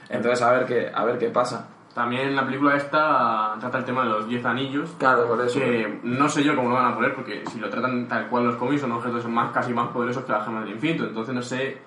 Entonces 0.09 0.41
a 0.41 0.51
ver 0.51 0.65
qué, 0.65 0.91
a 0.93 1.03
ver 1.05 1.17
qué 1.17 1.29
pasa. 1.29 1.69
También 1.93 2.35
la 2.35 2.45
película 2.45 2.75
esta 2.77 3.55
trata 3.59 3.77
el 3.79 3.83
tema 3.85 4.03
de 4.03 4.09
los 4.09 4.27
10 4.27 4.45
anillos, 4.45 4.89
Claro, 4.97 5.27
por 5.27 5.41
eso. 5.41 5.59
que 5.59 5.99
no 6.03 6.29
sé 6.29 6.43
yo 6.43 6.55
cómo 6.55 6.69
lo 6.69 6.75
van 6.75 6.93
a 6.93 6.95
poner, 6.95 7.13
porque 7.13 7.43
si 7.51 7.59
lo 7.59 7.69
tratan 7.69 8.07
tal 8.07 8.27
cual 8.27 8.45
los 8.45 8.55
cómics 8.55 8.81
son 8.81 8.91
objetos 8.93 9.25
más 9.27 9.51
casi 9.51 9.73
más 9.73 9.89
poderosos 9.89 10.23
que 10.23 10.31
las 10.31 10.45
gemas 10.45 10.63
del 10.63 10.73
infinito, 10.75 11.03
entonces 11.05 11.35
no 11.35 11.41
sé 11.41 11.77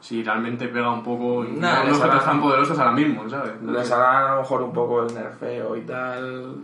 si 0.00 0.24
realmente 0.24 0.66
pega 0.66 0.90
un 0.90 1.04
poco 1.04 1.44
y 1.44 1.52
Nah, 1.52 1.84
no 1.84 1.90
les 1.90 1.96
objetos 1.98 2.24
tan 2.24 2.40
poderosos 2.40 2.76
ahora 2.78 2.90
mismo, 2.92 3.28
¿sabes? 3.30 3.52
No 3.62 3.70
Les 3.70 3.88
harán 3.92 4.26
a 4.26 4.34
lo 4.34 4.40
mejor 4.40 4.62
un 4.62 4.72
poco 4.72 5.02
el 5.04 5.14
nerfeo 5.14 5.76
y 5.76 5.82
tal. 5.82 6.56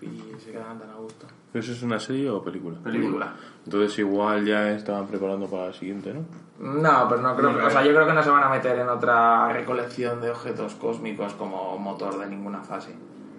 Y 0.00 0.40
se 0.40 0.52
quedan 0.52 0.78
tan 0.78 0.88
a 0.90 0.94
gusto. 0.94 1.26
¿Pero 1.52 1.62
eso 1.62 1.72
es 1.72 1.82
una 1.82 2.00
serie 2.00 2.30
o 2.30 2.42
película? 2.42 2.78
Película. 2.82 3.34
Entonces 3.64 3.98
igual 4.00 4.44
ya 4.44 4.70
estaban 4.72 5.06
preparando 5.06 5.46
para 5.46 5.66
la 5.68 5.72
siguiente, 5.72 6.12
¿no? 6.12 6.24
No, 6.58 7.08
pero 7.08 7.22
no 7.22 7.36
creo 7.36 7.56
que. 7.56 7.62
O 7.64 7.70
sea, 7.70 7.82
yo 7.84 7.92
creo 7.94 8.06
que 8.06 8.12
no 8.12 8.22
se 8.22 8.30
van 8.30 8.42
a 8.42 8.48
meter 8.48 8.78
en 8.78 8.88
otra 8.88 9.52
recolección 9.52 10.20
de 10.20 10.30
objetos 10.30 10.74
cósmicos 10.74 11.32
como 11.34 11.78
motor 11.78 12.18
de 12.18 12.26
ninguna 12.26 12.60
fase. 12.62 12.94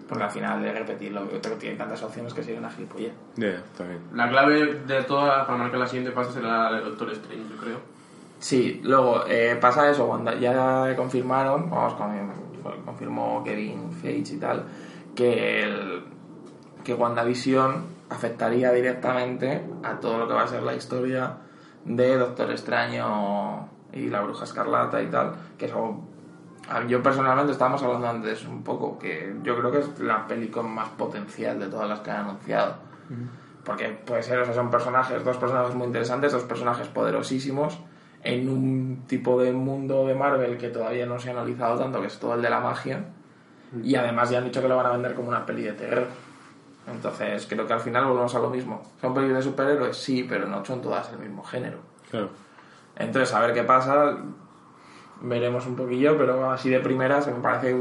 Porque 0.08 0.24
al 0.26 0.32
final 0.32 0.62
de 0.62 0.72
repetirlo, 0.74 1.22
yo 1.32 1.40
creo 1.42 1.54
que 1.54 1.60
tienen 1.62 1.78
tantas 1.78 2.04
opciones 2.04 2.34
que 2.34 2.44
sería 2.44 2.60
una 2.60 2.70
gilipollez. 2.70 3.14
Ya, 3.36 3.62
también. 3.78 4.00
La 4.14 4.30
clave 4.30 4.82
de 4.86 5.04
todas 5.04 5.46
para 5.46 5.58
marcar 5.58 5.80
la 5.80 5.88
siguiente 5.88 6.12
fase 6.14 6.34
será 6.34 6.70
la 6.70 6.78
de 6.78 6.84
Doctor 6.84 7.12
Strange, 7.12 7.44
yo 7.50 7.58
creo. 7.58 7.78
Sí, 8.40 8.82
luego 8.84 9.24
eh, 9.28 9.58
pasa 9.60 9.90
eso, 9.90 10.06
cuando 10.06 10.34
ya 10.38 10.94
confirmaron, 10.98 11.70
vamos, 11.70 11.94
con- 11.94 12.84
confirmó 12.86 13.42
Kevin 13.44 13.92
Feige 13.94 14.34
y 14.36 14.38
tal, 14.38 14.66
que, 15.16 15.64
el, 15.64 16.04
que 16.84 16.94
WandaVision 16.94 17.86
afectaría 18.14 18.72
directamente 18.72 19.61
a 19.84 19.99
todo 19.99 20.20
lo 20.20 20.28
que 20.28 20.34
va 20.34 20.43
a 20.43 20.47
ser 20.47 20.64
la 20.64 20.76
historia 20.76 21.34
de 21.86 22.18
Doctor 22.18 22.51
Extraño 22.51 23.68
y 23.91 24.09
la 24.09 24.22
Bruja 24.22 24.45
Escarlata 24.45 25.01
y 25.01 25.07
tal, 25.07 25.34
que 25.57 25.66
eso, 25.66 25.99
a- 26.70 26.86
yo 26.86 27.01
personalmente 27.03 27.51
estábamos 27.51 27.82
hablando 27.84 28.07
antes 28.07 28.45
un 28.45 28.64
poco, 28.64 28.97
que 28.97 29.36
yo 29.43 29.57
creo 29.57 29.72
que 29.72 29.80
es 29.80 29.99
la 29.99 30.28
peli 30.28 30.47
con 30.49 30.70
más 30.74 30.89
potencial 30.89 31.59
de 31.59 31.68
todas 31.68 31.89
las 31.89 31.99
que 32.01 32.11
han 32.11 32.22
anunciado. 32.28 32.76
Porque 33.66 33.89
puede 33.89 34.24
ser, 34.24 34.39
o 34.39 34.45
sea, 34.45 34.53
son 34.53 34.70
personajes, 34.70 35.24
dos 35.24 35.38
personajes 35.38 35.74
muy 35.76 35.88
interesantes, 35.88 36.32
dos 36.32 36.43
personajes 36.43 36.88
poderosísimos, 36.88 37.80
en 38.24 38.47
un 38.49 39.03
tipo 39.07 39.41
de 39.41 39.51
mundo 39.51 40.05
de 40.07 40.16
Marvel 40.16 40.57
que 40.57 40.70
todavía 40.70 41.05
no 41.05 41.20
se 41.20 41.30
ha 41.30 41.34
analizado 41.34 41.78
tanto, 41.80 41.99
que 42.01 42.07
es 42.07 42.20
todo 42.20 42.36
el 42.36 42.41
de 42.41 42.49
la 42.49 42.59
magia. 42.59 43.03
Y 43.84 43.95
además 43.95 44.30
ya 44.30 44.38
han 44.38 44.45
dicho 44.45 44.61
que 44.61 44.68
lo 44.68 44.78
van 44.78 44.86
a 44.86 44.91
vender 44.91 45.14
como 45.16 45.30
una 45.30 45.45
peli 45.45 45.64
de 45.64 45.74
terror. 45.74 46.07
Entonces 46.88 47.46
creo 47.48 47.66
que 47.66 47.74
al 47.74 47.80
final 47.80 48.06
volvemos 48.06 48.36
a 48.36 48.40
lo 48.40 48.50
mismo. 48.50 48.82
¿Son 49.00 49.14
pelis 49.14 49.34
de 49.34 49.42
superhéroes? 49.42 49.96
Sí, 49.96 50.26
pero 50.28 50.48
no 50.48 50.64
son 50.66 50.82
todas 50.82 51.12
el 51.12 51.20
mismo 51.20 51.44
género. 51.44 51.78
Claro. 52.10 52.30
Entonces, 52.96 53.34
a 53.34 53.40
ver 53.40 53.54
qué 53.54 53.64
pasa. 53.64 54.18
Veremos 55.22 55.66
un 55.66 55.76
poquillo, 55.76 56.18
pero 56.18 56.52
así 56.52 56.70
de 56.70 56.82
primeras 56.82 57.28
me 57.28 57.34
parece, 57.34 57.74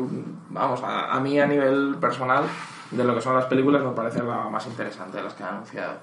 vamos, 0.50 0.80
a, 0.84 1.12
a 1.12 1.18
mí 1.18 1.40
a 1.40 1.46
nivel 1.46 1.96
personal, 2.00 2.44
de 2.92 3.02
lo 3.02 3.14
que 3.14 3.20
son 3.20 3.34
las 3.34 3.46
películas, 3.46 3.82
me 3.82 3.90
parece 3.90 4.22
la 4.22 4.48
más 4.48 4.64
interesante 4.66 5.16
de 5.16 5.24
las 5.24 5.34
que 5.34 5.42
han 5.42 5.54
anunciado. 5.56 5.94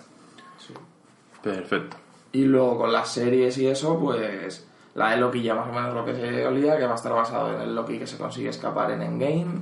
Perfecto. 1.41 1.95
Y 2.33 2.43
luego 2.43 2.79
con 2.79 2.91
las 2.91 3.09
series 3.09 3.57
y 3.57 3.67
eso, 3.67 3.97
pues 3.97 4.67
la 4.95 5.11
de 5.11 5.17
Loki 5.17 5.41
ya 5.41 5.55
más 5.55 5.67
o 5.69 5.71
menos 5.71 5.93
lo 5.93 6.03
que 6.03 6.13
se 6.13 6.45
olía, 6.45 6.77
que 6.77 6.85
va 6.85 6.91
a 6.91 6.95
estar 6.95 7.13
basado 7.13 7.53
en 7.55 7.61
el 7.61 7.75
Loki 7.75 7.97
que 7.97 8.07
se 8.07 8.17
consigue 8.17 8.49
escapar 8.49 8.91
en 8.91 9.01
Endgame. 9.01 9.61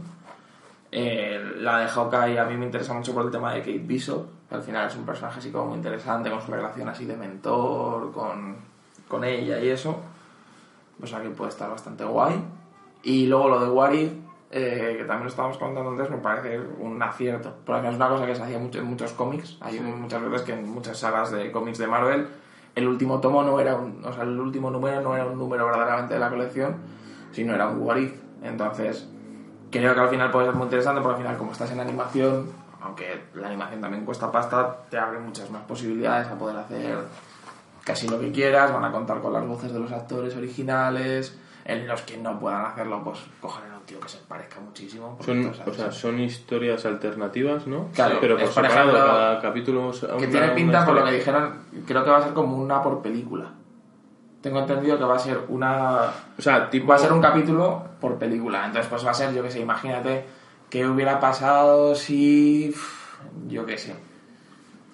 Eh, 0.91 1.53
la 1.57 1.79
de 1.79 1.87
Hawkeye 1.87 2.39
a 2.39 2.45
mí 2.45 2.55
me 2.55 2.65
interesa 2.65 2.93
mucho 2.93 3.13
por 3.13 3.25
el 3.25 3.31
tema 3.31 3.53
de 3.53 3.59
Kate 3.59 3.79
Bishop, 3.79 4.25
que 4.47 4.55
al 4.55 4.61
final 4.61 4.87
es 4.87 4.95
un 4.95 5.05
personaje 5.05 5.39
así 5.39 5.51
como 5.51 5.67
muy 5.67 5.77
interesante, 5.77 6.29
con 6.29 6.41
su 6.41 6.51
relación 6.51 6.87
así 6.87 7.05
de 7.05 7.17
mentor, 7.17 8.11
con, 8.11 8.55
con 9.07 9.23
ella 9.23 9.59
y 9.59 9.69
eso. 9.69 9.99
O 11.01 11.05
sea 11.05 11.21
que 11.21 11.29
puede 11.29 11.49
estar 11.49 11.69
bastante 11.69 12.03
guay. 12.03 12.41
Y 13.03 13.27
luego 13.27 13.49
lo 13.49 13.59
de 13.59 13.69
What 13.69 13.91
If, 13.91 14.11
eh, 14.49 14.95
que 14.97 15.03
también 15.03 15.23
lo 15.23 15.29
estábamos 15.29 15.57
contando 15.57 15.91
antes, 15.91 16.09
me 16.09 16.17
parece 16.17 16.59
un 16.79 17.01
acierto. 17.01 17.53
Porque 17.65 17.87
es 17.87 17.95
una 17.95 18.09
cosa 18.09 18.25
que 18.25 18.35
se 18.35 18.43
hacía 18.43 18.57
mucho 18.57 18.79
en 18.79 18.85
muchos 18.85 19.11
cómics. 19.13 19.57
Hay 19.61 19.79
muchas 19.79 20.21
veces 20.23 20.41
que 20.41 20.53
en 20.53 20.69
muchas 20.69 20.97
sagas 20.97 21.31
de 21.31 21.51
cómics 21.51 21.77
de 21.77 21.87
Marvel, 21.87 22.27
el 22.75 22.87
último 22.87 23.19
tomo 23.19 23.43
no 23.43 23.59
era 23.59 23.75
un. 23.75 24.03
O 24.03 24.11
sea, 24.13 24.23
el 24.23 24.39
último 24.39 24.71
número 24.71 25.01
no 25.01 25.15
era 25.15 25.25
un 25.25 25.37
número 25.37 25.65
verdaderamente 25.65 26.13
de 26.15 26.19
la 26.19 26.29
colección, 26.29 26.77
sino 27.31 27.53
era 27.53 27.67
un 27.67 27.81
What 27.81 27.97
If. 27.97 28.13
Entonces, 28.41 29.09
creo 29.71 29.93
que 29.93 29.99
al 29.99 30.09
final 30.09 30.31
puede 30.31 30.47
ser 30.47 30.55
muy 30.55 30.65
interesante 30.65 31.01
porque 31.01 31.15
al 31.15 31.21
final, 31.21 31.37
como 31.37 31.51
estás 31.51 31.71
en 31.71 31.79
animación, 31.79 32.49
aunque 32.81 33.23
la 33.35 33.47
animación 33.47 33.81
también 33.81 34.05
cuesta 34.05 34.31
pasta, 34.31 34.77
te 34.89 34.97
abre 34.97 35.19
muchas 35.19 35.49
más 35.49 35.63
posibilidades 35.63 36.27
a 36.27 36.37
poder 36.37 36.57
hacer 36.57 36.97
casi 37.83 38.07
lo 38.07 38.19
que 38.19 38.31
quieras, 38.31 38.73
van 38.73 38.83
a 38.83 38.91
contar 38.91 39.21
con 39.21 39.31
las 39.33 39.45
voces 39.47 39.71
de 39.71 39.79
los 39.79 39.91
actores 39.91 40.35
originales, 40.35 41.39
en 41.63 41.87
los 41.87 42.01
que 42.01 42.17
no 42.17 42.39
puedan 42.39 42.65
hacerlo, 42.65 43.01
pues 43.03 43.19
coger 43.41 43.69
a 43.71 43.77
un 43.77 43.83
tío 43.83 43.99
que 43.99 44.09
se 44.09 44.19
parezca 44.19 44.59
muchísimo. 44.59 45.17
Son, 45.21 45.53
o 45.65 45.73
sea, 45.73 45.91
son 45.91 46.19
historias 46.19 46.85
alternativas, 46.85 47.67
¿no? 47.67 47.87
Claro, 47.93 48.17
pero 48.21 48.37
por 48.37 48.47
separado, 48.47 48.93
cada 48.93 49.41
capítulo... 49.41 49.91
que 50.17 50.27
tiene 50.27 50.49
pinta, 50.49 50.85
por 50.85 50.95
lo 50.95 51.03
que 51.03 51.11
dijeron, 51.11 51.59
creo 51.85 52.03
que 52.03 52.09
va 52.09 52.17
a 52.17 52.23
ser 52.23 52.33
como 52.33 52.57
una 52.57 52.81
por 52.81 53.01
película. 53.01 53.51
Tengo 54.41 54.59
entendido 54.59 54.97
que 54.97 55.03
va 55.03 55.15
a 55.15 55.19
ser 55.19 55.39
una 55.49 56.11
O 56.37 56.41
sea, 56.41 56.69
tipo... 56.69 56.87
va 56.87 56.95
a 56.95 56.99
ser 56.99 57.11
un 57.11 57.21
capítulo 57.21 57.83
por 57.99 58.17
película. 58.17 58.65
Entonces, 58.65 58.87
pues 58.89 59.05
va 59.05 59.11
a 59.11 59.13
ser, 59.13 59.33
yo 59.33 59.43
que 59.43 59.51
sé, 59.51 59.59
imagínate 59.59 60.25
qué 60.69 60.85
hubiera 60.85 61.19
pasado 61.19 61.95
si. 61.95 62.73
Yo 63.47 63.65
qué 63.65 63.77
sé. 63.77 63.95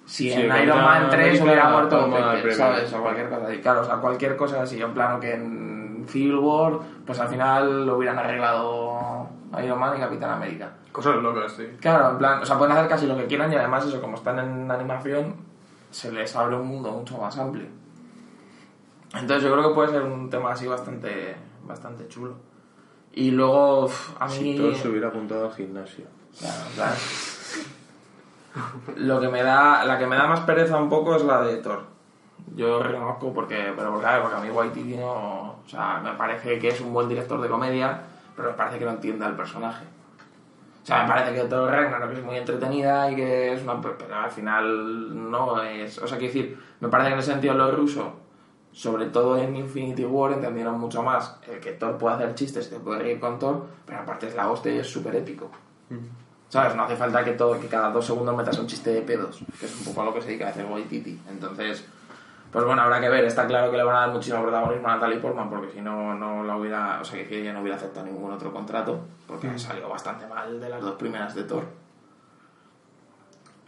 Si 0.06 0.32
en 0.32 0.44
Iron 0.44 0.82
Man 0.82 1.04
Capitán 1.04 1.10
3 1.10 1.40
América 1.40 1.44
hubiera 1.44 1.68
muerto 1.70 2.10
Pepper. 2.10 2.54
¿sabes? 2.54 2.92
O 2.92 3.00
cualquier 3.02 3.28
cosa 3.28 3.46
así. 3.46 3.58
Claro, 3.58 3.80
o 3.80 3.84
sea, 3.84 3.96
cualquier 3.96 4.36
cosa 4.36 4.62
así. 4.62 4.80
En 4.80 4.92
plano 4.92 5.20
que 5.20 5.34
en 5.34 6.04
Civil 6.08 6.36
War, 6.36 6.78
pues 7.06 7.18
al 7.20 7.28
final 7.28 7.86
lo 7.86 7.96
hubieran 7.96 8.18
arreglado 8.18 9.28
Iron 9.62 9.78
Man 9.78 9.96
y 9.96 10.00
Capitán 10.00 10.30
América. 10.30 10.70
Cosas 10.92 11.16
locas, 11.16 11.52
sí. 11.52 11.66
Claro, 11.80 12.10
en 12.10 12.18
plan, 12.18 12.42
o 12.42 12.46
sea, 12.46 12.56
pueden 12.56 12.76
hacer 12.76 12.88
casi 12.88 13.06
lo 13.06 13.16
que 13.16 13.26
quieran 13.26 13.52
y 13.52 13.56
además 13.56 13.86
eso, 13.86 14.00
como 14.00 14.16
están 14.16 14.38
en 14.38 14.70
animación, 14.70 15.34
se 15.90 16.12
les 16.12 16.34
abre 16.36 16.56
un 16.56 16.66
mundo 16.66 16.90
mucho 16.92 17.18
más 17.18 17.36
amplio. 17.38 17.66
Entonces 19.14 19.44
yo 19.44 19.52
creo 19.52 19.68
que 19.68 19.74
puede 19.74 19.90
ser 19.90 20.02
un 20.02 20.28
tema 20.28 20.52
así 20.52 20.66
bastante, 20.66 21.36
bastante 21.64 22.08
chulo. 22.08 22.34
Y 23.12 23.30
luego, 23.30 23.88
a 24.18 24.26
mí... 24.26 24.32
Si 24.32 24.56
todo 24.56 24.74
se 24.74 24.88
hubiera 24.88 25.08
apuntado 25.08 25.46
al 25.46 25.52
gimnasio. 25.52 26.04
Claro, 26.38 26.64
plan, 26.74 26.94
Lo 28.96 29.20
que 29.20 29.28
me 29.28 29.42
da, 29.42 29.84
la 29.84 29.98
que 29.98 30.06
me 30.06 30.16
da 30.16 30.26
más 30.26 30.40
pereza 30.40 30.76
un 30.76 30.88
poco 30.88 31.14
es 31.14 31.24
la 31.24 31.42
de 31.42 31.58
Thor. 31.58 31.94
Yo 32.56 32.82
reconozco 32.82 33.32
porque, 33.32 33.72
pero 33.76 33.92
porque, 33.92 34.08
porque 34.20 34.36
a 34.36 34.40
mí 34.40 34.50
Waititi 34.50 34.96
no, 34.96 35.12
o 35.12 35.62
sea, 35.66 36.00
me 36.02 36.12
parece 36.12 36.58
que 36.58 36.68
es 36.68 36.80
un 36.80 36.92
buen 36.92 37.08
director 37.08 37.40
de 37.40 37.48
comedia, 37.48 38.00
pero 38.36 38.50
me 38.50 38.54
parece 38.54 38.78
que 38.78 38.84
no 38.84 38.92
entiende 38.92 39.24
al 39.24 39.36
personaje. 39.36 39.84
O 40.82 40.86
sea, 40.86 41.04
me 41.04 41.08
parece 41.08 41.34
que 41.34 41.48
Thor 41.48 41.70
Ragnarok 41.70 42.12
es 42.12 42.22
muy 42.22 42.36
entretenida 42.36 43.10
y 43.10 43.16
que 43.16 43.54
es 43.54 43.62
una, 43.62 43.80
pero 43.80 44.14
al 44.14 44.30
final 44.30 45.30
no 45.30 45.62
es, 45.62 45.98
o 45.98 46.06
sea, 46.06 46.18
quiero 46.18 46.34
decir, 46.34 46.58
me 46.80 46.88
parece 46.88 47.08
que 47.08 47.14
en 47.14 47.20
ese 47.20 47.32
sentido 47.32 47.54
los 47.54 47.74
rusos, 47.74 48.06
sobre 48.74 49.06
todo 49.06 49.38
en 49.38 49.54
Infinity 49.54 50.04
War, 50.04 50.32
entendieron 50.32 50.80
mucho 50.80 51.00
más 51.02 51.38
el 51.48 51.60
que 51.60 51.72
Thor 51.72 51.96
puede 51.96 52.16
hacer 52.16 52.34
chistes, 52.34 52.68
te 52.68 52.80
puede 52.80 52.98
reír 52.98 53.20
con 53.20 53.38
Thor, 53.38 53.64
pero 53.86 54.00
aparte 54.00 54.26
es 54.26 54.34
la 54.34 54.50
hostia 54.50 54.74
y 54.74 54.78
es 54.78 54.90
súper 54.90 55.14
épico. 55.14 55.48
¿Sabes? 56.48 56.74
No 56.74 56.82
hace 56.82 56.96
falta 56.96 57.24
que, 57.24 57.32
todo, 57.32 57.58
que 57.60 57.68
cada 57.68 57.90
dos 57.90 58.04
segundos 58.04 58.36
metas 58.36 58.58
un 58.58 58.66
chiste 58.66 58.90
de 58.90 59.02
pedos, 59.02 59.40
que 59.60 59.66
es 59.66 59.78
un 59.78 59.84
poco 59.84 60.02
a 60.02 60.04
lo 60.06 60.14
que 60.14 60.20
se 60.20 60.28
dedica 60.28 60.46
a 60.46 60.50
hacer 60.50 60.66
Waititi. 60.66 61.20
Entonces, 61.30 61.84
pues 62.50 62.64
bueno, 62.64 62.82
habrá 62.82 63.00
que 63.00 63.08
ver. 63.08 63.24
Está 63.24 63.46
claro 63.46 63.70
que 63.70 63.76
le 63.76 63.84
van 63.84 63.96
a 63.96 64.00
dar 64.00 64.10
muchísimo 64.10 64.42
protagonismo 64.42 64.88
a 64.88 64.94
Natalie 64.94 65.18
Portman, 65.18 65.50
porque 65.50 65.72
si 65.72 65.80
no, 65.80 66.14
no 66.14 66.42
la 66.42 66.56
hubiera, 66.56 67.00
o 67.00 67.04
sea, 67.04 67.26
que 67.26 67.40
ella 67.40 67.52
no 67.52 67.60
hubiera 67.60 67.76
aceptado 67.76 68.06
ningún 68.06 68.32
otro 68.32 68.52
contrato, 68.52 69.00
porque 69.26 69.56
salió 69.56 69.88
bastante 69.88 70.26
mal 70.26 70.60
de 70.60 70.68
las 70.68 70.80
dos 70.80 70.94
primeras 70.94 71.34
de 71.34 71.44
Thor. 71.44 71.64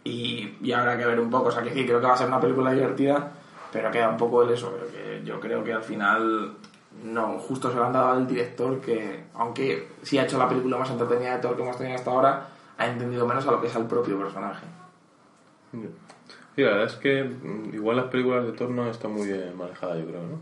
Y, 0.03 0.57
y 0.61 0.71
habrá 0.73 0.97
que 0.97 1.05
ver 1.05 1.19
un 1.19 1.29
poco, 1.29 1.47
o 1.47 1.51
sea, 1.51 1.63
que 1.63 1.73
sí, 1.73 1.85
creo 1.85 1.99
que 1.99 2.07
va 2.07 2.13
a 2.13 2.17
ser 2.17 2.27
una 2.27 2.39
película 2.39 2.71
divertida, 2.71 3.31
pero 3.71 3.91
queda 3.91 4.09
un 4.09 4.17
poco 4.17 4.43
el 4.43 4.51
eso, 4.51 4.73
pero 4.73 4.89
que 4.91 4.96
yo 5.23 5.39
creo 5.39 5.63
que 5.63 5.73
al 5.73 5.83
final 5.83 6.53
no, 7.03 7.37
justo 7.39 7.69
se 7.69 7.77
lo 7.77 7.85
han 7.85 7.93
dado 7.93 8.11
al 8.11 8.27
director 8.27 8.79
que, 8.81 9.25
aunque 9.35 9.87
sí 10.01 10.17
ha 10.17 10.23
hecho 10.23 10.37
la 10.37 10.49
película 10.49 10.77
más 10.77 10.89
entretenida 10.89 11.35
de 11.35 11.41
Thor 11.41 11.55
que 11.55 11.61
hemos 11.61 11.77
tenido 11.77 11.95
hasta 11.95 12.11
ahora, 12.11 12.47
ha 12.77 12.87
entendido 12.87 13.25
menos 13.25 13.45
a 13.47 13.51
lo 13.51 13.61
que 13.61 13.67
es 13.67 13.75
al 13.75 13.87
propio 13.87 14.17
personaje. 14.17 14.65
Sí, 16.55 16.61
la 16.63 16.69
verdad 16.71 16.85
es 16.85 16.95
que 16.95 17.23
mm, 17.23 17.75
igual 17.75 17.97
las 17.97 18.05
películas 18.05 18.45
de 18.45 18.53
Thor 18.53 18.69
no 18.69 18.87
están 18.87 19.11
muy 19.11 19.27
bien 19.27 19.55
manejadas, 19.55 19.99
yo 19.99 20.05
creo, 20.05 20.21
¿no? 20.23 20.39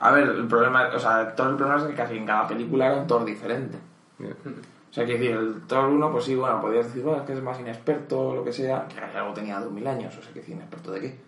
A 0.00 0.10
ver, 0.10 0.28
el 0.28 0.46
problema, 0.46 0.88
o 0.94 0.98
sea, 0.98 1.34
Thor 1.34 1.50
el 1.50 1.56
problema 1.56 1.80
es 1.80 1.86
que 1.88 1.94
casi 1.94 2.16
en 2.16 2.26
cada 2.26 2.48
película 2.48 2.86
era 2.86 2.96
un 2.96 3.06
Thor 3.06 3.24
diferente. 3.24 3.78
O 4.18 4.94
sea, 4.94 5.04
que 5.04 5.14
decir, 5.14 5.32
el 5.32 5.62
Thor 5.66 5.88
1, 5.88 6.12
pues 6.12 6.24
sí, 6.24 6.36
bueno, 6.36 6.60
podías 6.60 6.86
decir, 6.86 7.02
bueno, 7.02 7.20
es 7.20 7.26
que 7.26 7.32
es 7.32 7.42
más 7.42 7.58
inexperto 7.58 8.28
o 8.28 8.34
lo 8.36 8.44
que 8.44 8.52
sea, 8.52 8.86
que 8.86 9.18
algo 9.18 9.34
tenía 9.34 9.58
2000 9.58 9.86
años, 9.88 10.16
o 10.16 10.22
sea, 10.22 10.32
que 10.32 10.38
decir, 10.38 10.54
inexperto 10.54 10.92
de 10.92 11.00
qué. 11.00 11.18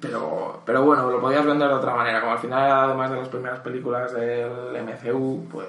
Pero, 0.00 0.62
pero 0.64 0.82
bueno, 0.82 1.10
lo 1.10 1.20
podías 1.20 1.44
vender 1.44 1.68
de 1.68 1.74
otra 1.74 1.94
manera, 1.94 2.20
como 2.20 2.32
al 2.32 2.38
final, 2.38 2.70
además 2.70 3.10
de 3.10 3.16
las 3.18 3.28
primeras 3.28 3.60
películas 3.60 4.12
del 4.12 4.82
MCU, 4.82 5.46
pues 5.50 5.68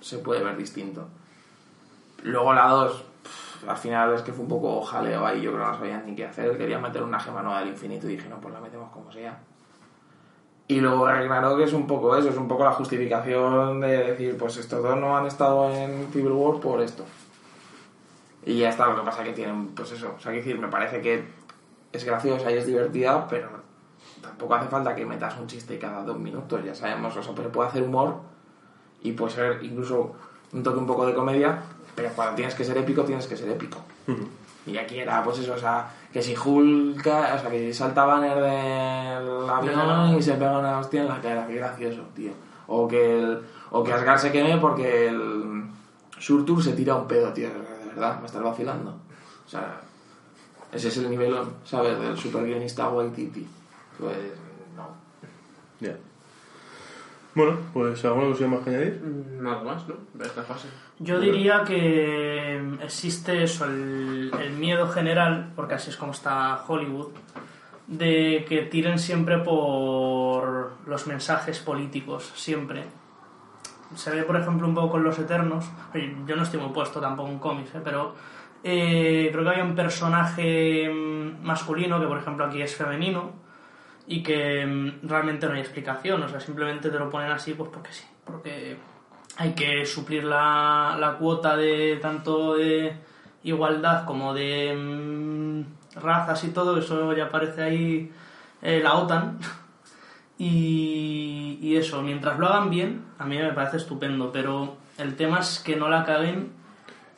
se 0.00 0.18
puede 0.18 0.42
ver 0.42 0.56
distinto. 0.56 1.06
Luego 2.22 2.52
la 2.52 2.68
2, 2.68 3.04
al 3.66 3.76
final 3.76 4.14
es 4.14 4.22
que 4.22 4.32
fue 4.32 4.42
un 4.42 4.48
poco 4.48 4.80
jaleo 4.82 5.26
ahí, 5.26 5.40
yo 5.42 5.52
creo 5.52 5.64
que 5.64 5.70
no 5.70 5.78
sabían 5.78 6.06
ni 6.06 6.14
qué 6.14 6.26
hacer, 6.26 6.56
querían 6.56 6.82
meter 6.82 7.02
una 7.02 7.20
gema 7.20 7.42
nueva 7.42 7.60
del 7.60 7.68
infinito 7.68 8.06
y 8.08 8.16
dije, 8.16 8.28
no, 8.28 8.40
pues 8.40 8.54
la 8.54 8.60
metemos 8.60 8.90
como 8.90 9.12
sea. 9.12 9.38
Y 10.68 10.80
luego 10.80 11.06
Ragnarok 11.06 11.60
es 11.60 11.72
un 11.72 11.86
poco 11.86 12.14
eso, 12.16 12.28
es 12.28 12.36
un 12.36 12.46
poco 12.46 12.64
la 12.64 12.72
justificación 12.72 13.80
de 13.80 14.10
decir, 14.10 14.36
pues 14.36 14.58
estos 14.58 14.82
dos 14.82 14.96
no 14.98 15.16
han 15.16 15.26
estado 15.26 15.70
en 15.70 16.12
Civil 16.12 16.32
War 16.32 16.60
por 16.60 16.82
esto. 16.82 17.04
Y 18.44 18.58
ya 18.58 18.68
está, 18.68 18.86
lo 18.86 18.96
que 18.96 19.02
pasa 19.02 19.24
que 19.24 19.32
tienen, 19.32 19.68
pues 19.68 19.92
eso, 19.92 20.14
o 20.16 20.20
sea, 20.20 20.32
que 20.32 20.38
decir, 20.38 20.58
me 20.58 20.68
parece 20.68 21.00
que 21.00 21.24
es 21.92 22.04
graciosa 22.04 22.50
y 22.50 22.56
es 22.56 22.66
divertida, 22.66 23.26
pero 23.28 23.48
tampoco 24.20 24.54
hace 24.54 24.68
falta 24.68 24.94
que 24.94 25.06
metas 25.06 25.36
un 25.38 25.46
chiste 25.46 25.78
cada 25.78 26.02
dos 26.02 26.18
minutos, 26.18 26.64
ya 26.64 26.74
sabemos, 26.74 27.16
o 27.16 27.22
sea, 27.22 27.34
pero 27.34 27.50
puede 27.50 27.68
hacer 27.68 27.82
humor 27.82 28.16
y 29.02 29.12
puede 29.12 29.32
ser 29.32 29.64
incluso 29.64 30.14
un 30.52 30.62
toque 30.62 30.78
un 30.78 30.86
poco 30.86 31.06
de 31.06 31.14
comedia, 31.14 31.62
pero 31.94 32.10
cuando 32.10 32.34
tienes 32.34 32.54
que 32.54 32.64
ser 32.64 32.76
épico, 32.78 33.04
tienes 33.04 33.26
que 33.26 33.36
ser 33.36 33.48
épico. 33.50 33.78
Y 34.66 34.76
aquí 34.76 34.98
era, 34.98 35.22
pues 35.22 35.38
eso, 35.38 35.54
o 35.54 35.58
sea, 35.58 35.88
que 36.12 36.22
si 36.22 36.36
Hulk, 36.36 37.00
o 37.00 37.38
sea, 37.38 37.50
que 37.50 37.72
salta 37.72 38.04
Banner 38.04 38.36
del 38.36 39.48
avión 39.48 40.16
y 40.16 40.22
se 40.22 40.34
pega 40.34 40.58
una 40.58 40.78
hostia 40.78 41.02
en 41.02 41.08
la 41.08 41.20
cara, 41.20 41.46
qué 41.46 41.54
gracioso, 41.54 42.02
tío. 42.14 42.32
O 42.66 42.86
que, 42.86 43.18
el, 43.18 43.42
o 43.70 43.82
que 43.82 43.92
Asgard 43.92 44.18
se 44.18 44.30
queme 44.30 44.58
porque 44.58 45.08
el 45.08 45.64
Surtur 46.18 46.62
se 46.62 46.74
tira 46.74 46.96
un 46.96 47.06
pedo, 47.06 47.32
tío, 47.32 47.48
de 47.48 47.88
verdad, 47.88 48.20
me 48.20 48.26
estás 48.26 48.42
vacilando. 48.42 48.90
O 48.90 49.48
sea, 49.48 49.80
ese 50.72 50.88
es 50.88 50.96
el 50.98 51.10
nivel, 51.10 51.34
¿sabes?, 51.64 51.98
del 51.98 52.16
super 52.18 52.44
guionista 52.44 52.88
Waititi. 52.88 53.46
Pues, 53.98 54.16
no. 54.76 54.88
Ya. 55.80 55.96
Bueno, 57.34 57.56
pues 57.72 58.04
¿alguna 58.04 58.28
cosa 58.30 58.46
más 58.48 58.60
que 58.60 58.70
añadir? 58.70 59.00
Mm, 59.02 59.42
Nada 59.44 59.62
más, 59.62 59.86
¿no? 59.88 59.94
De 60.14 60.26
esta 60.26 60.42
fase. 60.42 60.68
Yo 60.98 61.20
diría 61.20 61.62
que 61.64 62.60
existe 62.82 63.44
eso, 63.44 63.64
el, 63.64 64.32
el 64.40 64.52
miedo 64.52 64.88
general, 64.88 65.52
porque 65.54 65.74
así 65.74 65.90
es 65.90 65.96
como 65.96 66.12
está 66.12 66.64
Hollywood, 66.66 67.08
de 67.86 68.44
que 68.48 68.62
tiren 68.62 68.98
siempre 68.98 69.38
por 69.38 70.72
los 70.86 71.06
mensajes 71.06 71.60
políticos, 71.60 72.32
siempre. 72.34 72.84
Se 73.94 74.10
ve, 74.10 74.22
por 74.24 74.36
ejemplo, 74.36 74.66
un 74.68 74.74
poco 74.74 74.90
con 74.90 75.04
Los 75.04 75.18
Eternos. 75.18 75.64
Yo 76.26 76.36
no 76.36 76.42
estoy 76.42 76.60
muy 76.60 76.72
puesto 76.72 77.00
tampoco 77.00 77.28
en 77.30 77.38
cómics, 77.38 77.74
¿eh? 77.74 77.80
pero 77.82 78.14
eh, 78.64 79.28
creo 79.32 79.44
que 79.44 79.50
había 79.50 79.64
un 79.64 79.74
personaje 79.74 80.88
mm, 80.88 81.44
masculino 81.44 82.00
que, 82.00 82.06
por 82.06 82.18
ejemplo, 82.18 82.44
aquí 82.44 82.60
es 82.62 82.74
femenino 82.74 83.32
y 84.06 84.22
que 84.22 84.66
mm, 84.66 85.08
realmente 85.08 85.46
no 85.46 85.54
hay 85.54 85.60
explicación, 85.60 86.22
o 86.22 86.28
sea, 86.28 86.40
simplemente 86.40 86.90
te 86.90 86.98
lo 86.98 87.10
ponen 87.10 87.30
así 87.30 87.54
pues 87.54 87.70
porque 87.72 87.92
sí, 87.92 88.04
porque 88.24 88.76
hay 89.36 89.52
que 89.52 89.86
suplir 89.86 90.24
la, 90.24 90.96
la 90.98 91.16
cuota 91.18 91.56
de 91.56 91.98
tanto 92.02 92.54
de 92.54 92.96
igualdad 93.44 94.04
como 94.04 94.34
de 94.34 94.74
mm, 94.74 95.98
razas 96.00 96.44
y 96.44 96.50
todo, 96.50 96.78
eso 96.78 97.12
ya 97.12 97.26
aparece 97.26 97.62
ahí 97.62 98.12
eh, 98.62 98.80
la 98.82 98.94
OTAN. 98.94 99.38
Y, 100.40 101.74
eso, 101.76 102.00
mientras 102.00 102.38
lo 102.38 102.46
hagan 102.46 102.70
bien, 102.70 103.04
a 103.18 103.24
mí 103.24 103.36
me 103.36 103.52
parece 103.52 103.78
estupendo, 103.78 104.30
pero 104.30 104.76
el 104.96 105.16
tema 105.16 105.40
es 105.40 105.58
que 105.58 105.74
no 105.74 105.88
la 105.88 106.04
caguen 106.04 106.52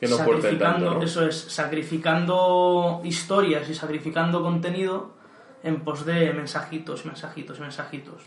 Que 0.01 0.07
no 0.07 0.17
sacrificando, 0.17 0.85
tanto, 0.87 0.99
¿no? 0.99 1.03
eso 1.03 1.25
es, 1.25 1.39
sacrificando 1.39 3.01
historias 3.03 3.69
y 3.69 3.75
sacrificando 3.75 4.41
contenido 4.41 5.11
en 5.63 5.81
pos 5.81 6.05
de 6.05 6.33
mensajitos, 6.33 7.05
mensajitos, 7.05 7.59
mensajitos. 7.59 8.23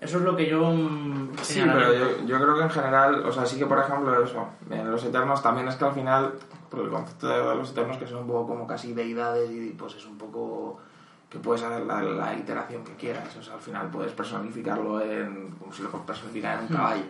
Eso 0.00 0.18
es 0.18 0.24
lo 0.24 0.34
que 0.34 0.48
yo... 0.48 0.70
mm, 0.70 1.36
Sí, 1.42 1.60
pero 1.62 1.92
yo, 1.92 2.26
yo 2.26 2.40
creo 2.40 2.56
que 2.56 2.62
en 2.62 2.70
general, 2.70 3.26
o 3.26 3.32
sea, 3.32 3.44
sí 3.44 3.58
que 3.58 3.66
por 3.66 3.78
ejemplo 3.78 4.24
eso, 4.24 4.48
en 4.70 4.90
los 4.90 5.04
Eternos 5.04 5.42
también 5.42 5.68
es 5.68 5.76
que 5.76 5.84
al 5.84 5.92
final, 5.92 6.32
por 6.70 6.80
el 6.80 6.88
concepto 6.88 7.28
de 7.28 7.54
los 7.54 7.70
Eternos 7.70 7.98
que 7.98 8.06
son 8.06 8.20
un 8.20 8.26
poco 8.26 8.46
como 8.48 8.66
casi 8.66 8.94
deidades 8.94 9.50
y 9.50 9.70
pues 9.70 9.94
es 9.94 10.06
un 10.06 10.16
poco 10.16 10.80
que 11.28 11.38
puedes 11.38 11.62
hacer 11.62 11.84
la, 11.84 12.00
la 12.00 12.34
iteración 12.34 12.84
que 12.84 12.94
quieras. 12.94 13.36
O 13.36 13.42
sea, 13.42 13.54
al 13.54 13.60
final 13.60 13.90
puedes 13.90 14.12
personificarlo 14.12 15.02
en. 15.02 15.50
como 15.58 15.72
si 15.72 15.82
lo 15.82 15.90
puedes 15.90 16.06
personificar 16.06 16.58
en 16.58 16.64
un 16.64 16.68
caballo. 16.68 17.04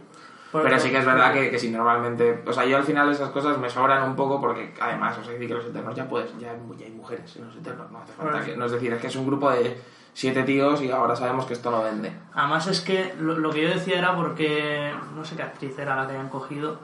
Pero 0.50 0.80
sí 0.80 0.90
que 0.90 0.98
es 0.98 1.04
verdad 1.04 1.32
que, 1.34 1.50
que 1.50 1.58
si 1.58 1.70
normalmente. 1.70 2.42
O 2.46 2.52
sea, 2.52 2.64
yo 2.64 2.76
al 2.78 2.84
final 2.84 3.10
esas 3.10 3.28
cosas 3.30 3.58
me 3.58 3.68
sobran 3.68 4.02
un 4.08 4.16
poco 4.16 4.40
porque 4.40 4.74
además, 4.80 5.18
o 5.18 5.24
sea, 5.24 5.38
que 5.38 5.46
los 5.48 5.64
eternos 5.66 5.94
ya 5.94 6.08
puedes. 6.08 6.30
Ya, 6.38 6.52
hay- 6.52 6.58
ya 6.78 6.86
hay 6.86 6.92
mujeres 6.92 7.36
en 7.36 7.46
los 7.46 7.56
eternos, 7.56 7.90
no 7.90 7.98
hace 7.98 8.12
falta 8.14 8.42
que. 8.44 8.56
No 8.56 8.64
es 8.64 8.72
decir, 8.72 8.92
es 8.92 9.00
que 9.00 9.08
es 9.08 9.16
un 9.16 9.26
grupo 9.26 9.50
de 9.50 9.78
siete 10.14 10.42
tíos 10.44 10.80
y 10.82 10.90
ahora 10.90 11.14
sabemos 11.14 11.44
que 11.44 11.52
esto 11.52 11.70
no 11.70 11.82
vende. 11.82 12.12
Además 12.34 12.66
es 12.66 12.80
que 12.80 13.14
lo, 13.20 13.36
lo 13.38 13.50
que 13.50 13.62
yo 13.62 13.68
decía 13.68 13.98
era 13.98 14.16
porque 14.16 14.92
no 15.14 15.24
sé 15.24 15.36
qué 15.36 15.42
actriz 15.42 15.78
era 15.78 15.94
la 15.96 16.06
que 16.06 16.14
habían 16.14 16.30
cogido, 16.30 16.78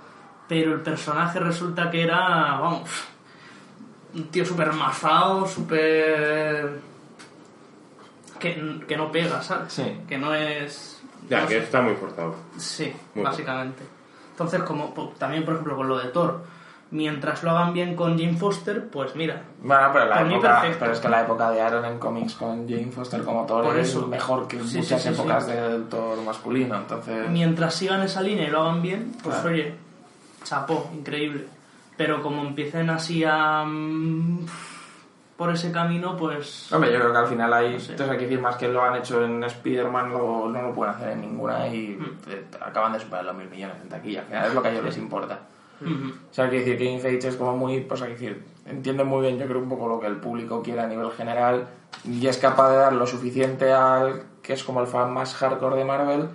pero 0.46 0.74
el 0.74 0.80
personaje 0.82 1.40
resulta 1.40 1.90
que 1.90 2.02
era, 2.02 2.18
vamos, 2.60 2.88
un 4.14 4.24
tío 4.28 4.44
súper 4.44 4.72
mazado, 4.74 5.46
súper... 5.48 6.80
Que, 8.38 8.80
que 8.86 8.96
no 8.96 9.10
pega, 9.10 9.42
¿sabes? 9.42 9.72
Sí. 9.72 10.00
Que 10.06 10.18
no 10.18 10.34
es... 10.34 10.93
Ya, 11.28 11.40
no 11.42 11.46
que 11.48 11.54
sé. 11.54 11.64
está 11.64 11.80
muy 11.80 11.94
forzado. 11.94 12.34
Sí, 12.56 12.92
Muy 13.14 13.24
básicamente. 13.24 13.82
Entonces, 14.30 14.62
como 14.62 14.92
también, 15.18 15.44
por 15.44 15.54
ejemplo, 15.54 15.76
con 15.76 15.88
lo 15.88 15.98
de 15.98 16.08
Thor, 16.08 16.44
mientras 16.90 17.42
lo 17.42 17.50
hagan 17.52 17.72
bien 17.72 17.94
con 17.96 18.18
Jane 18.18 18.36
Foster, 18.36 18.88
pues 18.88 19.14
mira, 19.16 19.42
Bueno, 19.62 19.90
pero, 19.92 20.06
la 20.06 20.20
época, 20.22 20.64
pero 20.78 20.92
es 20.92 21.00
que 21.00 21.08
la 21.08 21.22
época 21.22 21.50
de 21.50 21.60
Aaron 21.60 21.84
en 21.84 21.98
cómics 21.98 22.34
con 22.34 22.68
Jane 22.68 22.90
Foster 22.92 23.22
como 23.22 23.46
Thor 23.46 23.64
Por 23.64 23.78
es 23.78 23.88
eso. 23.88 24.06
mejor 24.06 24.46
que 24.48 24.58
Sí, 24.64 24.78
muchas 24.78 25.02
sí, 25.02 25.08
sí, 25.08 25.14
épocas 25.14 25.44
sí. 25.46 25.52
del 25.52 25.84
Thor 25.88 26.20
masculino. 26.22 26.76
Entonces, 26.76 27.28
mientras 27.30 27.74
sigan 27.74 28.02
esa 28.02 28.20
línea 28.22 28.46
y 28.48 28.50
lo 28.50 28.62
hagan 28.62 28.82
bien, 28.82 29.12
pues 29.22 29.36
Claro. 29.36 29.50
oye, 29.50 29.74
chapó, 30.44 30.90
increíble. 30.94 31.46
Pero 31.96 32.22
como 32.22 32.42
empiecen 32.42 32.90
así 32.90 33.22
a... 33.24 33.64
mm, 33.64 34.46
por 35.36 35.50
ese 35.50 35.72
camino, 35.72 36.16
pues... 36.16 36.72
hombre, 36.72 36.92
yo 36.92 36.98
creo 37.00 37.12
que 37.12 37.18
al 37.18 37.26
final 37.26 37.52
hay. 37.52 37.72
No 37.74 37.78
sé. 37.80 37.90
Entonces 37.92 38.12
hay 38.12 38.18
que 38.18 38.24
decir 38.24 38.40
más 38.40 38.56
que 38.56 38.68
lo 38.68 38.82
han 38.82 38.96
hecho 38.96 39.24
en 39.24 39.42
Spider-Man, 39.42 40.10
lo- 40.12 40.48
no 40.48 40.62
lo 40.62 40.72
pueden 40.72 40.94
hacer 40.94 41.10
en 41.10 41.20
ninguna 41.22 41.66
y 41.68 41.88
Mm. 41.98 42.62
acaban 42.62 42.92
de 42.92 43.00
superar 43.00 43.24
los 43.24 43.34
mil 43.34 43.48
millones 43.50 43.76
en 43.82 43.88
taquilla. 43.88 44.22
Final 44.22 44.46
es 44.48 44.54
lo 44.54 44.62
que 44.62 44.68
a 44.68 44.70
ellos 44.72 44.84
les 44.84 44.98
importa. 44.98 45.40
Ujú. 45.80 46.08
O 46.30 46.32
sea, 46.34 46.44
hay 46.44 46.50
que 46.50 46.58
decir 46.60 46.78
que 46.78 46.84
Infage 46.84 47.28
es 47.28 47.36
como 47.36 47.56
muy, 47.56 47.80
pues 47.80 48.00
hay 48.02 48.08
que 48.08 48.14
decir, 48.14 48.44
entiende 48.66 49.02
muy 49.04 49.22
bien, 49.22 49.38
yo 49.38 49.46
creo, 49.46 49.58
un 49.60 49.68
poco 49.68 49.88
lo 49.88 49.98
que 50.00 50.06
el 50.06 50.16
público 50.16 50.62
quiere 50.62 50.80
a 50.80 50.86
nivel 50.86 51.10
general 51.10 51.66
y 52.04 52.26
es 52.26 52.38
capaz 52.38 52.70
de 52.70 52.76
dar 52.76 52.92
lo 52.92 53.06
suficiente 53.06 53.72
al 53.72 54.22
que 54.40 54.52
es 54.52 54.62
como 54.62 54.80
el 54.80 54.86
fan 54.86 55.12
más 55.12 55.34
hardcore 55.34 55.76
de 55.76 55.84
Marvel 55.84 56.28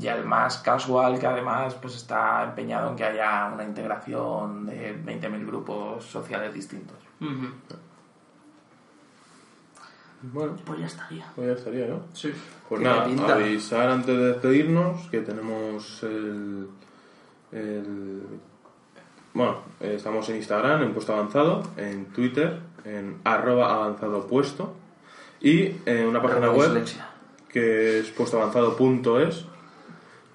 y 0.00 0.06
al 0.08 0.24
más 0.24 0.58
casual 0.58 1.18
que 1.18 1.26
además 1.26 1.74
pues 1.74 1.96
está 1.96 2.44
empeñado 2.44 2.90
en 2.90 2.96
que 2.96 3.04
haya 3.04 3.50
una 3.52 3.64
integración 3.64 4.66
de 4.66 4.96
20.000 5.04 5.46
grupos 5.46 6.04
sociales 6.04 6.54
distintos. 6.54 6.96
Ujú. 7.20 7.48
Bueno, 10.22 10.56
Pues 10.64 10.80
ya 10.80 10.86
estaría. 10.86 11.26
pues 11.34 11.46
ya 11.46 11.52
estaría, 11.54 11.86
¿no? 11.86 12.00
Sí. 12.12 12.32
Pues 12.68 12.80
nada, 12.80 13.04
pinta. 13.06 13.34
avisar 13.34 13.88
antes 13.88 14.16
de 14.16 14.26
despedirnos 14.32 15.08
que 15.10 15.20
tenemos 15.20 16.02
el. 16.02 16.68
el 17.52 18.22
bueno, 19.34 19.58
eh, 19.80 19.94
estamos 19.96 20.28
en 20.30 20.36
Instagram, 20.36 20.82
en 20.82 20.94
puesto 20.94 21.12
avanzado, 21.12 21.62
en 21.76 22.06
Twitter, 22.06 22.58
en 22.84 23.18
arroba 23.24 23.74
avanzado 23.74 24.26
puesto 24.26 24.74
y 25.40 25.72
en 25.84 26.06
una 26.06 26.22
página 26.22 26.50
web 26.50 26.68
Dislexia. 26.70 27.10
que 27.48 27.98
es 28.00 28.10
puestoavanzado.es 28.12 29.44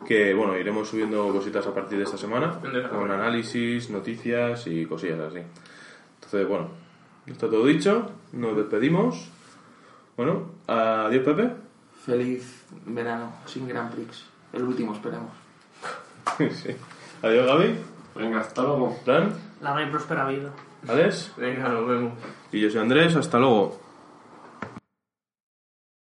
que 0.05 0.33
bueno, 0.33 0.57
iremos 0.57 0.87
subiendo 0.89 1.31
cositas 1.31 1.65
a 1.67 1.73
partir 1.73 1.97
de 1.97 2.03
esta 2.05 2.17
semana 2.17 2.59
con 2.89 3.11
análisis, 3.11 3.89
noticias 3.89 4.67
y 4.67 4.85
cosillas 4.85 5.19
así. 5.19 5.39
Entonces, 6.15 6.47
bueno, 6.47 6.69
está 7.27 7.49
todo 7.49 7.65
dicho, 7.65 8.09
nos 8.33 8.55
despedimos. 8.55 9.29
Bueno, 10.17 10.43
adiós 10.67 11.23
Pepe. 11.25 11.49
Feliz 12.05 12.63
verano 12.85 13.31
sin 13.45 13.67
Grand 13.67 13.91
Prix. 13.93 14.25
El 14.53 14.63
último, 14.63 14.93
esperemos. 14.93 15.31
Sí. 16.53 16.75
Adiós 17.21 17.45
Gaby, 17.47 17.75
Venga, 18.15 18.39
hasta 18.41 18.61
luego. 18.63 18.97
Fran, 19.05 19.33
Larga 19.61 19.83
y 19.83 19.89
próspera 19.91 20.27
vida. 20.27 20.49
Alex 20.87 21.33
Venga, 21.37 21.69
nos 21.69 21.87
vemos. 21.87 22.13
y 22.51 22.59
yo 22.61 22.69
soy 22.69 22.81
Andrés, 22.81 23.15
hasta 23.15 23.37
luego. 23.39 23.79